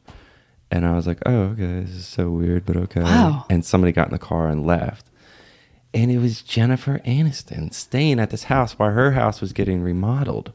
And 0.70 0.86
I 0.86 0.92
was 0.96 1.06
like, 1.06 1.18
oh, 1.26 1.50
okay, 1.52 1.80
this 1.82 1.90
is 1.90 2.06
so 2.06 2.30
weird, 2.30 2.64
but 2.64 2.76
okay. 2.76 3.02
Wow. 3.02 3.44
And 3.50 3.64
somebody 3.64 3.92
got 3.92 4.06
in 4.08 4.12
the 4.12 4.18
car 4.18 4.48
and 4.48 4.66
left. 4.66 5.06
And 5.94 6.10
it 6.10 6.18
was 6.18 6.42
Jennifer 6.42 7.00
Aniston 7.06 7.72
staying 7.72 8.20
at 8.20 8.30
this 8.30 8.44
house 8.44 8.78
while 8.78 8.90
her 8.90 9.12
house 9.12 9.40
was 9.40 9.52
getting 9.52 9.82
remodeled. 9.82 10.52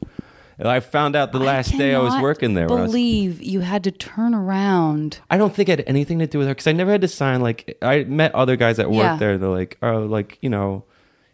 And 0.60 0.68
I 0.68 0.80
found 0.80 1.16
out 1.16 1.32
the 1.32 1.40
last 1.40 1.76
day 1.76 1.96
I 1.96 2.00
was 2.00 2.14
working 2.22 2.54
there. 2.54 2.70
I 2.72 2.74
was- 2.82 2.92
Believe 2.92 3.42
you 3.42 3.62
had 3.62 3.84
to 3.86 3.92
turn 3.92 4.36
around. 4.36 5.20
I 5.32 5.38
don't 5.38 5.54
think 5.54 5.68
it 5.68 5.80
had 5.80 5.88
anything 5.88 6.20
to 6.20 6.28
do 6.28 6.38
with 6.38 6.48
her 6.48 6.54
because 6.54 6.68
I 6.68 6.74
never 6.74 6.92
had 6.92 7.02
to 7.02 7.08
sign. 7.08 7.42
Like, 7.42 7.76
I 7.82 8.04
met 8.04 8.34
other 8.36 8.56
guys 8.56 8.78
that 8.78 8.90
worked 8.92 8.98
Yeah. 9.04 9.16
there. 9.18 9.38
They're 9.40 9.50
like, 9.50 9.78
oh, 9.82 10.02
like, 10.04 10.38
you 10.42 10.50
know, 10.50 10.84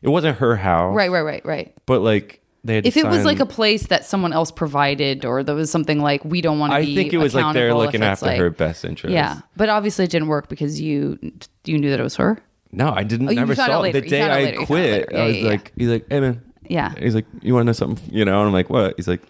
it 0.02 0.08
wasn't 0.08 0.38
her 0.38 0.56
house. 0.56 0.96
Right, 0.96 1.12
right, 1.12 1.22
right, 1.22 1.46
right. 1.46 1.74
But 1.86 2.00
like, 2.02 2.42
they 2.64 2.76
had 2.76 2.86
If 2.86 2.96
it 2.96 3.06
was 3.06 3.26
like 3.26 3.42
a 3.42 3.46
place 3.46 3.88
that 3.88 4.06
someone 4.06 4.32
else 4.32 4.52
provided, 4.52 5.26
or 5.26 5.44
there 5.44 5.56
was 5.56 5.70
something 5.70 6.00
like 6.02 6.24
we 6.24 6.40
don't 6.42 6.58
want 6.60 6.72
to 6.72 6.78
I 6.78 6.86
think 6.86 7.12
it 7.14 7.18
was 7.18 7.36
like 7.36 7.54
they're 7.54 7.74
looking 7.74 8.02
after 8.04 8.28
like- 8.28 8.38
her 8.40 8.50
best 8.50 8.86
interest. 8.86 9.14
Yeah, 9.14 9.42
but 9.58 9.68
obviously 9.70 10.06
it 10.06 10.12
didn't 10.12 10.30
work 10.30 10.48
because 10.50 10.80
you 10.80 11.20
you 11.66 11.78
knew 11.78 11.90
that 11.90 12.00
it 12.00 12.04
was 12.04 12.16
her. 12.16 12.38
No, 12.72 12.92
I 12.92 13.04
didn't. 13.04 13.30
Oh, 13.30 13.32
never 13.32 13.56
saw 13.56 13.80
it. 13.80 13.84
later. 13.84 14.02
The 14.02 14.10
day 14.10 14.22
I 14.22 14.30
later. 14.30 14.42
You 14.42 14.52
found 14.52 14.62
out 14.62 14.68
quit. 14.68 15.10
Yeah, 15.12 15.18
I 15.18 15.26
was 15.26 15.36
yeah, 15.36 15.42
yeah. 15.44 15.50
like, 15.50 15.72
he's 15.76 15.90
like, 15.90 16.06
hey 16.10 16.20
man. 16.20 16.42
Yeah. 16.70 16.94
He's 16.98 17.16
like, 17.16 17.26
you 17.42 17.54
want 17.54 17.64
to 17.64 17.68
know 17.68 17.74
something? 17.74 18.14
You 18.14 18.26
know, 18.26 18.38
and 18.40 18.48
I'm 18.48 18.54
like, 18.54 18.70
what? 18.70 18.94
He's 18.96 19.08
like, 19.08 19.24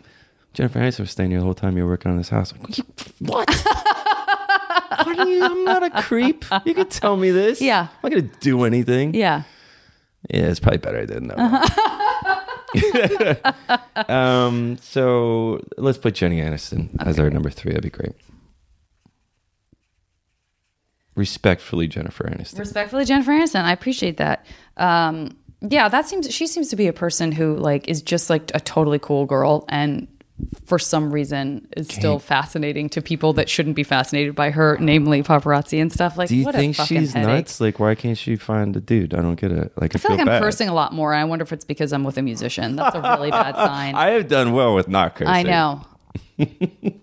Jennifer 0.54 0.80
Aniston 0.80 1.02
was 1.02 1.12
staying 1.12 1.32
here 1.32 1.40
the 1.40 1.46
whole 1.46 1.54
time 1.54 1.78
you 1.78 1.84
were 1.84 1.90
working 1.90 2.12
on 2.12 2.18
this 2.18 2.30
house. 2.30 2.52
I'm 2.52 2.60
like, 2.62 2.78
what? 3.20 3.50
what 5.06 5.20
are 5.20 5.28
you? 5.28 5.44
I'm 5.44 5.64
not 5.64 5.84
a 5.84 6.02
creep. 6.02 6.44
You 6.66 6.74
can 6.74 6.90
tell 6.90 7.16
me 7.16 7.32
this. 7.32 7.62
Yeah. 7.62 7.88
I'm 8.04 8.12
not 8.12 8.12
gonna 8.12 8.34
do 8.42 8.64
anything. 8.66 9.14
Yeah. 9.14 9.44
Yeah, 10.30 10.48
it's 10.48 10.60
probably 10.60 10.80
better 10.80 11.00
I 11.00 11.06
didn't 11.06 11.28
know. 11.28 11.36
um, 14.14 14.78
so 14.82 15.62
let's 15.78 15.98
put 15.98 16.16
Jenny 16.16 16.42
Aniston 16.42 16.90
as 17.00 17.20
our 17.20 17.30
number 17.30 17.50
three. 17.50 17.72
That'd 17.72 17.84
be 17.84 17.90
great. 17.90 18.16
Respectfully, 21.20 21.90
Jennifer 21.90 22.24
Aniston. 22.24 22.60
Respectfully, 22.60 23.04
Jennifer 23.04 23.32
Aniston. 23.32 23.64
I 23.64 23.74
appreciate 23.74 24.18
that. 24.18 24.46
Um, 24.78 25.36
yeah, 25.60 25.90
that 25.90 26.08
seems 26.08 26.32
she 26.34 26.48
seems 26.48 26.70
to 26.70 26.78
be 26.78 26.88
a 26.88 26.94
person 26.94 27.34
who 27.34 27.58
like 27.58 27.90
is 27.90 28.02
just 28.02 28.30
like 28.30 28.50
a 28.54 28.62
totally 28.62 29.00
cool 29.00 29.26
girl 29.26 29.66
and 29.68 30.08
for 30.66 30.80
some 30.80 31.12
reason 31.12 31.68
is 31.76 31.90
still 31.90 32.18
fascinating 32.18 32.88
to 32.92 33.02
people 33.02 33.34
that 33.34 33.50
shouldn't 33.50 33.76
be 33.76 33.84
fascinated 33.84 34.34
by 34.36 34.52
her, 34.52 34.78
namely 34.80 35.22
paparazzi 35.22 35.82
and 35.82 35.92
stuff. 35.92 36.18
Like, 36.18 36.30
Do 36.30 36.38
you 36.38 36.46
what 36.46 36.56
think 36.56 36.76
she's 36.78 37.12
headache. 37.12 37.28
nuts? 37.28 37.60
Like, 37.60 37.78
why 37.78 37.94
can't 37.96 38.18
she 38.18 38.38
find 38.38 38.74
a 38.78 38.80
dude? 38.80 39.14
I 39.14 39.22
don't 39.22 39.36
get 39.36 39.52
it. 39.52 39.74
Like, 39.76 39.94
I, 39.94 39.98
I 39.98 40.00
feel 40.00 40.12
like 40.16 40.26
I'm 40.26 40.42
cursing 40.42 40.70
a 40.70 40.74
lot 40.74 40.94
more, 40.94 41.12
and 41.12 41.20
I 41.20 41.26
wonder 41.26 41.44
if 41.44 41.52
it's 41.52 41.66
because 41.66 41.92
I'm 41.92 42.06
with 42.06 42.18
a 42.18 42.22
musician. 42.22 42.78
That's 42.78 42.96
a 42.96 43.02
really 43.02 43.32
bad 43.32 43.56
sign. 43.68 43.96
I 43.96 44.12
have 44.12 44.30
done 44.30 44.54
well 44.54 44.76
with 44.76 44.88
not 44.88 45.16
cursing. 45.16 45.28
I 45.34 45.44
know. 45.44 45.82
We're 46.38 46.48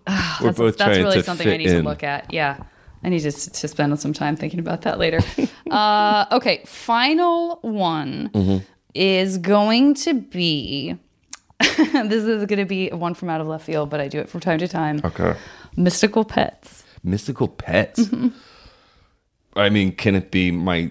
that's, 0.06 0.56
both 0.56 0.78
that's 0.78 0.88
trying 0.88 1.02
really 1.02 1.18
to 1.18 1.22
something 1.22 1.46
I 1.46 1.50
fit 1.50 1.58
need 1.58 1.68
to 1.68 1.82
look 1.82 2.02
at. 2.02 2.32
Yeah. 2.32 2.62
I 3.06 3.08
need 3.08 3.20
to, 3.20 3.30
to 3.30 3.68
spend 3.68 3.98
some 4.00 4.12
time 4.12 4.34
thinking 4.34 4.58
about 4.58 4.82
that 4.82 4.98
later. 4.98 5.20
uh, 5.70 6.26
okay. 6.32 6.62
Final 6.66 7.60
one 7.62 8.30
Mm-hmm. 8.34 8.64
is 8.94 9.38
going 9.38 9.94
to 9.94 10.14
be 10.14 10.96
this 11.60 12.24
is 12.24 12.44
going 12.46 12.58
to 12.58 12.64
be 12.64 12.88
one 12.90 13.14
from 13.14 13.30
out 13.30 13.40
of 13.40 13.46
left 13.46 13.64
field, 13.64 13.88
but 13.90 14.00
I 14.00 14.08
do 14.08 14.18
it 14.18 14.28
from 14.28 14.40
time 14.40 14.58
to 14.58 14.66
time. 14.68 15.00
Okay. 15.04 15.36
Mystical 15.76 16.24
pets. 16.24 16.82
Mystical 17.04 17.46
pets. 17.48 18.00
Mm-hmm. 18.00 18.28
I 19.56 19.70
mean, 19.70 19.92
can 19.92 20.16
it 20.16 20.30
be 20.32 20.50
my 20.50 20.90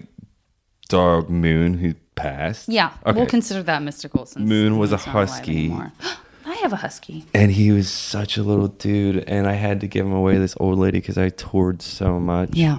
dog 0.88 1.28
Moon 1.28 1.74
who 1.74 1.94
passed? 2.14 2.68
Yeah. 2.68 2.94
Okay. 3.04 3.16
We'll 3.16 3.26
consider 3.28 3.62
that 3.64 3.82
mystical 3.82 4.24
since 4.24 4.48
Moon 4.48 4.78
was 4.78 4.90
a 4.90 4.96
Moon's 4.96 5.06
not 5.06 5.14
alive 5.14 5.28
husky. 5.28 5.74
I 6.46 6.54
have 6.62 6.72
a 6.72 6.76
husky. 6.76 7.24
and 7.34 7.50
he 7.50 7.72
was 7.72 7.90
such 7.90 8.36
a 8.38 8.42
little 8.42 8.68
dude, 8.68 9.24
and 9.28 9.46
I 9.48 9.52
had 9.54 9.80
to 9.80 9.88
give 9.88 10.06
him 10.06 10.12
away 10.12 10.38
this 10.38 10.54
old 10.60 10.78
lady 10.78 11.00
because 11.00 11.18
I 11.18 11.28
toured 11.30 11.82
so 11.82 12.18
much. 12.20 12.50
Yeah. 12.54 12.78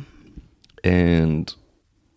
and 0.83 1.53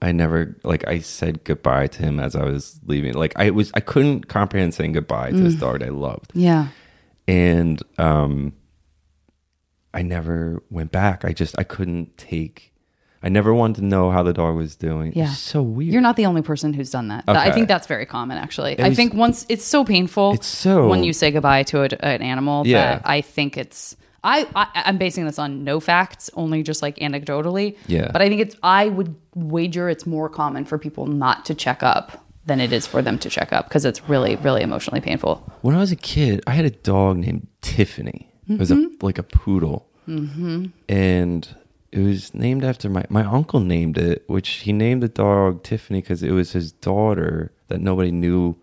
I 0.03 0.13
never 0.13 0.57
like 0.65 0.87
I 0.89 1.01
said 1.01 1.45
goodbye 1.45 1.89
to 1.89 2.03
him 2.03 2.21
as 2.21 2.35
I 2.37 2.45
was 2.45 2.81
leaving. 2.87 3.15
Like 3.15 3.33
I 3.37 3.51
was 3.51 3.71
I 3.75 3.81
couldn't 3.81 4.29
comprehend 4.29 4.73
saying 4.75 4.93
goodbye 4.93 5.31
to 5.33 5.37
this 5.37 5.57
Mm. 5.57 5.61
dog 5.61 5.83
I 5.83 5.89
loved. 5.91 6.31
Yeah. 6.35 6.69
And 7.29 7.83
um 7.99 8.55
I 9.93 10.03
never 10.03 10.63
went 10.71 10.91
back. 10.93 11.25
I 11.25 11.33
just 11.33 11.59
I 11.59 11.65
couldn't 11.65 12.17
take 12.17 12.70
I 13.23 13.29
never 13.29 13.53
wanted 13.53 13.81
to 13.83 13.85
know 13.87 14.11
how 14.11 14.23
the 14.23 14.33
dog 14.33 14.57
was 14.57 14.77
doing. 14.77 15.13
Yeah. 15.15 15.25
It's 15.31 15.39
so 15.39 15.61
weird. 15.63 15.93
You're 15.93 16.01
not 16.01 16.17
the 16.17 16.25
only 16.27 16.41
person 16.43 16.73
who's 16.73 16.91
done 16.91 17.09
that. 17.09 17.25
I 17.29 17.51
think 17.51 17.69
that's 17.69 17.87
very 17.87 18.07
common, 18.07 18.39
actually. 18.39 18.79
I 18.79 18.89
was- 18.89 18.97
think 18.97 19.13
once 19.15 19.45
it's 19.49 19.65
so 19.65 19.85
painful. 19.85 20.33
It's 20.35 20.47
so- 20.47 20.89
when 20.89 21.05
you 21.05 21.13
say 21.13 21.31
goodbye 21.31 21.65
to 21.65 21.83
a, 21.83 22.05
an 22.05 22.23
animal. 22.23 22.67
Yeah. 22.67 22.97
that 22.97 23.03
I 23.05 23.21
think 23.21 23.57
it's. 23.59 23.97
I, 24.23 24.47
I 24.55 24.67
I'm 24.87 24.99
basing 24.99 25.25
this 25.25 25.39
on 25.39 25.65
no 25.65 25.81
facts, 25.81 26.29
only 26.35 26.63
just 26.63 26.83
like 26.83 26.97
anecdotally. 26.97 27.77
Yeah. 27.87 28.11
But 28.13 28.21
I 28.23 28.29
think 28.29 28.41
it's. 28.43 28.57
I 28.63 28.89
would 28.89 29.15
wager 29.35 29.89
it's 29.89 30.07
more 30.07 30.29
common 30.29 30.65
for 30.67 30.77
people 30.79 31.07
not 31.07 31.45
to 31.47 31.55
check 31.55 31.83
up 31.83 32.23
than 32.47 32.61
it 32.61 32.73
is 32.73 32.87
for 32.87 33.01
them 33.03 33.19
to 33.19 33.31
check 33.31 33.53
up 33.53 33.69
because 33.69 33.85
it's 33.85 34.09
really 34.09 34.37
really 34.37 34.63
emotionally 34.63 35.01
painful. 35.01 35.37
when 35.63 35.75
I 35.75 35.79
was 35.79 35.93
a 35.93 35.97
kid, 35.97 36.43
I 36.47 36.53
had 36.53 36.65
a 36.65 36.71
dog 36.71 37.19
named 37.19 37.47
Tiffany. 37.63 38.31
It 38.49 38.59
was 38.59 38.71
a, 38.71 38.75
Mm-hmm. 38.77 39.05
like 39.07 39.19
a 39.19 39.23
poodle, 39.23 39.87
mm-hmm. 40.09 40.67
and 40.89 41.49
it 41.93 42.01
was 42.01 42.35
named 42.35 42.65
after 42.65 42.89
my 42.89 43.05
my 43.09 43.25
uncle 43.25 43.61
named 43.61 43.99
it. 43.99 44.25
Which 44.27 44.49
he 44.49 44.73
named 44.73 45.03
the 45.03 45.09
dog 45.09 45.63
Tiffany 45.63 46.01
because 46.01 46.23
it 46.23 46.33
was 46.33 46.53
his 46.53 46.73
daughter 46.73 47.53
that 47.69 47.81
nobody 47.81 48.11
knew, 48.11 48.57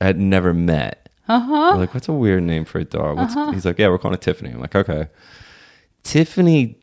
had 0.00 0.18
never 0.18 0.54
met. 0.54 1.08
Uh-huh. 1.28 1.76
Like, 1.76 1.94
what's 1.94 2.08
a 2.08 2.12
weird 2.12 2.42
name 2.42 2.64
for 2.64 2.78
a 2.78 2.84
dog? 2.84 3.16
What's, 3.16 3.34
He's 3.54 3.64
like, 3.64 3.78
yeah, 3.78 3.88
we're 3.88 3.98
calling 3.98 4.16
it 4.16 4.20
Tiffany. 4.20 4.50
I'm 4.50 4.60
like, 4.60 4.74
okay. 4.74 5.08
Tiffany, 6.02 6.76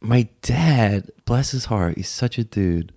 my 0.00 0.28
dad, 0.42 1.10
bless 1.24 1.52
his 1.52 1.66
heart, 1.66 1.96
he's 1.96 2.08
such 2.08 2.36
a 2.36 2.44
dude. 2.44 2.92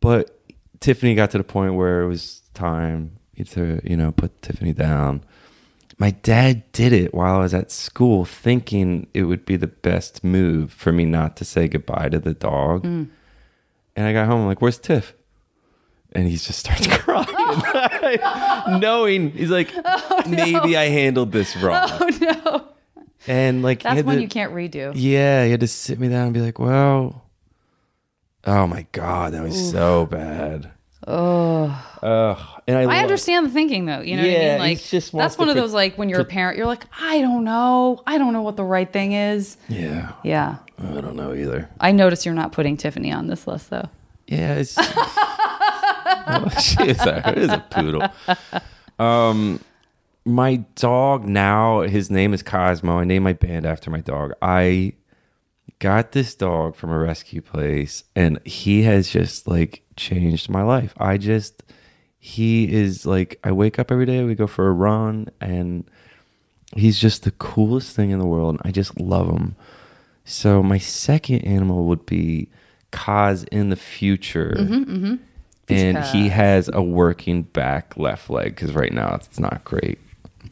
But 0.00 0.38
Tiffany 0.80 1.14
got 1.14 1.30
to 1.30 1.38
the 1.38 1.44
point 1.44 1.74
where 1.74 2.02
it 2.02 2.08
was 2.08 2.42
time 2.52 3.18
to, 3.50 3.80
you 3.84 3.96
know, 3.96 4.12
put 4.12 4.42
Tiffany 4.42 4.72
down. 4.72 5.22
My 5.98 6.10
dad 6.10 6.70
did 6.72 6.92
it 6.92 7.14
while 7.14 7.36
I 7.36 7.38
was 7.40 7.54
at 7.54 7.70
school, 7.70 8.24
thinking 8.24 9.06
it 9.14 9.22
would 9.24 9.46
be 9.46 9.56
the 9.56 9.66
best 9.66 10.22
move 10.22 10.70
for 10.72 10.92
me 10.92 11.06
not 11.06 11.36
to 11.38 11.44
say 11.44 11.68
goodbye 11.68 12.10
to 12.10 12.18
the 12.18 12.34
dog. 12.34 12.84
Mm. 12.84 13.08
And 13.96 14.06
I 14.06 14.12
got 14.12 14.26
home, 14.26 14.42
I'm 14.42 14.46
like, 14.46 14.60
where's 14.60 14.78
Tiff? 14.78 15.14
And 16.12 16.28
he 16.28 16.36
just 16.36 16.58
starts 16.58 16.86
crying, 16.90 18.80
knowing 18.80 19.30
he's 19.30 19.50
like, 19.50 19.70
oh, 19.84 20.22
maybe 20.26 20.76
I 20.76 20.88
handled 20.88 21.32
this 21.32 21.56
oh, 21.56 21.66
wrong. 21.66 21.88
Oh 21.90 22.18
no. 22.20 22.68
And 23.26 23.62
like, 23.62 23.82
That's 23.82 24.02
when 24.02 24.16
to- 24.16 24.22
you 24.22 24.28
can't 24.28 24.52
redo. 24.52 24.92
yeah, 24.94 25.44
he 25.44 25.50
had 25.50 25.60
to 25.60 25.66
sit 25.66 25.98
me 25.98 26.08
down 26.08 26.26
and 26.26 26.34
be 26.34 26.40
like, 26.40 26.58
well, 26.58 27.24
oh 28.44 28.66
my 28.66 28.86
God, 28.92 29.32
that 29.32 29.42
was 29.42 29.70
so 29.70 30.06
bad. 30.06 30.70
Oh. 31.06 31.98
Ugh. 32.02 32.62
And 32.66 32.76
I, 32.76 32.98
I 32.98 33.02
understand 33.02 33.46
the 33.46 33.50
thinking 33.50 33.84
though. 33.86 34.00
You 34.00 34.16
know 34.16 34.22
what 34.22 34.30
I 34.30 34.32
Yeah, 34.34 34.48
mean? 34.50 34.58
Like 34.58 34.78
he 34.78 34.88
just 34.90 35.12
wants 35.12 35.34
that's 35.34 35.38
one 35.38 35.48
of 35.48 35.54
those 35.54 35.72
like 35.72 35.96
when 35.96 36.08
you're 36.08 36.20
a 36.20 36.24
parent, 36.24 36.56
you're 36.58 36.66
like, 36.66 36.84
I 37.00 37.20
don't 37.20 37.44
know. 37.44 38.02
I 38.06 38.18
don't 38.18 38.32
know 38.32 38.42
what 38.42 38.56
the 38.56 38.64
right 38.64 38.92
thing 38.92 39.12
is. 39.12 39.56
Yeah, 39.68 40.12
Yeah. 40.24 40.56
I 40.78 41.00
don't 41.00 41.16
know 41.16 41.32
either. 41.32 41.70
I 41.80 41.92
notice 41.92 42.26
you're 42.26 42.34
not 42.34 42.52
putting 42.52 42.76
Tiffany 42.76 43.10
on 43.12 43.28
this 43.28 43.46
list 43.46 43.70
though. 43.70 43.88
Yeah, 44.26 44.54
it's. 44.56 44.76
Oh, 46.28 46.48
she 46.60 46.88
is 46.88 47.00
a, 47.02 47.30
it 47.30 47.38
is 47.38 47.50
a 47.50 47.64
poodle. 47.70 48.02
Um, 48.98 49.60
my 50.24 50.56
dog 50.74 51.24
now, 51.24 51.82
his 51.82 52.10
name 52.10 52.34
is 52.34 52.42
Cosmo. 52.42 52.98
I 52.98 53.04
named 53.04 53.22
my 53.22 53.32
band 53.32 53.64
after 53.64 53.90
my 53.90 54.00
dog. 54.00 54.32
I 54.42 54.94
got 55.78 56.12
this 56.12 56.34
dog 56.34 56.76
from 56.76 56.90
a 56.90 56.98
rescue 56.98 57.42
place, 57.42 58.04
and 58.14 58.40
he 58.46 58.82
has 58.82 59.08
just 59.10 59.46
like 59.46 59.82
changed 59.96 60.48
my 60.48 60.62
life. 60.62 60.94
I 60.98 61.18
just, 61.18 61.62
he 62.18 62.72
is 62.72 63.06
like, 63.06 63.38
I 63.44 63.52
wake 63.52 63.78
up 63.78 63.92
every 63.92 64.06
day, 64.06 64.24
we 64.24 64.34
go 64.34 64.46
for 64.46 64.68
a 64.68 64.72
run, 64.72 65.28
and 65.40 65.84
he's 66.74 66.98
just 66.98 67.24
the 67.24 67.30
coolest 67.32 67.94
thing 67.94 68.10
in 68.10 68.18
the 68.18 68.26
world. 68.26 68.58
I 68.62 68.70
just 68.70 68.98
love 69.00 69.28
him. 69.28 69.56
So 70.24 70.62
my 70.62 70.78
second 70.78 71.42
animal 71.42 71.84
would 71.84 72.04
be 72.04 72.48
Kaz 72.92 73.46
in 73.48 73.68
the 73.68 73.76
future. 73.76 74.54
Mm-hmm, 74.58 74.94
mm-hmm. 74.94 75.14
And 75.68 75.98
he 76.04 76.28
has 76.28 76.70
a 76.72 76.82
working 76.82 77.42
back 77.42 77.96
left 77.96 78.30
leg 78.30 78.54
because 78.54 78.72
right 78.72 78.92
now 78.92 79.14
it's 79.14 79.38
not 79.38 79.64
great. 79.64 79.98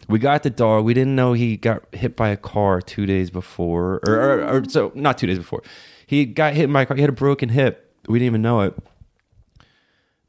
We 0.09 0.19
got 0.19 0.43
the 0.43 0.51
dog. 0.51 0.85
We 0.85 0.95
didn't 0.95 1.15
know 1.17 1.33
he 1.33 1.57
got 1.57 1.83
hit 1.95 2.17
by 2.17 2.29
a 2.31 2.37
car 2.37 2.81
two 2.81 3.07
days 3.07 3.31
before, 3.31 4.01
or, 4.07 4.15
or, 4.15 4.43
or 4.59 4.65
so 4.69 4.93
not 4.95 5.19
two 5.19 5.27
days 5.27 5.39
before. 5.39 5.63
He 6.07 6.25
got 6.27 6.55
hit 6.55 6.73
by 6.73 6.83
a 6.83 6.87
car. 6.87 6.97
He 6.97 7.01
had 7.03 7.11
a 7.11 7.15
broken 7.15 7.49
hip. 7.51 7.95
We 8.09 8.19
didn't 8.19 8.27
even 8.27 8.43
know 8.43 8.61
it. 8.63 8.75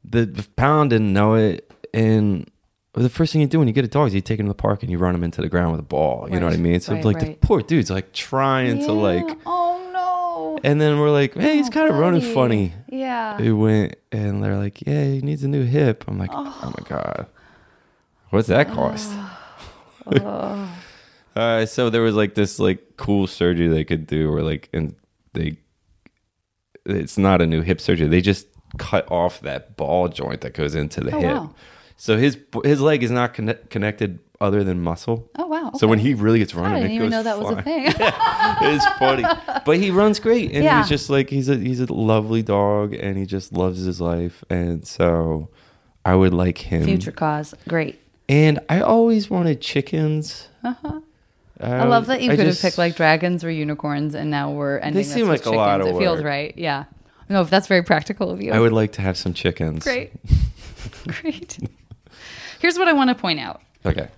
The, 0.04 0.24
the 0.24 0.46
pound 0.56 0.90
didn't 0.90 1.12
know 1.12 1.34
it, 1.34 1.70
and 1.92 2.48
the 2.92 3.10
first 3.10 3.32
thing 3.32 3.42
you 3.42 3.46
do 3.48 3.58
when 3.58 3.66
you 3.68 3.74
get 3.74 3.84
a 3.84 3.88
dog 3.88 4.08
is 4.08 4.14
you 4.14 4.20
take 4.20 4.38
him 4.40 4.46
to 4.46 4.50
the 4.50 4.54
park 4.54 4.82
and 4.82 4.90
you 4.90 4.98
run 4.98 5.14
him 5.14 5.24
into 5.24 5.42
the 5.42 5.48
ground 5.48 5.72
with 5.72 5.80
a 5.80 5.84
ball. 5.84 6.28
You 6.30 6.38
know 6.40 6.46
what 6.46 6.54
I 6.54 6.58
mean? 6.58 6.80
So 6.80 6.94
right, 6.94 7.04
like 7.04 7.18
the 7.18 7.34
poor 7.34 7.60
dude's 7.60 7.90
like 7.90 8.12
trying 8.12 8.78
to 8.84 8.92
like, 8.92 9.26
Oh 9.44 9.90
no. 9.92 10.58
and 10.64 10.80
then 10.80 10.98
we're 10.98 11.10
like, 11.10 11.34
hey, 11.34 11.56
he's 11.56 11.66
Oh, 11.68 11.72
kind 11.72 11.90
of 11.90 11.96
running 11.96 12.22
funny. 12.22 12.72
Yeah. 12.88 13.36
We 13.38 13.52
went 13.52 13.96
and 14.12 14.42
they're 14.42 14.56
like, 14.56 14.80
yeah, 14.86 15.04
he 15.04 15.20
needs 15.20 15.42
a 15.44 15.48
new 15.48 15.64
hip. 15.64 16.04
I'm 16.08 16.18
like, 16.18 16.30
oh, 16.32 16.72
my 16.78 16.88
god, 16.88 17.26
what's 18.30 18.48
that 18.48 18.68
cost? 18.72 19.10
uh, 19.12 19.28
Oh. 20.06 20.78
Uh, 21.34 21.66
so 21.66 21.90
there 21.90 22.02
was 22.02 22.14
like 22.14 22.34
this 22.34 22.58
like 22.58 22.96
cool 22.96 23.26
surgery 23.26 23.68
they 23.68 23.84
could 23.84 24.06
do, 24.06 24.32
where 24.32 24.42
like, 24.42 24.68
and 24.72 24.94
they, 25.34 25.56
it's 26.86 27.18
not 27.18 27.42
a 27.42 27.46
new 27.46 27.62
hip 27.62 27.80
surgery. 27.80 28.08
They 28.08 28.20
just 28.20 28.46
cut 28.78 29.10
off 29.10 29.40
that 29.40 29.76
ball 29.76 30.08
joint 30.08 30.40
that 30.42 30.54
goes 30.54 30.74
into 30.74 31.00
the 31.02 31.14
Oh, 31.14 31.20
hip. 31.20 31.34
wow. 31.36 31.54
So 31.98 32.16
his 32.18 32.38
his 32.64 32.80
leg 32.80 33.02
is 33.02 33.10
not 33.10 33.34
conne- 33.34 33.58
connected 33.70 34.18
other 34.40 34.62
than 34.64 34.82
muscle. 34.82 35.30
Oh 35.38 35.46
wow. 35.46 35.72
So 35.76 35.86
when 35.86 35.98
he 35.98 36.12
really 36.14 36.38
gets 36.38 36.54
running, 36.54 36.72
I 36.72 36.80
didn't 36.80 36.92
it 36.92 36.94
even 36.96 37.10
goes 37.10 37.12
know 37.12 37.22
that 37.24 37.38
was 37.38 37.56
a 37.58 37.62
thing. 37.62 37.84
it's 37.96 38.86
funny, 38.98 39.24
but 39.64 39.78
he 39.78 39.90
runs 39.90 40.20
great, 40.20 40.52
and 40.52 40.62
Yeah. 40.62 40.80
he's 40.80 40.88
just 40.90 41.08
like 41.10 41.30
he's 41.30 41.48
a 41.48 41.56
he's 41.56 41.80
a 41.80 41.90
lovely 41.92 42.42
dog, 42.42 42.92
and 42.94 43.16
he 43.16 43.24
just 43.26 43.52
loves 43.52 43.82
his 43.84 43.98
life, 44.00 44.44
and 44.50 44.86
so 44.86 45.48
I 46.04 46.14
would 46.14 46.34
like 46.34 46.58
him. 46.58 46.84
Future 46.84 47.12
cause. 47.12 47.54
Great. 47.66 47.98
And 48.28 48.60
I 48.68 48.80
always 48.80 49.30
wanted 49.30 49.60
chickens. 49.60 50.48
Uh-huh. 50.64 51.00
I 51.58 51.84
love 51.84 52.06
that 52.06 52.20
you 52.20 52.28
could 52.30 52.40
have 52.40 52.60
picked 52.60 52.76
like 52.76 52.96
dragons 52.96 53.42
or 53.42 53.50
unicorns, 53.50 54.14
and 54.14 54.30
now 54.30 54.50
we're 54.50 54.78
ending. 54.78 54.94
this 54.94 55.12
seem 55.12 55.28
with 55.28 55.46
like 55.46 55.54
a 55.54 55.56
lot 55.56 55.78
chickens. 55.78 55.96
of 55.96 56.02
It 56.02 56.04
feels 56.04 56.22
right. 56.22 56.56
Yeah. 56.56 56.84
No, 57.28 57.40
if 57.40 57.50
that's 57.50 57.66
very 57.66 57.82
practical 57.82 58.30
of 58.30 58.42
you. 58.42 58.52
I 58.52 58.60
would 58.60 58.72
like 58.72 58.92
to 58.92 59.02
have 59.02 59.16
some 59.16 59.32
chickens. 59.32 59.82
Great. 59.82 60.12
Great. 61.08 61.58
Here's 62.60 62.78
what 62.78 62.88
I 62.88 62.92
want 62.92 63.08
to 63.08 63.14
point 63.14 63.40
out. 63.40 63.62
Okay. 63.84 64.08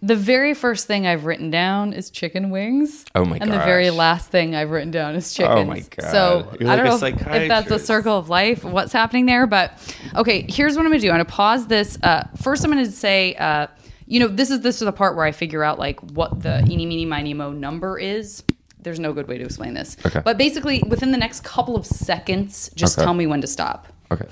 The 0.00 0.14
very 0.14 0.54
first 0.54 0.86
thing 0.86 1.06
I've 1.08 1.24
written 1.24 1.50
down 1.50 1.92
is 1.92 2.10
chicken 2.10 2.50
wings. 2.50 3.04
Oh 3.16 3.24
my 3.24 3.38
god! 3.38 3.42
And 3.48 3.52
the 3.52 3.58
very 3.64 3.90
last 3.90 4.30
thing 4.30 4.54
I've 4.54 4.70
written 4.70 4.92
down 4.92 5.16
is 5.16 5.34
chickens. 5.34 5.58
Oh 5.58 5.64
my 5.64 5.80
God. 5.80 6.10
So 6.12 6.56
You're 6.60 6.70
I 6.70 6.74
like 6.76 6.84
don't 6.84 6.86
a 6.86 7.00
know 7.00 7.06
if- 7.06 7.12
if 7.14 7.18
that's 7.48 7.68
the 7.68 7.78
psychiatrist. 7.78 7.86
circle 7.86 8.16
of 8.18 8.28
life, 8.28 8.62
what's 8.64 8.92
happening 8.92 9.26
there. 9.26 9.46
But 9.48 9.72
okay, 10.14 10.46
here's 10.48 10.76
what 10.76 10.84
I'm 10.86 10.92
gonna 10.92 11.00
do. 11.00 11.08
I'm 11.08 11.14
gonna 11.14 11.24
pause 11.24 11.66
this. 11.66 11.98
Uh, 12.02 12.24
first, 12.40 12.64
I'm 12.64 12.70
gonna 12.70 12.86
say, 12.86 13.34
uh, 13.34 13.66
you 14.06 14.20
know, 14.20 14.28
this 14.28 14.50
is 14.50 14.60
this 14.60 14.76
is 14.76 14.86
the 14.86 14.92
part 14.92 15.16
where 15.16 15.24
I 15.24 15.32
figure 15.32 15.64
out 15.64 15.78
like 15.80 15.98
what 16.12 16.42
the 16.42 16.64
eeny 16.70 16.86
meeny 16.86 17.04
miny 17.04 17.34
mo 17.34 17.50
number 17.50 17.98
is. 17.98 18.44
There's 18.80 19.00
no 19.00 19.12
good 19.12 19.26
way 19.26 19.36
to 19.38 19.44
explain 19.44 19.74
this. 19.74 19.96
Okay. 20.06 20.22
But 20.24 20.38
basically, 20.38 20.80
within 20.86 21.10
the 21.10 21.18
next 21.18 21.42
couple 21.42 21.74
of 21.74 21.84
seconds, 21.84 22.70
just 22.76 22.96
Okay. 22.96 23.04
tell 23.04 23.14
me 23.14 23.26
when 23.26 23.40
to 23.40 23.48
stop. 23.48 23.88
Okay. 24.12 24.26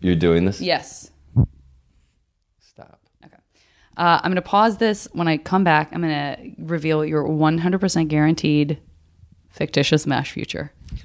You're 0.00 0.14
doing 0.14 0.44
this. 0.44 0.60
Yes. 0.60 1.10
Uh, 3.96 4.20
I'm 4.22 4.30
going 4.30 4.36
to 4.36 4.42
pause 4.42 4.76
this. 4.76 5.08
When 5.12 5.28
I 5.28 5.38
come 5.38 5.64
back, 5.64 5.90
I'm 5.92 6.02
going 6.02 6.12
to 6.12 6.52
reveal 6.58 7.04
your 7.04 7.24
100% 7.24 8.08
guaranteed 8.08 8.78
fictitious 9.48 10.06
MASH 10.06 10.32
future. 10.32 10.72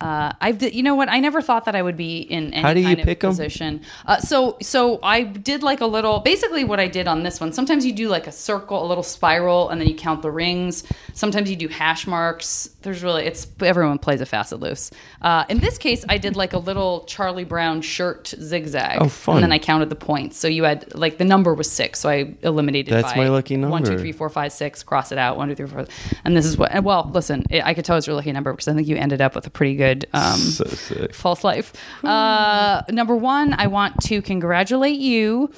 Uh, 0.00 0.32
I've 0.40 0.62
you 0.62 0.82
know 0.82 0.94
what? 0.94 1.08
I 1.08 1.18
never 1.18 1.42
thought 1.42 1.64
that 1.64 1.74
I 1.74 1.82
would 1.82 1.96
be 1.96 2.18
in 2.20 2.54
any 2.54 2.62
How 2.62 2.74
do 2.74 2.80
you 2.80 2.86
kind 2.86 3.02
pick 3.02 3.24
of 3.24 3.30
position. 3.30 3.82
Uh, 4.06 4.18
so, 4.18 4.56
so 4.62 5.00
I 5.02 5.22
did 5.22 5.62
like 5.62 5.80
a 5.80 5.86
little. 5.86 6.20
Basically, 6.20 6.62
what 6.64 6.78
I 6.78 6.86
did 6.86 7.08
on 7.08 7.24
this 7.24 7.40
one. 7.40 7.52
Sometimes 7.52 7.84
you 7.84 7.92
do 7.92 8.08
like 8.08 8.26
a 8.26 8.32
circle, 8.32 8.84
a 8.84 8.86
little 8.86 9.02
spiral, 9.02 9.70
and 9.70 9.80
then 9.80 9.88
you 9.88 9.94
count 9.94 10.22
the 10.22 10.30
rings. 10.30 10.84
Sometimes 11.14 11.50
you 11.50 11.56
do 11.56 11.66
hash 11.68 12.06
marks. 12.06 12.70
There's 12.82 13.02
really 13.02 13.24
it's 13.24 13.46
everyone 13.60 13.98
plays 13.98 14.20
a 14.20 14.26
facet 14.26 14.60
loose. 14.60 14.90
Uh, 15.20 15.44
in 15.48 15.58
this 15.58 15.78
case, 15.78 16.04
I 16.08 16.18
did 16.18 16.36
like 16.36 16.52
a 16.52 16.58
little 16.58 17.04
Charlie 17.04 17.44
Brown 17.44 17.80
shirt 17.80 18.28
zigzag. 18.40 18.98
Oh, 19.00 19.08
fun. 19.08 19.36
And 19.36 19.44
then 19.44 19.52
I 19.52 19.58
counted 19.58 19.90
the 19.90 19.96
points. 19.96 20.38
So 20.38 20.46
you 20.46 20.62
had 20.62 20.94
like 20.94 21.18
the 21.18 21.24
number 21.24 21.54
was 21.54 21.70
six, 21.70 21.98
so 22.00 22.08
I 22.08 22.34
eliminated. 22.42 22.94
That's 22.94 23.12
by 23.14 23.24
my 23.24 23.28
lucky 23.30 23.56
One, 23.56 23.58
two, 23.58 23.60
number. 23.62 23.72
One, 23.72 23.84
two, 23.84 23.98
three, 23.98 24.12
four, 24.12 24.28
five, 24.28 24.52
six. 24.52 24.84
Cross 24.84 25.10
it 25.10 25.18
out. 25.18 25.36
One, 25.36 25.48
two, 25.48 25.56
three, 25.56 25.66
four. 25.66 25.86
And 26.24 26.36
this 26.36 26.46
is 26.46 26.56
what. 26.56 26.84
Well, 26.84 27.10
listen, 27.12 27.44
I 27.50 27.74
could 27.74 27.84
tell 27.84 27.96
it's 27.96 28.06
your 28.06 28.14
lucky 28.14 28.30
number 28.30 28.52
because 28.52 28.68
I 28.68 28.74
think 28.74 28.86
you 28.86 28.96
ended 28.96 29.20
up 29.20 29.34
with 29.34 29.46
a 29.46 29.50
pretty 29.50 29.74
good. 29.74 29.87
Um, 30.12 30.38
So 30.38 30.64
false 31.12 31.44
life. 31.44 31.72
Uh, 32.04 32.82
number 32.90 33.16
one, 33.16 33.54
I 33.58 33.66
want 33.66 34.00
to 34.04 34.22
congratulate 34.22 34.98
you 34.98 35.50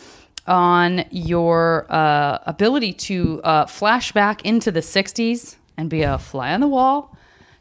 on 0.46 1.04
your 1.10 1.86
uh, 1.90 2.38
ability 2.46 2.92
to 2.94 3.40
uh, 3.44 3.66
flash 3.66 4.12
back 4.12 4.44
into 4.44 4.70
the 4.70 4.80
60s 4.80 5.56
and 5.76 5.88
be 5.88 6.02
a 6.02 6.18
fly 6.18 6.52
on 6.52 6.60
the 6.60 6.68
wall 6.68 7.16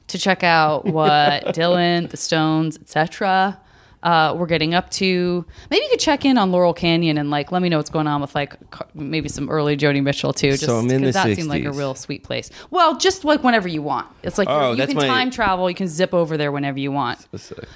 to 0.07 0.17
check 0.17 0.43
out 0.43 0.85
what 0.85 1.43
Dylan, 1.55 2.09
the 2.09 2.17
Stones, 2.17 2.77
etc. 2.77 3.59
Uh, 4.01 4.33
we're 4.37 4.45
getting 4.45 4.73
up 4.73 4.89
to. 4.91 5.45
Maybe 5.69 5.83
you 5.83 5.89
could 5.89 5.99
check 5.99 6.23
in 6.23 6.37
on 6.37 6.51
Laurel 6.53 6.73
Canyon 6.73 7.17
and 7.17 7.29
like 7.29 7.51
let 7.51 7.61
me 7.61 7.67
know 7.67 7.77
what's 7.77 7.89
going 7.89 8.07
on 8.07 8.21
with 8.21 8.33
like 8.33 8.55
maybe 8.95 9.27
some 9.27 9.49
early 9.49 9.75
Joni 9.75 10.01
Mitchell 10.01 10.31
too. 10.31 10.51
Just 10.51 10.65
So 10.65 10.77
I'm 10.77 10.89
in 10.89 11.03
the 11.03 11.11
that 11.11 11.35
seemed 11.35 11.49
like 11.49 11.65
a 11.65 11.71
real 11.71 11.95
sweet 11.95 12.23
place. 12.23 12.49
Well, 12.71 12.97
just 12.97 13.25
like 13.25 13.43
whenever 13.43 13.67
you 13.67 13.81
want. 13.81 14.07
It's 14.23 14.37
like 14.37 14.47
Oh, 14.49 14.73
that's 14.75 14.89
can 14.91 14.97
my- 14.97 15.07
time 15.07 15.31
travel. 15.31 15.69
You 15.69 15.75
can 15.75 15.87
zip 15.89 16.13
over 16.13 16.37
there 16.37 16.51
whenever 16.51 16.79
you 16.79 16.91
want. 16.93 17.27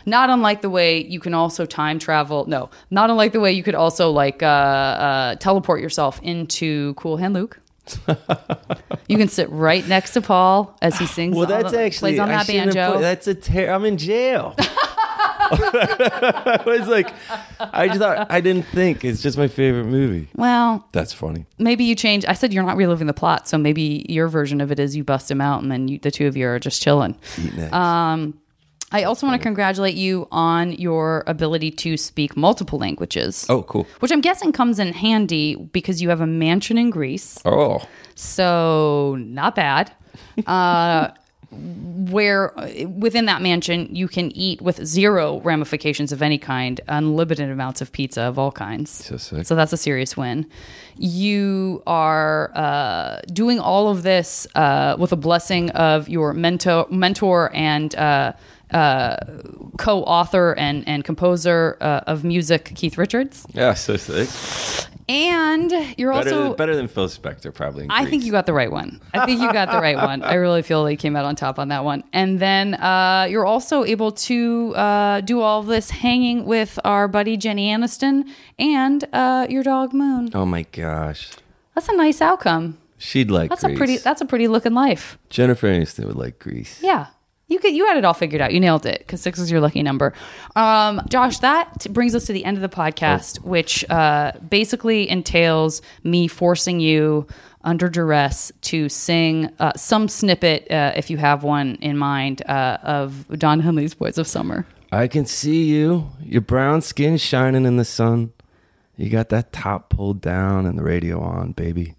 Not 0.06 0.30
unlike 0.30 0.62
the 0.62 0.70
way 0.70 1.04
you 1.04 1.20
can 1.20 1.34
also 1.34 1.66
time 1.66 2.00
travel. 2.00 2.46
No, 2.48 2.70
not 2.90 3.10
unlike 3.10 3.34
the 3.34 3.42
way 3.42 3.52
you 3.52 3.64
could 3.64 3.76
also 3.76 4.10
like 4.10 4.42
uh, 4.42 4.46
uh, 4.46 5.36
teleport 5.36 5.82
yourself 5.82 6.22
into 6.24 6.94
Cool 6.94 7.18
Hand 7.18 7.34
Luke. 7.34 7.60
you 9.10 9.18
can 9.18 9.28
sit 9.28 9.50
right 9.50 9.86
next 9.90 10.12
to 10.14 10.22
Paul 10.22 10.78
as 10.82 10.98
he 10.98 11.06
sings. 11.06 11.36
Well, 11.36 11.48
that's 11.48 11.72
the- 11.74 11.82
actually 11.82 12.12
plays 12.12 12.20
on 12.22 12.30
that 12.30 12.48
banjo. 12.48 13.00
that's 13.00 13.28
a 13.28 13.36
ter- 13.36 13.70
I'm 13.70 13.84
in 13.84 13.98
jail. 13.98 14.56
I 15.52 16.64
was 16.66 16.88
like, 16.88 17.14
I 17.60 17.88
just 17.88 18.00
thought 18.00 18.28
I 18.32 18.42
didn't 18.42 18.64
think 18.68 19.04
it's 19.06 19.22
just 19.22 19.38
my 19.38 19.48
favorite 19.48 19.86
movie. 19.86 20.30
well, 20.36 20.88
That's 20.92 21.14
funny. 21.14 21.46
maybe 21.58 21.84
you 21.84 21.96
change. 21.96 22.26
I 22.26 22.34
said 22.34 22.54
you're 22.54 22.64
not 22.64 22.78
reliving 22.78 23.08
the 23.08 23.14
plot, 23.14 23.48
so 23.48 23.58
maybe 23.58 24.06
your 24.10 24.28
version 24.28 24.62
of 24.62 24.72
it 24.72 24.80
is 24.80 24.96
you 24.96 25.04
bust 25.04 25.30
him 25.30 25.42
out, 25.42 25.62
and 25.62 25.72
then 25.72 25.88
you, 25.88 26.00
the 26.00 26.12
two 26.12 26.28
of 26.28 26.38
you 26.38 26.48
are 26.48 26.60
just 26.60 26.82
chilling. 26.82 27.18
Um, 27.72 28.40
I 28.92 29.04
also 29.06 29.26
want 29.26 29.40
to 29.42 29.44
congratulate 29.44 29.96
you 29.96 30.28
on 30.32 30.72
your 30.74 31.24
ability 31.26 31.72
to 31.72 31.98
speak 31.98 32.38
multiple 32.38 32.78
languages. 32.78 33.46
Oh, 33.50 33.64
cool. 33.64 33.88
Which 34.00 34.12
I'm 34.12 34.22
guessing 34.22 34.52
comes 34.52 34.78
in 34.78 34.94
handy 34.94 35.56
because 35.56 36.00
you 36.02 36.10
have 36.10 36.22
a 36.22 36.28
mansion 36.28 36.78
in 36.78 36.92
Greece. 36.92 37.40
Oh, 37.44 37.82
So, 38.16 39.16
not 39.20 39.56
bad. 39.56 39.92
Uh, 40.46 41.10
where 41.54 42.54
within 42.98 43.26
that 43.26 43.42
mansion 43.42 43.94
you 43.96 44.08
can 44.08 44.32
eat 44.36 44.62
with 44.62 44.86
zero 44.86 45.40
ramifications 45.42 46.12
of 46.12 46.22
any 46.22 46.38
kind, 46.38 46.82
unlimited 46.88 47.50
amounts 47.50 47.82
of 47.82 47.92
pizza 47.92 48.22
of 48.22 48.38
all 48.38 48.52
kinds. 48.52 48.90
So. 48.92 49.18
So 49.44 49.56
that's 49.56 49.74
a 49.74 49.78
serious 49.78 50.18
win. 50.18 50.46
You 50.96 51.82
are 51.88 52.52
uh, 52.56 53.22
doing 53.32 53.60
all 53.60 53.90
of 53.90 54.04
this 54.04 54.48
uh, 54.56 54.96
with 55.00 55.12
a 55.12 55.16
blessing 55.18 55.70
of 55.72 56.10
your 56.10 56.34
mentor, 56.34 56.88
mentor 56.90 57.52
and 57.54 57.96
uh, 57.96 58.34
uh, 58.74 59.18
co-author 59.78 60.54
and 60.58 60.88
and 60.88 61.04
composer 61.04 61.78
uh, 61.82 62.02
of 62.08 62.24
music, 62.24 62.72
Keith 62.76 62.98
Richards. 62.98 63.46
yeah, 63.54 63.74
so 63.74 63.98
sick. 63.98 64.30
And 65.10 65.70
you're 65.98 66.14
Better, 66.14 66.30
also 66.30 66.44
than, 66.50 66.56
better 66.56 66.76
than 66.78 66.88
Phil 66.88 67.08
Spector, 67.10 67.54
probably. 67.54 67.84
in 67.84 67.92
I 67.92 68.06
think 68.06 68.24
you 68.24 68.32
got 68.32 68.46
the 68.46 68.54
right 68.54 68.72
one. 68.72 69.02
I 69.14 69.26
think 69.26 69.42
you 69.42 69.52
got 69.52 69.70
the 69.70 69.80
right 69.82 69.98
one. 69.98 70.24
I 70.24 70.36
really 70.36 70.62
feel 70.62 70.82
like 70.84 70.92
you 70.94 70.98
came 70.98 71.18
out 71.18 71.26
on 71.26 71.36
top 71.36 71.60
on 71.60 71.68
that 71.70 71.84
one. 71.84 72.06
And 72.14 72.40
then 72.40 72.76
uh, 72.76 73.28
you're 73.30 73.46
also 73.46 73.84
able 73.84 74.14
to 74.14 74.74
uh, 74.76 75.20
do 75.22 75.42
all 75.42 75.60
of 75.60 75.66
this 75.68 75.90
hanging 75.90 76.46
with 76.46 76.80
our 76.86 77.10
buddy 77.10 77.36
Jenny 77.36 77.68
Aniston 77.68 78.30
and 78.58 79.04
uh, 79.12 79.46
your 79.50 79.62
dog 79.64 79.94
Moon. 79.94 80.30
Oh 80.34 80.46
my 80.46 80.64
gosh, 80.72 81.32
That's 81.76 81.90
a 81.90 81.96
nice 81.98 82.22
outcome. 82.22 82.78
she'd 82.98 83.30
like. 83.30 83.50
That's 83.50 83.66
a 83.66 83.76
pretty. 83.76 83.98
That's 83.98 84.22
a 84.22 84.26
pretty 84.26 84.48
looking 84.48 84.74
life. 84.74 85.18
Jennifer 85.30 85.68
Aniston 85.68 86.06
would 86.06 86.16
like 86.16 86.40
Greece. 86.40 86.80
Yeah. 86.82 87.08
You 87.48 87.60
could, 87.60 87.74
you 87.74 87.86
had 87.88 87.98
it 87.98 88.06
all 88.06 88.14
figured 88.14 88.42
out. 88.42 88.54
You 88.54 88.60
nailed 88.60 88.86
it 88.86 89.00
because 89.00 89.22
six 89.22 89.38
is 89.38 89.52
your 89.52 89.60
lucky 89.60 89.84
number. 89.84 90.14
Um, 90.56 91.02
Josh, 91.10 91.40
that 91.40 91.82
t- 91.82 91.90
brings 91.90 92.16
us 92.16 92.26
to 92.26 92.34
the 92.34 92.46
end 92.46 92.58
of 92.58 92.62
the 92.62 92.70
podcast, 92.70 93.42
which 93.44 93.88
uh, 93.90 94.32
basically 94.50 95.10
entails 95.10 95.82
me 96.04 96.28
forcing 96.28 96.80
you 96.80 97.28
under 97.64 97.90
duress 97.90 98.52
to 98.62 98.90
sing 98.90 99.54
uh, 99.60 99.74
some 99.76 100.08
snippet, 100.08 100.70
uh, 100.72 100.94
if 100.96 101.10
you 101.10 101.18
have 101.18 101.44
one 101.44 101.76
in 101.76 101.98
mind, 101.98 102.42
uh, 102.48 102.78
of 102.82 103.28
Don 103.38 103.60
Henley's 103.60 103.94
Boys 103.94 104.18
of 104.18 104.28
Summer. 104.28 104.66
I 104.92 105.08
can 105.08 105.26
see 105.26 105.64
you. 105.66 106.12
Your 106.22 106.42
brown 106.42 106.82
skin 106.82 107.18
shining 107.18 107.66
in 107.66 107.78
the 107.78 107.86
sun. 107.86 108.32
You 108.96 109.10
got 109.10 109.30
that 109.30 109.52
top 109.52 109.90
pulled 109.90 110.22
down 110.22 110.66
and 110.66 110.78
the 110.78 110.84
radio 110.84 111.20
on, 111.20 111.52
baby. 111.52 111.96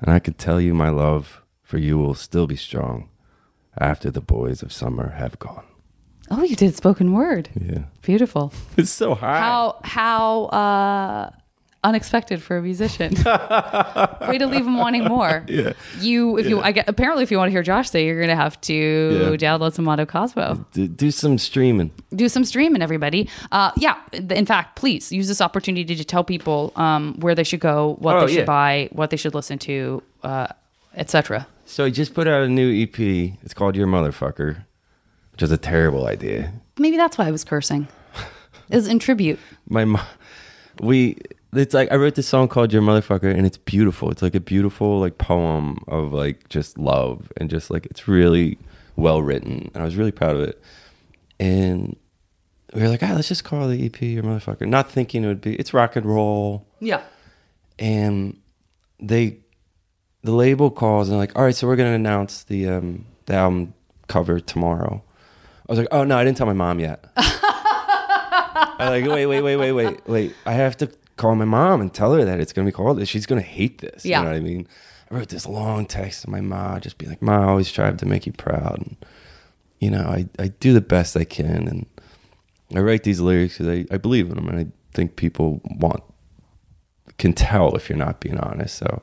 And 0.00 0.10
I 0.10 0.18
can 0.18 0.34
tell 0.34 0.60
you 0.60 0.72
my 0.72 0.88
love 0.88 1.42
for 1.62 1.78
you 1.78 1.98
will 1.98 2.14
still 2.14 2.46
be 2.46 2.56
strong 2.56 3.08
after 3.80 4.10
the 4.10 4.20
boys 4.20 4.62
of 4.62 4.72
summer 4.72 5.10
have 5.10 5.38
gone. 5.38 5.64
Oh, 6.30 6.42
you 6.42 6.56
did 6.56 6.76
spoken 6.76 7.12
word. 7.12 7.48
Yeah. 7.58 7.84
Beautiful. 8.02 8.52
It's 8.76 8.90
so 8.90 9.14
high. 9.14 9.38
How 9.40 9.80
how 9.82 10.44
uh, 10.46 11.30
unexpected 11.84 12.42
for 12.42 12.56
a 12.58 12.62
musician. 12.62 13.14
Way 14.28 14.36
to 14.38 14.46
leave 14.46 14.66
him 14.66 14.76
wanting 14.76 15.04
more. 15.04 15.44
Yeah. 15.48 15.72
You 16.00 16.36
if 16.38 16.46
you 16.46 16.60
I 16.60 16.72
get 16.72 16.88
apparently 16.88 17.22
if 17.22 17.30
you 17.30 17.38
want 17.38 17.48
to 17.48 17.52
hear 17.52 17.62
Josh 17.62 17.88
say 17.88 18.04
you're 18.04 18.20
gonna 18.20 18.36
have 18.36 18.60
to 18.62 18.74
Yeah. 18.74 19.36
download 19.36 19.72
some 19.72 19.84
Mondo 19.86 20.04
Cozmo. 20.04 20.66
Do, 20.72 20.86
do 20.86 21.10
some 21.10 21.38
streaming. 21.38 21.90
Do 22.14 22.28
some 22.28 22.44
streaming, 22.44 22.82
everybody. 22.82 23.28
Uh, 23.50 23.70
yeah. 23.78 23.96
In 24.12 24.44
fact, 24.44 24.76
please 24.76 25.10
use 25.12 25.28
this 25.28 25.40
opportunity 25.40 25.94
to 25.96 26.04
tell 26.04 26.24
people 26.24 26.72
um, 26.76 27.14
where 27.20 27.34
they 27.34 27.44
should 27.44 27.60
go, 27.60 27.96
what 28.00 28.16
Oh, 28.16 28.20
they 28.26 28.32
should 28.32 28.38
yeah. 28.40 28.44
buy, 28.44 28.88
what 28.92 29.08
they 29.10 29.16
should 29.16 29.34
listen 29.34 29.58
to, 29.60 30.02
uh, 30.22 30.48
etc. 30.94 31.46
So 31.68 31.84
he 31.84 31.90
just 31.90 32.14
put 32.14 32.26
out 32.26 32.42
a 32.42 32.48
new 32.48 32.82
EP. 32.82 32.98
It's 33.42 33.52
called 33.52 33.76
Your 33.76 33.86
Motherfucker, 33.86 34.64
which 35.32 35.42
is 35.42 35.52
a 35.52 35.58
terrible 35.58 36.06
idea. 36.06 36.54
Maybe 36.78 36.96
that's 36.96 37.18
why 37.18 37.26
I 37.26 37.30
was 37.30 37.44
cursing. 37.44 37.88
It 38.70 38.76
was 38.76 38.88
in 38.88 38.98
tribute. 38.98 39.38
my 39.68 39.84
mom, 39.84 40.04
we 40.80 41.18
it's 41.52 41.74
like 41.74 41.92
I 41.92 41.96
wrote 41.96 42.14
this 42.14 42.26
song 42.26 42.48
called 42.48 42.72
Your 42.72 42.80
Motherfucker 42.80 43.30
and 43.34 43.46
it's 43.46 43.58
beautiful. 43.58 44.10
It's 44.10 44.22
like 44.22 44.34
a 44.34 44.40
beautiful 44.40 44.98
like 44.98 45.18
poem 45.18 45.84
of 45.88 46.14
like 46.14 46.48
just 46.48 46.78
love 46.78 47.30
and 47.36 47.50
just 47.50 47.70
like 47.70 47.84
it's 47.86 48.08
really 48.08 48.58
well 48.96 49.22
written 49.22 49.70
and 49.74 49.82
I 49.82 49.84
was 49.84 49.96
really 49.96 50.10
proud 50.10 50.36
of 50.36 50.42
it. 50.42 50.62
And 51.38 51.96
we 52.72 52.80
were 52.80 52.88
like, 52.88 53.02
ah, 53.02 53.12
let's 53.14 53.28
just 53.28 53.44
call 53.44 53.68
the 53.68 53.84
EP 53.84 54.00
Your 54.00 54.22
Motherfucker. 54.22 54.66
Not 54.66 54.90
thinking 54.90 55.22
it 55.22 55.26
would 55.26 55.42
be 55.42 55.54
it's 55.56 55.74
rock 55.74 55.96
and 55.96 56.06
roll. 56.06 56.66
Yeah. 56.80 57.02
And 57.78 58.38
they 59.00 59.38
the 60.28 60.34
label 60.34 60.70
calls 60.70 61.08
and 61.08 61.16
like, 61.16 61.34
all 61.38 61.42
right, 61.42 61.54
so 61.54 61.66
we're 61.66 61.74
gonna 61.76 61.94
announce 61.94 62.44
the 62.44 62.68
um 62.68 63.06
the 63.24 63.32
album 63.32 63.72
cover 64.08 64.38
tomorrow. 64.40 65.02
I 65.66 65.72
was 65.72 65.78
like, 65.78 65.88
oh 65.90 66.04
no, 66.04 66.18
I 66.18 66.24
didn't 66.24 66.36
tell 66.36 66.46
my 66.46 66.52
mom 66.52 66.80
yet. 66.80 67.02
I'm 67.16 68.90
like, 68.90 69.06
wait, 69.06 69.24
wait, 69.24 69.40
wait, 69.40 69.56
wait, 69.56 69.72
wait, 69.72 70.06
wait. 70.06 70.34
I 70.44 70.52
have 70.52 70.76
to 70.78 70.92
call 71.16 71.34
my 71.34 71.46
mom 71.46 71.80
and 71.80 71.92
tell 71.94 72.12
her 72.12 72.26
that 72.26 72.40
it's 72.40 72.52
gonna 72.52 72.66
be 72.66 72.72
called 72.72 72.98
this. 72.98 73.08
She's 73.08 73.24
gonna 73.24 73.40
hate 73.40 73.78
this. 73.78 74.04
Yeah. 74.04 74.18
You 74.18 74.24
know 74.24 74.30
what 74.32 74.36
I 74.36 74.40
mean? 74.40 74.68
I 75.10 75.14
wrote 75.14 75.30
this 75.30 75.46
long 75.46 75.86
text 75.86 76.22
to 76.22 76.30
my 76.30 76.42
mom, 76.42 76.82
just 76.82 76.98
be 76.98 77.06
like, 77.06 77.22
Ma, 77.22 77.40
I 77.40 77.44
always 77.44 77.68
strive 77.68 77.96
to 77.96 78.06
make 78.06 78.26
you 78.26 78.32
proud. 78.32 78.76
And, 78.76 78.96
you 79.80 79.90
know, 79.90 80.02
I, 80.02 80.26
I 80.38 80.48
do 80.48 80.74
the 80.74 80.82
best 80.82 81.16
I 81.16 81.24
can. 81.24 81.66
And 81.68 81.86
I 82.74 82.80
write 82.80 83.04
these 83.04 83.18
lyrics 83.18 83.56
because 83.56 83.68
I, 83.68 83.94
I 83.94 83.96
believe 83.96 84.28
in 84.28 84.36
them. 84.36 84.48
And 84.48 84.60
I 84.60 84.66
think 84.92 85.16
people 85.16 85.62
want, 85.64 86.02
can 87.16 87.32
tell 87.32 87.74
if 87.74 87.88
you're 87.88 87.96
not 87.96 88.20
being 88.20 88.36
honest. 88.36 88.76
So, 88.76 89.02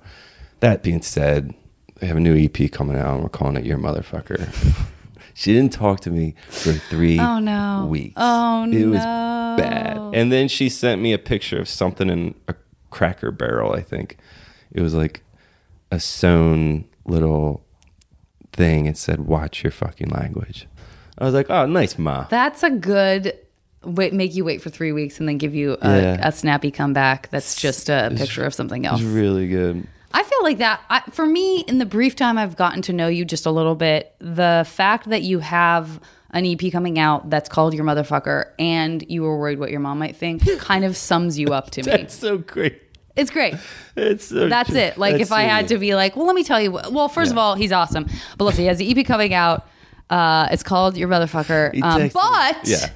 that 0.65 0.81
being 0.81 1.01
said, 1.03 1.53
we 2.01 2.07
have 2.07 2.17
a 2.17 2.19
new 2.19 2.35
EP 2.35 2.71
coming 2.71 2.97
out 2.97 3.13
and 3.13 3.23
we're 3.23 3.29
calling 3.29 3.55
it 3.55 3.65
Your 3.65 3.77
Motherfucker. 3.77 4.51
she 5.35 5.53
didn't 5.53 5.71
talk 5.73 5.99
to 6.01 6.09
me 6.09 6.33
for 6.49 6.73
three 6.73 7.19
Oh, 7.19 7.37
no. 7.39 7.85
weeks. 7.87 8.15
Oh, 8.17 8.65
no. 8.65 8.75
It 8.77 8.85
was 8.87 8.99
bad. 8.99 9.97
And 10.15 10.31
then 10.31 10.47
she 10.47 10.69
sent 10.69 11.01
me 11.01 11.13
a 11.13 11.19
picture 11.19 11.59
of 11.59 11.69
something 11.69 12.09
in 12.09 12.33
a 12.47 12.55
cracker 12.89 13.29
barrel, 13.29 13.73
I 13.73 13.81
think. 13.81 14.17
It 14.71 14.81
was 14.81 14.95
like 14.95 15.21
a 15.91 15.99
sewn 15.99 16.85
little 17.05 17.63
thing. 18.51 18.87
It 18.87 18.97
said, 18.97 19.27
Watch 19.27 19.63
your 19.63 19.71
fucking 19.71 20.09
language. 20.09 20.67
I 21.19 21.25
was 21.25 21.33
like, 21.35 21.49
Oh, 21.51 21.67
nice, 21.67 21.97
Ma. 21.99 22.25
That's 22.29 22.63
a 22.63 22.71
good 22.71 23.37
wait 23.83 24.13
make 24.13 24.33
you 24.33 24.43
wait 24.43 24.63
for 24.63 24.71
three 24.71 24.91
weeks 24.91 25.19
and 25.19 25.29
then 25.29 25.37
give 25.37 25.53
you 25.53 25.77
a, 25.79 26.01
Yeah. 26.01 26.27
a 26.27 26.31
snappy 26.31 26.71
comeback 26.71 27.29
that's 27.29 27.61
just 27.61 27.87
a 27.87 28.11
picture 28.17 28.43
of 28.43 28.51
something 28.55 28.83
else. 28.83 28.99
was 28.99 29.11
really 29.11 29.47
good. 29.47 29.87
I 30.15 30.23
feel 30.23 30.43
like 30.43 30.59
that 30.59 30.81
I, 30.89 31.01
for 31.11 31.25
me 31.25 31.59
in 31.67 31.77
the 31.77 31.85
brief 31.85 32.15
time 32.15 32.37
I've 32.37 32.55
gotten 32.55 32.81
to 32.83 32.93
know 32.93 33.09
you 33.09 33.25
just 33.25 33.45
a 33.45 33.51
little 33.51 33.75
bit, 33.75 34.15
the 34.19 34.65
fact 34.65 35.09
that 35.09 35.23
you 35.23 35.39
have 35.39 35.99
an 36.31 36.45
EP 36.45 36.71
coming 36.71 36.97
out 36.97 37.29
that's 37.29 37.49
called 37.49 37.73
Your 37.73 37.83
Motherfucker 37.83 38.51
and 38.57 39.03
you 39.09 39.23
were 39.23 39.37
worried 39.37 39.59
what 39.59 39.71
your 39.71 39.81
mom 39.81 39.99
might 39.99 40.15
think 40.15 40.41
kind 40.59 40.85
of 40.85 40.95
sums 40.95 41.37
you 41.37 41.49
up 41.49 41.69
to 41.71 41.83
me. 41.83 41.91
That's 41.91 42.15
so 42.15 42.37
great. 42.37 42.81
It's 43.17 43.29
great. 43.29 43.55
It's 43.97 44.25
so 44.25 44.47
That's 44.47 44.69
true. 44.69 44.79
it. 44.79 44.97
Like 44.97 45.17
That's 45.17 45.29
if 45.29 45.31
I 45.33 45.43
had 45.43 45.67
to 45.69 45.77
be 45.77 45.95
like, 45.95 46.15
well, 46.15 46.25
let 46.25 46.35
me 46.35 46.43
tell 46.43 46.61
you. 46.61 46.71
Well, 46.71 47.07
first 47.09 47.31
of 47.31 47.37
all, 47.37 47.55
he's 47.55 47.71
awesome. 47.71 48.07
But 48.37 48.45
listen, 48.45 48.61
he 48.61 48.67
has 48.67 48.77
the 48.77 48.89
EP 48.89 49.05
coming 49.05 49.33
out. 49.33 49.67
Uh, 50.09 50.47
it's 50.51 50.63
called 50.63 50.97
Your 50.97 51.07
Motherfucker. 51.07 51.81
Um, 51.81 52.09
but 52.13 52.67
Yeah. 52.67 52.89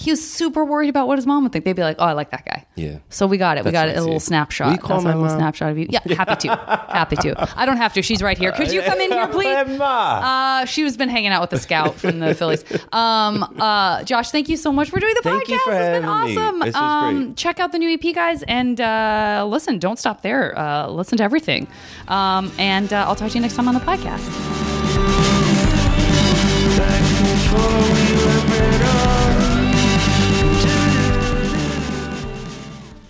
He 0.00 0.10
was 0.10 0.26
super 0.26 0.64
worried 0.64 0.88
about 0.88 1.06
what 1.08 1.18
his 1.18 1.26
mom 1.26 1.42
would 1.42 1.52
think. 1.52 1.66
They'd 1.66 1.74
be 1.76 1.82
like, 1.82 1.96
oh, 1.98 2.04
I 2.06 2.12
like 2.12 2.30
that 2.30 2.46
guy. 2.46 2.64
Yeah. 2.74 3.00
So 3.10 3.26
we 3.26 3.36
got 3.36 3.58
it. 3.58 3.64
we 3.66 3.70
That's 3.70 3.82
got 3.84 3.88
what 3.88 3.96
a 3.96 3.98
I 3.98 4.00
little 4.00 4.18
snapshot. 4.20 4.66
Will 4.68 4.72
you 4.74 4.78
call 4.80 4.96
That's 4.96 5.04
my 5.04 5.12
a 5.12 5.14
little 5.16 5.28
mom? 5.28 5.38
snapshot 5.38 5.70
of 5.72 5.78
you. 5.78 5.86
Yeah, 5.90 6.00
happy 6.14 6.48
to. 6.48 6.56
happy 6.88 7.16
to. 7.16 7.34
I 7.58 7.66
don't 7.66 7.76
have 7.76 7.92
to. 7.92 8.02
She's 8.02 8.22
right 8.22 8.38
here. 8.38 8.50
Could 8.52 8.72
you 8.72 8.80
come 8.80 8.98
in 8.98 9.10
here, 9.12 9.28
please? 9.28 9.78
Ma. 9.78 10.60
Uh, 10.62 10.64
she 10.64 10.82
has 10.82 10.96
been 10.96 11.10
hanging 11.10 11.32
out 11.32 11.42
with 11.42 11.50
the 11.50 11.58
scout 11.58 11.96
from 11.96 12.18
the 12.18 12.34
Phillies. 12.34 12.64
Um, 12.92 13.42
uh, 13.60 14.02
Josh, 14.04 14.30
thank 14.30 14.48
you 14.48 14.56
so 14.56 14.72
much 14.72 14.88
for 14.88 15.00
doing 15.00 15.12
the 15.16 15.22
Thank 15.22 15.44
podcast. 15.44 15.48
you 15.50 15.58
for 15.64 15.72
it's 15.72 15.98
been 15.98 16.02
having 16.04 16.34
me. 16.34 16.40
awesome. 16.40 16.58
This 16.60 16.66
was 16.74 16.74
um, 16.76 17.24
great. 17.26 17.36
check 17.36 17.60
out 17.60 17.72
the 17.72 17.78
new 17.78 17.92
EP, 17.92 18.14
guys, 18.14 18.42
and 18.44 18.80
uh, 18.80 19.44
listen. 19.46 19.78
Don't 19.78 19.98
stop 19.98 20.22
there. 20.22 20.58
Uh, 20.58 20.88
listen 20.88 21.18
to 21.18 21.24
everything. 21.24 21.68
Um, 22.08 22.50
and 22.58 22.90
uh, 22.92 23.04
I'll 23.06 23.16
talk 23.16 23.28
to 23.30 23.34
you 23.34 23.42
next 23.42 23.54
time 23.56 23.68
on 23.68 23.74
the 23.74 23.80
podcast. 23.80 24.28